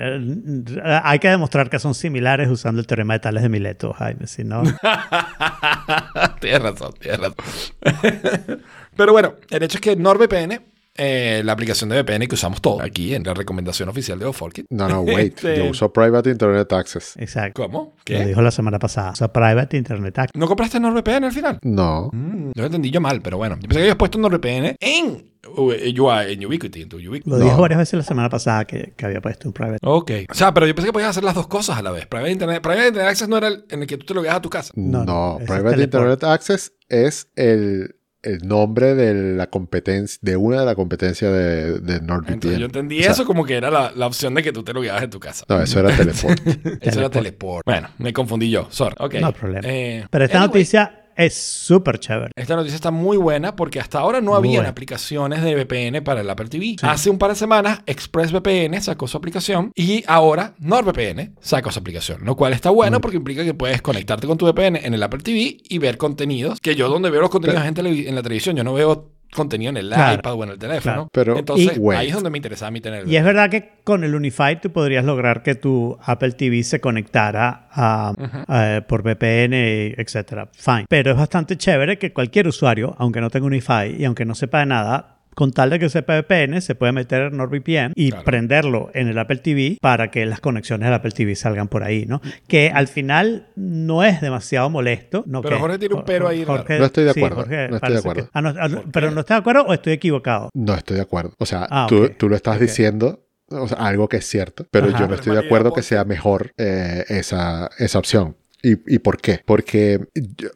hay 1.03 1.19
que 1.19 1.27
demostrar 1.27 1.67
que 1.71 1.79
son 1.79 1.95
similares 1.95 2.49
usando 2.49 2.79
el 2.79 2.85
teorema 2.87 3.15
de 3.15 3.19
Tales 3.19 3.41
de 3.41 3.49
Mileto, 3.49 3.91
Jaime. 3.91 4.27
Si 4.27 4.43
no, 4.43 4.61
tienes 6.39 6.61
razón, 6.61 6.93
tienes 6.99 7.19
razón. 7.19 7.35
Pero 8.95 9.11
bueno, 9.11 9.33
el 9.49 9.63
hecho 9.63 9.77
es 9.77 9.81
que 9.81 9.95
NordVPN, 9.95 10.61
eh, 10.95 11.41
la 11.43 11.53
aplicación 11.53 11.89
de 11.89 12.01
VPN 12.01 12.27
que 12.27 12.35
usamos 12.35 12.61
todos 12.61 12.81
aquí 12.81 13.15
en 13.15 13.23
la 13.23 13.33
recomendación 13.33 13.89
oficial 13.89 14.19
de 14.19 14.25
Oforkit. 14.25 14.65
No, 14.69 14.87
no, 14.87 15.01
wait. 15.01 15.33
Este- 15.37 15.57
Yo 15.57 15.65
uso 15.71 15.91
Private 15.91 16.29
Internet 16.29 16.71
Access. 16.71 17.15
exacto. 17.17 17.63
¿Cómo? 17.63 17.95
Lo 17.97 18.03
¿Qué? 18.03 18.25
dijo 18.25 18.41
la 18.41 18.51
semana 18.51 18.79
pasada. 18.79 19.11
O 19.11 19.15
sea, 19.15 19.31
Private 19.33 19.77
Internet 19.77 20.17
Access. 20.19 20.39
¿No 20.39 20.47
compraste 20.47 20.79
NordVPN 20.79 21.23
al 21.25 21.31
final? 21.31 21.59
No. 21.63 22.09
Mm, 22.13 22.51
lo 22.55 22.65
entendí 22.65 22.91
yo 22.91 23.01
mal, 23.01 23.21
pero 23.21 23.37
bueno. 23.37 23.55
Yo 23.55 23.61
pensé 23.61 23.75
que 23.75 23.81
habías 23.81 23.95
puesto 23.95 24.17
NordVPN 24.19 24.75
en, 24.79 25.33
eh, 25.43 25.93
UI, 25.99 26.33
en 26.33 26.45
Ubiquiti, 26.45 26.81
en 26.83 26.89
tu 26.89 26.97
Ubiquiti. 26.97 27.29
Lo 27.29 27.37
No. 27.37 27.45
dijo 27.45 27.59
varias 27.61 27.79
veces 27.79 27.93
la 27.97 28.03
semana 28.03 28.29
pasada 28.29 28.65
que, 28.65 28.93
que 28.95 29.05
había 29.05 29.19
puesto 29.21 29.47
un 29.49 29.53
Private. 29.53 29.79
Ok. 29.83 30.11
O 30.29 30.33
sea, 30.33 30.53
pero 30.53 30.67
yo 30.67 30.75
pensé 30.75 30.89
que 30.89 30.93
podías 30.93 31.09
hacer 31.09 31.23
las 31.23 31.35
dos 31.35 31.47
cosas 31.47 31.77
a 31.77 31.81
la 31.81 31.91
vez. 31.91 32.05
Private 32.07 32.31
Internet, 32.31 32.61
Private 32.61 32.87
Internet 32.89 33.09
Access 33.11 33.27
no 33.27 33.37
era 33.37 33.47
el 33.47 33.65
en 33.69 33.81
el 33.81 33.87
que 33.87 33.97
tú 33.97 34.05
te 34.05 34.13
lo 34.13 34.23
a 34.31 34.41
tu 34.41 34.49
casa. 34.49 34.71
No, 34.75 35.03
No, 35.03 35.39
Private. 35.45 35.83
Internet 35.83 36.23
Access 36.23 36.73
es 36.87 37.29
el, 37.35 37.95
el 38.23 38.47
nombre 38.47 38.95
de 38.95 39.35
la 39.35 39.47
competencia, 39.47 40.17
de 40.21 40.37
una 40.37 40.61
de 40.61 40.65
la 40.65 40.75
competencia 40.75 41.29
de, 41.29 41.79
de 41.79 42.01
NordVPN. 42.01 42.33
Entonces 42.33 42.59
yo 42.59 42.65
entendí 42.65 42.99
O 42.99 43.03
sea, 43.03 43.11
eso 43.11 43.25
como 43.25 43.45
que 43.45 43.55
era 43.55 43.69
la, 43.69 43.91
la 43.95 44.07
opción 44.07 44.33
de 44.33 44.41
que 44.43 44.51
tú 44.51 44.63
te 44.63 44.73
lo 44.73 44.83
en 44.83 45.09
tu 45.09 45.19
casa. 45.19 45.45
No, 45.49 45.61
eso 45.61 45.79
era 45.79 45.95
Teleport. 45.95 46.39
Eso 46.81 46.99
era 46.99 47.09
Teleport. 47.09 47.65
Bueno, 47.65 47.89
me 47.97 48.13
confundí 48.13 48.49
yo. 48.49 48.67
Sorry. 48.69 48.95
Ok. 48.99 49.15
No 49.15 49.27
hay 49.27 49.33
problema. 49.33 49.67
Eh, 49.67 50.05
Pero 50.09 50.25
esta 50.25 50.37
anyway, 50.37 50.47
noticia 50.47 51.02
es 51.15 51.35
súper 51.35 51.99
chévere. 51.99 52.31
Esta 52.35 52.55
noticia 52.55 52.75
está 52.75 52.91
muy 52.91 53.17
buena 53.17 53.55
porque 53.55 53.79
hasta 53.79 53.99
ahora 53.99 54.21
no 54.21 54.31
Muy 54.31 54.37
habían 54.37 54.55
buena. 54.55 54.69
aplicaciones 54.69 55.41
de 55.43 55.55
VPN 55.55 56.03
para 56.03 56.21
el 56.21 56.29
Apple 56.29 56.47
TV. 56.49 56.75
Hace 56.81 57.09
un 57.09 57.17
par 57.17 57.29
de 57.31 57.35
semanas 57.35 57.81
ExpressVPN 57.85 58.81
sacó 58.81 59.07
su 59.07 59.17
aplicación 59.17 59.71
y 59.75 60.03
ahora 60.07 60.55
NordVPN 60.59 61.35
sacó 61.41 61.71
su 61.71 61.79
aplicación, 61.79 62.23
lo 62.25 62.35
cual 62.35 62.53
está 62.53 62.69
bueno 62.69 63.01
porque 63.01 63.17
implica 63.17 63.43
que 63.43 63.53
puedes 63.53 63.81
conectarte 63.81 64.27
con 64.27 64.37
tu 64.37 64.45
VPN 64.45 64.77
en 64.77 64.93
el 64.93 65.03
Apple 65.03 65.21
TV 65.23 65.57
y 65.67 65.77
ver 65.79 65.97
contenidos, 65.97 66.59
que 66.61 66.75
yo 66.75 66.89
donde 66.89 67.09
veo 67.09 67.21
los 67.21 67.29
contenidos 67.29 67.65
en, 67.65 67.73
tele- 67.73 68.07
en 68.07 68.15
la 68.15 68.21
televisión, 68.23 68.55
yo 68.55 68.63
no 68.63 68.73
veo 68.73 69.11
contenido 69.33 69.69
en 69.71 69.77
el 69.77 69.89
Claro. 69.89 70.15
iPad 70.15 70.33
o 70.33 70.43
en 70.43 70.49
el 70.51 70.57
teléfono. 70.59 70.81
Claro. 70.93 71.09
Pero- 71.11 71.37
Entonces, 71.37 71.79
ahí 71.95 72.07
es 72.07 72.13
donde 72.13 72.29
me 72.29 72.37
interesaba 72.37 72.67
a 72.67 72.71
mí 72.71 72.81
tener 72.81 73.07
Y 73.07 73.15
es 73.15 73.23
verdad 73.23 73.49
que 73.49 73.73
con 73.83 74.03
el 74.03 74.13
Unify 74.15 74.59
tú 74.61 74.71
podrías 74.71 75.03
lograr 75.05 75.43
que 75.43 75.55
tu 75.55 75.97
Apple 76.03 76.31
TV 76.33 76.63
se 76.63 76.79
conectara 76.79 77.67
a, 77.71 78.13
eh, 78.49 78.81
por 78.87 79.01
VPN, 79.03 79.95
etcétera. 79.97 80.47
Fine. 80.53 80.85
Pero 80.89 81.11
es 81.11 81.17
bastante 81.17 81.57
chévere 81.57 81.97
que 81.97 82.13
cualquier 82.13 82.47
usuario, 82.47 82.95
aunque 82.97 83.21
no 83.21 83.29
tenga 83.29 83.45
Unify 83.47 83.95
y 83.97 84.05
aunque 84.05 84.25
no 84.25 84.35
sepa 84.35 84.59
de 84.59 84.65
nada, 84.67 85.17
con 85.35 85.51
tal 85.51 85.69
de 85.69 85.79
que 85.79 85.89
sepa 85.89 86.17
VPN, 86.19 86.61
se 86.61 86.75
puede 86.75 86.91
meter 86.91 87.23
en 87.23 87.37
NordVPN 87.37 87.93
y 87.95 88.09
Claro. 88.09 88.23
prenderlo 88.25 88.91
en 88.93 89.07
el 89.07 89.17
Apple 89.17 89.37
TV 89.37 89.77
para 89.81 90.11
que 90.11 90.25
las 90.25 90.39
conexiones 90.39 90.85
del 90.85 90.93
Apple 90.93 91.11
TV 91.11 91.35
salgan 91.35 91.67
por 91.67 91.83
ahí, 91.83 92.05
¿no? 92.05 92.21
Que 92.47 92.69
al 92.69 92.87
final 92.87 93.47
no 93.55 94.03
es 94.03 94.21
demasiado 94.21 94.69
molesto. 94.69 95.23
¿no? 95.27 95.41
Pero 95.41 95.55
Que- 95.55 95.61
Jorge 95.61 95.79
tiene 95.79 95.95
un 95.95 96.05
pero 96.05 96.27
ahí. 96.27 96.43
Jorge- 96.45 96.79
No 96.79 96.85
estoy 96.85 97.03
de 97.05 97.13
sí, 97.13 97.19
acuerdo, 97.19 97.35
Jorge 97.37 97.55
no 97.55 97.63
estoy 97.63 97.73
de 97.75 97.79
parece 97.79 97.99
acuerdo. 97.99 98.23
que- 98.25 98.29
ah, 98.33 98.41
no, 98.41 98.49
ah, 98.49 98.69
¿Por 98.69 98.91
pero 98.91 99.11
no 99.11 99.19
estás 99.21 99.35
de 99.37 99.39
acuerdo 99.39 99.61
o 99.63 99.73
estoy 99.73 99.93
equivocado. 99.93 100.49
No 100.53 100.73
estoy 100.75 100.95
de 100.97 101.03
acuerdo. 101.03 101.33
O 101.39 101.45
sea, 101.45 101.67
Ah, 101.69 101.85
tú, 101.89 102.09
tú 102.17 102.29
lo 102.29 102.35
estás 102.35 102.59
diciendo, 102.59 103.25
o 103.49 103.67
sea, 103.67 103.77
algo 103.79 104.07
que 104.09 104.17
es 104.17 104.25
cierto, 104.27 104.65
pero 104.71 104.87
Ajá. 104.87 104.99
yo 104.99 105.07
no 105.07 105.15
estoy 105.15 105.33
de 105.33 105.39
acuerdo 105.39 105.73
que 105.73 105.81
sea 105.83 106.03
mejor 106.05 106.51
eh, 106.57 107.03
esa, 107.09 107.69
esa 107.77 107.99
opción. 107.99 108.35
¿Y, 108.61 108.77
¿Y 108.95 108.99
por 108.99 109.17
qué? 109.19 109.41
Porque, 109.45 109.99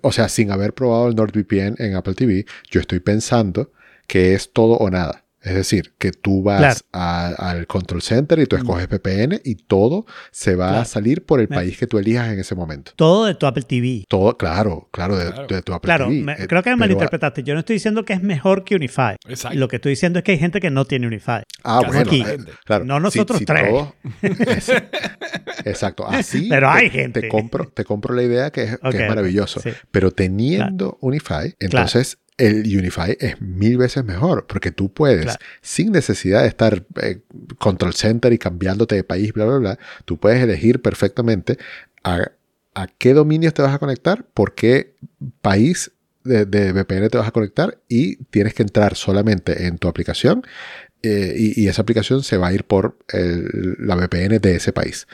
o 0.02 0.12
sea, 0.14 0.30
sin 0.30 0.52
haber 0.52 0.74
probado 0.74 1.10
el 1.10 1.16
NordVPN 1.16 1.76
en 1.80 1.96
Apple 1.96 2.14
TV, 2.14 2.46
yo 2.72 2.80
estoy 2.80 3.00
pensando 3.02 3.72
que 4.08 4.34
es 4.34 4.52
todo 4.54 4.78
o 4.78 4.90
nada. 4.90 5.24
Es 5.40 5.54
decir, 5.54 5.94
que 5.98 6.12
tú 6.12 6.44
vas 6.44 6.60
Claro. 6.60 6.80
a- 6.92 7.52
al 7.52 7.68
control 7.68 8.02
center 8.02 8.40
y 8.40 8.48
tú 8.48 8.58
escoges 8.58 8.90
VPN 8.90 9.40
y 9.46 9.56
todo 9.56 10.06
se 10.32 10.56
va 10.56 10.70
Claro. 10.70 10.82
a 10.82 10.86
salir 10.86 11.26
por 11.26 11.40
el 11.40 11.48
país 11.48 11.78
que 11.78 11.88
tú 11.88 12.00
elijas 12.00 12.34
en 12.34 12.40
ese 12.40 12.54
momento. 12.54 12.92
Todo 12.98 13.26
de 13.28 13.36
tu 13.36 13.46
Apple 13.46 13.64
TV. 13.64 14.04
Todo, 14.10 14.36
claro, 14.36 14.90
claro, 14.92 15.16
de, 15.16 15.32
Claro. 15.32 15.48
de 15.48 15.62
tu 15.62 15.74
Apple 15.74 15.88
Claro, 15.88 16.08
TV. 16.10 16.22
me- 16.24 16.34
Eh, 16.34 16.48
creo 16.50 16.64
que 16.64 16.72
me 16.72 16.76
malinterpretaste. 16.76 17.44
Yo 17.44 17.54
no 17.54 17.62
estoy 17.62 17.76
diciendo 17.76 18.04
que 18.04 18.12
es 18.14 18.22
mejor 18.24 18.66
que 18.66 18.76
Unify. 18.76 19.16
Exacto. 19.26 19.58
Lo 19.58 19.70
que 19.70 19.78
estoy 19.78 19.92
diciendo 19.92 20.20
es 20.20 20.26
que 20.26 20.34
hay 20.34 20.40
gente 20.40 20.60
que 20.60 20.70
no 20.72 20.84
tiene 20.84 21.08
Unify. 21.08 21.44
Ah, 21.64 21.80
Caso 21.82 21.94
bueno, 21.94 22.00
aquí. 22.02 22.22
eh, 22.28 22.38
claro. 22.66 22.84
No 22.84 23.00
nosotros 23.00 23.40
tres. 23.46 23.74
es- 24.22 24.72
exacto. 25.66 26.08
Así. 26.08 26.48
Pero 26.50 26.70
hay 26.70 26.90
te, 26.90 27.00
gente. 27.00 27.22
Te 27.22 27.30
compro, 27.30 27.68
te 27.70 27.86
compro 27.86 28.14
la 28.16 28.24
idea 28.24 28.52
que 28.52 28.64
es, 28.64 28.78
que 28.92 29.08
maravilloso. 29.08 29.60
sí. 29.62 29.70
Pero 29.92 30.12
teniendo 30.12 30.98
Unify, 31.00 31.56
entonces 31.60 32.18
el 32.38 32.64
Unify 32.78 33.18
es 33.20 33.42
mil 33.42 33.78
veces 33.78 34.04
mejor 34.06 34.46
porque 34.48 34.72
tú 34.72 34.94
puedes, 34.94 35.24
Claro. 35.24 35.40
sin 35.62 35.92
necesidad 35.92 36.42
de 36.44 36.48
estar 36.48 36.86
eh, 37.02 37.22
control 37.58 37.94
center 37.94 38.32
y 38.34 38.38
cambiándote 38.38 38.96
de 38.96 39.04
país, 39.04 39.34
bla, 39.34 39.46
bla, 39.46 39.58
bla, 39.58 39.80
tú 40.06 40.18
puedes 40.18 40.42
elegir 40.44 40.82
perfectamente 40.82 41.58
a, 42.04 42.32
a 42.76 42.88
qué 42.88 43.14
dominios 43.14 43.54
te 43.54 43.62
vas 43.64 43.74
a 43.74 43.80
conectar, 43.80 44.24
por 44.34 44.54
qué 44.54 44.96
país 45.42 45.92
de, 46.24 46.46
de 46.46 46.74
VPN 46.74 47.10
te 47.10 47.18
vas 47.18 47.28
a 47.28 47.32
conectar 47.32 47.80
y 47.88 48.18
tienes 48.26 48.54
que 48.54 48.62
entrar 48.64 48.96
solamente 48.96 49.66
en 49.66 49.78
tu 49.78 49.88
aplicación 49.88 50.44
eh, 51.02 51.34
y, 51.38 51.64
y 51.64 51.68
esa 51.70 51.82
aplicación 51.84 52.22
se 52.24 52.38
va 52.38 52.48
a 52.48 52.54
ir 52.54 52.66
por 52.66 52.98
el- 53.14 53.76
la 53.80 53.96
VPN 53.96 54.40
de 54.40 54.56
ese 54.56 54.74
país. 54.74 55.08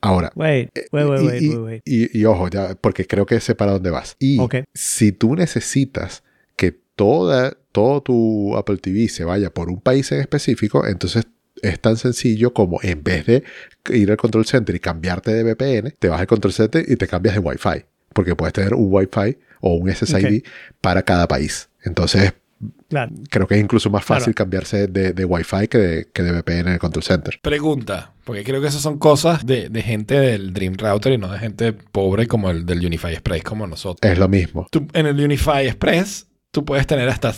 Ahora, 0.00 0.32
Wait, 0.34 0.70
wait, 0.92 1.06
wait, 1.08 1.82
y, 1.84 2.18
y- 2.18 2.24
ojo, 2.24 2.48
ya, 2.48 2.74
porque 2.80 3.06
creo 3.06 3.26
que 3.26 3.38
sé 3.40 3.54
para 3.54 3.72
dónde 3.72 3.90
vas. 3.90 4.16
Y 4.18 4.38
Ok. 4.40 4.56
si 4.72 5.12
tú 5.12 5.34
necesitas 5.36 6.22
toda, 6.96 7.56
todo 7.72 8.02
tu 8.02 8.56
Apple 8.56 8.76
TV 8.78 9.08
se 9.08 9.24
vaya 9.24 9.50
por 9.50 9.68
un 9.70 9.80
país 9.80 10.10
en 10.12 10.20
específico, 10.20 10.86
entonces 10.86 11.26
es 11.62 11.80
tan 11.80 11.96
sencillo 11.96 12.52
como 12.52 12.78
en 12.82 13.02
vez 13.02 13.26
de 13.26 13.44
ir 13.90 14.10
al 14.10 14.16
control 14.16 14.44
center 14.46 14.74
y 14.74 14.80
cambiarte 14.80 15.32
de 15.32 15.42
VPN, 15.44 15.94
te 15.98 16.08
vas 16.08 16.20
al 16.20 16.26
control 16.26 16.52
center 16.52 16.84
y 16.86 16.96
te 16.96 17.06
cambias 17.06 17.34
de 17.34 17.40
Wi-Fi. 17.40 17.84
Porque 18.12 18.34
puedes 18.36 18.52
tener 18.52 18.74
un 18.74 18.88
Wi-Fi 18.92 19.38
o 19.60 19.74
un 19.74 19.90
SSID 19.92 20.42
para 20.80 21.02
cada 21.02 21.26
país. 21.26 21.68
Entonces, 21.84 22.32
Claro. 22.88 23.12
creo 23.30 23.46
que 23.46 23.56
es 23.56 23.60
incluso 23.60 23.90
más 23.90 24.04
fácil 24.04 24.34
Claro. 24.34 24.36
cambiarse 24.36 24.86
de, 24.86 25.12
de 25.12 25.24
Wi-Fi 25.24 25.68
que 25.68 25.78
de, 25.78 26.08
que 26.12 26.22
de 26.22 26.32
VPN 26.32 26.60
en 26.60 26.68
el 26.74 26.78
control 26.78 27.02
center. 27.02 27.38
Pregunta, 27.42 28.12
porque 28.24 28.44
creo 28.44 28.60
que 28.60 28.68
esas 28.68 28.80
son 28.82 28.98
cosas 28.98 29.44
de, 29.44 29.68
de 29.68 29.82
gente 29.82 30.18
del 30.18 30.52
Dream 30.52 30.74
Router 30.78 31.12
y 31.14 31.18
no 31.18 31.30
de 31.30 31.38
gente 31.38 31.72
pobre 31.72 32.26
como 32.26 32.50
el 32.50 32.64
del 32.66 32.84
Unify 32.84 33.12
Express, 33.12 33.42
como 33.42 33.66
nosotros. 33.66 34.10
Es 34.10 34.18
lo 34.18 34.28
mismo. 34.28 34.66
Tú, 34.70 34.86
en 34.92 35.06
el 35.06 35.18
Unify 35.20 35.66
Express 35.66 36.26
tú 36.54 36.64
puedes 36.64 36.86
tener 36.86 37.08
hasta 37.08 37.32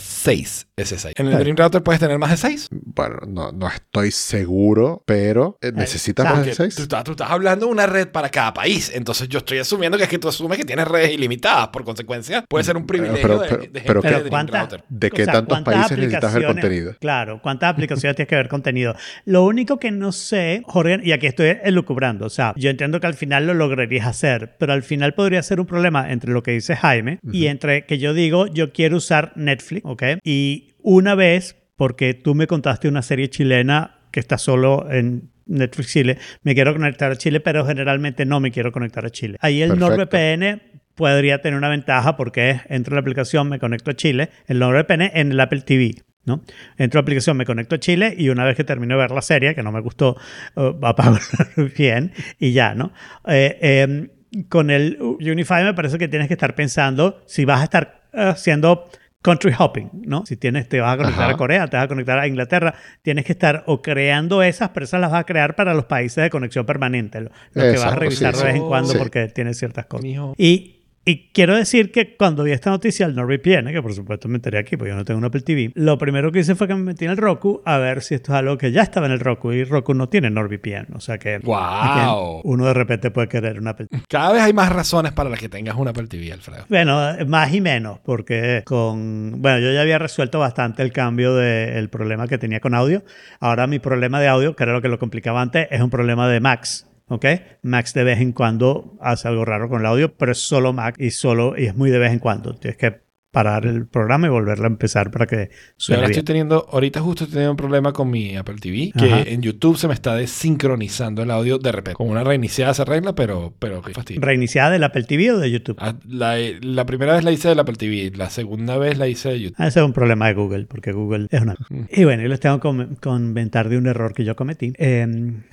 6 0.79 0.89
SSID. 1.01 1.11
En 1.15 1.27
el. 1.27 1.39
Dream 1.39 1.57
Router 1.57 1.81
puedes 1.81 1.99
tener 1.99 2.17
más 2.19 2.29
de 2.29 2.37
6. 2.37 2.67
Bueno, 2.71 3.17
no, 3.27 3.51
no 3.51 3.67
estoy 3.67 4.11
seguro, 4.11 5.01
pero 5.07 5.57
eh, 5.61 5.71
¿necesitas 5.73 6.25
o 6.25 6.29
sea, 6.29 6.35
más 6.37 6.45
de 6.45 6.51
Tú 6.51 6.57
6? 6.57 6.79
estás, 6.79 7.03
tú 7.03 7.11
estás 7.11 7.31
hablando 7.31 7.65
de 7.65 7.71
una 7.71 7.87
red 7.87 8.09
para 8.09 8.29
cada 8.29 8.53
país. 8.53 8.91
Entonces 8.93 9.27
yo 9.27 9.39
estoy 9.39 9.57
asumiendo 9.57 9.97
que 9.97 10.03
es 10.03 10.09
que 10.09 10.19
tú 10.19 10.27
asumes 10.29 10.57
que 10.59 10.65
tienes 10.65 10.87
redes 10.87 11.11
ilimitadas. 11.11 11.69
Por 11.69 11.83
consecuencia, 11.83 12.43
puede 12.47 12.63
ser 12.63 12.77
un 12.77 12.85
privilegio 12.85 13.21
pero- 13.21 13.39
de, 13.39 13.47
pero- 13.47 13.57
de 13.57 13.65
gente 13.65 13.81
pero 13.87 14.01
de 14.01 14.09
Dream 14.09 14.29
¿cuántas- 14.29 14.61
Router. 14.61 14.83
¿De 14.89 15.07
o 15.07 15.09
qué 15.09 15.23
sea, 15.23 15.33
tantos 15.33 15.55
¿cuántas 15.57 15.73
países 15.73 15.97
necesitas 15.97 16.33
ver 16.35 16.45
contenido? 16.45 16.95
Claro, 16.99 17.39
¿cuántas 17.41 17.69
aplicaciones 17.71 18.15
tienes 18.15 18.29
que 18.29 18.35
ver 18.35 18.47
contenido? 18.47 18.95
Lo 19.25 19.45
único 19.45 19.79
que 19.79 19.89
no 19.91 20.11
sé, 20.11 20.61
Jorge, 20.67 20.99
y 21.03 21.11
aquí 21.11 21.25
estoy 21.25 21.57
elucubrando, 21.63 22.25
o 22.27 22.29
sea, 22.29 22.53
yo 22.55 22.69
entiendo 22.69 22.99
que 22.99 23.07
al 23.07 23.15
final 23.15 23.47
lo 23.47 23.53
lograrías 23.55 24.05
hacer, 24.05 24.55
pero 24.59 24.73
al 24.73 24.83
final 24.83 25.13
podría 25.15 25.41
ser 25.41 25.59
un 25.59 25.65
problema 25.65 26.11
entre 26.11 26.31
lo 26.31 26.43
que 26.43 26.51
dice 26.51 26.75
Jaime 26.75 27.19
y 27.31 27.47
entre 27.47 27.85
que 27.85 27.97
yo 27.97 28.13
digo, 28.13 28.45
yo 28.47 28.71
quiero 28.71 28.97
usar 28.97 29.33
Netflix, 29.35 29.81
¿ok? 29.85 30.03
Y 30.23 30.66
una 30.81 31.15
vez, 31.15 31.55
porque 31.75 32.13
tú 32.13 32.35
me 32.35 32.47
contaste 32.47 32.87
una 32.87 33.01
serie 33.01 33.29
chilena 33.29 33.99
que 34.11 34.19
está 34.19 34.37
solo 34.37 34.89
en 34.91 35.29
Netflix 35.45 35.91
Chile, 35.91 36.17
me 36.43 36.55
quiero 36.55 36.73
conectar 36.73 37.11
a 37.11 37.15
Chile, 37.15 37.39
pero 37.39 37.65
generalmente 37.65 38.25
no 38.25 38.39
me 38.39 38.51
quiero 38.51 38.71
conectar 38.71 39.05
a 39.05 39.09
Chile. 39.09 39.37
Ahí 39.41 39.61
el 39.61 39.69
Perfecto. 39.69 39.95
NordVPN 39.95 40.61
podría 40.95 41.41
tener 41.41 41.57
una 41.57 41.69
ventaja 41.69 42.17
porque 42.17 42.49
es, 42.49 42.61
entro 42.69 42.93
a 42.93 42.95
la 42.95 43.01
aplicación, 43.01 43.47
me 43.49 43.59
conecto 43.59 43.91
a 43.91 43.93
Chile, 43.95 44.29
el 44.47 44.59
NordVPN 44.59 45.11
en 45.13 45.31
el 45.31 45.39
Apple 45.39 45.61
TV. 45.61 45.95
¿no? 46.25 46.43
Entro 46.77 46.99
a 46.99 47.01
la 47.01 47.03
aplicación, 47.03 47.37
me 47.37 47.45
conecto 47.45 47.75
a 47.75 47.79
Chile 47.79 48.13
y 48.17 48.27
una 48.29 48.43
vez 48.43 48.57
que 48.57 48.65
termino 48.65 48.95
de 48.95 49.01
ver 49.01 49.11
la 49.11 49.21
serie, 49.21 49.55
que 49.55 49.63
no 49.63 49.71
me 49.71 49.79
gustó, 49.79 50.17
eh, 50.57 50.73
apago 50.81 51.17
VPN 51.55 52.11
y 52.39 52.51
ya, 52.51 52.75
¿no? 52.75 52.91
Eh, 53.25 53.57
eh, 53.61 54.09
con 54.49 54.69
el 54.69 54.97
Unify 55.01 55.63
me 55.63 55.73
parece 55.73 55.97
que 55.97 56.07
tienes 56.07 56.27
que 56.27 56.33
estar 56.33 56.53
pensando 56.55 57.23
si 57.25 57.45
vas 57.45 57.61
a 57.61 57.63
estar 57.63 58.09
eh, 58.13 58.23
haciendo 58.23 58.89
country 59.27 59.53
hopping, 59.57 59.89
¿no? 60.05 60.25
Si 60.25 60.37
tienes, 60.37 60.69
te 60.69 60.79
vas 60.79 60.93
a 60.93 60.97
conectar 60.97 61.25
Ajá. 61.25 61.33
a 61.33 61.37
Corea, 61.37 61.67
te 61.67 61.75
vas 61.75 61.83
a 61.83 61.87
conectar 61.89 62.17
a 62.17 62.27
Inglaterra, 62.27 62.73
tienes 63.01 63.25
que 63.25 63.33
estar 63.33 63.63
o 63.67 63.81
creando 63.81 64.41
esas, 64.41 64.69
pero 64.69 64.85
esas 64.85 65.01
las 65.01 65.11
vas 65.11 65.19
a 65.19 65.23
crear 65.25 65.55
para 65.55 65.73
los 65.73 65.83
países 65.83 66.23
de 66.23 66.29
conexión 66.29 66.65
permanente, 66.65 67.19
lo, 67.19 67.29
lo 67.53 67.63
que 67.63 67.71
vas 67.71 67.83
a 67.91 67.95
revisar 67.95 68.33
sí, 68.33 68.39
de 68.39 68.45
vez 68.45 68.53
sí. 68.55 68.59
en 68.61 68.67
cuando 68.67 68.93
Sí. 68.93 68.97
porque 68.97 69.27
tiene 69.27 69.53
ciertas 69.53 69.85
cosas. 69.87 70.03
Mijo. 70.05 70.33
Y, 70.37 70.76
y 71.07 71.29
quiero 71.31 71.55
decir 71.55 71.93
que 71.93 72.17
cuando 72.17 72.43
vi 72.43 72.51
esta 72.51 72.69
noticia 72.69 73.07
del 73.07 73.15
NordVPN, 73.15 73.71
que 73.71 73.81
por 73.81 73.93
supuesto 73.93 74.27
me 74.27 74.35
enteré 74.35 74.57
aquí 74.57 74.75
porque 74.75 74.89
yo 74.89 74.95
no 74.97 75.05
tengo 75.05 75.19
un 75.19 75.23
Apple 75.23 75.39
TV, 75.39 75.71
lo 75.75 75.97
primero 75.97 76.33
que 76.33 76.39
hice 76.39 76.53
fue 76.53 76.67
que 76.67 76.75
me 76.75 76.83
metí 76.83 77.05
en 77.05 77.11
el 77.11 77.17
Roku 77.17 77.61
a 77.63 77.77
ver 77.77 78.01
si 78.03 78.15
esto 78.15 78.33
es 78.33 78.39
algo 78.39 78.57
que 78.57 78.73
ya 78.73 78.81
estaba 78.81 79.05
en 79.05 79.13
el 79.13 79.21
Roku 79.21 79.53
y 79.53 79.63
Roku 79.63 79.93
no 79.93 80.09
tiene 80.09 80.29
NordVPN. 80.29 80.87
O 80.95 80.99
sea 80.99 81.17
que 81.17 81.39
Wow. 81.39 82.41
uno 82.43 82.65
de 82.65 82.73
repente 82.73 83.09
puede 83.09 83.29
querer 83.29 83.57
un 83.57 83.69
Apple 83.69 83.87
TV. 83.87 84.03
Cada 84.09 84.33
vez 84.33 84.41
hay 84.41 84.51
más 84.51 84.69
razones 84.69 85.13
para 85.13 85.29
las 85.29 85.39
que 85.39 85.47
tengas 85.47 85.77
un 85.77 85.87
Apple 85.87 86.07
TV, 86.07 86.33
Alfredo. 86.33 86.65
Bueno, 86.67 86.99
más 87.25 87.53
y 87.53 87.61
menos, 87.61 87.99
porque 88.03 88.63
con. 88.65 89.41
Bueno, 89.41 89.59
yo 89.59 89.71
ya 89.71 89.81
había 89.81 89.99
resuelto 89.99 90.39
bastante 90.39 90.83
el 90.83 90.91
cambio 90.91 91.33
del 91.35 91.87
problema 91.89 92.27
que 92.27 92.37
tenía 92.37 92.59
con 92.59 92.73
audio. 92.73 93.01
Ahora 93.39 93.65
mi 93.65 93.79
problema 93.79 94.19
de 94.19 94.27
audio, 94.27 94.57
que 94.57 94.63
era 94.63 94.73
lo 94.73 94.81
que 94.81 94.89
lo 94.89 94.99
complicaba 94.99 95.41
antes, 95.41 95.69
es 95.71 95.79
un 95.79 95.89
problema 95.89 96.27
de 96.27 96.41
Max. 96.41 96.85
¿Ok? 97.09 97.25
Max 97.61 97.93
de 97.93 98.03
vez 98.03 98.19
en 98.19 98.33
cuando 98.33 98.97
hace 98.99 99.27
algo 99.27 99.45
raro 99.45 99.69
con 99.69 99.81
el 99.81 99.85
audio, 99.85 100.15
pero 100.15 100.33
es 100.33 100.39
solo 100.39 100.73
Mac 100.73 100.95
y 100.99 101.11
solo 101.11 101.57
y 101.57 101.65
es 101.65 101.75
muy 101.75 101.89
de 101.89 101.99
vez 101.99 102.11
en 102.11 102.19
cuando. 102.19 102.55
Tienes 102.55 102.77
que 102.77 103.06
parar 103.37 103.67
el 103.67 103.85
programa 103.85 104.25
y 104.25 104.29
volverlo 104.31 104.63
a 104.63 104.67
empezar 104.67 105.11
para 105.11 105.27
que 105.27 105.51
suene 105.75 105.97
ahora 105.97 106.07
bien. 106.07 106.11
estoy 106.19 106.23
teniendo, 106.25 106.67
ahorita 106.71 107.01
justo 107.01 107.25
estoy 107.25 107.35
teniendo 107.35 107.51
un 107.51 107.57
problema 107.57 107.93
con 107.93 108.09
mi 108.09 108.35
Apple 108.35 108.55
TV, 108.59 108.91
que 108.97 109.13
Ajá. 109.13 109.21
en 109.27 109.43
YouTube 109.43 109.77
se 109.77 109.87
me 109.87 109.93
está 109.93 110.15
desincronizando 110.15 111.21
el 111.21 111.29
audio 111.29 111.59
de 111.59 111.71
repente. 111.71 111.93
Con 111.95 112.09
una 112.09 112.23
reiniciada 112.23 112.73
se 112.73 112.81
arregla, 112.81 113.13
pero, 113.13 113.53
pero 113.59 113.83
qué 113.83 113.93
fastidio. 113.93 114.21
¿Reiniciada 114.21 114.71
del 114.71 114.83
Apple 114.83 115.03
TV 115.03 115.31
o 115.33 115.37
de 115.37 115.51
YouTube? 115.51 115.75
Ah, 115.79 115.93
La, 116.09 116.35
la 116.61 116.87
primera 116.87 117.13
vez 117.13 117.23
la 117.23 117.31
hice 117.31 117.47
del 117.49 117.59
Apple 117.59 117.75
TV, 117.75 118.11
la 118.15 118.31
segunda 118.31 118.79
vez 118.79 118.97
la 118.97 119.07
hice 119.07 119.29
de 119.29 119.39
YouTube. 119.39 119.55
Ah, 119.59 119.67
ese 119.67 119.81
es 119.81 119.85
un 119.85 119.93
problema 119.93 120.27
de 120.29 120.33
Google, 120.33 120.65
porque 120.65 120.91
Google 120.91 121.27
es 121.29 121.39
una... 121.41 121.55
Y 121.91 122.05
bueno, 122.05 122.23
yo 122.23 122.29
les 122.29 122.39
tengo 122.39 122.59
que 122.59 122.87
comentar 123.01 123.69
de 123.69 123.77
un 123.77 123.85
error 123.85 124.15
que 124.15 124.23
yo 124.25 124.35
cometí. 124.35 124.73
Eh, 124.79 125.05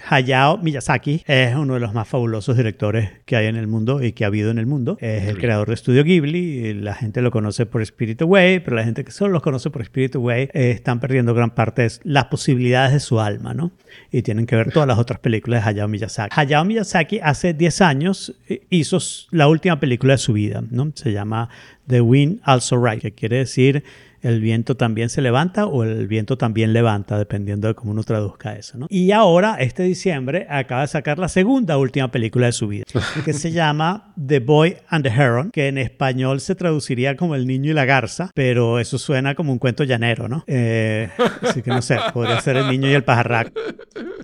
Hayao 0.09 0.57
Miyazaki 0.57 1.23
es 1.27 1.55
uno 1.55 1.75
de 1.75 1.81
los 1.81 1.93
más 1.93 2.09
fabulosos 2.09 2.57
directores 2.57 3.11
que 3.27 3.37
hay 3.37 3.47
en 3.47 3.57
el 3.57 3.67
mundo 3.67 4.03
y 4.03 4.13
que 4.13 4.25
ha 4.25 4.29
habido 4.29 4.51
en 4.51 4.59
el 4.59 4.65
mundo. 4.67 4.97
Es 5.01 5.29
el 5.29 5.37
creador 5.39 5.69
de 5.69 5.77
Studio 5.77 6.03
Ghibli. 6.03 6.39
y 6.69 6.75
la 6.75 6.95
gente 6.95 7.21
lo 7.21 7.31
conoce 7.31 7.67
por 7.75 7.83
Spirit 7.83 8.23
Away, 8.23 8.61
pero 8.61 8.77
la 8.77 8.85
gente 8.85 9.05
que 9.05 9.11
solo 9.11 9.33
los 9.33 9.43
conoce 9.43 9.69
por 9.69 9.83
Spirit 9.83 10.15
Away 10.15 10.49
eh, 10.55 10.71
están 10.71 11.01
perdiendo 11.01 11.35
gran 11.35 11.51
parte 11.51 11.83
de 11.83 11.91
las 12.05 12.27
posibilidades 12.27 12.93
de 12.93 13.01
su 13.01 13.19
alma, 13.19 13.53
¿no? 13.53 13.73
Y 14.13 14.23
tienen 14.23 14.47
que 14.47 14.55
ver 14.55 14.71
todas 14.71 14.87
las 14.87 14.97
otras 14.97 15.19
películas 15.19 15.65
de 15.65 15.71
Hayao 15.71 15.89
Miyazaki. 15.89 16.33
Hayao 16.39 16.65
Miyazaki 16.65 17.19
hace 17.21 17.53
10 17.53 17.81
años 17.81 18.33
eh, 18.49 18.65
hizo 18.71 18.99
la 19.33 19.49
última 19.49 19.81
película 19.81 20.13
de 20.13 20.19
su 20.19 20.35
vida, 20.35 20.63
¿no? 20.71 20.93
Se 20.95 21.11
llama 21.11 21.49
The 21.89 22.01
Wind 22.01 22.43
Also 22.45 22.81
Right, 22.81 23.03
que 23.03 23.11
quiere 23.11 23.39
decir 23.39 23.83
el 24.25 24.41
viento 24.41 24.77
también 24.77 25.11
se 25.11 25.21
levanta 25.21 25.67
o 25.67 25.85
el 25.85 26.07
viento 26.07 26.39
también 26.39 26.73
levanta, 26.73 27.19
dependiendo 27.19 27.69
de 27.69 27.75
cómo 27.75 27.93
uno 27.93 28.03
traduzca 28.03 28.57
eso. 28.57 28.79
¿no? 28.79 28.87
Y 28.89 29.13
ahora, 29.13 29.57
este 29.61 29.83
diciembre, 29.83 30.47
acaba 30.49 30.81
de 30.81 30.89
sacar 30.89 31.19
la 31.19 31.29
segunda 31.29 31.77
última 31.77 32.11
película 32.11 32.47
de 32.47 32.53
su 32.53 32.67
vida, 32.67 32.85
que 33.25 33.33
se 33.35 33.53
llama 33.53 34.15
The 34.27 34.41
Boy 34.41 34.79
and 34.89 35.05
the 35.05 35.11
Heron, 35.11 35.51
que 35.51 35.69
en 35.69 35.79
español 35.79 36.41
se 36.41 36.55
traduciría 36.55 37.17
como 37.17 37.35
El 37.35 37.47
niño 37.47 37.71
y 37.71 37.75
la 37.75 37.85
garza, 37.85 38.31
pero 38.35 38.81
eso 38.81 38.99
suena 38.99 39.35
como 39.35 39.53
un 39.53 39.59
cuento 39.59 39.85
llanero, 39.85 40.27
¿no? 40.27 40.43
Eh, 40.47 41.11
así 41.43 41.63
que 41.63 41.71
no 41.71 41.83
sé, 41.83 41.99
podría 42.13 42.41
ser 42.41 42.57
El 42.57 42.69
niño 42.69 42.89
y 42.89 42.95
el 42.95 43.05
pajarraco. 43.05 43.53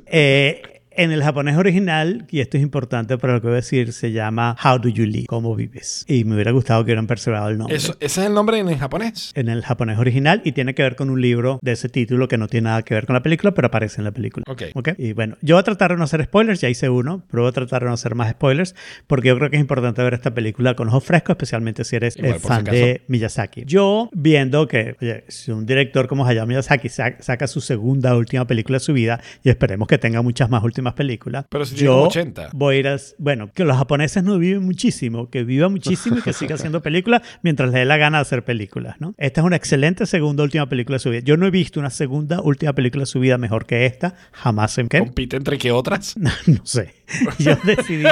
Eh, 0.06 0.79
en 1.02 1.12
el 1.12 1.22
japonés 1.22 1.56
original, 1.56 2.26
y 2.30 2.40
esto 2.40 2.56
es 2.58 2.62
importante 2.62 3.16
para 3.16 3.32
lo 3.34 3.40
que 3.40 3.46
voy 3.46 3.54
a 3.54 3.56
decir, 3.56 3.92
se 3.94 4.12
llama 4.12 4.54
How 4.62 4.78
Do 4.78 4.88
You 4.90 5.06
Live? 5.06 5.26
¿Cómo 5.28 5.56
vives? 5.56 6.04
Y 6.06 6.24
me 6.24 6.34
hubiera 6.34 6.50
gustado 6.50 6.82
que 6.84 6.88
hubieran 6.88 7.06
preservado 7.06 7.48
el 7.48 7.56
nombre. 7.58 7.76
Eso, 7.76 7.96
ese 8.00 8.20
es 8.20 8.26
el 8.26 8.34
nombre 8.34 8.58
en 8.58 8.76
japonés. 8.78 9.32
En 9.34 9.48
el 9.48 9.62
japonés 9.62 9.98
original 9.98 10.42
y 10.44 10.52
tiene 10.52 10.74
que 10.74 10.82
ver 10.82 10.96
con 10.96 11.08
un 11.08 11.20
libro 11.20 11.58
de 11.62 11.72
ese 11.72 11.88
título 11.88 12.28
que 12.28 12.36
no 12.36 12.48
tiene 12.48 12.64
nada 12.66 12.82
que 12.82 12.92
ver 12.94 13.06
con 13.06 13.14
la 13.14 13.22
película, 13.22 13.52
pero 13.52 13.68
aparece 13.68 14.00
en 14.00 14.04
la 14.04 14.10
película. 14.12 14.44
Ok. 14.46 14.88
Y 14.98 15.12
bueno, 15.14 15.36
yo 15.40 15.54
voy 15.56 15.60
a 15.60 15.64
tratar 15.64 15.92
de 15.92 15.96
no 15.96 16.04
hacer 16.04 16.22
spoilers, 16.24 16.60
ya 16.60 16.68
hice 16.68 16.90
uno, 16.90 17.22
pero 17.30 17.44
voy 17.44 17.48
a 17.50 17.52
tratar 17.52 17.80
de 17.82 17.88
no 17.88 17.94
hacer 17.94 18.14
más 18.14 18.30
spoilers, 18.32 18.74
porque 19.06 19.28
yo 19.28 19.36
creo 19.38 19.48
que 19.48 19.56
es 19.56 19.60
importante 19.60 20.02
ver 20.02 20.12
esta 20.14 20.34
película 20.34 20.74
con 20.74 20.88
ojos 20.88 21.04
frescos, 21.04 21.34
especialmente 21.34 21.84
si 21.84 21.96
eres 21.96 22.16
Igual, 22.18 22.34
eh, 22.34 22.38
fan 22.40 22.64
si 22.66 22.70
de 22.72 23.02
Miyazaki. 23.08 23.64
Yo, 23.64 24.10
viendo 24.12 24.68
que, 24.68 24.96
oye, 25.00 25.24
si 25.28 25.50
un 25.50 25.64
director 25.64 26.08
como 26.08 26.26
Hayao 26.26 26.46
Miyazaki 26.46 26.88
sa- 26.90 27.16
saca 27.20 27.46
su 27.46 27.60
segunda 27.62 28.14
última 28.16 28.46
película 28.46 28.76
de 28.76 28.80
su 28.84 28.92
vida, 28.92 29.20
y 29.42 29.48
esperemos 29.48 29.88
que 29.88 29.96
tenga 29.96 30.20
muchas 30.22 30.50
más 30.50 30.62
últimas 30.62 30.89
películas, 30.94 31.46
Pero 31.48 31.64
si 31.64 31.76
yo 31.76 31.92
como 31.92 32.06
80. 32.08 32.50
voy 32.52 32.76
a 32.76 32.78
ir 32.78 32.88
a, 32.88 32.96
bueno, 33.18 33.50
que 33.52 33.64
los 33.64 33.76
japoneses 33.76 34.22
no 34.22 34.38
viven 34.38 34.62
muchísimo, 34.62 35.30
que 35.30 35.44
viva 35.44 35.68
muchísimo 35.68 36.18
y 36.18 36.22
que 36.22 36.32
siga 36.32 36.54
haciendo 36.56 36.82
películas 36.82 37.22
mientras 37.42 37.70
le 37.70 37.80
dé 37.80 37.84
la 37.84 37.96
gana 37.96 38.18
de 38.18 38.22
hacer 38.22 38.44
películas, 38.44 38.96
¿no? 39.00 39.14
Esta 39.18 39.40
es 39.40 39.46
una 39.46 39.56
excelente 39.56 40.06
segunda 40.06 40.42
última 40.42 40.68
película 40.68 40.96
de 40.96 41.00
su 41.00 41.10
vida. 41.10 41.20
Yo 41.20 41.36
no 41.36 41.46
he 41.46 41.50
visto 41.50 41.80
una 41.80 41.90
segunda 41.90 42.40
última 42.40 42.72
película 42.72 43.02
de 43.02 43.06
su 43.06 43.20
vida 43.20 43.38
mejor 43.38 43.66
que 43.66 43.86
esta, 43.86 44.14
jamás 44.32 44.76
en 44.78 44.88
que 44.88 44.98
¿Compite 44.98 45.36
entre 45.36 45.58
qué 45.58 45.72
otras? 45.72 46.16
no 46.46 46.64
sé. 46.64 46.94
Yo 47.38 47.56
decidí, 47.64 48.04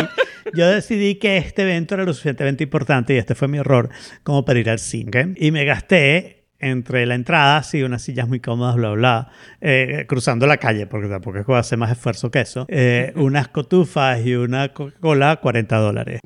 yo 0.55 0.67
decidí 0.67 1.15
que 1.17 1.37
este 1.37 1.63
evento 1.63 1.95
era 1.95 2.05
lo 2.05 2.13
suficientemente 2.13 2.65
importante 2.65 3.15
y 3.15 3.19
este 3.19 3.37
fue 3.37 3.47
mi 3.47 3.59
error 3.59 3.91
como 4.25 4.45
para 4.45 4.59
ir 4.59 4.69
al 4.71 4.81
cine. 4.81 5.35
Y 5.37 5.53
me 5.53 5.65
gasté 5.65 6.38
entre 6.61 7.07
la 7.07 7.15
entrada, 7.15 7.63
sí, 7.63 7.83
unas 7.83 8.03
sillas 8.03 8.27
muy 8.29 8.41
cómodas, 8.41 8.75
bla, 8.77 8.91
bla, 8.91 9.29
eh, 9.61 10.05
cruzando 10.09 10.47
la 10.47 10.57
calle, 10.57 10.87
porque 10.87 11.09
tampoco 11.09 11.39
es 11.39 11.47
que 11.47 11.55
hacer 11.55 11.79
más 11.79 11.93
esfuerzo 11.93 12.31
que 12.31 12.41
eso, 12.41 12.67
eh, 12.69 13.13
unas 13.17 13.49
cotufas 13.49 14.25
y 14.25 14.35
una 14.35 14.73
Coca-Cola, 14.73 15.37
40 15.37 15.77
dólares. 15.77 16.21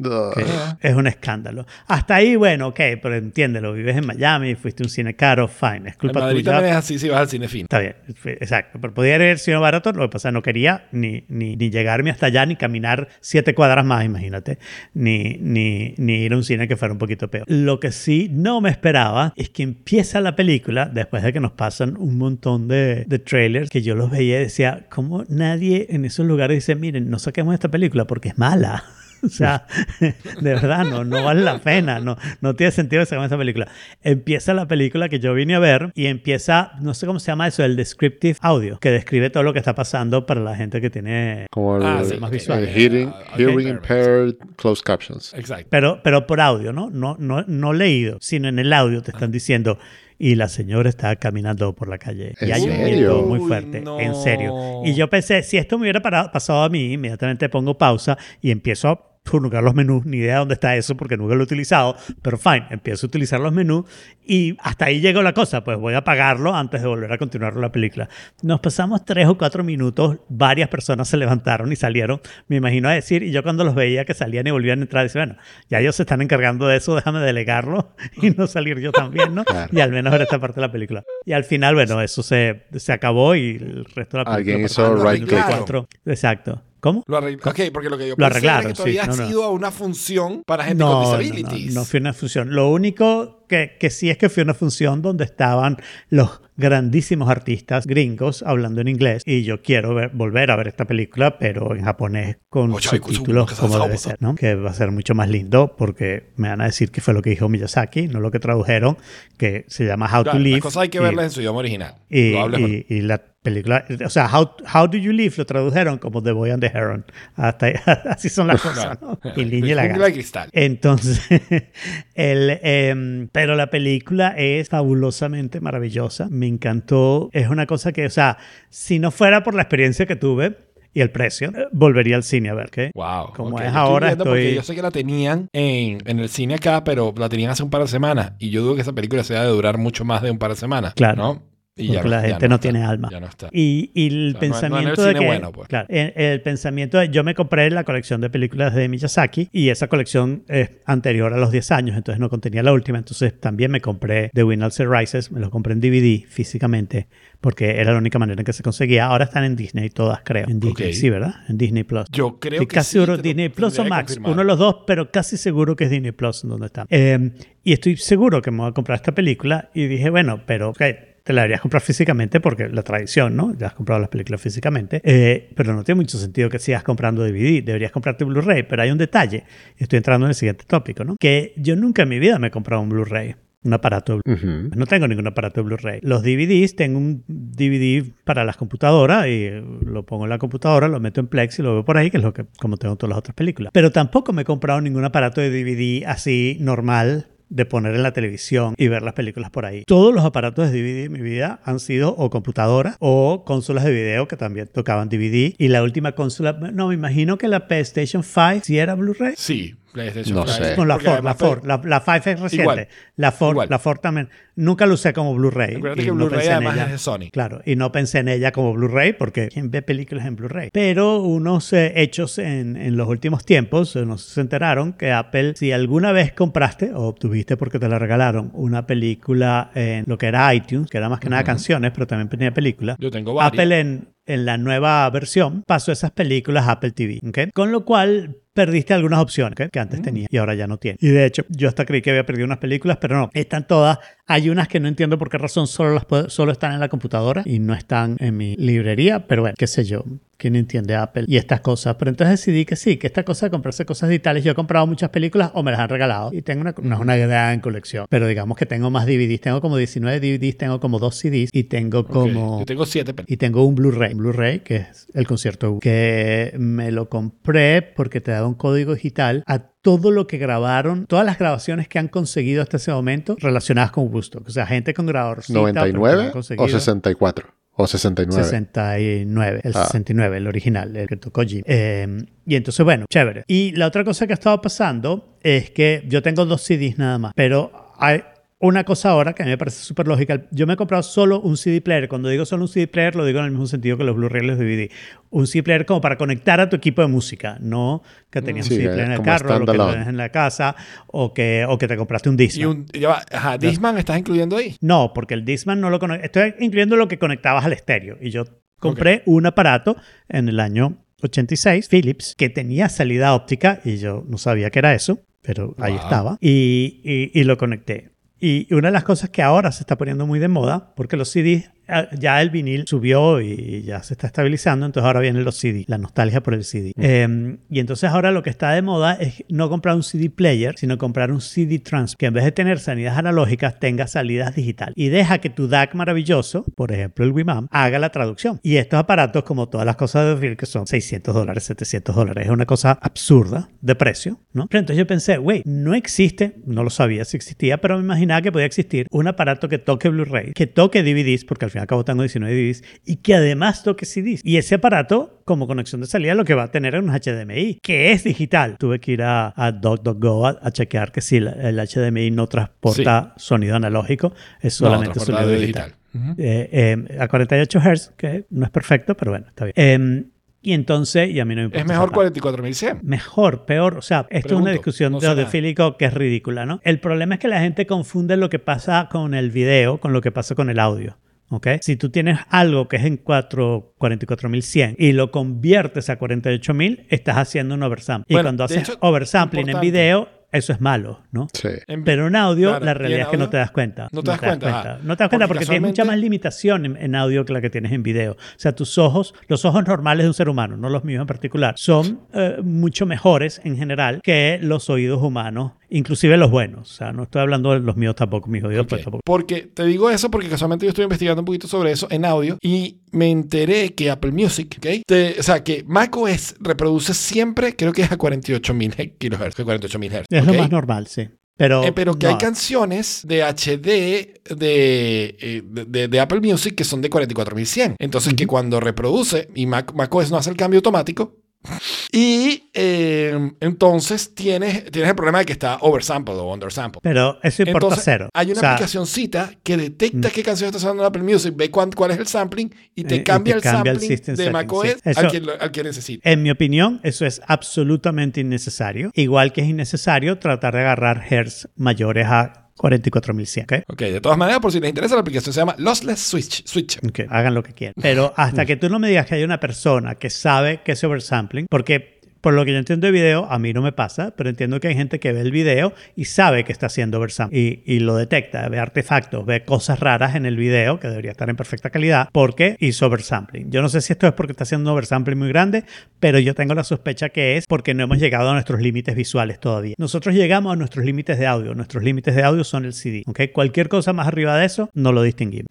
Es 0.80 0.94
un 0.94 1.06
escándalo. 1.06 1.66
Hasta 1.86 2.14
ahí, 2.16 2.36
bueno, 2.36 2.68
ok, 2.68 2.80
pero 3.02 3.16
entiéndelo, 3.16 3.74
vives 3.74 3.96
en 3.96 4.06
Miami, 4.06 4.54
fuiste 4.54 4.82
a 4.82 4.86
un 4.86 4.90
cine 4.90 5.14
caro, 5.14 5.48
fine, 5.48 5.88
es 5.90 5.94
En 5.94 6.00
culpa 6.00 6.20
Madrid 6.20 6.40
tuya. 6.40 6.52
también 6.52 6.72
es 6.72 6.78
así 6.78 6.98
si 6.98 7.08
vas 7.08 7.20
al 7.20 7.28
cine 7.28 7.48
fin. 7.48 7.62
Está 7.62 7.80
bien, 7.80 7.96
exacto. 8.24 8.78
Pero 8.80 8.94
podía 8.94 9.16
haber 9.16 9.38
sido 9.38 9.60
barato, 9.60 9.92
lo 9.92 10.02
que 10.02 10.08
pasa 10.12 10.32
no 10.32 10.40
quería 10.42 10.86
ni, 10.92 11.24
ni, 11.28 11.56
ni 11.56 11.70
llegarme 11.70 12.10
hasta 12.10 12.26
allá, 12.26 12.46
ni 12.46 12.56
caminar 12.56 13.08
siete 13.20 13.54
cuadras 13.54 13.84
más, 13.84 14.04
imagínate, 14.04 14.58
ni, 14.94 15.36
ni, 15.40 15.94
ni 15.98 16.24
ir 16.24 16.32
a 16.32 16.36
un 16.36 16.44
cine 16.44 16.68
que 16.68 16.76
fuera 16.76 16.92
un 16.92 16.98
poquito 16.98 17.28
peor. 17.28 17.44
Lo 17.48 17.80
que 17.80 17.92
sí 17.92 18.30
no 18.32 18.62
me 18.62 18.70
esperaba 18.70 19.34
es 19.36 19.50
que 19.50 19.62
empieza 19.62 20.21
la 20.22 20.36
película, 20.36 20.86
después 20.86 21.22
de 21.22 21.32
que 21.32 21.40
nos 21.40 21.52
pasan 21.52 21.96
un 21.96 22.18
montón 22.18 22.68
de, 22.68 23.04
de 23.06 23.18
trailers, 23.18 23.70
que 23.70 23.82
yo 23.82 23.94
los 23.94 24.10
veía 24.10 24.40
y 24.40 24.44
decía, 24.44 24.86
¿cómo 24.90 25.24
nadie 25.28 25.86
en 25.90 26.04
esos 26.04 26.26
lugares 26.26 26.56
dice, 26.58 26.74
miren, 26.74 27.10
no 27.10 27.18
saquemos 27.18 27.54
esta 27.54 27.68
película 27.70 28.06
porque 28.06 28.28
es 28.30 28.38
mala? 28.38 28.84
O 29.24 29.28
sea, 29.28 29.66
de 30.00 30.14
verdad, 30.40 30.84
no, 30.84 31.04
no 31.04 31.22
vale 31.22 31.42
la 31.42 31.60
pena, 31.60 32.00
no, 32.00 32.16
no 32.40 32.56
tiene 32.56 32.72
sentido 32.72 33.02
haga 33.02 33.22
esta 33.24 33.38
película. 33.38 33.68
Empieza 34.02 34.52
la 34.52 34.66
película 34.66 35.08
que 35.08 35.20
yo 35.20 35.32
vine 35.32 35.54
a 35.54 35.60
ver 35.60 35.92
y 35.94 36.06
empieza, 36.06 36.72
no 36.80 36.92
sé 36.92 37.06
cómo 37.06 37.20
se 37.20 37.28
llama 37.30 37.46
eso, 37.46 37.64
el 37.64 37.76
descriptive 37.76 38.36
audio, 38.40 38.80
que 38.80 38.90
describe 38.90 39.30
todo 39.30 39.44
lo 39.44 39.52
que 39.52 39.60
está 39.60 39.76
pasando 39.76 40.26
para 40.26 40.40
la 40.40 40.56
gente 40.56 40.80
que 40.80 40.90
tiene... 40.90 41.46
Como 41.52 41.76
el, 41.76 41.84
Ah, 41.84 42.02
sí, 42.04 42.16
más 42.18 42.30
ok. 42.30 42.34
visual. 42.34 42.58
el 42.64 42.68
hearing, 42.68 43.08
Ah, 43.10 43.22
ok, 43.34 43.38
hearing 43.38 43.68
impaired 43.68 44.34
closed 44.56 44.82
captions. 44.82 45.32
Exacto. 45.34 45.68
Pero, 45.70 46.00
pero 46.02 46.26
por 46.26 46.40
audio, 46.40 46.72
¿no? 46.72 46.90
No, 46.90 47.16
no, 47.16 47.44
no 47.46 47.72
leído, 47.72 48.18
sino 48.20 48.48
en 48.48 48.58
el 48.58 48.72
audio 48.72 49.02
te 49.02 49.12
están 49.12 49.30
diciendo... 49.30 49.78
Y 50.24 50.36
la 50.36 50.48
señora 50.48 50.88
está 50.88 51.16
caminando 51.16 51.74
por 51.74 51.88
la 51.88 51.98
calle. 51.98 52.34
Y 52.40 52.44
¿En 52.44 52.52
hay 52.52 52.62
un 52.62 52.68
serio? 52.70 52.86
viento 52.86 53.22
muy 53.28 53.38
Uy, 53.40 53.48
fuerte. 53.48 53.80
no. 53.80 53.98
En 53.98 54.14
serio. 54.14 54.54
Y 54.84 54.94
yo 54.94 55.10
pensé, 55.10 55.42
si 55.42 55.56
esto 55.56 55.76
me 55.78 55.82
hubiera 55.82 56.00
parado- 56.00 56.30
pasado 56.30 56.62
a 56.62 56.68
mí, 56.68 56.92
inmediatamente 56.92 57.48
pongo 57.48 57.76
pausa 57.76 58.16
y 58.40 58.52
empiezo 58.52 59.00
a 59.24 59.30
jugar 59.30 59.62
los 59.62 59.74
menús, 59.74 60.04
ni 60.04 60.18
idea 60.18 60.34
de 60.34 60.38
dónde 60.40 60.54
está 60.54 60.76
eso 60.76 60.96
porque 60.96 61.16
nunca 61.16 61.34
lo 61.34 61.40
he 61.40 61.44
utilizado, 61.44 61.96
pero 62.22 62.36
fine, 62.36 62.66
empiezo 62.70 63.06
a 63.06 63.08
utilizar 63.08 63.40
los 63.40 63.52
menús 63.52 63.84
y 64.24 64.56
hasta 64.60 64.86
ahí 64.86 65.00
llegó 65.00 65.22
la 65.22 65.32
cosa, 65.32 65.64
pues 65.64 65.78
voy 65.78 65.94
a 65.94 65.98
apagarlo 65.98 66.54
antes 66.54 66.82
de 66.82 66.88
volver 66.88 67.12
a 67.12 67.18
continuar 67.18 67.56
la 67.56 67.70
película. 67.70 68.08
Nos 68.42 68.60
pasamos 68.60 69.04
tres 69.04 69.26
o 69.28 69.38
cuatro 69.38 69.64
minutos, 69.64 70.18
varias 70.28 70.68
personas 70.68 71.08
se 71.08 71.16
levantaron 71.16 71.72
y 71.72 71.76
salieron, 71.76 72.20
me 72.48 72.56
imagino 72.56 72.88
a 72.88 72.92
decir, 72.92 73.22
y 73.22 73.30
yo 73.30 73.42
cuando 73.42 73.64
los 73.64 73.74
veía 73.74 74.04
que 74.04 74.14
salían 74.14 74.46
y 74.46 74.50
volvían 74.50 74.80
a 74.80 74.82
entrar, 74.82 75.04
decía, 75.04 75.24
bueno, 75.24 75.40
ya 75.68 75.80
ellos 75.80 75.96
se 75.96 76.02
están 76.02 76.20
encargando 76.20 76.66
de 76.66 76.76
eso, 76.76 76.94
déjame 76.94 77.20
delegarlo 77.20 77.94
y 78.22 78.30
no 78.30 78.46
salir 78.46 78.78
yo 78.80 78.92
también, 78.92 79.34
¿no? 79.34 79.44
Claro. 79.44 79.70
Y 79.72 79.80
al 79.80 79.90
menos 79.90 80.12
ver 80.12 80.22
esta 80.22 80.38
parte 80.38 80.56
de 80.56 80.66
la 80.66 80.72
película. 80.72 81.04
Y 81.24 81.32
al 81.32 81.44
final, 81.44 81.74
bueno, 81.74 82.00
eso 82.00 82.22
se, 82.22 82.64
se 82.74 82.92
acabó 82.92 83.34
y 83.34 83.56
el 83.56 83.84
resto 83.84 84.18
de 84.18 84.24
la 84.24 84.30
película... 84.30 84.34
Alguien 84.34 84.64
hizo 84.64 84.96
right 84.96 85.24
click. 85.24 85.46
24. 85.46 85.88
Exacto. 86.06 86.62
¿Cómo? 86.82 87.04
Lo 87.06 87.18
arregl- 87.20 87.38
ok, 87.48 87.72
porque 87.72 87.88
lo 87.88 87.96
que 87.96 88.08
yo 88.08 88.14
Lo 88.18 88.26
arreglaron, 88.26 88.72
que 88.72 88.74
todavía 88.74 89.02
sí, 89.04 89.08
no, 89.08 89.14
ha 89.14 89.16
no. 89.18 89.26
sido 89.28 89.50
una 89.52 89.70
función 89.70 90.42
para 90.44 90.64
gente 90.64 90.82
no, 90.82 90.90
con 90.90 91.02
no, 91.12 91.18
disabilities. 91.18 91.74
No, 91.74 91.80
no 91.82 91.84
fue 91.86 92.00
una 92.00 92.12
función. 92.12 92.54
Lo 92.54 92.70
único 92.70 93.46
que, 93.48 93.76
que 93.78 93.88
sí 93.88 94.10
es 94.10 94.18
que 94.18 94.28
fue 94.28 94.42
una 94.42 94.52
función 94.54 95.00
donde 95.00 95.22
estaban 95.24 95.76
los 96.10 96.40
grandísimos 96.56 97.30
artistas 97.30 97.86
gringos 97.86 98.42
hablando 98.42 98.80
en 98.80 98.88
inglés 98.88 99.22
y 99.26 99.42
yo 99.44 99.62
quiero 99.62 99.94
ver- 99.94 100.10
volver 100.12 100.50
a 100.50 100.56
ver 100.56 100.68
esta 100.68 100.84
película 100.84 101.38
pero 101.38 101.74
en 101.74 101.84
japonés 101.84 102.36
con 102.48 102.78
subtítulos 102.80 103.52
como 103.52 103.78
debe 103.78 103.96
ser, 103.96 104.16
¿no? 104.20 104.34
Que 104.34 104.54
va 104.56 104.70
a 104.70 104.74
ser 104.74 104.90
mucho 104.90 105.14
más 105.14 105.28
lindo 105.30 105.74
porque 105.78 106.30
me 106.36 106.48
van 106.48 106.60
a 106.62 106.64
decir 106.66 106.90
que 106.90 107.00
fue 107.00 107.14
lo 107.14 107.22
que 107.22 107.30
dijo 107.30 107.48
Miyazaki, 107.48 108.08
no 108.08 108.20
lo 108.20 108.30
que 108.30 108.38
tradujeron, 108.40 108.98
que 109.38 109.64
se 109.68 109.84
llama 109.86 110.06
How 110.06 110.24
Claro, 110.24 110.38
to 110.38 110.42
Live. 110.42 110.56
las 110.56 110.62
cosas 110.62 110.82
hay 110.82 110.88
que 110.88 111.00
verlas 111.00 111.26
en 111.26 111.30
su 111.30 111.40
idioma 111.40 111.60
original. 111.60 111.94
y, 112.10 112.34
y- 112.34 112.86
y 112.88 113.00
la 113.02 113.22
película, 113.42 113.84
o 114.04 114.08
sea, 114.10 114.26
How, 114.26 114.52
How 114.72 114.86
Do 114.88 114.98
You 114.98 115.12
Live 115.12 115.34
lo 115.36 115.46
tradujeron 115.46 115.98
como 115.98 116.22
The 116.22 116.32
Boy 116.32 116.50
and 116.50 116.60
the 116.62 116.68
Heron. 116.68 117.04
Hasta, 117.34 117.66
así 118.10 118.28
son 118.28 118.46
las 118.46 118.62
cosas, 118.62 119.00
¿no? 119.02 119.18
Y 119.36 119.44
Niña 119.44 119.74
la 119.74 120.12
cristal. 120.12 120.48
Entonces, 120.52 121.20
el, 122.14 122.58
em, 122.62 123.28
pero 123.32 123.56
la 123.56 123.68
película 123.68 124.34
es 124.36 124.68
fabulosamente 124.68 125.60
maravillosa. 125.60 126.28
Me 126.30 126.46
encantó. 126.46 127.30
Es 127.32 127.48
una 127.48 127.66
cosa 127.66 127.92
que, 127.92 128.06
o 128.06 128.10
sea, 128.10 128.38
si 128.70 128.98
no 128.98 129.10
fuera 129.10 129.42
por 129.42 129.54
la 129.54 129.62
experiencia 129.62 130.06
que 130.06 130.16
tuve 130.16 130.56
y 130.94 131.00
el 131.00 131.10
precio, 131.10 131.48
eh, 131.48 131.66
volvería 131.72 132.16
al 132.16 132.22
cine 132.22 132.50
a 132.50 132.54
ver 132.54 132.70
qué. 132.70 132.90
Wow. 132.94 133.32
Como 133.34 133.58
es 133.60 133.72
Yo 133.72 133.78
ahora, 133.78 134.08
viendo 134.08 134.24
porque 134.24 134.42
estoy- 134.42 134.56
Yo 134.56 134.62
sé 134.62 134.74
que 134.74 134.82
la 134.82 134.90
tenían 134.90 135.48
en, 135.52 135.98
en 136.06 136.18
el 136.20 136.28
cine 136.28 136.54
acá, 136.54 136.84
pero 136.84 137.12
la 137.16 137.28
tenían 137.28 137.50
hace 137.50 137.62
un 137.62 137.70
par 137.70 137.80
de 137.80 137.88
semanas. 137.88 138.32
Y 138.38 138.50
yo 138.50 138.62
dudo 138.62 138.76
que 138.76 138.82
esa 138.82 138.92
película 138.92 139.24
se 139.24 139.36
ha 139.36 139.42
de 139.42 139.48
durar 139.48 139.78
mucho 139.78 140.04
más 140.04 140.22
de 140.22 140.30
un 140.30 140.38
par 140.38 140.50
de 140.50 140.56
semanas. 140.56 140.94
Claro. 140.94 141.16
¿no? 141.22 141.51
Y 141.74 141.88
Porque 141.88 142.08
la 142.10 142.20
gente 142.20 142.48
no 142.50 142.56
está. 142.56 142.62
tiene 142.68 142.84
alma. 142.84 143.08
Ya 143.10 143.18
no 143.18 143.26
está. 143.28 143.48
Y, 143.50 143.90
y 143.94 144.08
el 144.08 144.36
O 144.36 144.40
sea, 144.54 144.68
no- 144.68 144.76
no 144.76 144.80
en 144.82 144.88
el 144.88 144.92
pensamiento 144.94 145.02
de 145.04 145.14
que, 145.14 145.24
bueno, 145.24 145.52
pues. 145.52 145.68
claro, 145.68 145.86
el, 145.88 146.12
el 146.16 146.42
pensamiento 146.42 146.98
de, 146.98 147.08
yo 147.08 147.24
me 147.24 147.34
compré 147.34 147.70
la 147.70 147.84
colección 147.84 148.20
de 148.20 148.28
películas 148.28 148.74
de 148.74 148.90
Miyazaki 148.90 149.48
y 149.52 149.70
esa 149.70 149.88
colección 149.88 150.44
es 150.48 150.70
anterior 150.84 151.32
a 151.32 151.38
los 151.38 151.50
10 151.50 151.70
años, 151.70 151.96
entonces 151.96 152.20
no 152.20 152.28
contenía 152.28 152.62
la 152.62 152.74
última, 152.74 152.98
entonces 152.98 153.40
también 153.40 153.70
me 153.70 153.80
compré 153.80 154.30
The 154.34 154.44
Wind 154.44 154.62
Also 154.62 154.84
Rises, 154.84 155.32
me 155.32 155.40
lo 155.40 155.48
compré 155.48 155.72
en 155.72 155.80
DVD 155.80 156.26
físicamente 156.28 157.08
porque 157.40 157.80
era 157.80 157.92
la 157.92 157.98
única 157.98 158.18
manera 158.18 158.38
en 158.42 158.44
que 158.44 158.52
se 158.52 158.62
conseguía. 158.62 159.06
Ahora 159.06 159.24
están 159.24 159.44
en 159.44 159.56
Disney 159.56 159.88
todas, 159.88 160.20
creo. 160.24 160.46
En 160.48 160.60
Disney, 160.60 160.88
Ok. 160.90 160.94
sí, 160.94 161.08
¿verdad? 161.08 161.36
En 161.48 161.56
Disney 161.56 161.84
Plus. 161.84 162.04
Yo 162.12 162.38
creo 162.38 162.52
Estoy 162.60 162.66
que 162.66 162.74
casi 162.74 162.86
sí, 162.90 162.92
seguro 162.98 163.16
Disney 163.16 163.48
Plus 163.48 163.78
o 163.78 163.84
Max, 163.86 164.18
uno 164.22 164.36
de 164.36 164.44
los 164.44 164.58
dos, 164.58 164.76
pero 164.86 165.10
casi 165.10 165.38
seguro 165.38 165.74
que 165.74 165.84
es 165.84 165.90
Disney 165.90 166.12
Plus 166.12 166.42
donde 166.42 166.66
está. 166.66 166.84
Eh, 166.90 167.30
y 167.64 167.72
estoy 167.72 167.96
seguro 167.96 168.42
que 168.42 168.50
me 168.50 168.58
voy 168.58 168.68
a 168.68 168.72
comprar 168.72 168.96
esta 168.96 169.12
película 169.12 169.70
y 169.72 169.86
dije, 169.86 170.10
bueno, 170.10 170.42
pero 170.46 170.68
ok, 170.68 170.82
te 171.24 171.32
la 171.32 171.42
deberías 171.42 171.60
comprar 171.60 171.82
físicamente 171.82 172.40
porque 172.40 172.68
la 172.68 172.82
tradición, 172.82 173.36
¿no? 173.36 173.54
Ya 173.56 173.68
has 173.68 173.74
comprado 173.74 174.00
las 174.00 174.08
películas 174.10 174.40
físicamente, 174.40 175.00
Eh, 175.04 175.50
pero 175.54 175.74
no 175.74 175.84
tiene 175.84 176.00
mucho 176.00 176.18
sentido 176.18 176.48
que 176.48 176.58
sigas 176.58 176.82
comprando 176.82 177.22
DVD, 177.24 177.62
deberías 177.62 177.92
comprarte 177.92 178.24
Blu-ray, 178.24 178.64
pero 178.64 178.82
hay 178.82 178.90
un 178.90 178.98
detalle, 178.98 179.44
estoy 179.76 179.98
entrando 179.98 180.26
en 180.26 180.30
el 180.30 180.34
siguiente 180.34 180.64
tópico, 180.66 181.04
¿no? 181.04 181.16
Que 181.18 181.52
yo 181.56 181.76
nunca 181.76 182.02
en 182.02 182.08
mi 182.08 182.18
vida 182.18 182.38
me 182.38 182.48
he 182.48 182.50
comprado 182.50 182.82
un 182.82 182.88
Blu-ray, 182.88 183.36
un 183.64 183.72
aparato 183.74 184.18
de 184.24 184.32
Ujú. 184.32 184.70
no 184.74 184.86
tengo 184.86 185.06
ningún 185.06 185.26
aparato 185.28 185.60
de 185.60 185.64
Blu-ray. 185.66 186.00
Los 186.02 186.22
DVDs, 186.24 186.74
tengo 186.74 186.98
un 186.98 187.22
DVD 187.28 188.04
para 188.24 188.44
las 188.44 188.56
computadoras 188.56 189.28
y 189.28 189.48
lo 189.84 190.04
pongo 190.04 190.24
en 190.24 190.30
la 190.30 190.38
computadora, 190.38 190.88
lo 190.88 190.98
meto 190.98 191.20
en 191.20 191.28
Plex 191.28 191.60
y 191.60 191.62
lo 191.62 191.74
veo 191.74 191.84
por 191.84 191.96
ahí, 191.96 192.10
que 192.10 192.16
es 192.16 192.22
lo 192.24 192.32
que 192.34 192.46
como 192.58 192.76
tengo 192.76 192.96
todas 192.96 193.10
las 193.10 193.18
otras 193.18 193.36
películas. 193.36 193.70
Pero 193.72 193.92
tampoco 193.92 194.32
me 194.32 194.42
he 194.42 194.44
comprado 194.44 194.80
ningún 194.80 195.04
aparato 195.04 195.40
de 195.40 195.50
DVD 195.50 196.04
así 196.06 196.56
normal 196.60 197.28
de 197.52 197.66
poner 197.66 197.94
en 197.94 198.02
la 198.02 198.12
televisión 198.12 198.74
y 198.78 198.88
ver 198.88 199.02
las 199.02 199.14
películas 199.14 199.50
por 199.50 199.66
ahí. 199.66 199.84
Todos 199.86 200.14
los 200.14 200.24
aparatos 200.24 200.70
de 200.70 200.82
DVD 200.82 201.04
en 201.04 201.12
mi 201.12 201.20
vida 201.20 201.60
han 201.64 201.80
sido 201.80 202.14
o 202.16 202.30
computadoras 202.30 202.96
o 202.98 203.44
consolas 203.44 203.84
de 203.84 203.92
video 203.92 204.26
que 204.26 204.36
también 204.36 204.68
tocaban 204.72 205.08
DVD. 205.08 205.54
Y 205.58 205.68
la 205.68 205.82
última 205.82 206.12
consola, 206.12 206.52
no, 206.52 206.88
me 206.88 206.94
imagino 206.94 207.38
que 207.38 207.48
la 207.48 207.68
PlayStation 207.68 208.22
5 208.22 208.60
sí 208.64 208.78
era 208.78 208.94
Blu-ray. 208.94 209.34
Sí, 209.36 209.74
PlayStation 209.92 210.34
No 210.36 210.44
Five. 210.44 210.68
sé. 210.70 210.74
Con 210.76 210.88
la 210.88 210.94
Porque 210.94 211.08
Ford, 211.10 211.24
la 211.24 211.34
Ford. 211.34 211.64
La, 211.64 211.80
la 211.84 212.00
5 212.00 212.16
es 212.30 212.40
reciente. 212.40 212.56
Igual. 212.62 212.88
La 213.16 213.32
Ford, 213.32 213.50
Igual. 213.52 213.68
la 213.70 213.78
Ford 213.78 213.98
también. 214.00 214.28
Nunca 214.54 214.84
lo 214.86 214.94
usé 214.94 215.12
como 215.14 215.34
Blu-ray. 215.34 215.76
Acuérdate 215.76 216.02
que 216.02 216.08
no 216.08 216.14
Blu-ray 216.14 216.48
además 216.48 216.74
ella. 216.74 216.84
es 216.86 216.90
de 216.92 216.98
Sony. 216.98 217.30
Claro, 217.32 217.62
y 217.64 217.76
no 217.76 217.90
pensé 217.90 218.18
en 218.18 218.28
ella 218.28 218.52
como 218.52 218.72
Blu-ray 218.74 219.14
porque 219.14 219.48
¿quién 219.48 219.70
ve 219.70 219.80
películas 219.82 220.26
en 220.26 220.36
Blu-ray? 220.36 220.68
Pero 220.72 221.20
unos 221.22 221.72
eh, 221.72 221.92
hechos 221.96 222.38
en, 222.38 222.76
en 222.76 222.96
los 222.96 223.08
últimos 223.08 223.44
tiempos, 223.46 223.96
eh, 223.96 224.04
nos 224.04 224.36
enteraron 224.36 224.92
que 224.92 225.10
Apple, 225.12 225.54
si 225.56 225.72
alguna 225.72 226.12
vez 226.12 226.32
compraste 226.32 226.92
o 226.92 227.04
obtuviste 227.08 227.56
porque 227.56 227.78
te 227.78 227.88
la 227.88 227.98
regalaron 227.98 228.50
una 228.54 228.86
película 228.86 229.70
en 229.74 230.04
lo 230.06 230.18
que 230.18 230.26
era 230.26 230.52
iTunes, 230.54 230.90
que 230.90 230.98
era 230.98 231.08
más 231.08 231.20
que 231.20 231.30
nada 231.30 231.44
canciones, 231.44 231.92
pero 231.92 232.06
también 232.06 232.28
tenía 232.28 232.52
películas, 232.52 232.96
Yo 232.98 233.10
tengo 233.10 233.32
varias. 233.34 233.52
Apple 233.54 233.80
en, 233.80 234.08
en 234.26 234.44
la 234.44 234.58
nueva 234.58 235.08
versión 235.10 235.62
pasó 235.66 235.92
esas 235.92 236.10
películas 236.10 236.68
a 236.68 236.72
Apple 236.72 236.90
TV, 236.92 237.20
¿ok? 237.26 237.38
Con 237.54 237.72
lo 237.72 237.84
cual 237.86 238.36
perdiste 238.54 238.94
algunas 238.94 239.20
opciones 239.20 239.56
que 239.70 239.78
antes 239.80 240.00
Mm. 240.00 240.02
tenía 240.02 240.26
y 240.30 240.36
ahora 240.36 240.54
ya 240.54 240.66
no 240.66 240.76
tiene. 240.78 240.98
Y 241.00 241.08
de 241.08 241.26
hecho, 241.26 241.44
yo 241.48 241.68
hasta 241.68 241.84
creí 241.84 242.02
que 242.02 242.10
había 242.10 242.26
perdido 242.26 242.46
unas 242.46 242.58
películas, 242.58 242.98
pero 243.00 243.16
no, 243.18 243.30
están 243.34 243.66
todas. 243.66 243.98
Hay 244.26 244.48
unas 244.50 244.68
que 244.68 244.80
no 244.80 244.88
entiendo 244.88 245.18
por 245.18 245.28
qué 245.30 245.38
razón 245.38 245.66
solo, 245.66 245.94
las 245.94 246.04
puedo- 246.04 246.28
solo 246.30 246.52
están 246.52 246.72
en 246.72 246.80
la 246.80 246.88
computadora 246.88 247.42
y 247.44 247.58
no 247.58 247.74
están 247.74 248.16
en 248.20 248.36
mi 248.36 248.54
librería, 248.56 249.26
pero 249.26 249.42
bueno, 249.42 249.54
qué 249.58 249.66
sé 249.66 249.84
yo. 249.84 250.04
¿Quién 250.42 250.56
entiende 250.56 250.96
Apple 250.96 251.24
y 251.28 251.36
estas 251.36 251.60
cosas? 251.60 251.94
Pero 251.94 252.08
entonces 252.10 252.40
decidí 252.40 252.64
que 252.64 252.74
sí, 252.74 252.96
que 252.96 253.06
esta 253.06 253.22
cosa 253.24 253.46
de 253.46 253.50
comprarse 253.50 253.86
cosas 253.86 254.08
digitales, 254.08 254.42
yo 254.42 254.50
he 254.50 254.54
comprado 254.56 254.88
muchas 254.88 255.10
películas 255.10 255.52
o 255.54 255.62
me 255.62 255.70
las 255.70 255.78
han 255.78 255.88
regalado 255.88 256.30
y 256.32 256.42
tengo 256.42 256.62
una, 256.62 256.74
no 256.82 256.96
es 256.96 257.00
una 257.00 257.16
gran 257.16 257.60
colección, 257.60 258.06
pero 258.10 258.26
digamos 258.26 258.56
que 258.56 258.66
tengo 258.66 258.90
más 258.90 259.06
DVDs, 259.06 259.40
tengo 259.40 259.60
como 259.60 259.76
19 259.76 260.18
DVDs, 260.18 260.56
tengo 260.56 260.80
como 260.80 260.98
dos 260.98 261.14
CDs 261.14 261.48
y 261.52 261.62
tengo 261.62 262.08
como... 262.08 262.58
Yo 262.58 262.66
tengo 262.66 262.84
siete 262.86 263.14
películas. 263.14 263.32
Y 263.32 263.36
tengo 263.36 263.64
un 263.64 263.76
Blu-ray, 263.76 264.14
Blu-ray 264.14 264.58
que 264.64 264.78
es 264.78 265.06
el 265.14 265.28
concierto 265.28 265.78
que 265.78 266.52
me 266.58 266.90
lo 266.90 267.08
compré 267.08 267.80
porque 267.80 268.20
te 268.20 268.32
da 268.32 268.44
un 268.44 268.54
código 268.54 268.94
digital 268.94 269.44
a 269.46 269.60
todo 269.60 270.10
lo 270.10 270.26
que 270.26 270.38
grabaron, 270.38 271.06
todas 271.06 271.24
las 271.24 271.38
grabaciones 271.38 271.86
que 271.86 272.00
han 272.00 272.08
conseguido 272.08 272.62
hasta 272.62 272.78
ese 272.78 272.90
momento 272.90 273.36
relacionadas 273.38 273.92
con 273.92 274.12
Woodstock. 274.12 274.48
O 274.48 274.50
sea, 274.50 274.66
gente 274.66 274.92
con 274.92 275.06
que 275.06 275.16
han 275.16 275.36
¿99 275.36 276.30
o 276.30 276.32
conseguido. 276.32 276.68
64? 276.68 277.61
O 277.74 277.86
69. 277.86 278.44
69, 278.44 279.60
el 279.64 279.72
Ah. 279.74 279.84
69, 279.86 280.36
el 280.36 280.46
original, 280.46 280.94
el 280.96 281.06
que 281.08 281.16
tocó 281.16 281.42
Jim. 281.42 281.62
Eh, 281.66 282.06
y 282.46 282.56
entonces, 282.56 282.84
bueno, 282.84 283.06
chévere. 283.08 283.44
Y 283.46 283.72
la 283.72 283.86
otra 283.86 284.04
cosa 284.04 284.26
que 284.26 284.32
ha 284.32 284.34
estado 284.34 284.60
pasando 284.60 285.38
es 285.42 285.70
que 285.70 286.04
yo 286.06 286.22
tengo 286.22 286.44
dos 286.44 286.62
CDs 286.62 286.98
nada 286.98 287.18
más, 287.18 287.32
pero 287.34 287.72
hay 287.98 288.22
una 288.62 288.84
cosa 288.84 289.10
ahora 289.10 289.34
que 289.34 289.42
a 289.42 289.44
mí 289.46 289.50
me 289.50 289.58
parece 289.58 289.82
súper 289.84 290.06
lógica. 290.08 290.46
Yo 290.52 290.66
me 290.66 290.74
he 290.74 290.76
comprado 290.76 291.02
solo 291.02 291.40
un 291.40 291.56
CD 291.56 291.80
player. 291.80 292.08
Cuando 292.08 292.28
digo 292.28 292.44
solo 292.46 292.62
un 292.62 292.68
CD 292.68 292.86
player, 292.86 293.14
lo 293.16 293.24
digo 293.26 293.40
en 293.40 293.46
el 293.46 293.50
mismo 293.50 293.66
sentido 293.66 293.98
que 293.98 294.04
los 294.04 294.14
Blu-ray 294.16 294.44
y 294.44 294.46
los 294.46 294.58
DVD. 294.58 294.88
Un 295.30 295.46
CD 295.46 295.62
player 295.64 295.84
como 295.84 296.00
para 296.00 296.16
conectar 296.16 296.60
a 296.60 296.70
tu 296.70 296.76
equipo 296.76 297.02
de 297.02 297.08
música, 297.08 297.58
no 297.60 298.02
que 298.30 298.40
tenías 298.40 298.66
Sí, 298.66 298.74
un 298.74 298.78
CD 298.80 298.88
player 298.90 299.06
en 299.06 299.12
el 299.12 299.22
carro, 299.22 299.56
o 299.56 299.58
lo 299.58 299.66
que 299.66 299.72
tienes 299.78 300.06
en 300.08 300.16
la 300.16 300.28
casa, 300.30 300.76
o 301.08 301.34
que, 301.34 301.66
o 301.68 301.76
que 301.76 301.88
te 301.88 301.96
compraste 301.96 302.28
un 302.28 302.36
disco. 302.36 302.60
Y 302.60 302.64
un, 302.64 302.86
ya 302.92 303.08
va, 303.08 303.22
ajá, 303.32 303.58
Disman 303.58 303.98
estás 303.98 304.18
incluyendo 304.18 304.56
ahí. 304.56 304.76
No, 304.80 305.12
porque 305.14 305.34
el 305.34 305.44
Discman 305.44 305.80
no 305.80 305.90
lo 305.90 305.98
conecto. 305.98 306.24
Estoy 306.24 306.54
incluyendo 306.64 306.96
lo 306.96 307.08
que 307.08 307.18
conectabas 307.18 307.64
al 307.64 307.72
estéreo. 307.72 308.16
Y 308.20 308.30
yo 308.30 308.44
compré 308.78 309.22
un 309.26 309.44
aparato 309.46 309.96
en 310.28 310.48
el 310.48 310.60
año 310.60 310.98
86, 311.22 311.88
Philips, 311.88 312.34
que 312.36 312.48
tenía 312.48 312.88
salida 312.88 313.34
óptica 313.34 313.80
y 313.84 313.96
yo 313.98 314.24
no 314.28 314.38
sabía 314.38 314.70
que 314.70 314.78
era 314.78 314.94
eso, 314.94 315.18
pero 315.42 315.74
ahí 315.78 315.94
Wow. 315.94 316.02
estaba. 316.02 316.38
Y, 316.40 317.00
y- 317.04 317.40
y 317.40 317.44
lo 317.44 317.56
conecté. 317.58 318.11
Y 318.44 318.66
una 318.74 318.88
de 318.88 318.92
las 318.92 319.04
cosas 319.04 319.30
que 319.30 319.40
ahora 319.40 319.70
se 319.70 319.84
está 319.84 319.96
poniendo 319.96 320.26
muy 320.26 320.40
de 320.40 320.48
moda, 320.48 320.92
porque 320.96 321.16
los 321.16 321.28
CDs, 321.28 321.70
ya 322.18 322.40
el 322.40 322.50
vinil 322.50 322.86
subió 322.86 323.40
y 323.40 323.82
ya 323.82 324.02
se 324.02 324.14
está 324.14 324.26
estabilizando, 324.26 324.86
entonces 324.86 325.06
ahora 325.06 325.20
vienen 325.20 325.44
los 325.44 325.56
CD, 325.56 325.84
la 325.88 325.98
nostalgia 325.98 326.42
por 326.42 326.54
el 326.54 326.64
CD. 326.64 326.92
Eh, 326.96 327.56
y 327.70 327.80
entonces 327.80 328.10
ahora 328.10 328.30
lo 328.30 328.42
que 328.42 328.50
está 328.50 328.72
de 328.72 328.82
moda 328.82 329.14
es 329.14 329.44
no 329.48 329.68
comprar 329.68 329.96
un 329.96 330.02
CD 330.02 330.30
player, 330.30 330.74
sino 330.76 330.98
comprar 330.98 331.30
un 331.30 331.40
CD 331.40 331.78
transfer, 331.78 332.18
que 332.18 332.26
en 332.26 332.34
vez 332.34 332.44
de 332.44 332.52
tener 332.52 332.78
salidas 332.78 333.16
analógicas, 333.16 333.78
tenga 333.78 334.06
salidas 334.06 334.54
digitales. 334.54 334.94
Y 334.96 335.08
deja 335.08 335.38
que 335.38 335.50
tu 335.50 335.68
DAC 335.68 335.94
maravilloso, 335.94 336.64
por 336.74 336.92
ejemplo 336.92 337.24
el 337.24 337.32
Wimam, 337.32 337.68
haga 337.70 337.98
la 337.98 338.10
traducción. 338.10 338.60
Y 338.62 338.76
estos 338.76 338.98
aparatos, 338.98 339.44
como 339.44 339.68
todas 339.68 339.86
las 339.86 339.96
cosas 339.96 340.40
de 340.40 340.56
que 340.56 340.66
son 340.66 340.86
600 340.86 341.34
dólares, 341.34 341.64
700 341.64 342.14
dólares, 342.14 342.46
es 342.46 342.50
una 342.50 342.66
cosa 342.66 342.98
absurda 343.00 343.68
de 343.80 343.94
precio, 343.94 344.40
¿no? 344.52 344.66
Pero 344.68 344.80
entonces 344.80 344.98
yo 344.98 345.06
pensé, 345.06 345.36
güey, 345.38 345.62
no 345.64 345.94
existe, 345.94 346.56
no 346.66 346.82
lo 346.82 346.90
sabía 346.90 347.24
si 347.24 347.36
existía, 347.36 347.80
pero 347.80 347.96
me 347.96 348.04
imaginaba 348.04 348.42
que 348.42 348.52
podía 348.52 348.66
existir 348.66 349.06
un 349.10 349.28
aparato 349.28 349.68
que 349.68 349.78
toque 349.78 350.08
Blu-ray, 350.08 350.52
que 350.52 350.66
toque 350.66 351.02
DVDs, 351.02 351.44
porque 351.44 351.64
al 351.66 351.70
final 351.70 351.81
al 351.82 351.86
cabo 351.86 352.04
tengo 352.04 352.22
19 352.22 352.54
DVDs, 352.54 352.82
y 353.04 353.16
que 353.16 353.34
además 353.34 353.82
toque 353.82 354.06
CDs. 354.06 354.40
Y 354.44 354.56
ese 354.56 354.76
aparato, 354.76 355.42
como 355.44 355.66
conexión 355.66 356.00
de 356.00 356.06
salida, 356.06 356.34
lo 356.34 356.44
que 356.44 356.54
va 356.54 356.64
a 356.64 356.70
tener 356.70 356.94
es 356.94 357.02
un 357.02 357.10
HDMI, 357.10 357.78
que 357.82 358.12
es 358.12 358.24
digital. 358.24 358.76
Tuve 358.78 359.00
que 359.00 359.12
ir 359.12 359.22
a, 359.22 359.52
a 359.56 359.72
DuckDuckGo 359.72 360.46
a, 360.46 360.58
a 360.62 360.70
chequear 360.70 361.12
que 361.12 361.20
si 361.20 361.36
el, 361.36 361.48
el 361.48 361.78
HDMI 361.78 362.30
no 362.30 362.46
transporta 362.46 363.34
sonido 363.36 363.76
analógico, 363.76 364.32
es 364.60 364.80
No, 364.80 364.86
solamente 364.86 365.14
transportado 365.14 365.48
sonido 365.48 365.60
de 365.60 365.66
digital. 365.66 365.94
Ujú. 366.14 366.34
Eh, 366.38 366.68
eh, 366.72 367.18
a 367.18 367.28
48 367.28 367.80
Hz, 367.80 368.12
que 368.16 368.46
no 368.50 368.64
es 368.64 368.70
perfecto, 368.70 369.16
pero 369.16 369.32
bueno, 369.32 369.46
está 369.48 369.64
bien. 369.64 369.74
Eh, 369.76 370.24
y 370.64 370.74
entonces, 370.74 371.28
y 371.28 371.40
a 371.40 371.44
mí 371.44 371.56
no 371.56 371.62
me 371.62 371.64
importa. 371.64 371.80
Es 371.80 371.88
mejor 371.88 372.08
esa 372.08 372.14
parte. 372.14 372.40
44100. 372.40 373.00
Mejor, 373.02 373.64
peor, 373.64 373.98
o 373.98 374.02
sea, 374.02 374.20
esto 374.20 374.36
es 374.36 374.42
Pregunto, 374.44 374.62
una 374.62 374.72
discusión 374.72 375.12
no 375.12 375.18
de 375.18 375.26
audiofílico 375.26 375.96
que 375.96 376.04
es 376.04 376.14
ridícula, 376.14 376.64
¿no? 376.66 376.80
El 376.84 377.00
problema 377.00 377.34
es 377.34 377.40
que 377.40 377.48
la 377.48 377.60
gente 377.60 377.84
confunde 377.86 378.36
lo 378.36 378.48
que 378.48 378.60
pasa 378.60 379.08
con 379.10 379.34
el 379.34 379.50
video 379.50 379.98
con 379.98 380.12
lo 380.12 380.20
que 380.20 380.30
pasa 380.30 380.54
con 380.54 380.70
el 380.70 380.78
audio. 380.78 381.18
¿Ok? 381.52 381.68
Si 381.80 381.96
tú 381.96 382.10
tienes 382.10 382.38
algo 382.50 382.88
que 382.88 382.96
es 382.96 383.04
en 383.04 383.16
4 383.18 383.94
44100 383.98 384.96
y 384.98 385.12
lo 385.12 385.30
conviertes 385.30 386.10
a 386.10 386.16
48000, 386.18 387.06
estás 387.08 387.36
haciendo 387.36 387.74
un 387.74 387.82
oversample. 387.82 388.36
Y 388.36 388.42
cuando 388.42 388.64
haces 388.64 388.88
hecho, 388.88 388.98
oversampling 389.00 389.68
en 389.68 389.80
video, 389.80 390.28
eso 390.50 390.74
es 390.74 390.82
malo, 390.82 391.20
¿no? 391.30 391.48
Sí. 391.54 391.68
En- 391.86 392.04
Pero 392.04 392.26
en 392.26 392.36
audio, 392.36 392.68
Claro, 392.70 392.84
la 392.84 392.92
realidad 392.94 393.22
es 393.22 393.28
que 393.28 393.36
no 393.38 393.48
te 393.48 393.56
das 393.56 393.70
cuenta. 393.70 394.08
no 394.12 394.22
te 394.22 394.32
das 394.32 394.38
cuenta, 394.40 394.68
ajá. 394.80 394.98
No 395.02 395.16
te 395.16 395.22
das 395.24 395.28
cuenta 395.30 395.48
Porque 395.48 395.60
porque, 395.60 395.64
tienes 395.70 395.88
mucha 395.88 396.04
más 396.04 396.18
limitación 396.18 396.84
en, 396.84 396.96
en 396.98 397.14
audio 397.14 397.46
que 397.46 397.54
la 397.54 397.62
que 397.62 397.70
tienes 397.70 397.90
en 397.92 398.02
video. 398.02 398.32
O 398.32 398.36
sea, 398.58 398.72
tus 398.74 398.98
ojos, 398.98 399.34
los 399.48 399.64
ojos 399.64 399.86
normales 399.86 400.24
de 400.24 400.28
un 400.28 400.34
ser 400.34 400.50
humano, 400.50 400.76
no 400.76 400.90
los 400.90 401.04
míos 401.04 401.22
en 401.22 401.26
particular, 401.26 401.74
son 401.78 402.20
eh, 402.34 402.58
mucho 402.62 403.06
mejores 403.06 403.62
en 403.64 403.78
general 403.78 404.20
que 404.22 404.58
los 404.60 404.90
oídos 404.90 405.22
humanos, 405.22 405.72
inclusive 405.92 406.36
los 406.36 406.50
buenos. 406.50 406.90
O 406.90 406.94
sea, 406.94 407.12
no 407.12 407.22
estoy 407.24 407.42
hablando 407.42 407.72
de 407.72 407.80
los 407.80 407.96
míos 407.96 408.14
tampoco, 408.16 408.48
mis 408.50 408.62
Ok. 408.64 408.70
pues 408.88 409.02
tampoco. 409.02 409.20
Porque 409.24 409.62
te 409.62 409.84
digo 409.84 410.10
eso 410.10 410.30
porque 410.30 410.48
casualmente 410.48 410.86
yo 410.86 410.90
estoy 410.90 411.04
investigando 411.04 411.40
un 411.42 411.46
poquito 411.46 411.68
sobre 411.68 411.92
eso 411.92 412.06
en 412.10 412.24
audio 412.24 412.58
y 412.62 413.00
me 413.12 413.30
enteré 413.30 413.94
que 413.94 414.10
Apple 414.10 414.32
Music, 414.32 414.76
¿ok? 414.78 415.02
Te- 415.06 415.36
o 415.38 415.42
sea, 415.42 415.62
que 415.62 415.84
macOS 415.86 416.56
reproduce 416.60 417.14
siempre, 417.14 417.76
creo 417.76 417.92
que 417.92 418.02
es 418.02 418.10
a 418.12 418.16
48.000 418.18 419.14
kHz, 419.18 419.64
48.000 419.64 420.10
Hz. 420.22 420.26
Es 420.30 420.46
lo 420.46 420.54
más 420.54 420.70
normal, 420.70 421.06
sí. 421.06 421.28
Pero, 421.56 421.84
Eh, 421.84 421.92
pero 421.92 422.18
que 422.18 422.26
no, 422.26 422.32
hay 422.32 422.38
canciones 422.38 423.20
de 423.26 423.42
HD 423.42 424.40
de, 424.56 425.36
eh, 425.38 425.62
de, 425.64 426.08
de 426.08 426.20
Apple 426.20 426.40
Music 426.40 426.74
que 426.74 426.82
son 426.84 427.02
de 427.02 427.10
44.100. 427.10 427.96
Entonces, 427.98 428.34
que 428.34 428.46
cuando 428.46 428.80
reproduce 428.80 429.48
y 429.54 429.66
Mac, 429.66 429.92
macOS 429.94 430.30
no 430.30 430.38
hace 430.38 430.50
el 430.50 430.56
cambio 430.56 430.78
automático. 430.78 431.36
Y 432.14 432.70
eh, 432.74 433.52
entonces 433.60 434.34
tienes, 434.34 434.90
tienes 434.90 435.08
el 435.10 435.16
problema 435.16 435.38
de 435.38 435.46
que 435.46 435.52
está 435.52 435.78
oversampled 435.80 436.36
o 436.38 436.52
undersampled. 436.52 437.00
pero 437.02 437.38
eso 437.42 437.62
importa 437.62 437.86
Entonces, 437.86 438.04
cero. 438.04 438.28
hay 438.34 438.46
una 438.50 438.56
O 438.58 438.60
sea, 438.60 438.72
aplicacioncita 438.72 439.50
que 439.62 439.76
detecta 439.76 440.30
qué 440.30 440.42
canción 440.42 440.68
está 440.68 440.78
sonando 440.78 441.02
en 441.04 441.06
Apple 441.08 441.22
Music, 441.22 441.54
ve 441.56 441.70
cuán- 441.70 441.90
cuál 441.92 442.10
es 442.10 442.18
el 442.18 442.26
sampling 442.26 442.74
y 442.94 443.04
te 443.04 443.14
Eh, 443.14 443.18
y 443.18 443.24
cambia 443.24 443.54
te 443.54 443.58
el 443.58 443.62
cambia 443.62 443.92
el 443.92 444.00
sampling 444.00 444.36
de 444.36 444.50
macOS 444.50 444.88
sí. 445.02 445.10
Al, 445.16 445.30
que, 445.30 445.40
lo- 445.40 445.60
al 445.60 445.70
que 445.70 445.82
necesita. 445.84 446.30
En 446.30 446.42
mi 446.42 446.50
opinión, 446.50 447.00
eso 447.02 447.24
es 447.24 447.40
absolutamente 447.46 448.40
innecesario. 448.40 449.10
Igual 449.14 449.52
que 449.52 449.62
es 449.62 449.68
innecesario 449.68 450.38
tratar 450.38 450.74
de 450.74 450.80
agarrar 450.80 451.24
hertz 451.30 451.68
mayores 451.76 452.26
a 452.28 452.61
44100. 452.76 453.64
¿ok? 453.64 453.84
Ok, 453.88 454.00
de 454.00 454.20
todas 454.20 454.38
maneras, 454.38 454.60
por 454.60 454.72
si 454.72 454.80
les 454.80 454.88
interesa, 454.88 455.14
la 455.14 455.20
aplicación 455.20 455.52
se 455.52 455.60
llama 455.60 455.74
Lossless 455.78 456.20
Switch. 456.20 456.66
Switch. 456.66 456.98
Ok, 457.06 457.20
hagan 457.28 457.54
lo 457.54 457.62
que 457.62 457.72
quieran. 457.72 457.94
Pero 458.00 458.32
hasta 458.36 458.64
que 458.66 458.76
tú 458.76 458.88
no 458.88 458.98
me 458.98 459.08
digas 459.08 459.26
que 459.26 459.36
hay 459.36 459.44
una 459.44 459.60
persona 459.60 460.14
que 460.16 460.30
sabe 460.30 460.82
que 460.84 460.92
es 460.92 461.04
oversampling, 461.04 461.66
porque 461.68 462.11
por 462.42 462.52
lo 462.52 462.64
que 462.66 462.72
yo 462.72 462.78
entiendo 462.78 463.06
de 463.06 463.12
video, 463.12 463.46
a 463.50 463.58
mí 463.58 463.72
no 463.72 463.80
me 463.80 463.92
pasa, 463.92 464.34
pero 464.36 464.50
entiendo 464.50 464.78
que 464.80 464.88
hay 464.88 464.94
gente 464.94 465.18
que 465.18 465.32
ve 465.32 465.40
el 465.40 465.50
video 465.50 465.94
y 466.16 466.26
sabe 466.26 466.64
que 466.64 466.72
está 466.72 466.86
haciendo 466.86 467.16
oversampling 467.18 467.58
y, 467.58 467.82
y 467.86 468.00
lo 468.00 468.16
detecta, 468.16 468.68
ve 468.68 468.78
artefactos, 468.78 469.46
ve 469.46 469.64
cosas 469.64 469.98
raras 470.00 470.34
en 470.36 470.44
el 470.44 470.56
video 470.56 471.00
que 471.00 471.08
debería 471.08 471.30
estar 471.30 471.48
en 471.48 471.56
perfecta 471.56 471.88
calidad 471.88 472.28
porque 472.32 472.76
hizo 472.80 473.06
oversampling. 473.06 473.70
Yo 473.70 473.80
no 473.80 473.88
sé 473.88 474.00
si 474.02 474.12
esto 474.12 474.26
es 474.26 474.34
porque 474.34 474.52
está 474.52 474.64
haciendo 474.64 474.90
un 474.90 474.94
oversampling 474.94 475.38
muy 475.38 475.48
grande, 475.48 475.84
pero 476.20 476.38
yo 476.38 476.54
tengo 476.54 476.74
la 476.74 476.84
sospecha 476.84 477.30
que 477.30 477.56
es 477.56 477.66
porque 477.66 477.94
no 477.94 478.04
hemos 478.04 478.18
llegado 478.18 478.50
a 478.50 478.52
nuestros 478.52 478.80
límites 478.82 479.14
visuales 479.16 479.58
todavía. 479.60 479.94
Nosotros 479.96 480.34
llegamos 480.34 480.72
a 480.72 480.76
nuestros 480.76 481.04
límites 481.06 481.38
de 481.38 481.46
audio. 481.46 481.74
Nuestros 481.74 482.02
límites 482.02 482.34
de 482.34 482.42
audio 482.42 482.64
son 482.64 482.84
el 482.84 482.92
CD. 482.92 483.22
¿ok? 483.26 483.40
Cualquier 483.52 483.88
cosa 483.88 484.12
más 484.12 484.26
arriba 484.26 484.56
de 484.58 484.66
eso 484.66 484.90
no 484.94 485.12
lo 485.12 485.22
distinguimos. 485.22 485.66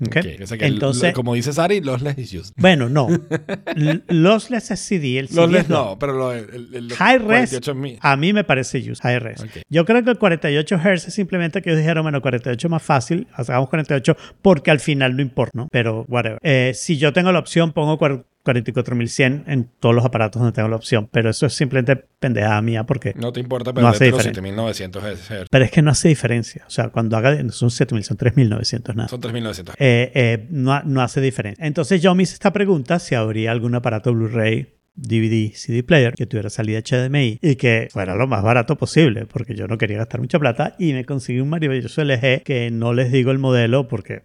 Entonces, 0.59 1.13
como 1.13 1.33
dice 1.33 1.53
Sari, 1.53 1.81
Lossless 1.81 2.17
is 2.17 2.33
used. 2.33 2.53
bueno, 2.57 2.87
no. 2.89 3.07
L- 3.75 4.01
Lossless 4.07 4.71
es 4.71 4.79
CD. 4.79 5.19
El 5.19 5.27
CD 5.27 5.41
Lossless 5.41 5.63
es 5.63 5.69
lo- 5.69 5.75
no, 5.85 5.99
pero 5.99 6.13
lo, 6.13 6.33
el, 6.33 6.60
el- 6.73 6.75
el- 6.75 6.93
High 6.93 7.17
res, 7.19 7.51
48.000. 7.51 7.97
a 8.01 8.15
mí 8.17 8.33
me 8.33 8.43
parece 8.43 8.79
use, 8.79 9.01
high 9.01 9.19
res. 9.19 9.43
Yo 9.69 9.85
creo 9.85 10.03
que 10.03 10.11
el 10.11 10.17
48 10.17 10.77
Hz 10.77 11.07
es 11.07 11.13
simplemente 11.13 11.61
que 11.61 11.69
ellos 11.69 11.79
dijeron, 11.79 12.03
bueno, 12.03 12.21
48 12.21 12.67
es 12.67 12.71
más 12.71 12.83
fácil, 12.83 13.27
hagamos 13.33 13.69
48 13.69 14.15
porque 14.41 14.71
al 14.71 14.79
final 14.79 15.15
no 15.15 15.21
importa, 15.21 15.51
¿no? 15.55 15.67
Pero 15.71 16.05
whatever. 16.07 16.39
Eh, 16.43 16.71
si 16.75 16.97
yo 16.97 17.13
tengo 17.13 17.31
la 17.31 17.39
opción, 17.39 17.71
pongo 17.73 17.97
cuar- 17.97 18.23
44100 18.43 19.43
en 19.47 19.69
todos 19.79 19.93
los 19.93 20.03
aparatos 20.03 20.41
donde 20.41 20.53
tengo 20.55 20.67
la 20.67 20.75
opción, 20.75 21.07
pero 21.11 21.29
eso 21.29 21.45
es 21.45 21.53
simplemente 21.53 21.95
pendejada 22.19 22.59
mía 22.63 22.85
porque... 22.85 23.13
No 23.15 23.31
te 23.31 23.39
importa 23.39 23.71
No 23.71 23.87
hace 23.87 24.09
los 24.09 24.17
diferencia. 24.23 24.41
7900 24.41 25.03
Hz. 25.03 25.45
Pero 25.51 25.65
es 25.65 25.69
que 25.71 25.81
no 25.83 25.91
hace 25.91 26.07
diferencia. 26.07 26.63
O 26.65 26.69
sea, 26.71 26.89
cuando 26.89 27.17
haga... 27.17 27.35
No 27.43 27.51
son 27.51 27.69
7000, 27.69 28.03
son 28.03 28.17
3900 28.17 28.95
nada. 28.95 29.09
Son 29.09 29.19
3900. 29.21 29.75
Eh, 29.77 30.11
eh, 30.15 30.47
no, 30.49 30.81
no 30.83 31.01
hace 31.01 31.21
diferencia. 31.21 31.63
Entonces 31.65 32.01
yo 32.01 32.15
me 32.15 32.23
hice 32.23 32.33
esta 32.33 32.51
pregunta 32.51 32.97
si 32.97 33.13
habría 33.13 33.51
algún 33.51 33.75
aparato 33.75 34.11
Blu-ray, 34.11 34.69
DVD, 34.95 35.53
CD 35.53 35.83
player 35.83 36.13
que 36.13 36.25
tuviera 36.25 36.49
salida 36.49 36.79
HDMI 36.81 37.39
y 37.41 37.55
que 37.55 37.87
fuera 37.91 38.15
lo 38.15 38.27
más 38.27 38.43
barato 38.43 38.75
posible 38.77 39.25
porque 39.25 39.55
yo 39.55 39.67
no 39.67 39.77
quería 39.77 39.97
gastar 39.97 40.21
mucha 40.21 40.39
plata 40.39 40.75
y 40.77 40.93
me 40.93 41.05
conseguí 41.05 41.39
un 41.39 41.49
maravilloso 41.49 42.03
LG 42.03 42.43
que 42.43 42.69
no 42.71 42.93
les 42.93 43.11
digo 43.11 43.31
el 43.31 43.39
modelo 43.39 43.87
porque 43.87 44.23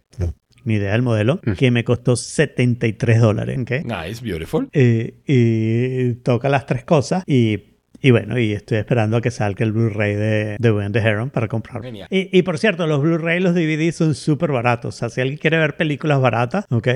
ni 0.65 0.75
idea 0.75 0.91
del 0.91 1.01
modelo 1.01 1.39
que 1.57 1.71
me 1.71 1.83
costó 1.83 2.15
73 2.15 3.21
dólares. 3.21 3.57
¿ok? 3.59 3.71
Nice, 3.85 4.23
beautiful. 4.23 4.69
Eh, 4.73 5.21
y 5.25 6.15
toca 6.23 6.49
las 6.49 6.65
tres 6.65 6.83
cosas 6.83 7.23
y, 7.25 7.77
y 8.01 8.11
bueno, 8.11 8.37
y 8.37 8.51
estoy 8.51 8.77
esperando 8.77 9.17
a 9.17 9.21
que 9.21 9.31
salga 9.31 9.65
el 9.65 9.71
Blu-ray 9.71 10.15
de, 10.15 10.57
de 10.59 10.71
When 10.71 10.91
the 10.91 10.99
Heron 10.99 11.29
para 11.29 11.47
comprarlo. 11.47 11.83
Genial. 11.83 12.07
Y, 12.11 12.37
y 12.37 12.41
por 12.41 12.57
cierto, 12.57 12.85
los 12.85 13.01
Blu-ray 13.01 13.37
y 13.37 13.41
los 13.41 13.55
DVD 13.55 13.91
son 13.93 14.13
súper 14.13 14.51
baratos. 14.51 14.95
O 14.95 14.97
sea, 14.97 15.09
si 15.09 15.21
alguien 15.21 15.37
quiere 15.37 15.57
ver 15.57 15.77
películas 15.77 16.19
baratas, 16.19 16.65
¿ok? 16.69 16.87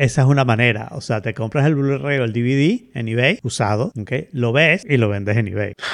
Esa 0.00 0.22
es 0.22 0.28
una 0.28 0.44
manera. 0.44 0.88
O 0.92 1.00
sea, 1.00 1.20
te 1.20 1.34
compras 1.34 1.66
el 1.66 1.74
Blu-ray 1.74 2.18
o 2.18 2.24
el 2.24 2.32
DVD 2.32 2.88
en 2.94 3.08
eBay, 3.08 3.38
usado, 3.42 3.92
¿ok? 4.00 4.12
Lo 4.32 4.52
ves 4.52 4.86
y 4.88 4.96
lo 4.96 5.08
vendes 5.08 5.36
en 5.36 5.48
eBay. 5.48 5.74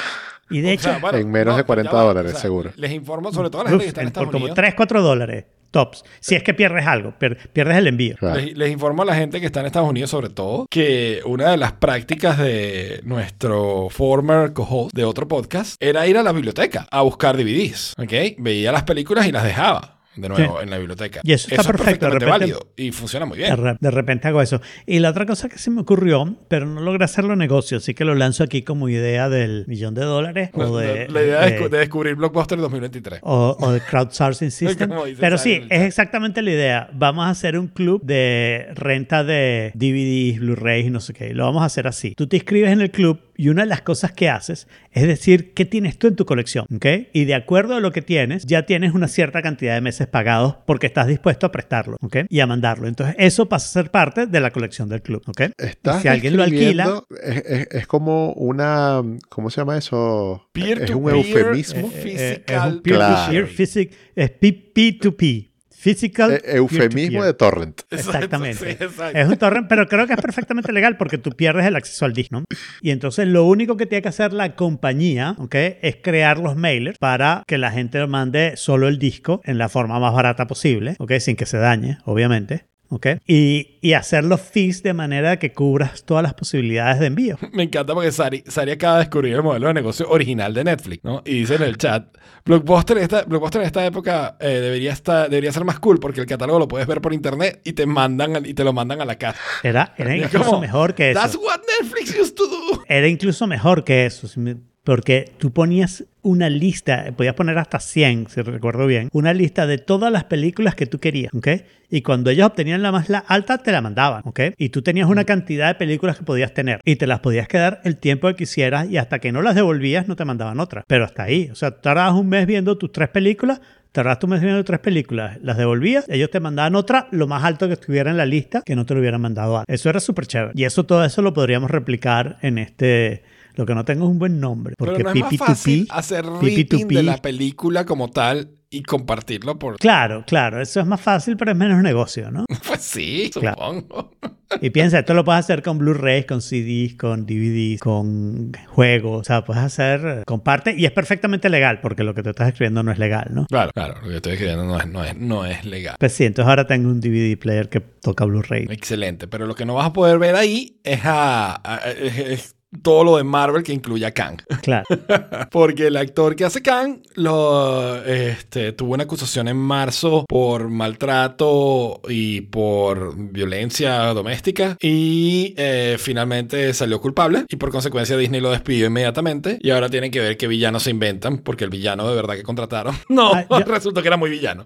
Y 0.49 0.61
de 0.61 0.69
O 0.69 0.71
hecho, 0.71 0.83
sea, 0.83 0.99
bueno, 0.99 1.17
En 1.17 1.29
menos 1.29 1.57
de 1.57 1.65
40 1.65 1.91
ya 1.91 1.97
va, 1.97 2.03
dólares, 2.05 2.37
seguro. 2.37 2.71
Les 2.77 2.93
informo 2.93 3.33
sobre 3.33 3.49
todo 3.49 3.63
a 3.63 3.63
la 3.65 3.69
gente 3.71 3.83
que 3.83 3.89
está 3.89 3.99
en 4.01 4.07
Estados 4.07 4.27
por 4.27 4.31
como 4.31 4.45
Unidos. 4.45 4.55
3, 4.55 4.75
4 4.75 5.01
dólares, 5.01 5.43
tops. 5.71 6.05
Si 6.21 6.35
es 6.35 6.43
que 6.43 6.53
pierdes 6.53 6.87
algo, 6.87 7.13
pier- 7.19 7.49
pierdes 7.51 7.75
el 7.75 7.87
envío. 7.87 8.15
Claro. 8.15 8.39
Les, 8.39 8.57
les 8.57 8.71
informo 8.71 9.01
a 9.01 9.05
la 9.05 9.15
gente 9.15 9.41
que 9.41 9.45
está 9.47 9.59
en 9.59 9.65
Estados 9.65 9.89
Unidos, 9.89 10.09
sobre 10.09 10.29
todo, 10.29 10.65
que 10.69 11.19
una 11.25 11.51
de 11.51 11.57
las 11.57 11.73
prácticas 11.73 12.37
de 12.37 13.01
nuestro 13.03 13.89
former 13.89 14.53
co-host 14.53 14.95
de 14.95 15.03
otro 15.03 15.27
podcast 15.27 15.75
era 15.81 16.07
ir 16.07 16.15
a 16.17 16.23
la 16.23 16.31
biblioteca 16.31 16.87
a 16.91 17.01
buscar 17.01 17.35
DVDs. 17.35 17.93
¿ok? 17.97 18.13
Veía 18.37 18.71
las 18.71 18.83
películas 18.83 19.27
y 19.27 19.33
las 19.33 19.43
dejaba 19.43 19.96
de 20.17 20.29
nuevo 20.29 20.57
Sí. 20.57 20.63
en 20.63 20.69
la 20.69 20.77
biblioteca. 20.77 21.21
Y 21.23 21.31
eso 21.33 21.47
está 21.49 21.61
es 21.61 21.67
perfecto, 21.67 22.05
de 22.07 22.11
perfectamente 22.11 22.25
repente- 22.25 22.53
válido 22.63 22.73
y 22.75 22.91
funciona 22.91 23.25
muy 23.25 23.37
bien. 23.37 23.77
de 23.79 23.91
repente 23.91 24.27
hago 24.27 24.41
eso. 24.41 24.61
Y 24.85 24.99
la 24.99 25.09
otra 25.11 25.25
cosa 25.25 25.47
que 25.49 25.57
se 25.57 25.69
me 25.71 25.81
ocurrió, 25.81 26.35
pero 26.47 26.65
no 26.65 26.81
logré 26.81 27.05
hacerlo 27.05 27.35
negocio, 27.35 27.77
así 27.77 27.93
que 27.93 28.03
lo 28.05 28.15
lanzo 28.15 28.43
aquí 28.43 28.61
como 28.63 28.89
idea 28.89 29.29
del 29.29 29.65
millón 29.67 29.93
de 29.93 30.03
dólares 30.03 30.49
o 30.53 30.79
La- 30.79 30.81
de, 30.81 31.07
la 31.09 31.21
idea 31.23 31.41
de, 31.41 31.69
de 31.69 31.77
descubrir 31.77 32.15
Blockbuster 32.15 32.57
2023. 32.57 33.19
o, 33.23 33.55
o 33.59 33.71
de 33.71 33.79
crowdsourcing 33.81 34.51
system. 34.51 34.91
Pero 35.19 35.37
sí, 35.37 35.61
es 35.69 35.81
exactamente 35.83 36.41
la 36.41 36.51
idea. 36.51 36.89
Vamos 36.93 37.25
a 37.25 37.29
hacer 37.29 37.57
un 37.57 37.67
club 37.67 38.01
de 38.03 38.67
renta 38.75 39.23
de 39.23 39.71
DVDs, 39.75 40.39
Blu-rays 40.39 40.87
y 40.87 40.89
no 40.89 40.99
sé 40.99 41.13
qué. 41.13 41.33
Lo 41.33 41.45
vamos 41.45 41.61
a 41.61 41.65
hacer 41.65 41.87
así. 41.87 42.13
Tú 42.15 42.27
te 42.27 42.37
inscribes 42.37 42.71
en 42.71 42.81
el 42.81 42.91
club 42.91 43.19
y 43.37 43.49
una 43.49 43.61
de 43.63 43.69
las 43.69 43.81
cosas 43.81 44.11
que 44.11 44.29
haces 44.29 44.67
es 44.91 45.03
decir 45.07 45.53
qué 45.53 45.63
tienes 45.65 45.97
tú 45.97 46.07
en 46.07 46.15
tu 46.15 46.25
colección, 46.25 46.65
¿ok? 46.75 46.85
Y 47.13 47.25
de 47.25 47.35
acuerdo 47.35 47.75
a 47.75 47.79
lo 47.79 47.91
que 47.91 48.01
tienes, 48.01 48.45
ya 48.45 48.63
tienes 48.65 48.93
una 48.93 49.07
cierta 49.07 49.41
cantidad 49.41 49.75
de 49.75 49.81
meses 49.81 50.07
pagados 50.07 50.55
porque 50.65 50.87
estás 50.87 51.07
dispuesto 51.07 51.45
a 51.45 51.51
prestarlo, 51.51 51.97
¿ok? 52.01 52.17
Y 52.29 52.39
a 52.39 52.47
mandarlo. 52.47 52.87
Entonces, 52.87 53.15
eso 53.19 53.47
pasa 53.47 53.67
a 53.79 53.83
ser 53.83 53.91
parte 53.91 54.25
de 54.27 54.39
la 54.39 54.51
colección 54.51 54.89
del 54.89 55.01
club, 55.01 55.21
¿ok? 55.27 55.41
Estás 55.57 56.01
si 56.01 56.07
alguien 56.07 56.35
lo 56.35 56.43
alquila, 56.43 57.03
Es, 57.23 57.37
es- 57.45 57.67
es 57.71 57.87
como 57.87 58.33
una. 58.33 59.01
¿Cómo 59.29 59.49
se 59.49 59.61
llama 59.61 59.77
eso? 59.77 60.49
Peer 60.51 60.83
es 60.83 60.91
to 60.91 60.97
un 60.97 61.05
peer, 61.05 61.15
eufemismo. 61.17 61.87
eh, 61.87 61.91
Eh, 61.93 62.01
Physical 62.01 62.55
es 62.69 62.73
un 62.75 62.81
peer-to-peer, 62.81 62.97
Claro. 62.97 63.47
physic- 63.47 63.91
es 64.15 64.29
P- 64.31 64.73
P2P. 64.73 65.46
Physical. 65.79 66.31
Eh, 66.31 66.41
eufemismo 66.55 66.89
peer-to-peer. 66.89 67.23
de 67.23 67.33
torrent. 67.33 67.81
Exactamente. 67.91 68.57
Sí, 68.57 68.83
exacto. 68.83 69.17
Es 69.17 69.27
un 69.27 69.37
torrent, 69.37 69.67
pero 69.67 69.87
creo 69.87 70.07
que 70.07 70.13
es 70.13 70.21
perfectamente 70.21 70.73
legal 70.73 70.97
porque 70.97 71.19
tú 71.19 71.31
pierdes 71.31 71.65
el 71.65 71.75
acceso 71.75 72.05
al 72.05 72.13
disco, 72.13 72.39
¿no? 72.39 72.45
Y 72.81 72.89
entonces 72.89 73.27
lo 73.27 73.45
único 73.45 73.77
que 73.77 73.85
tiene 73.85 74.01
que 74.01 74.09
hacer 74.09 74.33
la 74.33 74.55
compañía, 74.55 75.35
¿ok? 75.37 75.55
Es 75.81 75.97
crear 76.01 76.39
los 76.39 76.55
mailers 76.55 76.97
para 76.97 77.43
que 77.45 77.59
la 77.59 77.71
gente 77.71 78.05
mande 78.07 78.57
solo 78.57 78.87
el 78.87 78.97
disco 78.97 79.41
en 79.43 79.59
la 79.59 79.69
forma 79.69 79.99
más 79.99 80.13
barata 80.13 80.47
posible, 80.47 80.95
¿ok? 80.97 81.13
Sin 81.19 81.35
que 81.35 81.45
se 81.45 81.57
dañe, 81.57 81.99
obviamente. 82.05 82.65
¿Ok? 82.89 83.07
Y, 83.27 83.77
y 83.81 83.93
hacer 83.93 84.23
los 84.23 84.41
fees 84.41 84.83
de 84.83 84.93
manera 84.93 85.37
que 85.37 85.51
cubras 85.53 86.03
todas 86.05 86.23
las 86.23 86.33
posibilidades 86.33 86.99
de 86.99 87.07
envío. 87.07 87.37
Me 87.53 87.63
encanta 87.63 87.93
porque 87.93 88.11
Sari, 88.11 88.43
Sari 88.47 88.71
acaba 88.71 88.95
de 88.95 88.99
descubrir 89.05 89.33
el 89.35 89.43
modelo 89.43 89.67
de 89.67 89.73
negocio 89.73 90.09
original 90.09 90.53
de 90.53 90.63
Netflix, 90.63 91.03
¿no? 91.03 91.21
Y 91.25 91.39
dice 91.39 91.55
en 91.55 91.63
el 91.63 91.77
chat, 91.77 92.15
Blockbuster 92.45 92.97
en 92.97 93.03
esta, 93.03 93.23
Blockbuster 93.23 93.61
en 93.61 93.67
esta 93.67 93.85
época 93.85 94.37
eh, 94.39 94.47
debería, 94.47 94.93
estar, 94.93 95.29
debería 95.29 95.51
ser 95.51 95.65
más 95.65 95.79
cool 95.79 95.99
porque 95.99 96.21
el 96.21 96.25
catálogo 96.25 96.59
lo 96.59 96.67
puedes 96.67 96.87
ver 96.87 97.01
por 97.01 97.13
internet 97.13 97.61
y 97.63 97.73
te 97.73 97.85
mandan 97.85 98.45
y 98.45 98.53
te 98.53 98.63
lo 98.63 98.73
mandan 98.73 99.01
a 99.01 99.05
la 99.05 99.15
casa. 99.17 99.39
Era, 99.63 99.93
era 99.97 100.15
incluso 100.17 100.45
como, 100.45 100.61
mejor 100.61 100.93
que 100.95 101.11
eso. 101.11 101.19
That's 101.19 101.35
what 101.35 101.59
Netflix 101.81 102.17
used 102.19 102.35
to 102.35 102.47
do. 102.47 102.83
Era 102.87 103.07
incluso 103.07 103.47
mejor 103.47 103.83
que 103.83 104.05
eso. 104.05 104.27
si 104.27 104.39
me- 104.39 104.57
Porque 104.87 105.33
tú 105.37 105.51
ponías 105.51 106.05
una 106.21 106.49
lista, 106.49 107.11
podías 107.17 107.33
poner 107.33 107.57
hasta 107.57 107.77
100, 107.77 108.29
si 108.29 108.41
recuerdo 108.41 108.87
bien, 108.87 109.09
una 109.11 109.33
lista 109.33 109.67
de 109.67 109.79
todas 109.79 110.09
las 110.13 110.23
películas 110.23 110.75
que 110.75 110.85
tú 110.85 110.99
querías, 110.99 111.33
¿ok? 111.33 111.47
Y 111.89 112.03
cuando 112.03 112.29
ellos 112.29 112.47
obtenían 112.47 112.81
la 112.81 112.93
más 112.93 113.09
la 113.09 113.17
alta, 113.17 113.57
te 113.57 113.73
la 113.73 113.81
mandaban, 113.81 114.21
¿ok? 114.23 114.39
Y 114.57 114.69
tú 114.69 114.83
tenías 114.83 115.09
una 115.09 115.25
cantidad 115.25 115.67
de 115.67 115.75
películas 115.75 116.17
que 116.17 116.23
podías 116.23 116.53
tener 116.53 116.79
y 116.85 116.95
te 116.95 117.05
las 117.05 117.19
podías 117.19 117.49
quedar 117.49 117.81
el 117.83 117.97
tiempo 117.97 118.29
que 118.29 118.35
quisieras 118.35 118.89
y 118.89 118.95
hasta 118.95 119.19
que 119.19 119.33
no 119.33 119.41
las 119.41 119.55
devolvías 119.55 120.07
no 120.07 120.15
te 120.15 120.23
mandaban 120.23 120.57
otra. 120.61 120.85
Pero 120.87 121.03
hasta 121.03 121.23
ahí, 121.23 121.49
o 121.51 121.55
sea, 121.55 121.71
tardabas 121.81 122.13
un 122.13 122.29
mes 122.29 122.47
viendo 122.47 122.77
tus 122.77 122.93
tres 122.93 123.09
películas, 123.09 123.59
tardaste 123.91 124.25
un 124.25 124.29
mes 124.29 124.41
viendo 124.41 124.63
tres 124.63 124.79
películas, 124.79 125.37
las 125.41 125.57
devolvías, 125.57 126.05
ellos 126.07 126.29
te 126.31 126.39
mandaban 126.39 126.75
otra 126.75 127.09
lo 127.11 127.27
más 127.27 127.43
alto 127.43 127.67
que 127.67 127.73
estuviera 127.73 128.09
en 128.09 128.15
la 128.15 128.25
lista 128.25 128.61
que 128.65 128.77
no 128.77 128.85
te 128.85 128.93
lo 128.93 129.01
hubieran 129.01 129.19
mandado 129.19 129.57
antes. 129.57 129.81
Eso 129.81 129.89
era 129.89 129.99
súper 129.99 130.27
chévere. 130.27 130.53
Y 130.55 130.63
eso, 130.63 130.85
todo 130.85 131.03
eso 131.03 131.21
lo 131.21 131.33
podríamos 131.33 131.69
replicar 131.69 132.37
en 132.41 132.57
este... 132.57 133.35
Lo 133.57 133.65
que 133.65 133.75
no 133.75 133.83
tengo 133.83 134.05
es 134.05 134.11
un 134.11 134.19
buen 134.19 134.39
nombre. 134.39 134.75
Porque 134.77 134.97
Pero 134.97 135.13
no 135.13 135.15
es 135.15 135.21
más 135.23 135.35
fácil 135.37 135.87
hacer 135.89 136.25
de 136.25 137.03
la 137.03 137.17
película 137.17 137.85
como 137.85 138.09
tal 138.09 138.51
y 138.69 138.83
compartirlo 138.83 139.57
por... 139.57 139.77
Claro, 139.79 140.23
claro, 140.27 140.61
eso 140.61 140.79
es 140.79 140.85
más 140.85 141.01
fácil, 141.01 141.37
pero 141.37 141.51
es 141.51 141.57
menos 141.57 141.81
negocio, 141.81 142.29
¿no? 142.31 142.45
Pues 142.67 142.81
sí, 142.81 143.29
Claro. 143.33 143.55
supongo. 143.57 144.11
Y 144.61 144.69
piensa, 144.69 144.99
esto 144.99 145.13
lo 145.13 145.25
puedes 145.25 145.39
hacer 145.41 145.61
con 145.61 145.77
Blu-rays, 145.77 146.25
con 146.25 146.41
CDs, 146.41 146.95
con 146.95 147.25
DVDs, 147.25 147.81
con 147.81 148.53
juegos, 148.69 149.19
o 149.19 149.23
sea, 149.25 149.43
puedes 149.43 149.61
hacer, 149.61 150.23
comparte, 150.25 150.73
y 150.77 150.85
es 150.85 150.91
perfectamente 150.91 151.49
legal, 151.49 151.81
porque 151.81 152.05
lo 152.05 152.13
que 152.15 152.23
te 152.23 152.29
estás 152.29 152.47
escribiendo 152.47 152.81
no 152.81 152.93
es 152.93 152.97
legal, 152.97 153.27
¿no? 153.33 153.45
Claro, 153.47 153.71
claro, 153.73 153.95
lo 154.01 154.07
que 154.07 154.15
estoy 154.15 154.33
escribiendo 154.33 154.63
no 154.63 154.79
es, 154.79 154.87
no 154.87 155.03
es, 155.03 155.17
no 155.17 155.45
es 155.45 155.65
legal. 155.65 155.97
Pues 155.99 156.13
sí, 156.13 156.23
entonces 156.23 156.47
ahora 156.49 156.65
tengo 156.65 156.87
un 156.89 157.01
DVD 157.01 157.37
player 157.37 157.67
que 157.67 157.81
toca 157.81 158.23
Blu-ray. 158.23 158.67
Excelente, 158.69 159.27
pero 159.27 159.47
lo 159.47 159.53
que 159.53 159.65
no 159.65 159.73
vas 159.73 159.87
a 159.87 159.91
poder 159.93 160.17
ver 160.17 160.35
ahí 160.35 160.79
es, 160.85 161.01
a, 161.03 161.55
a- 161.61 161.81
es 161.91 162.55
todo 162.83 163.03
lo 163.03 163.17
de 163.17 163.23
Marvel 163.23 163.63
que 163.63 163.73
incluye 163.73 164.05
a 164.05 164.11
Kang. 164.11 164.41
Claro. 164.61 164.85
Porque 165.51 165.87
el 165.87 165.95
actor 165.95 166.35
que 166.35 166.43
hace 166.43 166.61
Kang 166.61 166.99
lo, 167.15 168.03
este, 168.03 168.73
tuvo 168.73 168.93
una 168.95 169.03
acusación 169.03 169.47
en 169.47 169.55
marzo 169.55 170.25
por 170.27 170.67
maltrato 170.69 172.01
y 172.09 172.41
por 172.41 173.15
violencia 173.17 174.07
doméstica 174.13 174.75
y 174.81 175.53
eh, 175.57 175.95
finalmente 175.99 176.73
salió 176.73 176.99
culpable 176.99 177.45
y 177.47 177.55
por 177.55 177.71
consecuencia 177.71 178.17
Disney 178.17 178.41
lo 178.41 178.51
despidió 178.51 178.87
inmediatamente 178.87 179.57
y 179.61 179.69
ahora 179.69 179.89
tienen 179.89 180.11
que 180.11 180.19
ver 180.19 180.35
qué 180.37 180.47
villanos 180.47 180.83
se 180.83 180.89
inventan 180.89 181.37
porque 181.37 181.63
el 181.63 181.69
villano 181.69 182.09
de 182.09 182.15
verdad 182.15 182.35
que 182.35 182.43
contrataron 182.43 182.95
no, 183.09 183.31
Ah, 183.33 183.45
resultó 183.65 184.01
que 184.01 184.07
era 184.09 184.17
muy 184.17 184.29
villano. 184.29 184.65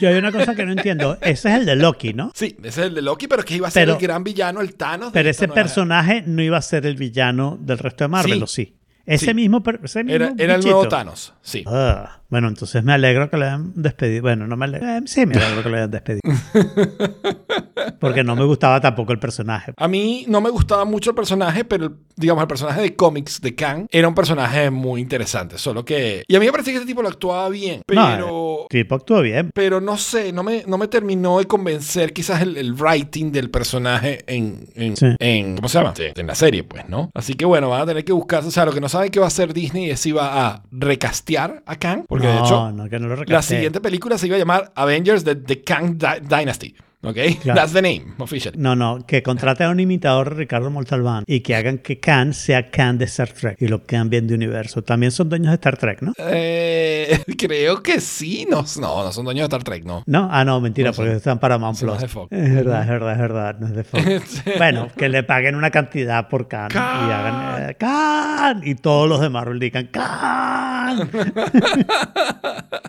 Yo 0.00 0.08
hay 0.08 0.14
una 0.16 0.32
cosa 0.32 0.54
que 0.54 0.64
no 0.64 0.72
entiendo. 0.72 1.18
Ese 1.20 1.48
es 1.50 1.54
el 1.56 1.66
de 1.66 1.76
Loki, 1.76 2.14
¿no? 2.14 2.30
Sí, 2.34 2.56
ese 2.62 2.68
es 2.82 2.86
el 2.88 2.94
de 2.94 3.02
Loki, 3.02 3.26
pero 3.26 3.40
es 3.40 3.46
que 3.46 3.56
iba 3.56 3.68
a 3.68 3.70
ser 3.70 3.82
Pero- 3.86 3.98
el 3.98 4.02
gran 4.02 4.24
villano, 4.24 4.60
el 4.60 4.74
Thanos. 4.74 5.10
Pero 5.12 5.28
ese 5.28 5.48
personaje 5.48 6.22
no 6.26 6.42
iba 6.42 6.56
a 6.56 6.62
ser 6.62 6.86
el 6.86 6.96
villano 6.96 7.41
del 7.60 7.78
resto 7.78 8.04
de 8.04 8.08
Marvel, 8.08 8.38
Sí. 8.38 8.42
¿o 8.42 8.46
sí? 8.46 8.76
Ese 9.04 9.26
Sí. 9.26 9.34
mismo, 9.34 9.62
ese 9.82 10.04
mismo 10.04 10.14
Era, 10.14 10.32
era 10.38 10.54
el 10.54 10.62
nuevo 10.62 10.86
Thanos, 10.88 11.34
sí. 11.42 11.64
Ah, 11.66 12.20
bueno, 12.28 12.48
entonces 12.48 12.82
me 12.84 12.92
alegro 12.92 13.28
que 13.28 13.36
lo 13.36 13.44
hayan 13.44 13.72
despedido. 13.74 14.22
Bueno, 14.22 14.46
no 14.46 14.56
me 14.56 14.64
alegro. 14.64 14.88
eh, 14.88 15.00
sí, 15.06 15.26
me 15.26 15.34
alegro 15.34 15.62
que 15.62 15.68
lo 15.68 15.76
hayan 15.76 15.90
despedido. 15.90 16.22
Porque 17.98 18.24
no 18.24 18.36
me 18.36 18.44
gustaba 18.44 18.80
tampoco 18.80 19.12
el 19.12 19.18
personaje. 19.18 19.72
A 19.76 19.88
mí 19.88 20.24
no 20.28 20.40
me 20.40 20.50
gustaba 20.50 20.84
mucho 20.84 21.10
el 21.10 21.16
personaje, 21.16 21.64
pero 21.64 21.92
digamos, 22.16 22.42
el 22.42 22.48
personaje 22.48 22.80
de 22.80 22.96
cómics 22.96 23.40
de 23.40 23.54
Kang 23.54 23.86
era 23.90 24.08
un 24.08 24.14
personaje 24.14 24.70
muy 24.70 25.00
interesante. 25.00 25.58
Solo 25.58 25.84
que. 25.84 26.24
Y 26.26 26.36
a 26.36 26.40
mí 26.40 26.46
me 26.46 26.52
parecía 26.52 26.72
que 26.72 26.78
este 26.78 26.86
tipo 26.86 27.02
lo 27.02 27.08
actuaba 27.08 27.48
bien, 27.48 27.82
pero. 27.86 28.00
No, 28.18 28.60
el 28.62 28.68
tipo 28.68 28.94
actuó 28.94 29.20
bien. 29.22 29.50
Pero 29.54 29.80
no 29.80 29.96
sé, 29.96 30.32
no 30.32 30.42
me, 30.42 30.64
no 30.66 30.78
me 30.78 30.88
terminó 30.88 31.38
de 31.38 31.46
convencer 31.46 32.12
quizás 32.12 32.42
el, 32.42 32.56
el 32.56 32.72
writing 32.74 33.30
del 33.32 33.50
personaje 33.50 34.24
en, 34.26 34.68
en, 34.74 34.96
Sí. 34.96 35.06
en- 35.18 35.56
¿cómo 35.56 35.68
se 35.68 35.78
llama? 35.78 35.94
En 35.98 36.26
la 36.26 36.34
serie, 36.34 36.64
pues, 36.64 36.88
¿no? 36.88 37.10
Así 37.14 37.34
que 37.34 37.44
bueno, 37.44 37.68
van 37.70 37.82
a 37.82 37.86
tener 37.86 38.04
que 38.04 38.12
buscar, 38.12 38.44
o 38.44 38.50
sea, 38.50 38.64
lo 38.64 38.72
que 38.72 38.80
no 38.80 38.88
saben 38.92 39.10
que 39.10 39.18
va 39.18 39.26
a 39.26 39.28
hacer 39.28 39.52
Disney 39.52 39.90
es 39.90 40.00
si 40.00 40.12
va 40.12 40.46
a 40.46 40.62
recastear 40.70 41.62
a 41.66 41.76
Kang, 41.76 42.04
porque 42.08 42.26
de 42.28 42.34
no, 42.34 42.44
hecho 42.44 42.72
no, 42.72 42.88
que 42.88 42.98
no 42.98 43.08
lo 43.08 43.24
la 43.24 43.42
siguiente 43.42 43.80
película 43.80 44.18
se 44.18 44.26
iba 44.26 44.36
a 44.36 44.38
llamar 44.38 44.72
Avengers 44.74 45.24
The, 45.24 45.36
The 45.36 45.62
Kang 45.62 45.98
Dynasty, 45.98 46.74
¿ok? 47.02 47.16
Claro. 47.42 47.60
That's 47.60 47.72
the 47.72 47.82
name, 47.82 48.14
official. 48.18 48.54
No, 48.56 48.74
no, 48.76 49.04
que 49.06 49.22
contraten 49.22 49.66
a 49.66 49.70
un 49.70 49.80
imitador 49.80 50.36
Ricardo 50.36 50.70
Montalbán 50.70 51.24
y 51.26 51.40
que 51.40 51.54
hagan 51.56 51.78
que 51.78 51.98
Khan 52.00 52.32
sea 52.34 52.70
Khan 52.70 52.98
de 52.98 53.04
Star 53.06 53.28
Trek 53.32 53.56
y 53.60 53.68
lo 53.68 53.84
cambien 53.84 54.26
de 54.26 54.34
universo. 54.34 54.82
También 54.82 55.12
son 55.12 55.28
dueños 55.28 55.48
de 55.48 55.54
Star 55.54 55.76
Trek, 55.76 56.02
¿no? 56.02 56.12
Eh, 56.18 57.20
creo 57.38 57.82
que 57.82 58.00
sí. 58.00 58.46
No, 58.48 58.64
no, 58.80 59.04
no 59.04 59.12
son 59.12 59.24
dueños 59.24 59.42
de 59.48 59.56
Star 59.56 59.64
Trek, 59.64 59.84
no. 59.84 60.02
No, 60.06 60.28
ah, 60.30 60.44
no, 60.44 60.60
mentira, 60.60 60.90
No 60.90 60.96
porque 60.96 61.12
están 61.12 61.38
para 61.38 61.56
Sí, 61.56 61.60
no 61.62 61.92
Plus. 61.92 61.94
es 61.96 62.00
de 62.02 62.08
Fox. 62.08 62.32
Es 62.32 62.54
verdad, 62.54 62.82
es 62.82 62.88
verdad, 62.88 63.12
es 63.12 63.18
verdad, 63.18 63.56
no 63.58 63.66
es 63.66 63.74
de 63.74 63.84
Fox. 63.84 64.42
bueno, 64.58 64.88
que 64.96 65.08
le 65.08 65.22
paguen 65.22 65.54
una 65.54 65.70
cantidad 65.70 66.28
por 66.28 66.48
Khan, 66.48 66.70
y 66.72 66.76
hagan 66.76 67.70
eh, 67.70 67.74
Khan 67.78 68.62
y 68.64 68.74
todos 68.76 69.08
los 69.08 69.20
de 69.20 69.28
Marvel 69.28 69.58
digan 69.58 69.86
Khan. 69.88 71.10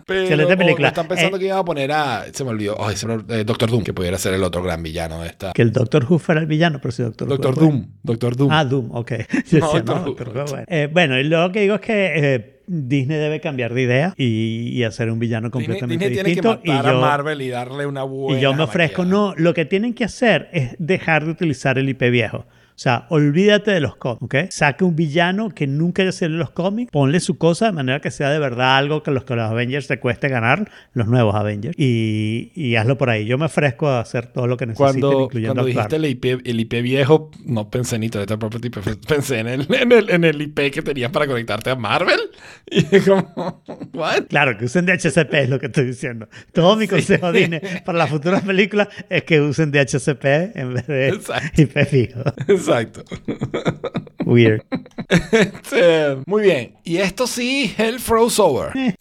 Pero 0.06 0.20
Excelente 0.20 0.56
película. 0.56 0.88
Están 0.88 1.08
pensando 1.08 1.36
Eh, 1.36 1.40
que 1.40 1.46
iban 1.46 1.58
a 1.58 1.64
poner 1.64 1.92
a. 1.92 2.24
Se 2.32 2.44
me 2.44 2.50
olvidó. 2.50 2.76
Ay, 2.84 2.96
se 2.96 3.06
me 3.06 3.14
eh, 3.34 3.44
Doctor 3.44 3.70
Doom, 3.70 3.82
que 3.82 3.94
pudiera 4.04 4.18
ser 4.18 4.34
el 4.34 4.44
otro 4.44 4.62
gran 4.62 4.82
villano 4.82 5.22
de 5.22 5.28
esta. 5.28 5.52
que 5.52 5.62
el 5.62 5.72
Doctor 5.72 6.04
Who 6.08 6.18
fuera 6.18 6.40
el 6.40 6.46
villano, 6.46 6.78
pero 6.82 6.92
si 6.92 7.02
Doctor 7.02 7.26
Who 7.28 7.34
Doctor 7.36 7.54
fue- 7.54 7.62
Doom. 7.64 7.86
Doctor 8.02 8.36
Doom. 8.36 8.50
Ah, 8.52 8.64
Doom, 8.64 8.90
ok. 8.92 9.12
Yo 9.50 9.58
No, 9.60 9.66
decía, 9.66 9.82
Doctor 9.82 9.96
no, 9.96 10.00
Who. 10.02 10.06
Doctor 10.06 10.28
Who, 10.28 10.44
bueno. 10.50 10.66
Eh, 10.68 10.88
bueno, 10.92 11.18
y 11.18 11.24
lo 11.24 11.50
que 11.52 11.60
digo 11.62 11.74
es 11.76 11.80
que 11.80 12.12
eh, 12.34 12.60
Disney 12.66 13.18
debe 13.18 13.40
cambiar 13.40 13.74
de 13.74 13.82
idea 13.82 14.14
y, 14.16 14.70
y 14.72 14.84
hacer 14.84 15.10
un 15.10 15.18
villano 15.18 15.48
Disney, 15.48 15.66
completamente 15.66 16.08
Disney 16.10 16.24
tiene 16.24 16.40
que 16.40 16.48
distinto. 16.48 16.70
matar 16.72 16.84
y, 16.84 16.88
yo, 16.92 16.96
a 16.98 17.00
Marvel 17.00 17.42
y 17.42 17.48
darle 17.48 17.86
una 17.86 18.02
buena. 18.02 18.38
y 18.38 18.42
yo 18.42 18.54
me 18.54 18.62
ofrezco, 18.62 19.02
maquillada. 19.02 19.28
no, 19.30 19.34
lo 19.36 19.54
que 19.54 19.64
tienen 19.64 19.94
que 19.94 20.04
hacer 20.04 20.48
es 20.52 20.74
dejar 20.78 21.24
de 21.24 21.30
utilizar 21.32 21.78
el 21.78 21.88
IP 21.88 22.10
viejo. 22.10 22.46
O 22.74 22.78
sea, 22.84 23.06
olvídate 23.08 23.70
de 23.70 23.80
los 23.80 23.96
cómics, 23.96 24.22
¿ok? 24.22 24.34
Saca 24.50 24.84
un 24.84 24.96
villano 24.96 25.50
que 25.50 25.66
nunca 25.66 26.02
haya 26.02 26.12
salido 26.12 26.34
en 26.34 26.40
los 26.40 26.50
cómics, 26.50 26.90
ponle 26.90 27.20
su 27.20 27.38
cosa 27.38 27.66
de 27.66 27.72
manera 27.72 28.00
que 28.00 28.10
sea 28.10 28.30
de 28.30 28.38
verdad 28.38 28.76
algo 28.76 29.02
que 29.02 29.10
los 29.10 29.24
que 29.24 29.36
los 29.36 29.50
Avengers 29.50 29.86
te 29.86 30.00
cueste 30.00 30.28
ganar, 30.28 30.70
los 30.92 31.06
nuevos 31.06 31.34
Avengers, 31.34 31.74
y, 31.78 32.52
y 32.54 32.76
hazlo 32.76 32.98
por 32.98 33.10
ahí. 33.10 33.26
Yo 33.26 33.38
me 33.38 33.46
ofrezco 33.46 33.88
a 33.88 34.00
hacer 34.00 34.26
todo 34.26 34.46
lo 34.46 34.56
que 34.56 34.66
necesiten, 34.66 35.00
Cuando, 35.00 35.24
incluyendo 35.24 35.54
cuando 35.54 35.68
dijiste 35.68 35.96
el 35.96 36.04
IP, 36.06 36.24
el 36.44 36.60
IP 36.60 36.82
viejo, 36.82 37.30
no 37.44 37.70
pensé 37.70 37.98
Property, 38.38 38.70
pero 38.70 38.98
pensé 39.08 39.38
en 39.38 39.48
el, 39.48 39.66
en, 39.72 39.92
el, 39.92 40.10
en 40.10 40.24
el 40.24 40.42
IP 40.42 40.70
que 40.70 40.82
tenías 40.82 41.10
para 41.10 41.26
conectarte 41.26 41.70
a 41.70 41.76
Marvel. 41.76 42.20
Y 42.70 43.00
como, 43.00 43.62
¿what? 43.92 44.24
Claro, 44.28 44.56
que 44.56 44.64
usen 44.64 44.86
DHCP 44.86 45.34
es 45.34 45.48
lo 45.48 45.60
que 45.60 45.66
estoy 45.66 45.84
diciendo. 45.84 46.28
Todo 46.52 46.76
mi 46.76 46.88
consejo 46.88 47.30
Disney 47.30 47.60
para 47.84 47.98
las 47.98 48.10
futuras 48.10 48.42
películas 48.42 48.88
es 49.10 49.24
que 49.24 49.40
usen 49.40 49.70
DHCP 49.70 50.24
en 50.56 50.74
vez 50.74 50.86
de 50.86 51.08
Exacto. 51.10 51.62
IP 51.62 51.86
fijo. 51.86 52.22
Exacto. 52.68 53.04
Weird. 54.24 54.62
Este, 55.08 56.16
muy 56.26 56.42
bien. 56.42 56.74
Y 56.84 56.96
esto 56.98 57.26
sí, 57.26 57.72
Hell 57.76 57.98
Froze 58.00 58.40
Over. 58.40 58.72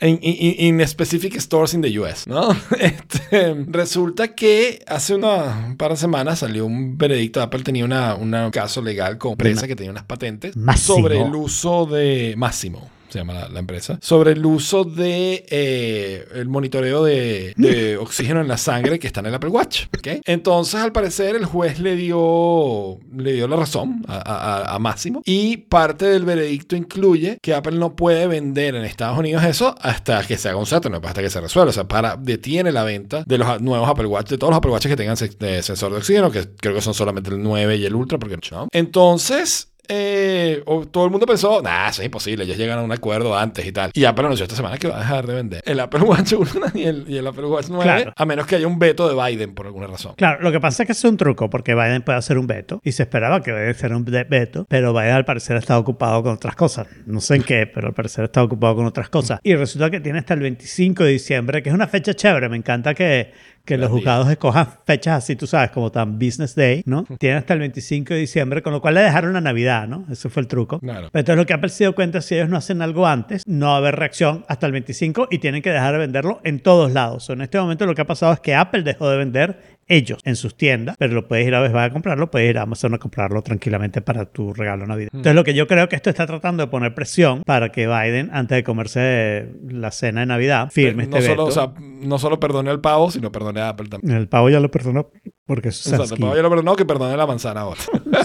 en, 0.00 0.18
in, 0.22 0.80
in 0.80 0.88
specific 0.88 1.34
stores 1.40 1.74
in 1.74 1.82
the 1.82 1.98
US, 1.98 2.26
¿no? 2.26 2.48
Este, 2.80 3.54
resulta 3.68 4.34
que 4.34 4.82
hace 4.86 5.14
una, 5.14 5.66
un 5.68 5.76
par 5.76 5.92
de 5.92 5.96
semanas 5.96 6.40
salió 6.40 6.66
un 6.66 6.96
veredicto. 6.98 7.40
Apple 7.42 7.62
tenía 7.62 7.84
una, 7.84 8.14
una- 8.16 8.46
un 8.46 8.50
caso 8.50 8.82
legal 8.82 9.18
con 9.18 9.32
empresa 9.32 9.66
que 9.66 9.76
tenía 9.76 9.90
unas 9.90 10.04
patentes 10.04 10.56
Máximo. 10.56 10.96
sobre 10.98 11.20
el 11.20 11.34
uso 11.34 11.86
de 11.86 12.34
Máximo. 12.36 12.90
Se 13.14 13.20
llama 13.20 13.32
la, 13.34 13.48
la 13.48 13.60
empresa. 13.60 13.96
Sobre 14.02 14.32
el 14.32 14.44
uso 14.44 14.82
de 14.82 15.46
eh, 15.48 16.24
el 16.34 16.48
monitoreo 16.48 17.04
de, 17.04 17.54
de 17.56 17.96
oxígeno 18.00 18.40
en 18.40 18.48
la 18.48 18.58
sangre 18.58 18.98
que 18.98 19.06
está 19.06 19.20
en 19.20 19.26
el 19.26 19.34
Apple 19.36 19.50
Watch. 19.50 19.84
¿ok? 19.96 20.20
Entonces, 20.24 20.74
al 20.80 20.90
parecer, 20.90 21.36
el 21.36 21.44
juez 21.44 21.78
le 21.78 21.94
dio, 21.94 22.98
le 23.16 23.32
dio 23.34 23.46
la 23.46 23.54
razón 23.54 24.04
a, 24.08 24.16
a- 24.16 24.74
a 24.74 24.78
Máximo. 24.80 25.22
Y 25.24 25.58
parte 25.58 26.06
del 26.06 26.24
veredicto 26.24 26.74
incluye 26.74 27.38
que 27.40 27.54
Apple 27.54 27.78
no 27.78 27.94
puede 27.94 28.26
vender 28.26 28.74
en 28.74 28.84
Estados 28.84 29.16
Unidos 29.16 29.44
eso 29.44 29.76
hasta 29.80 30.26
que 30.26 30.36
se 30.36 30.48
haga 30.48 30.58
un 30.58 30.66
settlement, 30.66 31.04
hasta 31.06 31.22
que 31.22 31.30
se 31.30 31.40
resuelva. 31.40 31.70
O 31.70 31.72
sea, 31.72 31.86
para, 31.86 32.16
detiene 32.16 32.72
la 32.72 32.82
venta 32.82 33.22
de 33.26 33.38
los 33.38 33.60
nuevos 33.60 33.88
Apple 33.88 34.06
Watch, 34.06 34.30
de 34.30 34.38
todos 34.38 34.50
los 34.50 34.58
Apple 34.58 34.72
Watches 34.72 34.90
que 34.90 34.96
tengan 34.96 35.16
sensor 35.16 35.92
de 35.92 35.98
oxígeno, 35.98 36.32
que 36.32 36.48
creo 36.60 36.74
que 36.74 36.80
son 36.82 36.94
solamente 36.94 37.30
el 37.30 37.40
9 37.40 37.76
y 37.76 37.84
el 37.84 37.94
Ultra, 37.94 38.18
porque 38.18 38.38
no. 38.50 38.66
Entonces, 38.72 39.68
eh, 39.88 40.62
todo 40.90 41.04
el 41.04 41.10
mundo 41.10 41.26
pensó, 41.26 41.60
nah, 41.62 41.88
eso 41.88 42.02
es 42.02 42.06
imposible, 42.06 42.44
ellos 42.44 42.56
llegan 42.56 42.78
a 42.78 42.82
un 42.82 42.92
acuerdo 42.92 43.36
antes 43.36 43.66
y 43.66 43.72
tal. 43.72 43.90
Y 43.94 44.04
Apple 44.04 44.24
anunció 44.24 44.44
esta 44.44 44.56
semana 44.56 44.78
que 44.78 44.88
va 44.88 44.96
a 44.96 45.00
dejar 45.00 45.26
de 45.26 45.34
vender 45.34 45.62
el 45.66 45.80
Apple 45.80 46.00
Watch 46.00 46.32
1 46.32 46.48
y 46.74 46.82
el, 46.84 47.04
y 47.08 47.16
el 47.18 47.26
Apple 47.26 47.46
Watch 47.46 47.66
9, 47.68 47.82
Claro. 47.84 48.12
a 48.16 48.24
menos 48.26 48.46
que 48.46 48.56
haya 48.56 48.66
un 48.66 48.78
veto 48.78 49.08
de 49.08 49.14
Biden 49.14 49.54
por 49.54 49.66
alguna 49.66 49.86
razón. 49.86 50.14
Claro, 50.16 50.42
lo 50.42 50.50
que 50.52 50.60
pasa 50.60 50.82
es 50.82 50.86
que 50.86 50.92
es 50.92 51.04
un 51.04 51.16
truco, 51.16 51.50
porque 51.50 51.74
Biden 51.74 52.02
puede 52.02 52.18
hacer 52.18 52.38
un 52.38 52.46
veto, 52.46 52.80
y 52.84 52.92
se 52.92 53.02
esperaba 53.04 53.42
que 53.42 53.52
Biden 53.52 53.70
hiciera 53.70 53.96
un 53.96 54.04
veto, 54.04 54.66
pero 54.68 54.92
Biden 54.92 55.10
al 55.12 55.24
parecer 55.24 55.56
está 55.56 55.78
ocupado 55.78 56.22
con 56.22 56.32
otras 56.32 56.56
cosas. 56.56 56.86
No 57.06 57.20
sé 57.20 57.36
en 57.36 57.42
qué, 57.42 57.66
pero 57.66 57.88
al 57.88 57.94
parecer 57.94 58.24
está 58.24 58.42
ocupado 58.42 58.76
con 58.76 58.86
otras 58.86 59.08
cosas. 59.08 59.40
Y 59.42 59.54
resulta 59.54 59.90
que 59.90 60.00
tiene 60.00 60.18
hasta 60.20 60.34
el 60.34 60.40
25 60.40 61.04
de 61.04 61.10
diciembre, 61.10 61.62
que 61.62 61.68
es 61.68 61.74
una 61.74 61.86
fecha 61.88 62.14
chévere. 62.14 62.48
Me 62.48 62.56
encanta 62.56 62.94
que, 62.94 63.32
que 63.64 63.76
los 63.78 63.90
juzgados 63.90 64.28
escojan 64.30 64.66
fechas 64.86 65.18
así, 65.24 65.36
tú 65.36 65.46
sabes, 65.46 65.70
como 65.70 65.90
tan 65.90 66.18
Business 66.18 66.54
Day, 66.54 66.82
¿no? 66.86 67.04
Tiene 67.18 67.36
hasta 67.36 67.54
el 67.54 67.60
25 67.60 68.14
de 68.14 68.20
diciembre, 68.20 68.62
con 68.62 68.72
lo 68.72 68.80
cual 68.80 68.94
le 68.94 69.00
dejaron 69.02 69.32
la 69.32 69.40
Navidad, 69.40 69.73
¿no? 69.86 70.04
Ese 70.10 70.28
fue 70.28 70.40
el 70.42 70.46
truco. 70.48 70.78
Claro. 70.80 71.08
Pero 71.12 71.20
entonces 71.20 71.36
lo 71.36 71.46
que 71.46 71.54
Apple 71.54 71.68
se 71.68 71.84
dio 71.84 71.94
cuenta 71.94 72.18
es 72.18 72.24
si 72.24 72.34
ellos 72.36 72.48
no 72.48 72.56
hacen 72.56 72.80
algo 72.82 73.06
antes, 73.06 73.42
no 73.46 73.66
va 73.68 73.74
a 73.74 73.78
haber 73.78 73.96
reacción 73.96 74.44
hasta 74.48 74.66
el 74.66 74.72
25 74.72 75.28
y 75.30 75.38
tienen 75.38 75.62
que 75.62 75.70
dejar 75.70 75.92
de 75.92 75.98
venderlo 75.98 76.40
en 76.44 76.60
todos 76.60 76.92
lados. 76.92 77.28
En 77.30 77.40
este 77.42 77.58
momento 77.60 77.86
lo 77.86 77.94
que 77.94 78.02
ha 78.02 78.06
pasado 78.06 78.32
es 78.32 78.40
que 78.40 78.54
Apple 78.54 78.82
dejó 78.82 79.08
de 79.10 79.16
vender 79.18 79.74
ellos 79.86 80.18
en 80.24 80.34
sus 80.36 80.56
tiendas, 80.56 80.96
pero 80.98 81.12
lo 81.12 81.28
puedes 81.28 81.46
ir 81.46 81.54
a 81.54 81.60
Buy 81.68 81.78
a 81.78 81.90
comprarlo, 81.90 82.30
puedes 82.30 82.48
ir 82.48 82.56
a 82.58 82.62
Amazon 82.62 82.94
a 82.94 82.98
comprarlo 82.98 83.42
tranquilamente 83.42 84.00
para 84.00 84.24
tu 84.24 84.54
regalo 84.54 84.86
navideño. 84.86 85.10
Entonces 85.12 85.34
lo 85.34 85.44
que 85.44 85.52
yo 85.52 85.66
creo 85.66 85.90
que 85.90 85.96
esto 85.96 86.08
está 86.08 86.26
tratando 86.26 86.62
de 86.62 86.68
poner 86.70 86.94
presión 86.94 87.42
para 87.44 87.70
que 87.70 87.86
Biden, 87.86 88.30
antes 88.32 88.56
de 88.56 88.64
comerse 88.64 89.46
la 89.68 89.90
cena 89.90 90.20
de 90.20 90.26
Navidad, 90.26 90.70
firme 90.70 91.06
no, 91.06 91.18
este 91.18 91.28
solo, 91.28 91.44
veto. 91.44 91.48
o 91.48 91.50
sea, 91.50 91.74
no 92.00 92.18
solo 92.18 92.40
perdone 92.40 92.70
al 92.70 92.80
pavo, 92.80 93.10
sino 93.10 93.30
perdone 93.30 93.60
a 93.60 93.68
Apple 93.70 93.88
también. 93.90 94.16
el 94.16 94.26
pavo 94.26 94.48
ya 94.48 94.58
lo 94.58 94.70
perdonó 94.70 95.10
porque 95.44 95.68
es 95.68 95.76
Exacto, 95.86 96.04
el 96.04 96.08
Sansky. 96.08 96.22
pavo 96.22 96.36
ya 96.36 96.42
lo 96.42 96.48
perdonó, 96.48 96.76
que 96.76 96.86
perdone 96.86 97.16
la 97.18 97.26
manzana 97.26 97.60
ahora. 97.60 97.80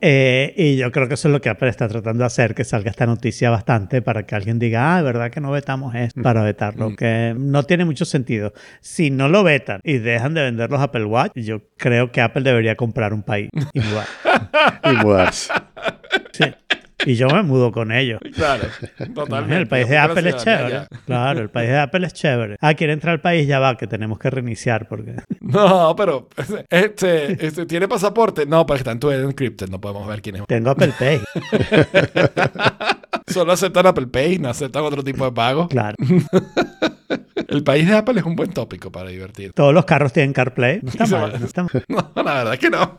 Eh, 0.00 0.54
y 0.56 0.76
yo 0.76 0.92
creo 0.92 1.08
que 1.08 1.14
eso 1.14 1.28
es 1.28 1.32
lo 1.32 1.40
que 1.40 1.48
Apple 1.48 1.68
está 1.68 1.88
tratando 1.88 2.22
de 2.22 2.26
hacer, 2.26 2.54
que 2.54 2.64
salga 2.64 2.90
esta 2.90 3.04
noticia 3.06 3.50
bastante 3.50 4.00
para 4.00 4.26
que 4.26 4.34
alguien 4.36 4.58
diga, 4.58 4.96
ah, 4.96 5.02
¿verdad 5.02 5.30
que 5.30 5.40
no 5.40 5.50
vetamos 5.50 5.94
esto? 5.94 6.22
Para 6.22 6.42
vetarlo, 6.42 6.94
que 6.94 7.34
no 7.36 7.64
tiene 7.64 7.84
mucho 7.84 8.04
sentido. 8.04 8.52
Si 8.80 9.10
no 9.10 9.28
lo 9.28 9.42
vetan 9.42 9.80
y 9.82 9.98
dejan 9.98 10.34
de 10.34 10.42
vender 10.42 10.70
los 10.70 10.80
Apple 10.80 11.04
Watch, 11.04 11.32
yo 11.34 11.62
creo 11.76 12.12
que 12.12 12.20
Apple 12.20 12.42
debería 12.42 12.76
comprar 12.76 13.12
un 13.12 13.22
país 13.22 13.50
y 13.72 13.80
mudar. 13.80 14.06
Y 14.84 15.04
mudarse. 15.04 15.52
Sí. 16.32 16.44
Y 17.06 17.14
yo 17.14 17.28
me 17.28 17.42
mudo 17.42 17.72
con 17.72 17.92
ellos. 17.92 18.20
Claro, 18.34 18.64
totalmente. 19.14 19.56
el 19.56 19.68
país 19.68 19.88
de 19.88 19.98
Apple 19.98 20.28
es 20.28 20.36
chévere. 20.36 20.70
ya. 20.70 20.88
Claro, 21.06 21.40
el 21.40 21.50
país 21.50 21.68
de 21.70 21.78
Apple 21.78 22.06
es 22.06 22.12
chévere. 22.12 22.56
Ah, 22.60 22.74
quiere 22.74 22.92
entrar 22.92 23.14
al 23.14 23.20
país, 23.20 23.46
ya 23.46 23.58
va, 23.60 23.76
que 23.76 23.86
tenemos 23.86 24.18
que 24.18 24.30
reiniciar 24.30 24.88
porque... 24.88 25.16
No, 25.40 25.94
pero 25.96 26.28
este, 26.68 27.46
este, 27.46 27.64
¿tiene 27.64 27.88
pasaporte? 27.88 28.44
No, 28.44 28.66
porque 28.66 28.80
está 28.80 28.92
en 28.92 29.00
tu 29.00 29.10
encrypted, 29.10 29.68
no 29.68 29.80
podemos 29.80 30.06
ver 30.06 30.20
quién 30.20 30.36
es. 30.36 30.42
Tengo 30.46 30.70
Apple 30.70 30.92
Pay. 30.98 31.20
Solo 33.26 33.52
aceptan 33.52 33.86
Apple 33.86 34.08
Pay, 34.08 34.38
no 34.38 34.50
aceptan 34.50 34.82
otro 34.84 35.02
tipo 35.02 35.24
de 35.24 35.32
pago. 35.32 35.68
Claro. 35.68 35.96
El 37.48 37.64
país 37.64 37.88
de 37.88 37.96
Apple 37.96 38.20
es 38.20 38.26
un 38.26 38.36
buen 38.36 38.52
tópico 38.52 38.92
para 38.92 39.08
divertir. 39.08 39.52
Todos 39.54 39.72
los 39.72 39.84
carros 39.86 40.12
tienen 40.12 40.32
CarPlay. 40.32 40.80
No 40.82 40.90
está 40.90 41.06
mal, 41.06 41.40
no 41.40 41.46
está 41.46 41.62
mal. 41.62 41.84
No, 41.88 42.12
la 42.22 42.34
verdad 42.34 42.54
es 42.54 42.60
que 42.60 42.70
no. 42.70 42.98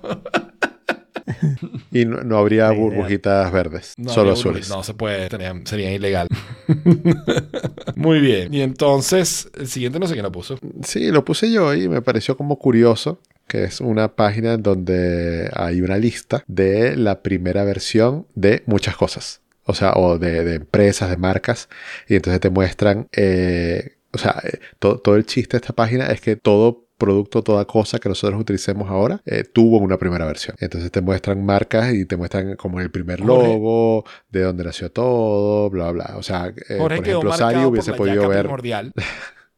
Y 1.92 2.06
no, 2.06 2.22
no 2.24 2.38
habría 2.38 2.70
burbujitas 2.72 3.52
verdes, 3.52 3.94
No, 3.98 4.10
solo 4.12 4.34
azules. 4.34 4.70
No 4.70 4.84
se 4.84 4.94
puede, 4.94 5.28
tenía- 5.30 5.54
sería 5.66 5.92
ilegal. 5.94 6.28
Muy 7.96 8.20
bien. 8.20 8.54
Y 8.54 8.62
entonces, 8.62 9.50
el 9.58 9.68
siguiente 9.68 10.00
no 10.00 10.08
sé 10.08 10.14
quién 10.14 10.24
lo 10.24 10.32
puso. 10.32 10.60
Sí, 10.84 11.12
lo 11.12 11.26
puse 11.26 11.52
yo 11.52 11.74
y 11.74 11.88
me 11.90 12.02
pareció 12.02 12.38
como 12.38 12.58
curioso 12.58 13.20
que 13.48 13.64
es 13.64 13.82
una 13.82 14.16
página 14.16 14.54
en 14.54 14.62
donde 14.64 15.50
hay 15.56 15.82
una 15.82 15.98
lista 15.98 16.44
de 16.48 16.96
la 16.96 17.24
primera 17.24 17.64
versión 17.64 18.28
de 18.36 18.62
muchas 18.68 18.96
cosas. 18.96 19.42
O 19.64 19.74
sea, 19.74 19.94
o 19.96 20.20
de, 20.20 20.44
de 20.44 20.56
empresas, 20.56 21.10
de 21.10 21.18
marcas. 21.18 21.68
Y 22.08 22.16
entonces 22.16 22.40
te 22.40 22.52
muestran, 22.52 23.08
eh, 23.12 23.98
o 24.14 24.18
sea, 24.20 24.40
eh, 24.44 24.60
to- 24.78 25.00
todo 25.00 25.16
el 25.16 25.26
chiste 25.26 25.58
de 25.58 25.62
esta 25.62 25.74
página 25.74 26.08
es 26.08 26.22
que 26.22 26.36
todo 26.36 26.86
producto, 27.00 27.42
toda 27.42 27.66
cosa 27.66 27.98
que 27.98 28.10
nosotros 28.10 28.40
utilicemos 28.40 28.88
ahora, 28.90 29.22
eh, 29.26 29.44
tuvo 29.44 29.80
una 29.80 29.98
primera 29.98 30.26
versión. 30.26 30.56
Entonces 30.60 30.92
te 30.92 31.02
muestran 31.02 31.44
marcas 31.44 31.94
y 31.94 32.06
te 32.06 32.16
muestran 32.16 32.56
como 32.56 32.80
el 32.80 32.92
primer 32.92 33.22
Jorge. 33.22 33.48
logo, 33.48 34.06
de 34.30 34.42
dónde 34.44 34.64
nació 34.64 34.92
todo, 34.92 35.72
bla, 35.72 35.90
bla. 35.92 36.14
O 36.18 36.22
sea, 36.22 36.54
eh, 36.70 36.78
por 36.78 36.94
ejemplo, 36.94 37.34
Sari 37.34 37.56
por 37.56 37.66
hubiese 37.68 37.92
la 37.92 37.98
podido 37.98 38.28
ver... 38.30 38.42
primordial. 38.42 38.94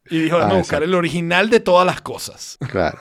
Y 0.10 0.24
dijo, 0.24 0.36
Ah, 0.36 0.40
vamos 0.40 0.56
a 0.56 0.58
buscar 0.58 0.84
el 0.84 0.94
original 0.94 1.50
de 1.50 1.62
todas 1.62 1.86
las 1.86 2.02
cosas. 2.02 2.58
Claro. 2.70 3.00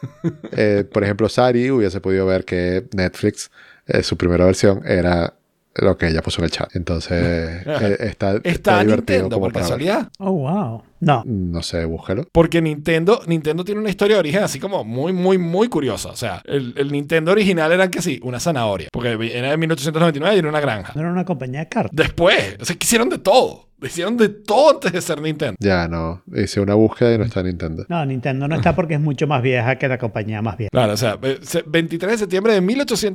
Eh, 0.52 0.84
por 0.90 1.02
ejemplo, 1.02 1.28
Sari 1.28 1.70
hubiese 1.70 2.00
podido 2.00 2.24
ver 2.24 2.44
que 2.44 2.86
Netflix, 2.94 3.50
eh, 3.86 4.04
su 4.04 4.16
primera 4.16 4.44
versión, 4.44 4.82
era 4.86 5.34
lo 5.74 5.96
que 5.96 6.06
ella 6.06 6.22
puso 6.22 6.40
en 6.40 6.44
el 6.44 6.50
chat. 6.52 6.74
Entonces, 6.76 7.12
eh, 7.66 7.96
está, 7.98 8.36
está, 8.36 8.48
Está 8.48 8.80
divertido 8.84 8.96
Nintendo, 8.96 9.36
como 9.36 9.46
por 9.46 9.52
casualidad. 9.60 10.08
Oh, 10.18 10.32
wow. 10.32 10.82
No. 11.00 11.22
No 11.26 11.62
sé, 11.62 11.84
búscalo. 11.84 12.26
Porque 12.32 12.60
Nintendo, 12.62 13.20
Nintendo 13.26 13.64
tiene 13.64 13.80
una 13.80 13.90
historia 13.90 14.16
de 14.16 14.20
origen 14.20 14.42
así 14.42 14.58
como 14.60 14.84
muy, 14.84 15.12
muy, 15.12 15.38
muy 15.38 15.68
curiosa. 15.68 16.10
O 16.10 16.16
sea, 16.16 16.42
el, 16.44 16.74
el 16.76 16.92
Nintendo 16.92 17.32
original 17.32 17.72
era 17.72 17.88
que 17.90 18.02
sí, 18.02 18.20
una 18.22 18.38
zanahoria. 18.40 18.88
Porque 18.92 19.08
era 19.36 19.50
de 19.50 19.56
1899 19.56 20.36
y 20.36 20.38
era 20.38 20.48
una 20.48 20.60
granja. 20.60 20.92
No 20.94 21.00
era 21.02 21.10
una 21.10 21.24
compañía 21.24 21.60
de 21.60 21.68
cartas. 21.68 21.92
Después, 21.94 22.56
o 22.60 22.64
sea, 22.64 22.76
que 22.76 22.84
hicieron 22.84 23.08
de 23.08 23.18
todo. 23.18 23.66
Hicieron 23.82 24.18
de 24.18 24.28
todo 24.28 24.72
antes 24.74 24.92
de 24.92 25.00
ser 25.00 25.22
Nintendo. 25.22 25.56
Ya 25.58 25.88
no. 25.88 26.22
Hice 26.36 26.60
una 26.60 26.74
búsqueda 26.74 27.14
y 27.14 27.18
no 27.18 27.24
está 27.24 27.42
Nintendo. 27.42 27.86
No, 27.88 28.04
Nintendo 28.04 28.46
no 28.46 28.56
está 28.56 28.74
porque 28.76 28.92
es 28.92 29.00
mucho 29.00 29.26
más 29.26 29.40
vieja 29.40 29.76
que 29.76 29.88
la 29.88 29.96
compañía 29.96 30.42
más 30.42 30.58
vieja. 30.58 30.68
Claro, 30.70 30.92
o 30.92 30.96
sea, 30.98 31.18
eh, 31.22 31.38
se- 31.40 31.62
23 31.66 32.12
de 32.12 32.18
septiembre 32.18 32.52
de 32.52 32.60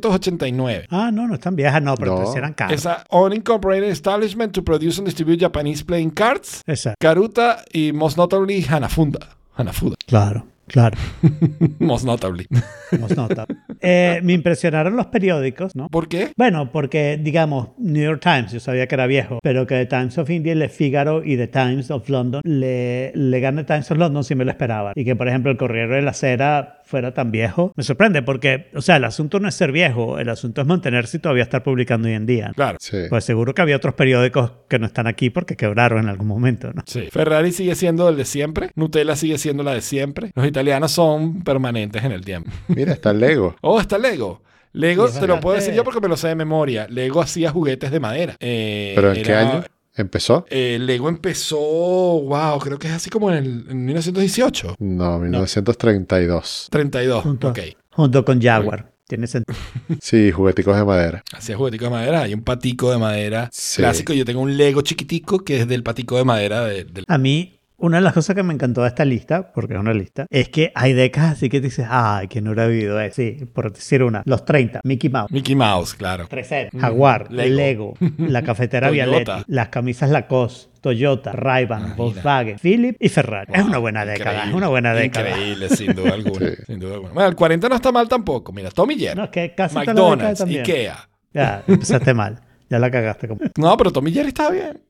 1889. 0.09 0.87
Ah, 0.89 1.11
no, 1.13 1.27
no 1.27 1.35
es 1.35 1.39
tan 1.39 1.55
vieja, 1.55 1.79
no, 1.79 1.95
pero 1.95 2.19
No. 2.19 2.35
eran 2.35 2.53
caros. 2.53 2.73
Esa 2.73 3.03
unincorporated 3.11 3.89
establishment 3.89 4.53
to 4.53 4.63
produce 4.63 4.97
and 4.99 5.05
distribute 5.07 5.39
Japanese 5.39 5.83
playing 5.83 6.09
cards, 6.09 6.63
Exacto. 6.65 6.97
Karuta 6.99 7.63
y 7.75 7.91
most 7.91 8.17
notably 8.17 8.63
Hanafuda. 8.63 9.35
Hanafuda. 9.57 9.95
Claro, 10.07 10.47
claro. 10.65 10.97
most 11.79 12.05
notably. 12.05 12.47
Hemos 12.91 13.15
notado. 13.17 13.47
Eh, 13.81 14.21
me 14.23 14.33
impresionaron 14.33 14.95
los 14.95 15.07
periódicos, 15.07 15.75
¿no? 15.75 15.89
¿Por 15.89 16.07
qué? 16.07 16.31
Bueno, 16.37 16.71
porque, 16.71 17.19
digamos, 17.21 17.69
New 17.77 18.03
York 18.03 18.21
Times, 18.21 18.53
yo 18.53 18.61
sabía 18.61 18.87
que 18.87 18.95
era 18.95 19.07
viejo, 19.07 19.39
pero 19.43 19.67
que 19.67 19.75
The 19.75 19.85
Times 19.87 20.17
of 20.17 20.29
India, 20.29 20.55
Le 20.55 20.69
Figaro 20.69 21.23
y 21.23 21.35
The 21.35 21.47
Times 21.47 21.91
of 21.91 22.07
London 22.07 22.41
le, 22.45 23.11
le 23.13 23.39
gane 23.41 23.65
Times 23.65 23.91
of 23.91 23.97
London 23.97 24.23
si 24.23 24.35
me 24.35 24.45
lo 24.45 24.51
esperaba. 24.51 24.93
Y 24.95 25.03
que, 25.03 25.15
por 25.17 25.27
ejemplo, 25.27 25.51
el 25.51 25.57
Corriere 25.57 25.97
de 25.97 26.01
la 26.01 26.13
Cera 26.13 26.81
fuera 26.85 27.13
tan 27.13 27.31
viejo, 27.31 27.73
me 27.75 27.83
sorprende 27.83 28.21
porque, 28.21 28.69
o 28.75 28.81
sea, 28.81 28.97
el 28.97 29.03
asunto 29.05 29.39
no 29.39 29.47
es 29.49 29.55
ser 29.55 29.71
viejo, 29.71 30.19
el 30.19 30.29
asunto 30.29 30.61
es 30.61 30.67
mantenerse 30.67 31.17
y 31.17 31.19
todavía 31.19 31.43
estar 31.43 31.63
publicando 31.63 32.07
hoy 32.07 32.13
en 32.13 32.25
día. 32.25 32.51
Claro. 32.55 32.77
Sí. 32.79 32.97
Pues 33.09 33.23
seguro 33.25 33.53
que 33.53 33.61
había 33.61 33.75
otros 33.75 33.95
periódicos 33.95 34.51
que 34.69 34.79
no 34.79 34.85
están 34.85 35.07
aquí 35.07 35.29
porque 35.29 35.55
quebraron 35.55 35.99
en 36.03 36.09
algún 36.09 36.27
momento, 36.27 36.71
¿no? 36.73 36.83
Sí. 36.85 37.07
Ferrari 37.11 37.51
sigue 37.51 37.75
siendo 37.75 38.07
el 38.09 38.17
de 38.17 38.25
siempre. 38.25 38.71
Nutella 38.75 39.15
sigue 39.15 39.37
siendo 39.37 39.63
la 39.63 39.73
de 39.73 39.81
siempre. 39.81 40.31
Los 40.35 40.45
italianos 40.45 40.91
son 40.91 41.41
permanentes 41.43 42.03
en 42.03 42.11
el 42.11 42.23
tiempo. 42.23 42.51
Mira, 42.67 42.93
está 42.93 43.11
Lego. 43.13 43.55
Oh, 43.61 43.79
está 43.81 43.97
Lego. 43.97 44.41
Lego, 44.73 45.07
te 45.09 45.25
lo 45.25 45.39
puedo 45.39 45.55
decir 45.55 45.73
yo 45.73 45.85
porque 45.85 46.01
me 46.01 46.09
lo 46.09 46.17
sé 46.17 46.27
de 46.27 46.35
memoria. 46.35 46.85
Lego 46.89 47.21
hacía 47.21 47.49
juguetes 47.49 47.91
de 47.91 47.99
madera. 48.01 48.35
Eh, 48.41 48.91
¿Pero 48.93 49.13
en 49.13 49.23
qué 49.23 49.31
era- 49.31 49.39
año 49.39 49.63
empezó? 49.95 50.45
Eh, 50.49 50.77
Lego 50.79 51.09
empezó, 51.09 51.57
wow, 51.57 52.59
creo 52.59 52.77
que 52.79 52.87
es 52.87 52.93
así 52.93 53.09
como 53.09 53.31
en, 53.31 53.37
el, 53.37 53.65
en 53.69 53.85
1918. 53.85 54.75
No, 54.79 55.19
1932. 55.19 56.67
32, 56.71 57.23
Junto, 57.23 57.49
ok. 57.49 57.59
junto 57.91 58.25
con 58.25 58.41
Jaguar. 58.41 58.91
Tiene 59.07 59.27
sentido. 59.27 59.57
Sí, 60.01 60.31
jugueticos 60.31 60.75
de 60.75 60.83
madera. 60.83 61.23
Hacía 61.33 61.55
jugueticos 61.57 61.85
de 61.87 61.91
madera. 61.91 62.21
Hay 62.23 62.33
un 62.33 62.41
patico 62.43 62.91
de 62.91 62.97
madera 62.97 63.49
Sí. 63.51 63.81
clásico. 63.81 64.13
Yo 64.13 64.25
tengo 64.25 64.41
un 64.41 64.57
Lego 64.57 64.81
chiquitico 64.81 65.39
que 65.43 65.61
es 65.61 65.67
del 65.67 65.83
patico 65.83 66.17
de 66.17 66.23
madera 66.25 66.65
de- 66.65 66.85
del... 66.85 67.05
A 67.07 67.17
mí, 67.17 67.59
una 67.77 67.97
de 67.97 68.03
las 68.03 68.13
cosas 68.13 68.35
que 68.35 68.43
me 68.43 68.53
encantó 68.53 68.81
de 68.83 68.87
esta 68.87 69.05
lista, 69.05 69.51
porque 69.53 69.73
es 69.73 69.79
una 69.79 69.93
lista, 69.93 70.25
es 70.29 70.49
que 70.49 70.71
hay 70.75 70.93
décadas 70.93 71.33
así 71.33 71.49
que 71.49 71.59
dices, 71.61 71.85
ay, 71.89 72.27
que 72.27 72.41
no 72.41 72.51
hubiera 72.51 72.67
vivido 72.67 72.99
eso. 72.99 73.15
Sí, 73.15 73.45
por 73.53 73.71
decir 73.73 74.01
una. 74.03 74.21
Los 74.25 74.45
30, 74.45 74.81
Mickey 74.83 75.09
Mouse. 75.09 75.31
Mickey 75.31 75.55
Mouse, 75.55 75.93
claro. 75.95 76.25
3 76.29 76.69
Jaguar, 76.79 77.29
Mm, 77.29 77.33
Lego. 77.35 77.55
Lego, 77.55 77.93
la 78.17 78.41
cafetera. 78.43 78.89
Vialetti, 78.95 79.31
las 79.47 79.69
camisas 79.69 80.09
Lacoste, 80.09 80.71
Toyota, 80.81 81.31
Ray-Ban, 81.31 81.95
Volkswagen, 81.95 82.57
Philip 82.59 82.95
y 82.99 83.09
Ferrari. 83.09 83.51
es 83.53 83.63
una 83.63 83.77
buena 83.79 84.05
década, 84.05 84.47
es 84.47 84.53
una 84.53 84.67
buena 84.67 84.93
década. 84.93 85.29
Increíble, 85.31 85.69
sin 85.69 85.93
duda 85.95 86.13
alguna. 86.13 86.47
Sí. 86.47 86.55
sin 86.67 86.79
duda 86.79 86.93
alguna. 86.95 87.13
Bueno, 87.13 87.29
el 87.29 87.35
40 87.35 87.69
no 87.69 87.75
está 87.75 87.91
mal 87.91 88.07
tampoco. 88.07 88.51
Mira, 88.53 88.69
Tommy 88.71 88.95
Jerry, 88.97 89.15
No, 89.17 89.23
es 89.25 89.29
que 89.31 89.53
casi 89.55 89.75
McDonald's. 89.75 90.41
Ikea. 90.41 91.09
Ya, 91.33 91.63
empezaste 91.67 92.13
mal. 92.13 92.39
Ya 92.69 92.79
la 92.79 92.89
cagaste. 92.89 93.27
Como... 93.27 93.41
No, 93.57 93.75
pero 93.77 93.91
Tommy 93.91 94.11
Jerry 94.11 94.29
está 94.29 94.49
bien. 94.49 94.81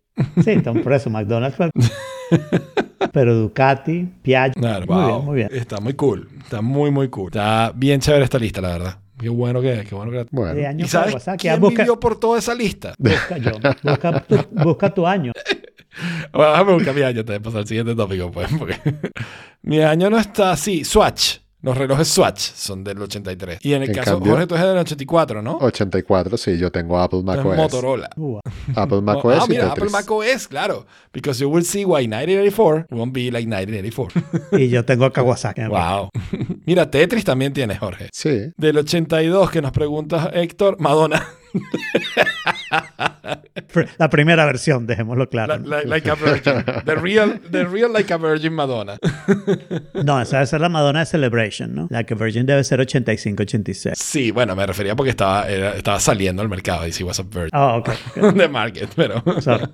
Sí, 0.44 0.52
entonces 0.52 0.84
por 0.84 0.94
eso 0.94 1.10
McDonald's 1.10 1.58
fue... 1.58 1.70
Pero 3.12 3.36
Ducati, 3.36 4.10
Piaggio. 4.22 4.62
Claro, 4.62 4.86
muy 4.88 4.96
wow. 4.96 5.06
bien, 5.08 5.26
muy 5.26 5.36
bien. 5.36 5.50
Está 5.52 5.80
muy 5.80 5.94
cool. 5.94 6.30
Está 6.44 6.62
muy, 6.62 6.92
muy 6.92 7.10
cool. 7.10 7.28
Está 7.28 7.72
bien 7.76 8.00
chévere 8.00 8.24
esta 8.24 8.40
lista, 8.40 8.62
la 8.62 8.70
verdad. 8.70 9.00
Qué 9.18 9.30
bueno 9.30 9.62
que 9.62 9.80
es, 9.80 9.88
qué 9.88 9.96
bueno 9.96 10.12
que 10.12 10.26
Bueno, 10.32 10.54
De 10.54 10.76
¿Y 10.78 10.88
sabes 10.88 11.12
fue, 11.12 11.18
o 11.18 11.24
sea, 11.24 11.38
que 11.38 11.48
quién 11.48 11.62
busca, 11.62 11.84
vivió 11.84 12.00
por 12.00 12.20
toda 12.20 12.40
esa 12.40 12.54
lista? 12.54 12.94
busca 13.00 13.38
yo. 13.38 13.52
Busca 13.84 14.20
tu, 14.22 14.38
busca 14.52 14.94
tu 14.94 15.08
año. 15.08 15.32
Bueno, 16.34 16.52
déjame 16.52 16.74
buscar 16.74 16.96
mi 16.96 17.02
año 17.02 17.20
antes 17.22 17.34
de 17.34 17.40
pasar 17.40 17.60
al 17.60 17.68
siguiente 17.68 17.96
tópico, 17.96 18.32
pues. 18.32 18.50
Porque 18.60 18.76
mi 19.62 19.82
año 19.82 20.10
no 20.10 20.18
está 20.18 20.52
así. 20.52 20.84
Swatch. 20.84 21.38
Los 21.66 21.78
relojes 21.78 22.08
Swatch 22.08 22.40
son 22.40 22.84
del 22.84 23.02
83. 23.02 23.58
Y 23.62 23.74
en 23.74 23.82
el 23.84 23.90
En 23.90 23.96
caso, 23.96 24.12
cambio- 24.12 24.34
Jorge, 24.34 24.46
tú 24.48 24.56
eres 24.56 24.68
del 24.68 24.78
84, 24.78 25.42
¿no? 25.42 25.58
84, 25.58 26.38
sí, 26.38 26.58
yo 26.60 26.72
tengo 26.72 27.00
Apple 27.00 27.24
eres 27.24 27.38
macOS. 27.38 27.58
Motorola. 27.58 28.10
Uh, 28.16 28.40
Apple 28.76 29.02
macOS 29.04 29.40
ah, 29.42 29.46
y 29.48 29.50
mira. 29.50 29.72
Apple 29.72 29.90
macOS, 29.90 30.48
claro. 30.48 30.86
Because 31.12 31.42
you 31.42 31.50
will 31.50 31.66
see 31.66 31.84
why 31.84 32.08
1984 32.08 32.88
won't 32.92 33.14
be 33.14 33.32
like 33.32 33.48
1984. 33.48 34.12
y 34.60 34.70
yo 34.70 34.86
tengo 34.86 35.12
Kawasaki. 35.12 35.62
wow. 35.68 36.10
mira, 36.66 36.90
Tetris 36.92 37.26
también 37.26 37.52
tiene, 37.52 37.76
Jorge. 37.78 38.10
Sí, 38.14 38.52
Del 38.58 38.78
82 38.78 39.50
que 39.50 39.62
nos 39.62 39.72
pregunta 39.72 40.30
Héctor, 40.34 40.80
Madonna. 40.80 41.26
La 43.98 44.10
primera 44.10 44.46
versión, 44.46 44.86
dejémoslo 44.88 45.30
claro. 45.30 45.58
La- 45.60 45.78
la- 45.78 45.84
like 45.84 46.10
a 46.10 46.16
virgin. 46.16 46.64
The 46.86 46.96
real, 46.96 47.40
the 47.52 47.64
real 47.66 47.92
like 47.92 48.14
a 48.14 48.18
virgin 48.18 48.54
Madonna. 48.54 48.98
No, 50.04 50.22
esa 50.22 50.38
debe 50.38 50.48
ser 50.48 50.62
la 50.62 50.70
Madonna 50.70 51.00
de 51.00 51.06
Celebration, 51.06 51.74
¿no? 51.76 51.88
La 51.90 52.04
que 52.04 52.16
Virgin 52.16 52.46
debe 52.46 52.64
ser 52.64 52.80
85-86. 52.80 53.94
Sí, 53.96 54.32
bueno, 54.32 54.56
me 54.56 54.66
refería 54.66 54.96
porque 54.96 55.10
estaba, 55.12 55.48
era- 55.50 55.76
estaba 55.76 56.00
saliendo 56.00 56.42
al 56.42 56.50
mercado 56.50 56.88
y 56.88 56.92
sí 56.92 57.04
was 57.04 57.20
a 57.20 57.24
virgin. 57.24 57.50
Ah, 57.54 57.76
ok. 57.78 57.90
ok. 58.22 58.34
The 58.38 58.48
market, 58.48 58.90
pero... 58.96 59.24
Sorry. 59.42 59.66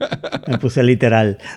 Me 0.48 0.58
puse 0.58 0.84
literal. 0.84 1.38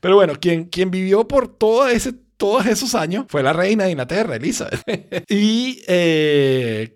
Pero 0.00 0.14
bueno, 0.16 0.34
quien, 0.40 0.64
quien 0.66 0.90
vivió 0.90 1.26
por 1.26 1.48
todo 1.56 1.88
ese, 1.88 2.12
todos 2.36 2.66
esos 2.66 2.94
años 2.94 3.24
fue 3.28 3.42
la 3.42 3.52
reina 3.52 3.84
de 3.84 3.90
Inglaterra, 3.92 4.36
Elizabeth. 4.36 4.82
y 5.28 5.80
eh, 5.88 6.95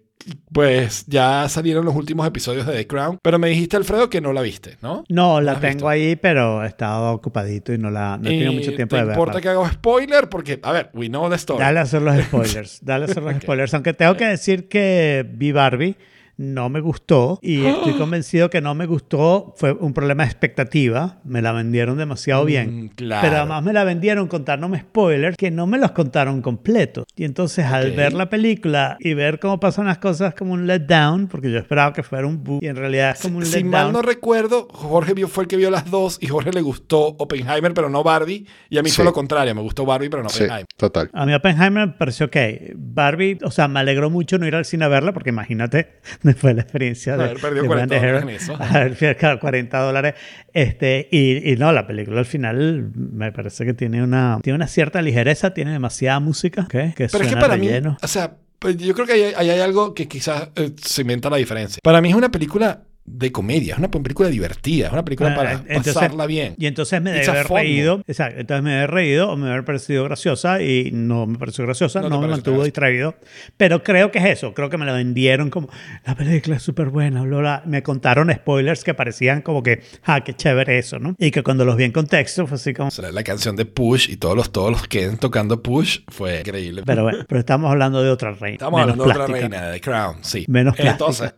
pues 0.53 1.05
ya 1.07 1.49
salieron 1.49 1.85
los 1.85 1.95
últimos 1.95 2.27
episodios 2.27 2.67
de 2.67 2.73
The 2.75 2.87
Crown. 2.87 3.19
Pero 3.23 3.39
me 3.39 3.49
dijiste, 3.49 3.77
Alfredo, 3.77 4.11
que 4.11 4.21
no 4.21 4.33
la 4.33 4.43
viste, 4.43 4.77
¿no? 4.83 5.05
No, 5.09 5.41
la 5.41 5.55
tengo 5.61 5.73
visto? 5.75 5.89
ahí, 5.89 6.17
pero 6.17 6.63
he 6.65 6.67
estado 6.67 7.13
ocupadito 7.13 7.73
y 7.73 7.79
no 7.79 7.91
la 7.91 8.17
no 8.19 8.29
he 8.29 8.33
tenido 8.33 8.53
mucho 8.53 8.75
tiempo 8.75 8.97
¿Te 8.97 9.03
de 9.03 9.07
verla. 9.09 9.15
importa 9.21 9.41
que 9.41 9.49
haga 9.49 9.71
spoiler? 9.73 10.29
Porque, 10.29 10.61
a 10.63 10.73
ver, 10.73 10.91
we 10.95 11.09
know 11.09 11.29
the 11.29 11.37
story. 11.37 11.61
Dale 11.61 11.79
a 11.79 11.83
hacer 11.83 12.03
los 12.03 12.17
spoilers. 12.25 12.85
Dale 12.85 13.05
a 13.05 13.09
hacer 13.09 13.23
los 13.23 13.35
spoilers. 13.37 13.75
Aunque 13.75 13.93
tengo 13.95 14.17
que 14.17 14.27
decir 14.27 14.69
que 14.69 15.27
vi 15.33 15.53
Barbie, 15.53 15.97
no 16.41 16.71
me 16.71 16.81
gustó 16.81 17.39
y 17.43 17.65
estoy 17.67 17.93
convencido 17.95 18.49
que 18.49 18.61
no 18.63 18.75
me 18.75 18.87
gustó. 18.87 19.55
Fue 19.59 19.73
un 19.73 19.93
problema 19.93 20.23
de 20.25 20.31
expectativa. 20.31 21.19
Me 21.25 21.43
la 21.43 21.53
vendieron 21.53 21.99
demasiado 21.99 22.47
bien. 22.47 22.85
Mm, 22.85 22.89
claro. 22.89 23.23
Pero 23.23 23.37
además 23.37 23.63
me 23.63 23.73
la 23.75 23.85
vendieron 23.85 24.27
contándome 24.27 24.81
spoilers 24.81 25.37
que 25.37 25.51
no 25.51 25.67
me 25.67 25.79
los 25.79 25.91
contaron 25.93 26.41
completos. 26.41 27.05
Y 27.15 27.25
entonces 27.25 27.67
al 27.67 27.93
ver 27.93 28.15
la 28.15 28.31
película 28.31 28.97
y 29.01 29.13
ver 29.13 29.39
cómo 29.39 29.61
pasan 29.61 29.87
las 29.87 29.99
cosas 29.99 30.35
como 30.35 30.55
un 30.55 30.67
letdown, 30.67 31.29
porque 31.29 31.51
yo 31.51 31.59
esperaba 31.59 31.93
que 31.93 32.03
fuera 32.03 32.27
un 32.27 32.43
boom 32.43 32.61
y 32.63 32.69
en 32.69 32.77
realidad 32.77 33.11
es 33.11 33.21
como 33.21 33.39
un 33.39 33.45
Si 33.45 33.57
letdown. 33.57 33.71
mal 33.71 33.93
no 33.93 34.01
recuerdo, 34.03 34.67
Jorge 34.73 35.13
vio, 35.13 35.29
fue 35.29 35.45
el 35.45 35.49
que 35.49 35.57
vio 35.57 35.71
las 35.71 35.91
dos 35.91 36.19
y 36.23 36.27
Jorge 36.29 36.53
le 36.53 36.63
gustó 36.63 37.17
Oppenheimer, 37.19 37.75
pero 37.75 37.91
no 37.91 38.03
Barbie. 38.03 38.47
Y 38.71 38.79
a 38.79 38.83
mí 38.83 38.91
fue 38.91 39.05
lo 39.05 39.13
contrario, 39.13 39.55
me 39.55 39.61
gustó 39.61 39.85
Barbie, 39.85 40.09
pero 40.09 40.23
no 40.23 40.31
sí, 40.31 40.45
Oppenheimer. 40.45 40.67
total. 40.77 41.11
A 41.13 41.27
mí 41.27 41.35
Oppenheimer 41.35 41.87
me 41.89 41.93
pareció 41.93 42.27
ok. 42.27 42.37
Barbie, 42.77 43.39
o 43.43 43.51
sea, 43.51 43.69
me 43.69 43.81
alegró 43.81 44.09
mucho 44.09 44.39
no 44.39 44.47
ir 44.47 44.55
al 44.55 44.65
cine 44.65 44.87
a 44.87 44.89
verla 44.89 45.13
porque 45.13 45.29
imagínate, 45.31 46.01
de 46.35 46.55
la 46.55 46.63
experiencia 46.63 47.17
de, 47.17 47.25
Haber 47.25 47.41
perdido 47.41 47.63
de 47.63 47.69
40 47.69 47.95
Wendy 47.95 48.07
dólares 48.07 48.23
en 48.23 48.37
eso. 48.37 48.57
haber 48.63 48.97
perdido 48.97 49.41
40 49.41 49.79
dólares. 49.79 50.15
Este, 50.53 51.09
y, 51.11 51.53
y 51.53 51.57
no, 51.57 51.73
la 51.73 51.87
película 51.87 52.19
al 52.19 52.27
final 52.27 52.91
me 52.95 53.33
parece 53.33 53.65
que 53.65 53.75
tiene 53.75 54.03
una, 54.03 54.39
tiene 54.43 54.57
una 54.57 54.67
cierta 54.67 55.03
ligereza, 55.03 55.55
tiene 55.55 55.73
demasiada 55.73 56.21
música, 56.21 56.63
¿ok? 56.63 56.69
que 56.69 56.79
Pero 56.95 57.05
es 57.05 57.11
que 57.11 57.19
suena 57.19 57.41
para 57.41 57.57
relleno. 57.57 57.91
mí, 57.91 57.97
o 58.03 58.09
sea, 58.09 58.37
pues 58.59 58.77
yo 58.77 58.95
creo 58.95 59.07
que 59.07 59.13
ahí 59.35 59.49
hay, 59.49 59.61
algo 59.61 59.95
que 59.95 60.07
quizás 60.07 60.51
eh, 60.57 60.73
cementa 60.77 61.31
la 61.31 61.39
diferencia. 61.39 61.81
Para 61.83 62.01
mí 62.01 62.11
es 62.11 62.15
una 62.15 62.31
película 62.31 62.83
de 63.13 63.33
comedia, 63.33 63.75
es 63.75 63.79
una 63.79 63.91
película 63.91 64.29
divertida, 64.29 64.87
es 64.87 64.93
una 64.93 65.05
película 65.05 65.33
Ah, 65.33 65.37
para 65.37 65.53
entonces- 65.53 65.95
pasarla 65.95 66.27
bien. 66.27 66.55
Y 66.59 66.67
entonces 66.67 67.01
me 67.03 67.13
debe 67.13 67.27
haber 67.29 67.47
reído, 67.49 68.03
exacto, 68.07 68.41
entonces 68.41 68.63
me 68.63 68.71
debe 68.71 68.83
haber 68.85 68.91
reído 68.95 69.31
o 69.31 69.37
me 69.37 69.43
debe 69.43 69.53
haber 69.55 69.65
parecido 69.65 70.05
graciosa 70.05 70.63
y 70.63 70.91
no 70.93 71.27
me 71.27 71.39
pareció 71.39 71.65
graciosa, 71.65 72.01
No 72.03 72.21
me 72.21 72.29
mantuvo 72.29 72.65
distraído. 72.65 73.15
Pero 73.57 73.83
creo 73.83 74.11
que 74.11 74.19
es 74.19 74.25
eso, 74.27 74.55
creo 74.55 74.71
que 74.71 74.79
me 74.79 74.87
la 74.87 74.93
vendieron 74.93 75.51
como 75.51 75.69
la 76.07 76.15
película 76.15 76.57
es 76.57 76.63
súper 76.63 76.89
buena, 76.89 77.23
bla, 77.23 77.39
bla. 77.39 77.63
me 77.67 77.83
contaron 77.83 78.33
spoilers 78.33 78.85
que 78.85 78.95
parecían 78.95 79.43
como 79.43 79.63
que, 79.63 79.83
ah, 80.05 80.23
qué 80.25 80.35
chévere 80.35 80.79
eso, 80.79 80.99
¿no? 80.99 81.15
Y 81.19 81.31
que 81.31 81.43
cuando 81.43 81.65
los 81.65 81.77
vi 81.77 81.85
en 81.85 81.93
contexto 81.93 82.47
fue 82.47 82.57
así 82.57 82.73
como... 82.75 82.89
O 82.89 82.91
sea, 82.91 83.11
la 83.13 83.23
canción 83.23 83.57
de 83.57 83.65
Push 83.67 84.09
y 84.11 84.17
todos 84.17 84.37
los, 84.37 84.51
todos 84.53 84.71
los 84.71 84.87
que 84.89 85.09
tocando 85.19 85.63
Push 85.63 86.01
fue 86.09 86.41
increíble. 86.41 86.83
Pero 86.85 87.03
bueno, 87.03 87.25
pero 87.29 87.39
estamos 87.41 87.71
hablando 87.71 88.03
de 88.03 88.11
otra 88.11 88.33
reina. 88.33 88.55
Estamos 88.55 88.81
menos 88.81 88.93
hablando 88.93 89.05
de 89.05 89.11
otra 89.11 89.27
reina, 89.41 89.67
de 89.69 89.73
The 89.75 89.81
Crown, 89.81 90.17
sí. 90.23 90.45
Menos 90.49 90.75
plástica. 90.75 90.93
Entonces, 90.93 91.35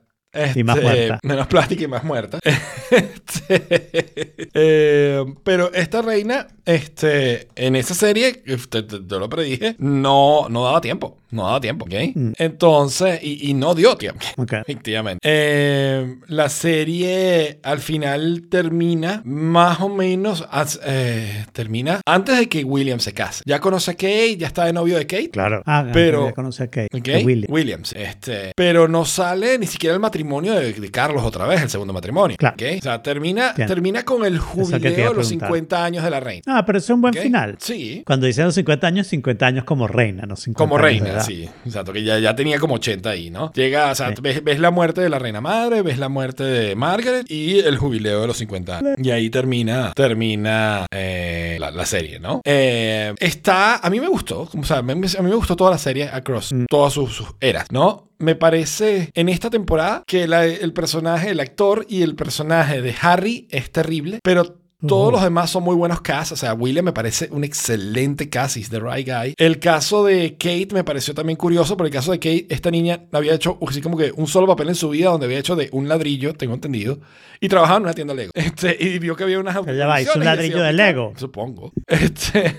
Y 0.55 0.65
más 0.65 0.77
este, 0.79 0.89
muerta. 0.89 1.19
Menos 1.23 1.47
plástica 1.47 1.85
y 1.85 1.89
más 1.89 2.05
muerta. 2.05 2.39
Este, 2.93 4.49
eh, 4.55 5.25
pero 5.45 5.73
esta 5.73 6.03
reina, 6.03 6.47
este, 6.67 7.49
en 7.57 7.75
esa 7.77 7.95
serie, 7.95 8.35
te, 8.69 8.83
te- 8.83 9.01
te 9.01 9.19
lo 9.19 9.29
predije, 9.31 9.77
no, 9.79 10.47
no 10.51 10.65
daba 10.65 10.81
tiempo. 10.83 11.19
No 11.31 11.47
daba 11.47 11.61
tiempo, 11.63 11.87
¿ok? 11.87 11.95
Mm. 12.15 12.33
Entonces, 12.37 13.21
y, 13.23 13.49
y 13.51 13.55
no 13.55 13.75
dio 13.75 13.97
tiempo. 13.97 14.21
Ok. 14.37 14.53
Efectivamente. 14.55 15.21
Eh, 15.23 16.17
la 16.29 16.49
serie 16.51 17.59
al 17.63 17.79
final 17.79 18.49
termina 18.51 19.23
más 19.25 19.81
o 19.81 19.89
menos, 19.89 20.47
as- 20.51 20.81
eh, 20.85 21.47
termina 21.53 22.01
antes 22.05 22.39
de 22.39 22.49
que 22.51 22.65
William 22.65 23.01
se 23.01 23.15
case. 23.15 23.43
Ya 23.47 23.61
conoce 23.61 23.93
a 23.93 23.95
Kate, 23.95 24.37
ya 24.37 24.49
está 24.49 24.67
de 24.67 24.73
novio 24.75 24.97
de 24.99 25.07
Kate. 25.07 25.31
Claro. 25.31 25.63
Ah, 25.65 25.87
Pero- 25.93 26.27
ya 26.27 26.33
conocí 26.33 26.63
a 26.63 26.67
Kate. 26.69 26.89
A 26.93 27.25
Willy. 27.25 27.47
Williams. 27.49 27.93
Este, 27.95 28.53
pero 28.55 28.87
no 28.89 29.05
sale 29.07 29.59
ni 29.59 29.67
siquiera 29.67 29.95
el 29.95 30.01
matrimonio 30.01 30.22
de, 30.23 30.73
de 30.73 30.91
Carlos 30.91 31.23
otra 31.25 31.47
vez, 31.47 31.63
el 31.63 31.69
segundo 31.71 31.93
matrimonio. 31.93 32.37
Claro. 32.37 32.57
O 32.79 32.83
sea, 32.83 33.03
termina, 33.03 33.53
Bien. 33.57 33.69
termina 33.69 34.05
con 34.05 34.25
el 34.25 34.39
jubileo 34.39 34.81
de 34.81 35.15
los 35.15 35.29
preguntar. 35.29 35.49
50 35.49 35.85
años 35.85 36.05
de 36.05 36.11
la 36.11 36.21
reina. 36.21 36.43
Ah, 36.47 36.65
pero 36.65 36.79
es 36.79 36.89
un 36.91 37.01
buen 37.01 37.15
final. 37.15 37.57
Sí. 37.61 38.03
Cuando 38.07 38.27
dicen 38.27 38.45
los 38.45 38.55
50 38.55 38.87
años, 38.87 39.07
50 39.09 39.47
años 39.47 39.65
como 39.65 39.87
reina, 39.89 40.25
no 40.27 40.37
50 40.37 40.59
Como 40.59 40.79
reina, 40.79 41.21
sí. 41.21 41.49
Exacto, 41.65 41.93
que 41.93 42.03
ya, 42.03 42.19
ya 42.19 42.35
tenía 42.35 42.59
como 42.59 42.75
80 42.75 43.11
ahí, 43.11 43.31
¿no? 43.31 43.53
Llega, 43.53 43.91
o 43.91 43.95
sea, 43.95 44.09
Sí. 44.11 44.15
ves, 44.23 44.43
ves 44.45 44.59
la 44.61 44.71
muerte 44.71 45.01
de 45.01 45.09
la 45.09 45.19
reina 45.19 45.41
madre, 45.41 45.83
ves 45.83 45.99
la 45.99 46.09
muerte 46.09 46.45
de 46.45 46.75
Margaret 46.77 47.31
y 47.31 47.59
el 47.61 47.77
jubileo 47.79 48.21
de 48.23 48.27
los 48.27 48.37
50 48.37 48.79
años. 48.79 48.95
Y 48.99 49.11
ahí 49.11 49.31
termina, 49.31 49.93
termina 49.95 50.87
eh, 50.93 51.52
la, 51.63 51.71
la 51.71 51.87
serie, 51.87 52.19
¿no? 52.21 52.41
Eh, 52.45 53.15
está, 53.19 53.77
a 53.77 53.89
mí 53.91 54.01
me 54.01 54.09
gustó, 54.09 54.49
o 54.57 54.65
sea, 54.65 54.79
a 54.79 54.83
mí 54.83 54.95
me 54.95 55.35
gustó 55.35 55.57
toda 55.57 55.71
la 55.71 55.79
serie 55.79 56.09
across 56.09 56.53
Mm. 56.53 56.67
todas 56.69 56.93
sus, 56.93 57.13
sus 57.15 57.29
eras, 57.41 57.67
¿no? 57.71 58.09
Me 58.19 58.35
parece 58.35 59.11
en 59.15 59.29
esta 59.29 59.49
temporada 59.51 60.03
que 60.07 60.27
la- 60.29 60.45
el 60.45 60.73
personaje, 60.73 61.31
el 61.31 61.41
actor 61.41 61.87
y 61.89 62.03
el 62.03 62.15
personaje 62.15 62.83
de 62.83 62.95
Harry 63.01 63.49
es 63.51 63.71
terrible, 63.73 64.19
pero 64.23 64.59
todos 64.87 65.13
los 65.13 65.23
demás 65.23 65.51
son 65.51 65.63
muy 65.63 65.77
buenos 65.77 66.01
casts. 66.01 66.33
O 66.33 66.37
sea, 66.37 66.55
William 66.55 66.85
me 66.85 66.93
parece 66.93 67.29
un 67.31 67.45
excelente 67.45 68.29
cast. 68.29 68.57
He's 68.57 68.71
the 68.71 68.81
right 68.81 69.07
guy. 69.07 69.35
El 69.37 69.59
caso 69.59 70.05
de 70.05 70.33
Kate 70.33 70.69
me 70.73 70.85
pareció 70.85 71.15
también 71.15 71.37
curioso. 71.37 71.77
Por 71.77 71.87
el 71.87 71.93
caso 71.93 72.13
de 72.13 72.19
Kate, 72.19 72.47
esta 72.49 72.71
niña 72.71 73.05
había 73.13 73.35
hecho 73.35 73.59
así 73.67 73.81
como 73.81 73.97
que 73.97 74.13
un 74.15 74.27
solo 74.27 74.47
papel 74.47 74.69
en 74.69 74.75
su 74.75 74.89
vida 74.91 75.11
donde 75.11 75.27
había 75.27 75.39
hecho 75.39 75.57
de 75.57 75.69
un 75.73 75.89
ladrillo, 75.89 76.35
tengo 76.35 76.55
entendido, 76.55 76.99
y 77.41 77.49
trabajaba 77.49 77.79
en 77.79 77.83
una 77.85 77.95
tienda 77.95 78.15
Lego. 78.15 78.33
Este, 78.43 78.77
y 78.79 78.99
vio 78.99 79.17
que 79.17 79.25
había 79.25 79.39
unas 79.39 79.59
Pero 79.65 79.77
ya 79.77 79.87
va, 79.87 80.01
hizo 80.01 80.19
un 80.19 80.25
ladrillo 80.25 80.63
de 80.63 80.73
Lego. 80.73 81.13
Supongo. 81.17 81.73
Este, 81.87 82.57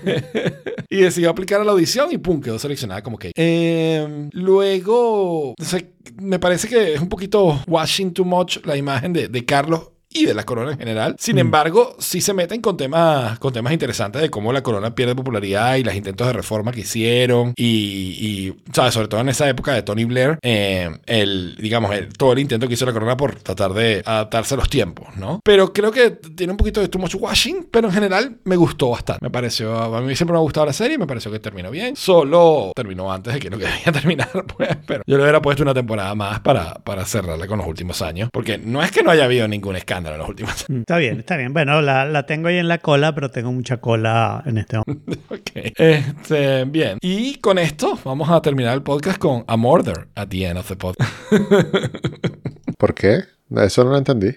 y 0.88 0.98
decidió 0.98 1.30
aplicar 1.30 1.60
a 1.60 1.64
la 1.64 1.72
audición 1.72 2.10
y 2.12 2.18
pum, 2.18 2.40
quedó 2.40 2.58
seleccionada 2.58 3.02
como 3.02 3.18
Kate. 3.18 3.32
Eh, 3.36 4.28
luego, 4.32 5.50
o 5.50 5.64
sea, 5.64 5.80
me 6.20 6.38
parece 6.38 6.68
que 6.68 6.94
es 6.94 7.00
un 7.00 7.08
poquito 7.08 7.60
washing 7.66 8.12
too 8.12 8.24
much 8.24 8.58
la 8.64 8.76
imagen 8.76 9.12
de, 9.12 9.28
de 9.28 9.44
Carlos 9.44 9.93
y 10.14 10.24
de 10.24 10.32
la 10.32 10.44
corona 10.44 10.72
en 10.72 10.78
general. 10.78 11.16
Sin 11.18 11.36
Mm. 11.36 11.40
embargo, 11.40 11.96
sí 11.98 12.20
se 12.22 12.32
meten 12.32 12.60
con 12.62 12.76
temas, 12.78 13.38
con 13.40 13.52
temas 13.52 13.72
interesantes 13.72 14.22
de 14.22 14.30
cómo 14.30 14.52
la 14.52 14.62
corona 14.62 14.94
pierde 14.94 15.14
popularidad 15.14 15.74
y 15.76 15.84
los 15.84 15.94
intentos 15.94 16.26
de 16.26 16.32
reforma 16.32 16.72
que 16.72 16.80
hicieron. 16.80 17.52
Y, 17.56 17.66
y, 17.66 18.54
¿sabes? 18.72 18.94
Sobre 18.94 19.08
todo 19.08 19.20
en 19.20 19.28
esa 19.28 19.48
época 19.48 19.72
de 19.74 19.82
Tony 19.82 20.04
Blair, 20.04 20.38
eh, 20.42 20.88
el, 21.06 21.56
digamos, 21.60 21.94
el- 21.94 22.08
todo 22.16 22.32
el 22.32 22.38
intento 22.38 22.68
que 22.68 22.74
hizo 22.74 22.86
la 22.86 22.92
corona 22.92 23.16
por 23.16 23.34
tratar 23.34 23.74
de 23.74 24.02
adaptarse 24.06 24.54
a 24.54 24.56
los 24.56 24.70
tiempos, 24.70 25.08
¿no? 25.16 25.40
Pero 25.44 25.72
creo 25.72 25.90
que 25.90 26.10
tiene 26.10 26.52
un 26.52 26.56
poquito 26.56 26.80
de 26.80 26.88
too 26.88 26.98
much 27.00 27.16
washing, 27.18 27.66
pero 27.70 27.88
en 27.88 27.94
general 27.94 28.36
me 28.44 28.56
gustó 28.56 28.90
bastante. 28.90 29.18
Me 29.24 29.30
pareció, 29.30 29.76
a 29.76 30.00
mí 30.00 30.14
siempre 30.14 30.32
me 30.32 30.38
ha 30.38 30.42
gustado 30.42 30.66
la 30.66 30.72
serie 30.72 30.96
me 30.96 31.06
pareció 31.06 31.32
que 31.32 31.40
terminó 31.40 31.70
bien. 31.72 31.96
Solo 31.96 32.72
terminó 32.76 33.12
antes 33.12 33.34
de 33.34 33.40
que 33.40 33.50
no 33.50 33.58
quería 33.58 33.74
terminar, 33.92 34.30
pues, 34.56 34.68
pero 34.86 35.02
yo 35.06 35.16
le 35.16 35.22
hubiera 35.24 35.42
puesto 35.42 35.62
una 35.64 35.74
temporada 35.74 36.14
más 36.14 36.40
para, 36.40 36.74
para 36.74 37.04
cerrarla 37.04 37.46
con 37.48 37.58
los 37.58 37.66
últimos 37.66 38.00
años, 38.02 38.28
porque 38.32 38.58
no 38.58 38.82
es 38.82 38.92
que 38.92 39.02
no 39.02 39.10
haya 39.10 39.24
habido 39.24 39.48
ningún 39.48 39.74
escándalo 39.74 40.03
años. 40.12 40.28
Mm, 40.68 40.76
Está 40.80 40.98
bien, 40.98 41.18
está 41.20 41.36
bien. 41.36 41.52
Bueno, 41.52 41.80
la, 41.82 42.04
la 42.04 42.26
tengo 42.26 42.48
ahí 42.48 42.58
en 42.58 42.68
la 42.68 42.78
cola, 42.78 43.14
pero 43.14 43.30
tengo 43.30 43.50
mucha 43.52 43.78
cola 43.78 44.42
en 44.46 44.58
este 44.58 44.78
momento. 44.78 45.12
Ok. 45.34 45.50
Este, 45.76 46.64
bien. 46.66 46.98
Y 47.00 47.36
con 47.36 47.58
esto 47.58 47.98
vamos 48.04 48.28
a 48.30 48.40
terminar 48.42 48.74
el 48.74 48.82
podcast 48.82 49.18
con 49.18 49.44
A 49.46 49.56
Murder 49.56 50.08
at 50.14 50.28
the 50.28 50.44
end 50.46 50.58
of 50.58 50.68
the 50.68 50.76
podcast. 50.76 51.10
¿Por 52.78 52.94
qué? 52.94 53.20
Eso 53.56 53.84
no 53.84 53.90
lo 53.90 53.98
entendí. 53.98 54.28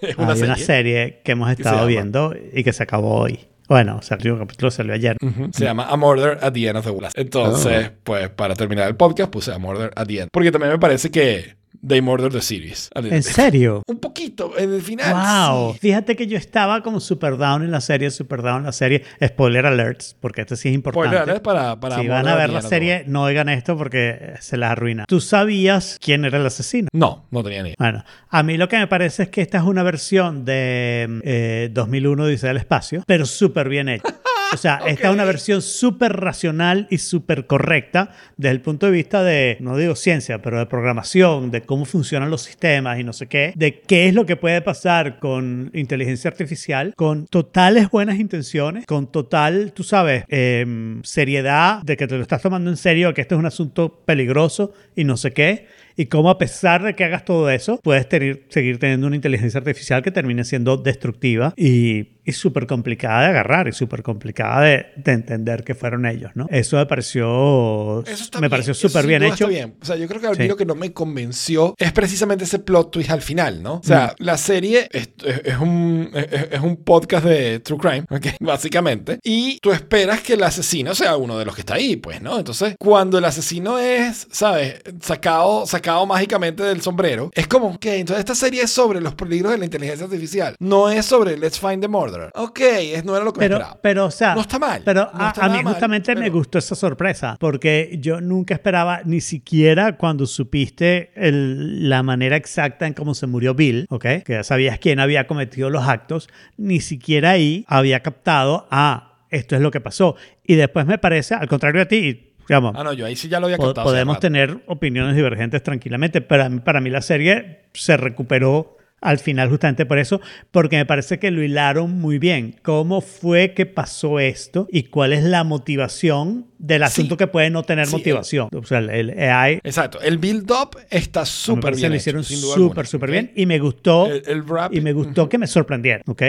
es 0.00 0.18
Hay 0.18 0.42
una 0.42 0.56
serie 0.56 1.20
que 1.24 1.32
hemos 1.32 1.50
estado 1.50 1.86
viendo 1.86 2.34
y 2.52 2.64
que 2.64 2.72
se 2.72 2.82
acabó 2.82 3.20
hoy. 3.20 3.40
Bueno, 3.68 3.96
o 3.96 4.02
sea, 4.02 4.16
el 4.16 4.20
último 4.30 4.38
capítulo 4.46 4.70
salió 4.70 4.92
ayer. 4.92 5.16
Se 5.52 5.64
llama 5.64 5.86
A 5.88 5.96
Murder 5.96 6.38
at 6.42 6.52
the 6.52 6.66
End 6.68 6.76
of 6.78 6.84
the 6.86 7.00
Last. 7.00 7.16
Entonces, 7.18 7.86
Ah. 7.86 7.92
pues 8.02 8.28
para 8.30 8.54
terminar 8.54 8.88
el 8.88 8.96
podcast 8.96 9.30
puse 9.30 9.52
A 9.52 9.58
Murder 9.58 9.90
at 9.96 10.06
the 10.06 10.20
End. 10.20 10.28
Porque 10.32 10.50
también 10.52 10.72
me 10.72 10.78
parece 10.78 11.10
que 11.10 11.56
They 11.86 12.00
Murdered 12.00 12.32
the 12.32 12.40
Series. 12.40 12.90
¿En 12.94 13.22
serio? 13.22 13.82
Un 13.86 13.98
poquito, 13.98 14.52
en 14.56 14.72
el 14.72 14.82
final. 14.82 15.12
Wow. 15.12 15.72
sí. 15.74 15.78
Fíjate 15.80 16.16
que 16.16 16.26
yo 16.26 16.38
estaba 16.38 16.82
como 16.82 17.00
super 17.00 17.36
down 17.36 17.62
en 17.62 17.70
la 17.70 17.80
serie, 17.80 18.10
super 18.10 18.42
down 18.42 18.58
en 18.58 18.64
la 18.64 18.72
serie. 18.72 19.02
Spoiler 19.22 19.66
alerts, 19.66 20.16
porque 20.18 20.42
esto 20.42 20.56
sí 20.56 20.68
es 20.68 20.74
importante. 20.74 21.16
Spoiler 21.16 21.42
para, 21.42 21.78
para 21.78 22.00
si 22.00 22.08
van 22.08 22.26
a 22.26 22.36
ver 22.36 22.50
la 22.50 22.62
serie, 22.62 23.04
no 23.06 23.24
oigan 23.24 23.48
esto 23.48 23.76
porque 23.76 24.34
se 24.40 24.56
las 24.56 24.72
arruina. 24.72 25.04
¿Tú 25.06 25.20
sabías 25.20 25.98
quién 26.00 26.24
era 26.24 26.38
el 26.38 26.46
asesino? 26.46 26.88
No, 26.92 27.26
no 27.30 27.42
tenía 27.42 27.62
ni 27.62 27.68
idea. 27.70 27.76
Bueno, 27.78 28.04
a 28.28 28.42
mí 28.42 28.56
lo 28.56 28.68
que 28.68 28.78
me 28.78 28.86
parece 28.86 29.24
es 29.24 29.28
que 29.28 29.42
esta 29.42 29.58
es 29.58 29.64
una 29.64 29.82
versión 29.82 30.44
de 30.44 31.20
eh, 31.24 31.70
2001 31.72 32.26
Dice 32.26 32.46
del 32.46 32.56
Espacio, 32.56 33.02
pero 33.06 33.26
súper 33.26 33.68
bien 33.68 33.88
hecha. 33.88 34.14
O 34.52 34.56
sea, 34.56 34.80
esta 34.86 35.08
es 35.08 35.14
una 35.14 35.24
versión 35.24 35.62
súper 35.62 36.12
racional 36.12 36.86
y 36.90 36.98
súper 36.98 37.46
correcta 37.46 38.10
desde 38.36 38.52
el 38.52 38.60
punto 38.60 38.86
de 38.86 38.92
vista 38.92 39.22
de, 39.24 39.56
no 39.60 39.76
digo 39.76 39.96
ciencia, 39.96 40.40
pero 40.42 40.58
de 40.58 40.66
programación, 40.66 41.50
de 41.50 41.62
cómo 41.62 41.84
funcionan 41.84 42.30
los 42.30 42.42
sistemas 42.42 42.98
y 43.00 43.04
no 43.04 43.12
sé 43.12 43.26
qué, 43.26 43.52
de 43.56 43.80
qué 43.80 44.06
es 44.08 44.14
lo 44.14 44.26
que 44.26 44.36
puede 44.36 44.60
pasar 44.62 45.18
con 45.18 45.70
inteligencia 45.74 46.30
artificial, 46.30 46.94
con 46.96 47.26
totales 47.26 47.90
buenas 47.90 48.18
intenciones, 48.20 48.86
con 48.86 49.10
total, 49.10 49.72
tú 49.72 49.82
sabes, 49.82 50.24
em, 50.28 51.02
seriedad 51.02 51.82
de 51.82 51.96
que 51.96 52.06
te 52.06 52.16
lo 52.16 52.22
estás 52.22 52.42
tomando 52.42 52.70
en 52.70 52.76
serio, 52.76 53.12
que 53.14 53.22
esto 53.22 53.34
es 53.34 53.38
un 53.40 53.46
asunto 53.46 54.02
peligroso 54.04 54.72
y 54.94 55.04
no 55.04 55.16
sé 55.16 55.32
qué 55.32 55.66
y 55.96 56.06
cómo 56.06 56.28
a 56.28 56.38
pesar 56.38 56.82
de 56.82 56.94
que 56.94 57.04
hagas 57.04 57.24
todo 57.24 57.48
eso, 57.50 57.78
puedes 57.80 58.08
tener- 58.08 58.42
seguir 58.48 58.80
teniendo 58.80 59.06
una 59.06 59.14
inteligencia 59.14 59.58
artificial 59.58 60.02
que 60.02 60.10
termine 60.10 60.42
siendo 60.42 60.76
destructiva 60.76 61.54
y, 61.56 62.08
y 62.24 62.32
súper 62.32 62.66
complicada 62.66 63.22
de 63.22 63.26
agarrar 63.28 63.68
y 63.68 63.72
súper 63.72 64.02
complicada 64.02 64.62
de, 64.62 64.86
de 64.96 65.12
entender 65.12 65.64
que 65.64 65.74
fueron 65.74 66.06
ellos, 66.06 66.30
¿no? 66.34 66.46
Eso 66.50 66.76
me 66.76 66.86
pareció, 66.86 68.02
Eso 68.06 68.24
me 68.34 68.40
bien, 68.40 68.50
pareció 68.50 68.74
súper 68.74 69.06
bien 69.06 69.22
hecho. 69.22 69.34
está 69.34 69.46
bien. 69.46 69.76
O 69.80 69.84
sea, 69.84 69.96
yo 69.96 70.06
creo 70.08 70.20
que 70.20 70.26
a 70.26 70.30
mí 70.30 70.36
Sí. 70.36 70.48
lo 70.48 70.56
que 70.56 70.66
no 70.66 70.74
me 70.74 70.92
convenció 70.92 71.74
es 71.78 71.92
precisamente 71.92 72.44
ese 72.44 72.58
plot 72.58 72.90
twist 72.90 73.10
al 73.10 73.22
final, 73.22 73.62
¿no? 73.62 73.74
O 73.74 73.82
sea, 73.82 74.14
Mm. 74.18 74.24
la 74.24 74.36
serie 74.38 74.88
es, 74.92 75.10
es- 75.24 75.40
es 75.44 75.58
un, 75.58 76.10
es, 76.14 76.26
es 76.52 76.60
un 76.60 76.76
podcast 76.76 77.24
de 77.26 77.60
True 77.60 77.78
Crime. 77.78 78.04
Básicamente. 78.40 79.18
Y 79.22 79.58
tú 79.60 79.72
esperas 79.72 80.20
que 80.20 80.34
el 80.34 80.42
asesino 80.42 80.94
sea 80.94 81.16
uno 81.16 81.38
de 81.38 81.44
los 81.44 81.54
que 81.54 81.60
está 81.62 81.74
ahí, 81.74 81.96
pues, 81.96 82.20
¿no? 82.22 82.38
Entonces, 82.38 82.74
cuando 82.78 83.18
el 83.18 83.24
asesino 83.24 83.78
es, 83.78 84.26
¿sabes? 84.30 84.80
Sacado, 85.00 85.66
sacado 85.66 86.06
mágicamente 86.06 86.62
del 86.62 86.80
sombrero, 86.80 87.30
es 87.34 87.46
como, 87.46 87.68
ok, 87.68 87.86
entonces 87.86 88.20
esta 88.20 88.34
serie 88.34 88.62
es 88.62 88.70
sobre 88.70 89.00
los 89.00 89.14
peligros 89.14 89.52
de 89.52 89.58
la 89.58 89.64
inteligencia 89.64 90.04
artificial. 90.06 90.56
No 90.58 90.90
es 90.90 91.06
sobre 91.06 91.36
Let's 91.36 91.58
Find 91.60 91.80
the 91.82 91.88
Murderer. 92.14 92.32
Ok, 92.34 92.60
es, 92.60 93.04
no 93.04 93.16
era 93.16 93.24
lo 93.24 93.32
que 93.32 93.40
me 93.40 93.44
Pero, 93.46 93.56
esperaba. 93.56 93.80
pero, 93.82 94.04
o 94.06 94.10
sea, 94.10 94.34
No 94.34 94.40
está 94.42 94.58
mal, 94.58 94.82
Pero 94.84 95.10
no 95.14 95.24
a, 95.24 95.28
está 95.28 95.44
a 95.44 95.48
mí 95.48 95.52
nada 95.54 95.62
mal, 95.64 95.72
justamente 95.74 96.14
me 96.14 96.22
pero- 96.22 96.34
gustó 96.34 96.58
esa 96.58 96.74
sorpresa, 96.74 97.36
porque 97.40 97.96
yo 98.00 98.20
nunca 98.20 98.54
esperaba, 98.54 99.00
ni 99.04 99.20
siquiera 99.20 99.96
cuando 99.96 100.26
supiste 100.26 101.10
el- 101.16 101.88
la 101.88 102.02
manera 102.02 102.36
exacta 102.36 102.86
en 102.86 102.94
cómo 102.94 103.14
se 103.14 103.26
murió 103.26 103.54
Bill, 103.54 103.86
¿ok? 103.90 104.02
Que 104.24 104.32
ya 104.34 104.44
sabías 104.44 104.78
quién 104.78 105.00
había 105.00 105.26
cometido 105.26 105.70
los 105.70 105.86
actos, 105.88 106.28
ni 106.56 106.80
siquiera 106.80 107.30
ahí 107.30 107.64
había 107.68 108.00
captado, 108.00 108.66
ah, 108.70 109.18
esto 109.30 109.56
es 109.56 109.62
lo 109.62 109.70
que 109.70 109.80
pasó. 109.80 110.16
Y 110.44 110.54
después 110.54 110.86
me 110.86 110.98
parece, 110.98 111.34
al 111.34 111.48
contrario 111.48 111.80
de 111.80 111.86
ti, 111.86 112.30
digamos, 112.46 112.74
Ah, 112.76 112.84
no, 112.84 112.92
yo 112.92 113.06
ahí 113.06 113.16
sí 113.16 113.28
ya 113.28 113.40
lo 113.40 113.46
había 113.46 113.58
captado. 113.58 113.84
podemos 113.86 114.20
tener 114.20 114.62
opiniones 114.66 115.16
divergentes 115.16 115.62
tranquilamente, 115.62 116.20
pero 116.20 116.44
a 116.44 116.48
mí- 116.48 116.60
para 116.60 116.80
mí 116.80 116.90
la 116.90 117.00
serie 117.00 117.62
se 117.72 117.96
recuperó 117.96 118.76
al 119.04 119.18
final 119.18 119.48
justamente 119.50 119.86
por 119.86 119.98
eso, 119.98 120.20
porque 120.50 120.76
me 120.76 120.86
parece 120.86 121.18
que 121.18 121.30
lo 121.30 121.42
hilaron 121.42 121.92
muy 122.00 122.18
bien. 122.18 122.56
¿Cómo 122.62 123.00
fue 123.00 123.52
que 123.54 123.66
pasó 123.66 124.18
esto 124.18 124.66
y 124.72 124.84
cuál 124.84 125.12
es 125.12 125.22
la 125.22 125.44
motivación 125.44 126.46
del 126.58 126.80
Sí. 126.80 126.84
asunto 126.86 127.16
que 127.16 127.26
puede 127.26 127.50
no 127.50 127.62
tener 127.62 127.86
Sí, 127.86 127.92
motivación? 127.96 128.48
O 128.54 128.64
sea, 128.64 128.78
el, 128.78 128.90
el 128.90 129.10
AI 129.30 129.60
Exacto. 129.62 130.00
El 130.00 130.18
build-up 130.18 130.78
está 130.90 131.24
súper 131.24 131.76
bien. 131.76 131.90
lo 131.90 131.94
hecho, 131.96 132.00
hicieron 132.00 132.24
súper, 132.24 132.86
súper 132.86 133.10
bien 133.10 133.30
y 133.36 133.46
me 133.46 133.58
gustó 133.58 134.06
El, 134.06 134.22
el 134.26 134.48
rap. 134.48 134.74
y 134.74 134.80
me 134.80 134.92
gustó 134.92 135.28
que 135.28 135.38
me 135.38 135.46
sorprendieran, 135.46 136.02
¿ok? 136.06 136.22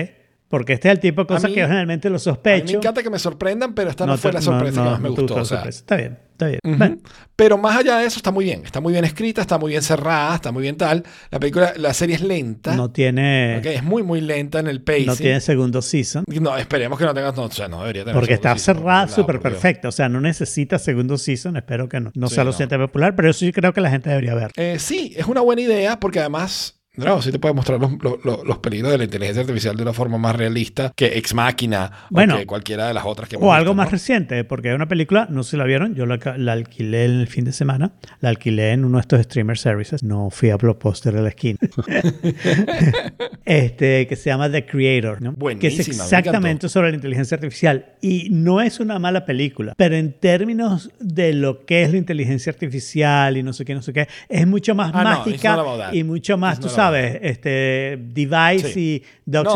Porque 0.48 0.74
este 0.74 0.90
es 0.90 0.94
el 0.94 1.00
tipo 1.00 1.22
de 1.24 1.28
cosas 1.28 1.50
mí- 1.50 1.56
que 1.56 1.62
yo 1.62 1.66
generalmente 1.68 2.08
lo 2.10 2.16
A 2.16 2.20
mí 2.20 2.24
sospecho. 2.24 2.66
me 2.66 2.78
encanta 2.78 3.02
que 3.04 3.10
me 3.10 3.18
sorprendan, 3.20 3.74
pero 3.74 3.90
esta 3.90 4.06
no, 4.06 4.14
te- 4.16 4.22
fue 4.22 4.32
la 4.32 4.42
sorpresa 4.42 4.78
no- 4.78 4.84
que 4.86 4.92
más 4.92 5.00
me 5.02 5.10
no 5.10 5.16
gustó. 5.16 5.36
o 5.36 5.44
sea. 5.46 5.64
Está 5.64 5.96
bien, 5.96 6.20
está 6.32 6.46
bien. 6.48 6.60
Ujú. 6.64 6.78
Bueno, 6.78 6.98
Pero 7.36 7.58
más 7.58 7.76
allá 7.78 7.98
de 7.98 8.06
eso, 8.06 8.18
está 8.20 8.32
muy 8.32 8.46
bien. 8.46 8.62
Está 8.64 8.80
muy 8.80 8.94
bien 8.94 9.04
escrita, 9.06 9.42
está 9.42 9.58
muy 9.58 9.72
bien 9.72 9.82
cerrada, 9.82 10.36
está 10.36 10.52
muy 10.52 10.62
bien 10.62 10.78
tal. 10.78 11.04
La 11.32 11.40
película, 11.40 11.74
la 11.78 11.94
serie 11.96 12.16
es 12.16 12.22
lenta. 12.22 12.76
no 12.76 12.92
tiene, 12.92 13.58
¿ok? 13.58 13.66
Es 13.66 13.84
muy, 13.84 14.04
muy 14.04 14.22
lenta 14.22 14.60
en 14.60 14.68
el 14.68 14.82
pacing. 14.84 15.08
no 15.08 15.16
tiene 15.16 15.42
segundo 15.42 15.82
season. 15.82 16.24
No, 16.28 16.56
esperemos 16.58 17.00
que 17.00 17.06
no 17.06 17.14
tenga. 17.16 17.32
No, 17.32 17.42
o 17.44 17.52
sea, 17.52 17.68
no 17.68 17.82
debería 17.82 18.04
tener. 18.04 18.16
Porque 18.16 18.36
está 18.36 18.52
season, 18.56 18.76
cerrada 18.78 19.08
súper 19.08 19.42
perfecta. 19.42 19.88
O 19.90 19.92
sea, 19.92 20.08
no 20.10 20.22
necesita 20.22 20.78
segundo 20.78 21.18
season. 21.18 21.58
Espero 21.58 21.90
que 21.90 22.00
no, 22.00 22.12
no 22.14 22.28
Sí, 22.28 22.36
sea 22.36 22.44
lo 22.44 22.50
no. 22.50 22.52
suficiente 22.54 22.78
popular, 22.78 23.16
pero 23.16 23.30
yo 23.30 23.34
sí 23.34 23.52
creo 23.52 23.74
que 23.74 23.82
la 23.82 23.90
gente 23.90 24.10
debería 24.12 24.36
ver. 24.36 24.52
Eh, 24.56 24.78
sí, 24.80 25.14
es 25.18 25.26
una 25.26 25.42
buena 25.42 25.64
idea 25.64 26.00
porque 26.00 26.20
además. 26.20 26.75
No, 26.98 27.22
sí 27.22 27.32
te 27.32 27.40
puede 27.40 27.54
mostrar 27.54 27.80
los, 27.80 27.92
los- 28.02 28.44
los- 28.46 28.58
peligros 28.60 28.92
de 28.92 28.98
la 28.98 29.04
inteligencia 29.04 29.42
artificial 29.42 29.76
de 29.76 29.84
una 29.84 29.94
forma 29.94 30.18
más 30.18 30.36
realista 30.36 30.92
que 30.96 31.18
Ex 31.18 31.34
Máquina 31.34 31.92
Bueno. 32.10 32.36
o 32.36 32.38
que 32.40 32.46
cualquiera 32.46 32.88
de 32.88 32.94
las 32.94 33.06
otras 33.06 33.30
que 33.30 33.36
hemos 33.36 33.48
O 33.48 33.54
algo 33.54 33.72
visto, 33.72 33.76
más 33.76 33.88
¿no? 33.88 33.92
reciente, 33.92 34.44
porque 34.44 34.70
hay 34.70 34.76
una 34.76 34.88
película, 34.88 35.28
no 35.30 35.44
sé 35.44 35.52
si 35.52 35.58
la 35.58 35.66
vieron, 35.66 35.94
yo 35.96 36.06
la, 36.06 36.18
la 36.38 36.54
alquilé 36.54 37.06
en 37.06 37.20
el 37.20 37.28
fin 37.28 37.46
de 37.46 37.52
semana, 37.52 37.92
la 38.22 38.30
alquilé 38.30 38.72
en 38.72 38.86
uno 38.86 38.98
de 38.98 39.02
estos 39.02 39.22
streamer 39.24 39.58
services, 39.58 40.04
no 40.04 40.30
fui 40.30 40.50
a 40.50 40.58
Blockbuster 40.58 41.14
de 41.14 41.22
la 41.22 41.30
esquina, 41.30 41.60
este, 43.46 44.08
que 44.08 44.16
se 44.16 44.30
llama 44.30 44.50
The 44.52 44.66
Creator, 44.66 45.22
¿no? 45.22 45.36
que 45.60 45.68
es 45.68 45.78
me 45.88 45.94
exactamente 45.94 46.70
sobre 46.70 46.90
la 46.90 46.96
inteligencia 46.96 47.36
artificial. 47.36 47.94
Y 48.02 48.30
no 48.32 48.62
es 48.62 48.80
una 48.80 49.00
mala 49.00 49.26
película, 49.26 49.74
pero 49.78 49.96
en 49.96 50.14
términos 50.14 50.90
de 51.00 51.34
lo 51.34 51.66
que 51.66 51.84
es 51.84 51.92
la 51.92 51.98
inteligencia 51.98 52.52
artificial 52.52 53.38
y 53.38 53.44
no 53.44 53.54
sé 53.54 53.66
qué, 53.66 53.74
no 53.76 53.82
sé 53.82 53.94
qué, 53.94 54.08
es 54.30 54.48
mucho 54.48 54.76
más 54.76 54.92
Ah, 54.94 55.04
no, 55.04 55.10
mágica 55.10 55.56
that. 55.56 55.94
y 55.94 56.04
mucho 56.04 56.38
más, 56.38 56.60
tú 56.60 56.68
about 56.68 56.78
sabes, 56.86 57.20
este, 57.22 57.98
device 58.02 58.72
Sí. 58.74 59.04
y 59.04 59.04
Deus 59.26 59.44
No, 59.46 59.52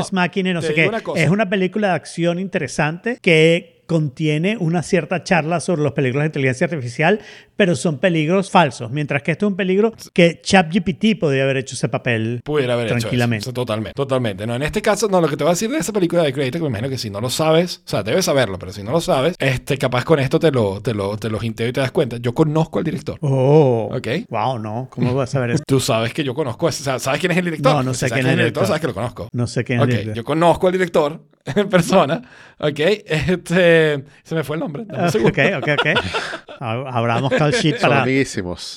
y 0.51 0.53
no 0.53 0.61
sé 0.61 0.73
qué. 0.73 0.87
una. 0.87 1.01
Es 1.15 1.29
una 1.29 1.49
película 1.49 1.89
de 1.89 1.93
acción 1.95 2.39
interesante 2.39 3.17
que 3.21 3.78
contiene 3.89 4.55
una 4.59 4.83
cierta 4.83 5.23
charla 5.23 5.59
sobre 5.59 5.81
los 5.81 5.93
peligros 5.93 6.21
de 6.21 6.27
inteligencia 6.27 6.65
artificial, 6.65 7.19
pero 7.55 7.75
son 7.75 7.97
peligros 7.97 8.51
falsos, 8.51 8.91
mientras 8.91 9.23
que 9.23 9.31
esto 9.31 9.47
es 9.47 9.49
un 9.51 9.57
peligro 9.57 9.91
que 10.13 10.39
ChatGPT 10.41 11.19
podría 11.19 11.43
haber 11.43 11.57
hecho 11.57 11.73
ese 11.73 11.89
papel 11.89 12.39
Pudiera 12.45 12.75
haber 12.75 12.87
tranquilamente. 12.89 13.43
hecho 13.43 13.49
eso. 13.49 13.53
Totalmente, 13.53 13.93
totalmente. 13.95 14.45
No, 14.45 14.53
en 14.55 14.61
este 14.61 14.81
caso, 14.83 15.07
no, 15.09 15.19
lo 15.19 15.27
que 15.27 15.35
te 15.35 15.43
voy 15.43 15.49
a 15.51 15.53
decir 15.55 15.71
de 15.71 15.79
esa 15.79 15.91
película 15.91 16.21
de 16.21 16.31
Creator, 16.31 16.59
que 16.61 16.63
me 16.63 16.67
imagino 16.69 16.87
que 16.87 16.99
si 16.99 17.09
no 17.09 17.19
lo 17.19 17.31
sabes, 17.31 17.81
o 17.85 17.89
sea, 17.89 18.03
debes 18.03 18.25
saberlo, 18.25 18.59
pero 18.59 18.71
si 18.71 18.83
no 18.83 18.91
lo 18.91 19.01
sabes, 19.01 19.35
este, 19.39 19.77
capaz 19.79 20.05
con 20.05 20.19
esto 20.19 20.39
te 20.39 20.51
lo, 20.51 20.79
te 20.81 20.93
lo, 20.93 21.17
te 21.17 21.29
lo 21.29 21.39
y 21.41 21.49
te 21.51 21.71
das 21.71 21.91
cuenta. 21.91 22.17
Yo 22.17 22.33
conozco 22.33 22.77
al 22.77 22.85
director. 22.85 23.17
Oh, 23.21 23.89
Ok. 23.91 24.07
wow, 24.29 24.59
no, 24.59 24.87
¿cómo 24.91 25.15
vas 25.15 25.29
a 25.29 25.31
saber 25.33 25.49
eso? 25.51 25.63
Tú 25.67 25.79
sabes 25.79 26.13
que 26.13 26.23
yo 26.23 26.35
conozco, 26.35 26.67
o 26.67 26.71
sea, 26.71 26.99
¿sabes 26.99 27.19
quién 27.19 27.31
es 27.31 27.37
el 27.39 27.45
director? 27.45 27.73
No, 27.73 27.81
no 27.83 27.93
sé 27.95 28.07
Si 28.07 28.13
quién 28.13 28.25
es 28.27 28.31
el 28.33 28.37
director. 28.37 28.65
sabes 28.67 28.81
que 28.81 28.87
lo 28.87 28.93
conozco. 28.93 29.29
No 29.33 29.47
sé 29.47 29.63
quién 29.63 29.79
es 29.79 29.83
Ok, 29.85 29.89
el 29.89 29.95
director. 29.97 30.15
yo 30.15 30.23
conozco 30.23 30.67
al 30.67 30.73
director 30.73 31.21
en 31.45 31.69
persona, 31.69 32.21
ok, 32.59 32.79
este, 32.79 34.03
se 34.23 34.35
me 34.35 34.43
fue 34.43 34.55
el 34.55 34.59
nombre, 34.61 34.83
un 34.83 34.95
Ah. 34.95 35.07
Ok, 35.07 35.39
ok, 35.57 35.69
ok. 35.79 35.99
Abramos 36.61 37.31
call 37.31 37.53
sheet 37.53 37.79
para, 37.79 38.05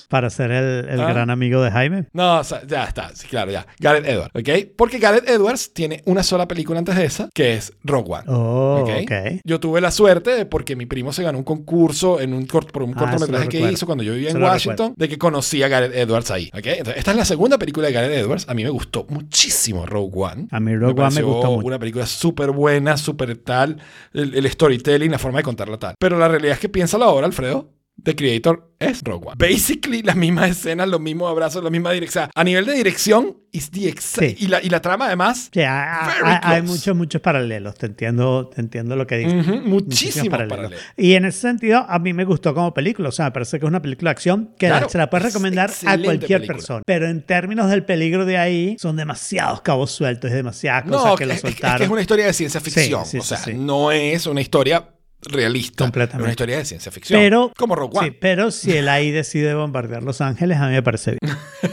para 0.09 0.31
ser 0.31 0.53
el, 0.53 0.89
el 0.89 1.01
Ah. 1.01 1.09
gran 1.13 1.31
amigo 1.31 1.61
de 1.63 1.71
Jaime. 1.73 2.05
No, 2.13 2.39
o 2.39 2.45
sea, 2.45 2.63
ya 2.67 2.85
está, 2.85 3.11
sí, 3.15 3.27
claro, 3.27 3.51
ya. 3.51 3.67
Gareth 3.81 4.07
Edwards, 4.07 4.31
¿ok? 4.35 4.69
Porque 4.77 4.99
Gareth 4.99 5.29
Edwards 5.29 5.73
tiene 5.75 6.01
una 6.07 6.23
sola 6.23 6.47
película 6.47 6.79
antes 6.79 6.95
de 6.95 7.05
esa, 7.05 7.29
que 7.35 7.55
es 7.55 7.73
Rogue 7.83 8.13
One. 8.13 8.25
Oh, 8.29 8.83
¿ok? 8.85 8.91
ok. 9.03 9.41
Yo 9.45 9.59
tuve 9.59 9.81
la 9.81 9.91
suerte 9.91 10.31
de, 10.31 10.47
porque 10.47 10.77
mi 10.77 10.87
primo 10.87 11.13
se 11.13 11.25
ganó 11.25 11.39
un 11.39 11.45
concurso 11.45 12.21
en 12.21 12.35
un 12.35 12.47
cort- 12.47 12.71
por 12.71 12.85
un 12.85 12.93
Ah, 12.97 12.99
cortometraje 13.01 13.49
que 13.49 13.61
hizo 13.73 13.85
cuando 13.87 14.05
yo 14.05 14.13
vivía 14.15 14.31
en 14.31 14.41
Washington, 14.43 14.95
de 14.97 15.09
que 15.09 15.19
conocí 15.19 15.63
a 15.65 15.69
Gareth 15.69 15.95
Edwards 15.97 16.31
ahí. 16.31 16.51
¿ok? 16.55 16.67
Entonces, 16.67 16.97
esta 16.99 17.11
es 17.11 17.17
la 17.17 17.25
segunda 17.25 17.59
película 17.59 17.89
de 17.89 17.93
Gareth 17.93 18.13
Edwards. 18.13 18.49
A 18.49 18.55
mí 18.55 18.63
me 18.63 18.71
gustó 18.71 19.07
muchísimo 19.09 19.87
Rogue 19.87 20.13
One. 20.15 20.47
A 20.53 20.61
mí 20.61 20.77
Rogue 20.77 21.01
One 21.03 21.15
me 21.17 21.23
gustó 21.23 21.51
mucho. 21.51 21.67
Una 21.67 21.79
película 21.81 22.07
súper 22.07 22.52
buena, 22.53 22.97
súper 22.97 23.37
tal, 23.39 23.81
el, 24.13 24.35
el 24.35 24.51
storytelling, 24.51 25.11
la 25.11 25.19
forma 25.19 25.39
de 25.39 25.45
contarla 25.45 25.79
tal. 25.79 25.95
Pero 25.99 26.19
la 26.19 26.29
realidad 26.29 26.55
es 26.55 26.61
que 26.61 26.69
piénsalo 26.69 27.05
ahora, 27.05 27.27
Alfredo. 27.27 27.82
The 28.03 28.17
Creator 28.17 28.73
es 28.81 29.01
Rogue 29.05 29.29
One. 29.29 29.37
Basically, 29.39 30.03
las 30.03 30.17
mismas 30.17 30.51
escenas, 30.51 30.89
los 30.89 31.01
mismos 31.01 31.31
abrazos, 31.31 31.63
la 31.63 31.71
misma 31.71 31.93
dirección. 31.93 32.31
A 32.35 32.43
nivel 32.43 32.67
de 32.67 32.73
dirección, 32.75 33.37
is 33.53 33.71
the 33.71 33.89
exa- 33.95 34.19
Sí. 34.27 34.37
y, 34.41 34.47
la, 34.49 34.61
y 34.61 34.71
la 34.71 34.81
trama, 34.83 35.07
además, 35.07 35.51
Sí, 35.53 35.61
hay, 35.61 36.07
Very 36.07 36.19
hay- 36.25 36.39
hay 36.43 36.63
muchos, 36.63 36.97
muchos 36.97 37.21
paralelos. 37.21 37.77
Te 37.77 37.87
entiendo, 37.87 38.49
te 38.53 38.61
entiendo 38.61 38.97
lo 38.97 39.07
que 39.07 39.19
dices. 39.19 39.35
ujú, 39.47 39.53
Muchísimos 39.61 39.73
muchísimos 39.85 40.29
paralelos. 40.31 40.73
Y 40.97 41.13
en 41.13 41.27
ese 41.27 41.39
sentido, 41.43 41.87
a 41.89 41.99
mí 42.01 42.13
me 42.13 42.25
gustó 42.25 42.55
como 42.55 42.75
película. 42.75 43.11
O 43.11 43.13
sea, 43.13 43.27
me 43.27 43.31
parece 43.31 43.61
que 43.61 43.67
es 43.67 43.69
una 43.69 43.83
película 43.83 44.09
de 44.09 44.13
acción 44.13 44.55
que 44.59 44.67
Claro, 44.67 44.89
se 44.89 44.99
la 44.99 45.09
puedes 45.09 45.29
es 45.29 45.33
recomendar 45.35 45.71
a 45.71 45.99
cualquier 45.99 46.41
película. 46.41 46.47
persona. 46.57 46.83
Pero 46.85 47.07
en 47.07 47.23
términos 47.25 47.71
del 47.71 47.85
peligro 47.85 48.25
de 48.25 48.37
ahí, 48.37 48.77
son 48.81 48.97
demasiados 48.97 49.61
cabos 49.61 49.93
sueltos 49.93 50.29
y 50.31 50.35
demasiadas 50.35 50.85
cosas 50.91 51.05
No, 51.05 51.15
que 51.17 51.25
es, 51.25 51.29
lo 51.29 51.35
es- 51.35 51.45
es 51.45 51.51
soltaron. 51.53 51.79
que 51.79 51.85
es 51.85 51.91
una 51.91 52.01
historia 52.01 52.27
de 52.27 52.33
ciencia 52.33 52.61
ficción. 52.61 53.07
sí, 53.07 53.19
o 53.19 53.23
sea, 53.23 53.39
no 53.55 53.93
es 53.93 54.27
una 54.27 54.41
historia 54.41 54.89
realista. 55.23 55.85
Completamente. 55.85 56.23
Una 56.25 56.31
historia 56.33 56.59
de 56.59 56.65
ciencia 56.65 56.91
ficción. 56.93 57.21
Pero, 57.21 57.53
como 57.57 57.75
Rogue 57.75 57.99
One. 57.99 58.09
sí, 58.11 58.17
pero 58.21 58.51
si 58.51 58.73
el 58.77 58.89
AI 58.89 59.11
decide 59.11 59.55
bombardear 59.55 60.03
Los 60.03 60.21
Ángeles, 60.21 60.59
a 60.59 60.67
mí 60.67 60.73
me 60.75 60.83
parece 60.83 61.17
bien. 61.21 61.37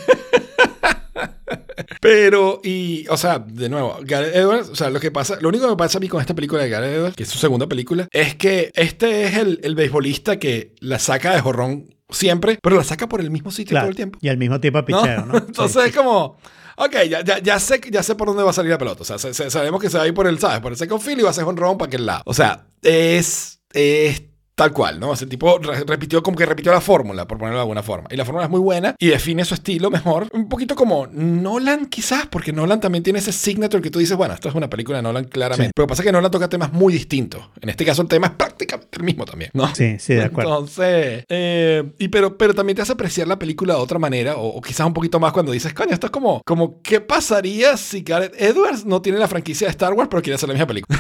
Pero, 2.02 2.62
y, 2.64 3.06
o 3.10 3.18
sea, 3.18 3.40
de 3.40 3.68
nuevo, 3.68 3.98
Gareth 4.04 4.36
Edwards, 4.36 4.70
o 4.70 4.76
sea, 4.76 4.90
lo 4.90 5.00
que 5.00 5.12
pasa, 5.12 5.38
lo 5.42 5.50
único 5.50 5.66
que 5.66 5.72
me 5.72 5.78
pasa 5.78 5.98
a 5.98 6.02
mí 6.02 6.08
con 6.08 6.22
esta 6.22 6.34
película 6.34 6.62
de 6.64 6.70
Gareth 6.70 6.94
Edwards, 6.94 7.16
que 7.16 7.24
es 7.24 7.30
su 7.30 7.38
segunda 7.38 7.68
película, 7.68 8.08
es 8.12 8.36
que 8.36 8.72
este 8.76 9.26
es 9.26 9.36
el, 9.38 9.60
el 9.64 9.76
beisbolista 9.76 10.38
que 10.40 10.76
la 10.80 10.98
saca 11.00 11.34
de 11.34 11.42
jorrón 11.42 11.94
siempre, 12.10 12.58
pero 12.62 12.78
la 12.78 12.84
saca 12.84 13.10
por 13.10 13.20
el 13.22 13.32
mismo 13.32 13.52
sitio 13.52 13.72
Claro. 13.72 13.86
todo 13.88 13.90
el 13.92 13.96
tiempo. 13.98 14.20
Y 14.22 14.30
el 14.30 14.38
mismo 14.38 14.60
de 14.60 14.72
¿no? 14.72 14.86
picheo, 14.86 15.26
¿no? 15.26 15.38
Entonces 15.48 15.84
Sí. 15.84 15.90
es 15.90 15.96
como, 15.96 16.38
ok, 16.86 16.94
ya, 17.10 17.22
ya, 17.24 17.40
ya, 17.40 17.60
sé, 17.60 17.80
ya 17.92 18.02
sé 18.04 18.16
por 18.16 18.28
dónde 18.28 18.44
va 18.44 18.50
a 18.50 18.54
salir 18.54 18.72
la 18.72 18.78
pelota. 18.78 19.02
O 19.02 19.06
sea, 19.06 19.18
se- 19.18 19.34
sabemos 19.50 19.82
que 19.82 19.90
se 19.90 19.98
va 19.98 20.04
a 20.04 20.08
ir 20.08 20.14
por 20.14 20.28
el, 20.28 20.40
¿sabes? 20.40 20.60
Por 20.60 20.72
el 20.72 20.78
second 20.78 21.02
field 21.02 21.20
y 21.20 21.24
va 21.24 21.30
a 21.30 21.32
hacer 21.32 21.44
un 21.46 21.58
round 21.58 21.78
para 21.78 21.88
aquel 21.88 22.06
lado. 22.06 22.24
O 22.26 22.34
sea, 22.34 22.68
es, 22.82 23.62
es 23.74 24.22
tal 24.60 24.74
cual, 24.74 25.00
¿no? 25.00 25.14
Ese 25.14 25.26
tipo 25.26 25.58
re- 25.58 25.86
repitió 25.86 26.22
como 26.22 26.36
que 26.38 26.46
repitió 26.46 26.74
la 26.74 26.82
fórmula, 26.82 27.26
por 27.26 27.38
ponerlo 27.38 27.60
de 27.60 27.62
alguna 27.62 27.82
forma. 27.82 28.10
Y 28.12 28.18
la 28.18 28.26
fórmula 28.26 28.44
es 28.44 28.52
muy 28.52 28.60
buena 28.60 28.94
y 29.00 29.08
define 29.08 29.46
su 29.46 29.54
estilo 29.54 29.90
mejor. 29.90 30.28
Un 30.34 30.50
poquito 30.50 30.76
como 30.76 31.08
Nolan, 31.08 31.86
quizás, 31.86 32.28
porque 32.28 32.52
Nolan 32.52 32.82
también 32.82 33.02
tiene 33.04 33.20
ese 33.20 33.32
signature 33.32 33.82
que 33.82 33.90
tú 33.90 34.00
dices, 34.00 34.18
bueno, 34.18 34.34
esto 34.34 34.50
es 34.50 34.56
una 34.56 34.70
película 34.70 34.98
de 34.98 35.04
Nolan 35.04 35.24
claramente. 35.24 35.68
Sí. 35.68 35.72
Pero 35.74 35.88
pasa 35.88 36.04
que 36.04 36.12
Nolan 36.12 36.30
toca 36.30 36.50
temas 36.50 36.74
muy 36.74 36.92
distintos. 36.92 37.42
En 37.62 37.70
este 37.70 37.86
caso, 37.86 38.02
el 38.02 38.10
tema 38.10 38.28
es 38.28 38.34
prácticamente 38.34 38.98
el 38.98 39.04
mismo 39.04 39.24
también, 39.24 39.50
¿no? 39.54 39.74
Sí, 39.74 39.98
sí, 39.98 40.16
de 40.16 40.24
acuerdo. 40.26 40.50
Entonces, 40.52 41.24
eh, 41.30 41.92
y 41.98 42.10
pero, 42.10 42.38
pero 42.38 42.54
también 42.54 42.76
te 42.76 42.82
hace 42.82 42.92
apreciar 42.92 43.28
la 43.30 43.40
película 43.40 43.76
de 43.76 43.80
otra 43.80 43.98
manera, 43.98 44.36
o, 44.36 44.48
o 44.58 44.62
quizás 44.62 44.86
un 44.86 44.94
poquito 44.94 45.20
más 45.22 45.32
cuando 45.32 45.54
dices, 45.54 45.74
coño, 45.74 45.94
esto 45.94 46.08
es 46.08 46.12
como, 46.12 46.42
como 46.46 46.82
¿qué 46.82 47.00
pasaría 47.00 47.78
si 47.78 48.02
Gareth 48.02 48.36
Edwards 48.38 48.86
no 48.86 49.02
tiene 49.02 49.20
la 49.20 49.30
franquicia 49.30 49.68
de 49.68 49.72
Star 49.72 49.94
Wars, 49.94 50.10
pero 50.12 50.22
quiere 50.22 50.36
hacer 50.36 50.50
la 50.50 50.54
misma 50.54 50.68
película? 50.68 51.00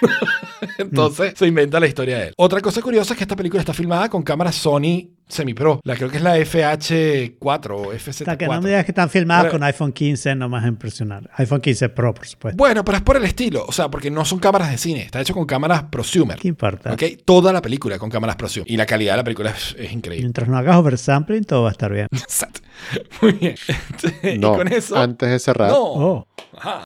Entonces 0.78 1.34
se 1.36 1.46
inventa 1.46 1.78
la 1.80 1.86
historia 1.86 2.18
de 2.18 2.26
él. 2.28 2.34
Otra 2.36 2.60
cosa 2.60 2.80
curiosa 2.82 3.14
es 3.14 3.18
que 3.18 3.24
esta 3.24 3.36
película 3.36 3.60
está 3.60 3.72
filmada 3.74 4.08
con 4.08 4.22
cámara 4.22 4.52
Sony 4.52 5.10
semi-pro. 5.28 5.80
La 5.84 5.94
creo 5.94 6.10
que 6.10 6.16
es 6.16 6.22
la 6.24 6.36
FH4 6.38 7.70
o 7.70 7.92
FZ4. 7.92 8.08
Hasta 8.22 8.36
que 8.38 8.46
no 8.48 8.60
me 8.60 8.68
digas 8.70 8.84
que 8.84 8.90
están 8.90 9.08
filmados 9.10 9.44
Pero- 9.44 9.52
con 9.52 9.62
iPhone 9.62 9.92
15, 9.92 10.34
no 10.34 10.48
más 10.48 10.66
impresionar. 10.66 11.30
iPhone 11.36 11.60
15 11.60 11.88
Pro, 11.90 12.12
por 12.14 12.26
supuesto. 12.26 12.56
Bueno, 12.56 12.84
pero 12.84 12.96
es 12.98 13.02
por 13.04 13.16
el 13.16 13.24
estilo, 13.24 13.64
o 13.66 13.70
sea, 13.72 13.88
porque 13.88 14.10
no 14.10 14.24
son 14.24 14.40
cámaras 14.40 14.70
de 14.72 14.78
cine, 14.78 15.02
está 15.02 15.20
hecho 15.20 15.32
con 15.34 15.46
cámaras 15.46 15.84
prosumer. 15.84 16.36
¿Qué 16.38 16.48
importa? 16.48 16.92
¿Ok? 16.92 17.02
Toda 17.24 17.52
la 17.52 17.62
película 17.62 17.98
con 17.98 18.10
cámaras 18.10 18.34
prosumer. 18.36 18.68
Y 18.70 18.76
la 18.76 18.86
calidad 18.86 19.12
de 19.12 19.16
la 19.18 19.24
película 19.24 19.50
es, 19.50 19.76
es 19.78 19.92
increíble. 19.92 20.24
Mientras 20.24 20.48
no 20.48 20.56
hagas 20.56 20.76
oversampling, 20.76 21.44
todo 21.44 21.62
va 21.62 21.68
a 21.68 21.72
estar 21.72 21.92
bien. 21.92 22.08
Exacto. 22.12 22.60
Muy 23.22 23.32
bien. 23.32 23.54
Este, 24.02 24.38
No, 24.38 24.54
y 24.54 24.56
con 24.56 24.68
eso. 24.72 24.96
antes 24.96 25.30
de 25.30 25.38
cerrar, 25.38 25.70
no. 25.70 25.78
Oh. 25.80 26.26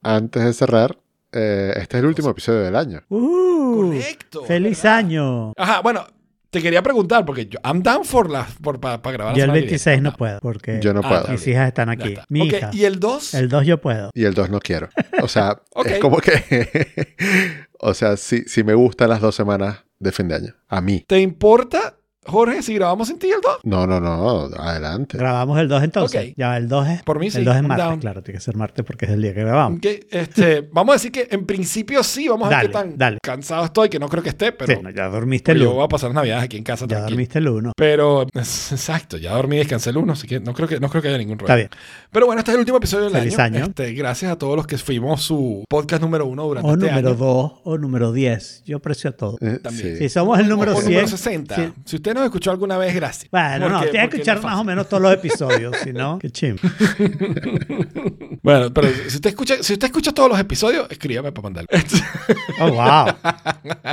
Antes 0.02 0.44
de 0.44 0.52
cerrar, 0.52 0.98
eh, 1.34 1.72
este 1.76 1.96
es 1.98 2.02
el 2.02 2.06
último 2.06 2.30
episodio 2.30 2.60
del 2.60 2.76
año. 2.76 3.02
Uh, 3.08 3.76
Correcto. 3.82 4.44
¡Feliz 4.44 4.82
¿verdad? 4.82 4.98
año! 4.98 5.52
Ajá, 5.56 5.80
bueno, 5.80 6.06
te 6.50 6.62
quería 6.62 6.82
preguntar 6.82 7.24
porque 7.26 7.46
yo, 7.46 7.58
I'm 7.64 7.82
down 7.82 8.04
for 8.04 8.30
la, 8.30 8.46
por, 8.62 8.78
para 8.80 8.96
grabar. 8.98 9.32
la 9.34 9.38
Yo 9.38 9.44
el 9.44 9.50
semana 9.50 9.54
que 9.54 9.60
viene. 9.60 9.66
26 9.66 10.02
no 10.02 10.08
I'm 10.10 10.16
puedo, 10.16 10.38
porque 10.40 10.78
Yo 10.80 10.94
no 10.94 11.00
Ah, 11.02 11.08
puedo. 11.08 11.28
mis 11.28 11.46
hijas 11.48 11.66
están 11.68 11.88
aquí. 11.88 12.10
está. 12.12 12.24
Mi 12.28 12.46
hija. 12.46 12.70
¿Y 12.72 12.84
el 12.84 13.00
2? 13.00 13.34
El 13.34 13.48
2 13.48 13.66
yo 13.66 13.80
puedo. 13.80 14.10
Y 14.14 14.24
el 14.24 14.34
2 14.34 14.50
no 14.50 14.60
quiero. 14.60 14.88
O 15.22 15.28
sea, 15.28 15.60
es 15.84 15.98
como 15.98 16.18
que. 16.18 17.66
o 17.80 17.92
sea, 17.94 18.16
sí, 18.16 18.44
sí 18.46 18.62
me 18.64 18.74
gustan 18.74 19.08
las 19.10 19.20
dos 19.20 19.34
semanas 19.34 19.84
de 19.98 20.12
fin 20.12 20.28
de 20.28 20.34
año. 20.36 20.54
A 20.68 20.80
mí. 20.80 21.04
¿Te 21.08 21.18
importa, 21.20 21.96
Jorge, 22.26 22.62
si 22.62 22.74
grabamos 22.74 23.08
sin 23.08 23.18
ti 23.18 23.28
el 23.30 23.40
2? 23.40 23.58
No, 23.64 23.86
no, 23.86 24.00
no. 24.00 24.48
Adelante. 24.58 25.18
Grabamos 25.18 25.58
el 25.58 25.68
2 25.68 25.82
entonces. 25.82 26.30
Ok. 26.30 26.34
Ya, 26.36 26.56
el 26.56 26.68
2 26.68 26.88
es. 26.88 27.02
Por 27.02 27.18
mí 27.18 27.30
sí, 27.30 27.38
El 27.38 27.44
2 27.44 27.56
es 27.56 27.62
martes, 27.62 27.86
down. 27.86 28.00
claro. 28.00 28.22
Tiene 28.22 28.38
que 28.38 28.44
ser 28.44 28.56
martes 28.56 28.84
porque 28.84 29.04
es 29.06 29.10
el 29.12 29.22
día 29.22 29.34
que 29.34 29.42
grabamos. 29.44 29.78
Ok, 29.78 29.86
este, 30.10 30.68
vamos 30.72 30.92
a 30.92 30.96
decir 30.96 31.12
que 31.12 31.28
en 31.30 31.44
principio 31.46 32.02
sí, 32.02 32.28
vamos 32.28 32.46
a 32.46 32.48
ver 32.50 32.56
Dale, 32.56 32.68
qué 32.68 32.72
tan 32.72 32.98
dale. 32.98 33.18
cansado 33.22 33.64
estoy, 33.64 33.88
que 33.88 33.98
no 33.98 34.08
creo 34.08 34.22
que 34.22 34.30
esté, 34.30 34.52
pero 34.52 34.74
Sí, 34.74 34.80
no, 34.82 34.90
ya 34.90 35.08
dormiste 35.08 35.52
el 35.52 35.58
yo 35.58 35.66
1. 35.70 35.74
voy 35.74 35.84
a 35.84 35.88
pasar 35.88 36.08
las 36.10 36.14
navidades 36.16 36.44
aquí 36.44 36.56
en 36.56 36.64
casa 36.64 36.84
Ya 36.84 36.88
tranquilo. 36.88 37.10
dormiste 37.10 37.38
el 37.38 37.48
1. 37.48 37.72
Pero, 37.76 38.26
es- 38.34 38.72
exacto, 38.72 39.16
ya 39.16 39.32
dormí 39.32 39.56
y 39.56 39.58
descansé 39.60 39.90
el 39.90 39.96
1, 39.98 40.12
así 40.12 40.26
que 40.26 40.40
no 40.40 40.54
creo 40.54 40.68
que, 40.68 40.80
no 40.80 40.88
creo 40.88 41.02
que 41.02 41.08
haya 41.08 41.18
ningún 41.18 41.34
Está 41.34 41.46
problema. 41.46 41.68
bien. 41.70 41.80
Pero 42.10 42.26
bueno, 42.26 42.38
este 42.40 42.50
es 42.50 42.54
el 42.54 42.60
último 42.60 42.78
episodio 42.78 43.04
del 43.04 43.12
Feliz 43.12 43.38
año. 43.38 43.56
año. 43.58 43.66
Este, 43.66 43.92
gracias 43.92 44.32
a 44.32 44.36
todos 44.38 44.56
los 44.56 44.66
que 44.66 44.78
fuimos 44.78 45.22
su 45.22 45.64
podcast 45.68 46.00
número 46.02 46.26
uno 46.26 46.44
durante 46.44 46.68
O 46.70 46.74
este 46.74 46.86
número 46.86 47.08
año. 47.10 47.16
2 47.18 47.52
o 47.64 47.78
número 47.78 48.12
10. 48.12 48.62
Yo 48.64 48.76
aprecio 48.78 49.12
todo. 49.14 49.36
Eh, 49.40 49.58
También. 49.62 49.96
Si 49.98 50.04
sí. 50.04 50.08
somos 50.08 50.38
el 50.38 50.48
número 50.48 50.72
o 50.72 50.76
100. 50.80 50.86
número 50.90 51.08
60. 51.08 51.56
sí. 51.56 51.72
Si 51.84 51.96
usted 51.96 52.13
nos 52.14 52.24
escuchó 52.24 52.50
alguna 52.50 52.78
vez, 52.78 52.94
gracias. 52.94 53.30
Bueno, 53.30 53.68
no, 53.68 53.80
tienes 53.82 54.08
que 54.10 54.16
escuchar 54.16 54.36
no 54.36 54.42
más 54.42 54.52
o 54.52 54.56
fácil. 54.56 54.66
menos 54.66 54.88
todos 54.88 55.02
los 55.02 55.12
episodios, 55.12 55.76
si 55.82 55.92
no, 55.92 56.18
qué 56.18 56.30
chim. 56.30 56.56
Bueno, 58.42 58.72
pero 58.74 58.88
si 59.08 59.16
usted 59.16 59.30
escucha, 59.30 59.54
si 59.62 59.72
usted 59.72 59.86
escucha 59.86 60.12
todos 60.12 60.28
los 60.28 60.38
episodios, 60.38 60.86
escríbame 60.90 61.32
para 61.32 61.42
mandarle. 61.44 61.68
Oh, 62.60 62.68
wow. 62.70 63.08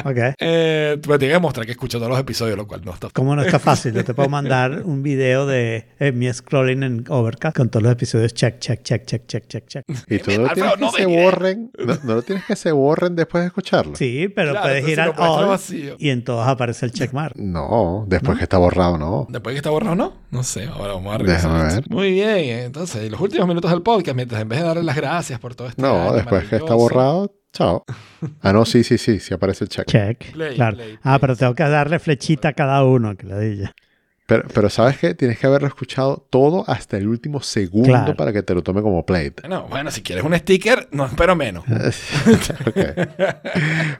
Ok. 0.05 0.35
eh, 0.39 0.97
pero 1.01 1.17
tiene 1.17 1.31
que 1.31 1.33
demostrar 1.33 1.65
que 1.65 1.71
escucha 1.71 1.97
todos 1.97 2.09
los 2.11 2.19
episodios, 2.19 2.55
lo 2.57 2.67
cual 2.67 2.81
no 2.85 2.93
está 2.93 3.09
¿Cómo 3.11 3.35
no 3.35 3.41
está 3.41 3.57
fácil? 3.59 3.93
Yo 3.93 4.05
te 4.05 4.13
puedo 4.13 4.29
mandar 4.29 4.83
un 4.85 5.01
video 5.01 5.47
de 5.47 5.87
eh, 5.99 6.11
mi 6.11 6.31
scrolling 6.31 6.83
en 6.83 7.05
Overcast 7.09 7.57
con 7.57 7.69
todos 7.69 7.83
los 7.83 7.91
episodios 7.93 8.33
check, 8.33 8.59
check, 8.59 8.83
check, 8.83 9.05
check, 9.05 9.25
check, 9.25 9.47
check, 9.47 9.67
check. 9.67 9.85
Y 10.07 10.19
tú 10.19 10.31
no 10.39 10.47
tienes 10.53 10.73
que 10.75 10.79
no 10.79 10.91
se 10.91 11.07
me- 11.07 11.23
borren. 11.23 11.71
No, 11.77 11.97
no 12.03 12.15
lo 12.15 12.21
tienes 12.21 12.45
que 12.45 12.55
se 12.55 12.71
borren 12.71 13.15
después 13.15 13.41
de 13.41 13.47
escucharlo. 13.47 13.95
Sí, 13.95 14.27
pero 14.33 14.51
Claro, 14.51 14.67
puedes 14.67 14.87
ir 14.87 15.01
al 15.01 15.13
all 15.17 15.47
vacío. 15.47 15.95
y 15.97 16.09
en 16.09 16.23
todos 16.23 16.47
aparece 16.47 16.85
el 16.85 16.91
checkmark. 16.91 17.35
No, 17.37 18.05
después 18.11 18.37
que 18.37 18.43
está 18.43 18.57
borrado, 18.57 18.97
no. 18.97 19.25
Después 19.29 19.53
que 19.53 19.57
está 19.57 19.69
borrado, 19.69 19.95
¿no? 19.95 20.13
No 20.29 20.43
sé, 20.43 20.67
ahora 20.67 20.93
vamos 20.93 21.15
a. 21.15 21.17
Déjame 21.17 21.67
esto. 21.67 21.75
ver. 21.75 21.89
Muy 21.89 22.11
bien, 22.11 22.59
entonces, 22.59 23.09
los 23.09 23.19
últimos 23.19 23.47
minutos 23.47 23.71
del 23.71 23.81
podcast, 23.81 24.15
mientras 24.15 24.41
en 24.41 24.49
vez 24.49 24.59
de 24.59 24.65
darle 24.65 24.83
las 24.83 24.95
gracias 24.95 25.39
por 25.39 25.55
todo 25.55 25.67
este 25.67 25.81
No, 25.81 26.13
después 26.13 26.47
que 26.47 26.57
está 26.57 26.73
borrado, 26.73 27.33
chao. 27.53 27.83
Ah, 28.41 28.53
no, 28.53 28.65
sí, 28.65 28.83
sí, 28.83 28.99
sí, 28.99 29.19
sí 29.19 29.33
aparece 29.33 29.63
el 29.63 29.69
check. 29.69 29.85
Check. 29.87 30.33
Play, 30.33 30.55
claro. 30.55 30.77
play, 30.77 30.99
ah, 31.01 31.17
play. 31.17 31.19
pero 31.21 31.35
tengo 31.35 31.55
que 31.55 31.63
darle 31.63 31.97
flechita 31.97 32.49
a 32.49 32.53
cada 32.53 32.83
uno, 32.83 33.15
que 33.15 33.25
la 33.25 33.39
dilla. 33.39 33.73
Pero, 34.27 34.43
pero 34.53 34.69
¿sabes 34.69 34.97
qué? 34.97 35.13
Tienes 35.13 35.39
que 35.39 35.47
haberlo 35.47 35.67
escuchado 35.67 36.25
todo 36.29 36.63
hasta 36.67 36.97
el 36.97 37.07
último 37.07 37.41
segundo 37.41 37.89
Claro. 37.89 38.15
para 38.15 38.31
que 38.31 38.43
te 38.43 38.53
lo 38.53 38.63
tome 38.63 38.81
como 38.81 39.05
played. 39.05 39.33
Bueno, 39.41 39.67
bueno, 39.69 39.91
si 39.91 40.01
quieres 40.01 40.23
un 40.23 40.37
sticker, 40.37 40.87
no 40.91 41.05
espero 41.05 41.35
menos. 41.35 41.63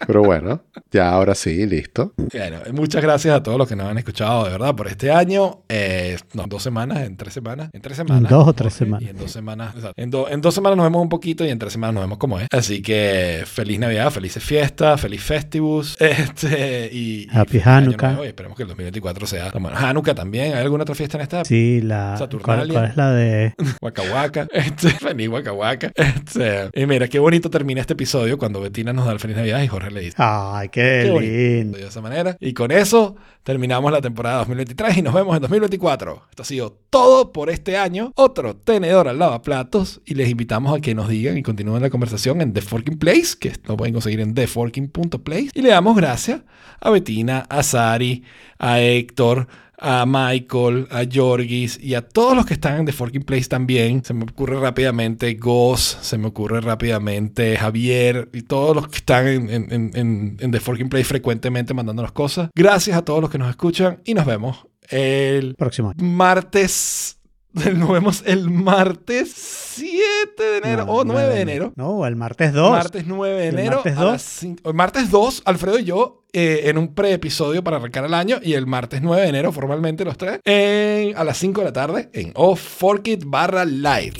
Pero 0.08 0.24
bueno, 0.24 0.64
ya 0.92 1.10
ahora 1.12 1.36
sí, 1.36 1.66
listo. 1.66 2.14
Bueno, 2.32 2.60
muchas 2.74 3.02
gracias 3.02 3.36
a 3.36 3.44
todos 3.44 3.58
los 3.58 3.68
que 3.68 3.76
nos 3.76 3.88
han 3.88 3.98
escuchado, 3.98 4.46
de 4.46 4.52
verdad, 4.52 4.76
por 4.76 4.88
este 4.88 5.12
año. 5.12 5.64
Eh, 5.70 6.18
no, 6.34 6.46
dos 6.48 6.64
semanas, 6.64 7.00
en 7.02 7.18
tres 7.18 7.34
semanas. 7.34 7.70
En 7.74 7.82
tres 7.82 7.98
semanas. 7.98 8.30
dos 8.30 8.48
o 8.48 8.54
tres 8.54 8.74
semanas. 8.74 9.08
Y 9.08 9.10
en 9.10 9.18
dos 9.18 9.32
semanas. 9.32 9.76
exacto. 9.76 10.02
En, 10.02 10.10
do- 10.10 10.30
en 10.30 10.42
dos 10.42 10.54
semanas 10.54 10.78
nos 10.78 10.86
vemos 10.86 11.02
un 11.02 11.10
poquito 11.10 11.46
y 11.46 11.50
en 11.50 11.60
tres 11.60 11.74
semanas 11.74 11.96
nos 11.96 12.04
vemos 12.04 12.18
como 12.18 12.40
es. 12.40 12.48
Así 12.52 12.82
que 12.82 13.44
feliz 13.46 13.80
Navidad, 13.80 14.12
felices 14.12 14.44
fiestas, 14.44 15.00
feliz 15.02 15.22
Festivus. 15.22 15.98
Este, 16.22 16.90
y, 16.92 17.24
y 17.24 17.28
Happy 17.32 17.58
año 17.60 17.68
Hanukkah. 17.90 18.08
nuevo, 18.10 18.26
y 18.26 18.28
esperemos 18.28 18.58
que 18.58 18.64
el 18.64 18.70
2024 18.70 19.28
sea. 19.28 19.52
Bueno, 19.54 19.78
Hanukkah 19.78 20.11
también. 20.16 20.54
¿Hay 20.54 20.62
alguna 20.62 20.84
otra 20.84 20.96
fiesta 20.96 21.18
en 21.18 21.24
esta? 21.24 21.46
Sí, 21.46 21.82
la. 21.82 22.16
¿cuál, 22.18 22.20
Saturnalia. 22.20 22.74
cuál 22.74 22.86
es 22.86 22.98
la 22.98 23.12
de.? 23.12 23.54
Waka 23.82 24.04
Waka. 24.14 24.48
Este, 24.54 24.90
feliz 24.92 25.30
Waka 25.30 25.54
Waka. 25.54 25.92
Este, 25.96 26.70
y 26.74 26.86
mira, 26.86 27.08
qué 27.08 27.20
bonito 27.20 27.50
termina 27.50 27.82
este 27.82 27.94
episodio 27.94 28.38
cuando 28.38 28.62
Betina 28.62 28.94
nos 28.94 29.06
da 29.06 29.12
el 29.12 29.20
feliz 29.20 29.38
Navidad 29.38 29.62
y 29.62 29.68
Jorge 29.68 29.92
le 29.92 30.02
dice. 30.02 30.16
Ay, 30.18 30.70
qué, 30.70 31.04
lindo. 31.04 31.78
de 31.78 31.88
esa 31.88 32.02
manera. 32.02 32.38
Y 32.40 32.54
con 32.54 32.72
eso 32.72 33.16
terminamos 33.44 33.92
la 33.92 34.02
temporada 34.02 34.40
2023 34.40 34.98
y 34.98 35.02
nos 35.02 35.14
vemos 35.14 35.36
en 35.36 35.42
2024. 35.42 36.24
Esto 36.30 36.42
ha 36.44 36.46
sido 36.46 36.78
todo 36.90 37.32
por 37.32 37.50
este 37.50 37.78
año. 37.78 38.12
Otro 38.16 38.56
tenedor 38.56 39.08
al 39.08 39.20
lavaplatos 39.20 40.02
y 40.06 40.16
les 40.16 40.30
invitamos 40.30 40.78
a 40.78 40.82
que 40.82 40.94
nos 40.96 41.10
digan 41.10 41.38
y 41.38 41.44
continúen 41.44 41.82
la 41.82 41.90
conversación 41.90 42.42
en 42.42 42.54
The 42.54 42.62
Forking 42.62 42.98
Place, 42.98 43.38
que 43.40 43.54
lo 43.66 43.78
pueden 43.78 43.94
conseguir 43.94 44.20
en 44.20 44.34
theforking.place. 44.34 45.50
Y 45.54 45.62
le 45.62 45.70
damos 45.70 45.96
gracias 45.96 46.42
a 46.80 46.90
Betina, 46.90 47.46
a 47.50 47.64
Sari, 47.64 48.24
a 48.60 48.80
Héctor, 48.80 49.48
a 49.82 50.06
Michael, 50.06 50.88
a 50.92 51.04
Jorgis 51.12 51.80
y 51.82 51.96
a 51.96 52.02
todos 52.08 52.36
los 52.36 52.46
que 52.46 52.54
están 52.54 52.80
en 52.80 52.86
The 52.86 52.92
Forking 52.94 53.24
Place 53.24 53.46
también. 53.46 54.04
Se 54.06 54.14
me 54.14 54.24
ocurre 54.24 54.60
rápidamente 54.60 55.34
Goss, 55.34 55.98
se 56.02 56.18
me 56.18 56.28
ocurre 56.28 56.62
rápidamente 56.62 57.58
Javier 57.58 58.30
y 58.34 58.44
todos 58.44 58.76
los 58.76 58.88
que 58.88 58.98
están 58.98 59.28
en, 59.28 59.50
en- 59.50 59.72
en- 59.74 59.92
en- 59.96 60.38
en 60.40 60.52
The 60.52 60.60
Forking 60.60 60.90
Place 60.90 61.06
frecuentemente 61.06 61.74
mandándonos 61.74 62.12
cosas. 62.12 62.50
Gracias 62.56 62.96
a 62.96 63.02
todos 63.04 63.22
los 63.22 63.30
que 63.32 63.38
nos 63.40 63.50
escuchan 63.50 64.00
y 64.06 64.14
nos 64.14 64.26
vemos 64.26 64.66
el 64.90 65.56
Próximo 65.56 65.94
martes. 65.98 67.18
Nos 67.76 67.90
vemos 67.90 68.24
el 68.26 68.50
martes 68.50 69.34
7 69.36 70.42
de 70.42 70.58
enero 70.60 70.86
no, 70.86 70.94
o 70.94 71.04
9, 71.04 71.22
9 71.22 71.36
de 71.36 71.42
enero. 71.42 71.74
No, 71.76 72.06
el 72.06 72.16
martes 72.16 72.54
2. 72.54 72.72
Martes 72.72 73.04
9 73.06 73.42
de 73.42 73.48
el 73.50 73.60
enero. 73.60 73.76
Martes 73.78 73.96
2. 73.96 74.22
5, 74.22 74.70
el 74.70 74.76
martes 74.76 75.12
2, 75.12 75.42
Alfredo 75.46 75.80
y 75.80 75.84
yo, 75.84 76.24
eh, 76.32 76.62
en 76.66 76.78
un 76.78 76.94
pre-episodio 76.94 77.62
para 77.62 77.78
arrancar 77.78 78.06
el 78.06 78.14
año. 78.14 78.40
Y 78.42 78.54
el 78.54 78.68
martes 78.68 79.02
9 79.02 79.24
de 79.24 79.28
enero, 79.30 79.52
formalmente 79.52 80.06
los 80.06 80.18
tres, 80.18 80.40
en, 80.46 81.18
a 81.18 81.26
las 81.26 81.38
5 81.40 81.60
de 81.60 81.66
la 81.66 81.74
tarde 81.74 82.10
en 82.14 82.32
Off 82.36 82.62
Fork 82.62 83.08
It 83.10 83.24
barra 83.26 83.66
live. 83.66 84.14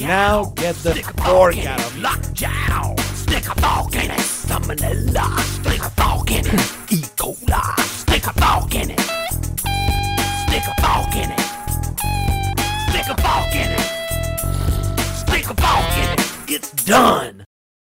Now 0.00 0.52
get 0.56 0.74
the 0.82 1.02
fork 1.22 1.56
out 1.66 1.80
of 1.80 1.96
lockdown. 1.96 2.94
Stick 3.14 3.48
a 3.48 3.54
fork 3.54 3.94
in 3.94 4.10
it. 4.10 4.20
Salmonella. 4.20 5.38
Stick 5.62 5.80
a 5.80 5.90
fork 5.90 6.30
in 6.30 6.46
it. 6.46 6.72
E. 6.90 6.96
Stick 6.96 8.26
a 8.26 8.32
fork 8.34 8.74
in 8.74 8.90
it. 8.90 9.00
Stick 9.00 10.62
a 10.66 10.82
fork 10.82 11.16
in 11.16 11.30
it. 11.30 11.43
a 13.24 13.54
in 13.54 13.70
it. 13.72 13.80
Stick 15.16 15.44
a 15.50 15.54
fork 15.54 15.96
in 15.96 16.08
it. 16.12 16.20
It's 16.48 16.70
done. 16.84 17.43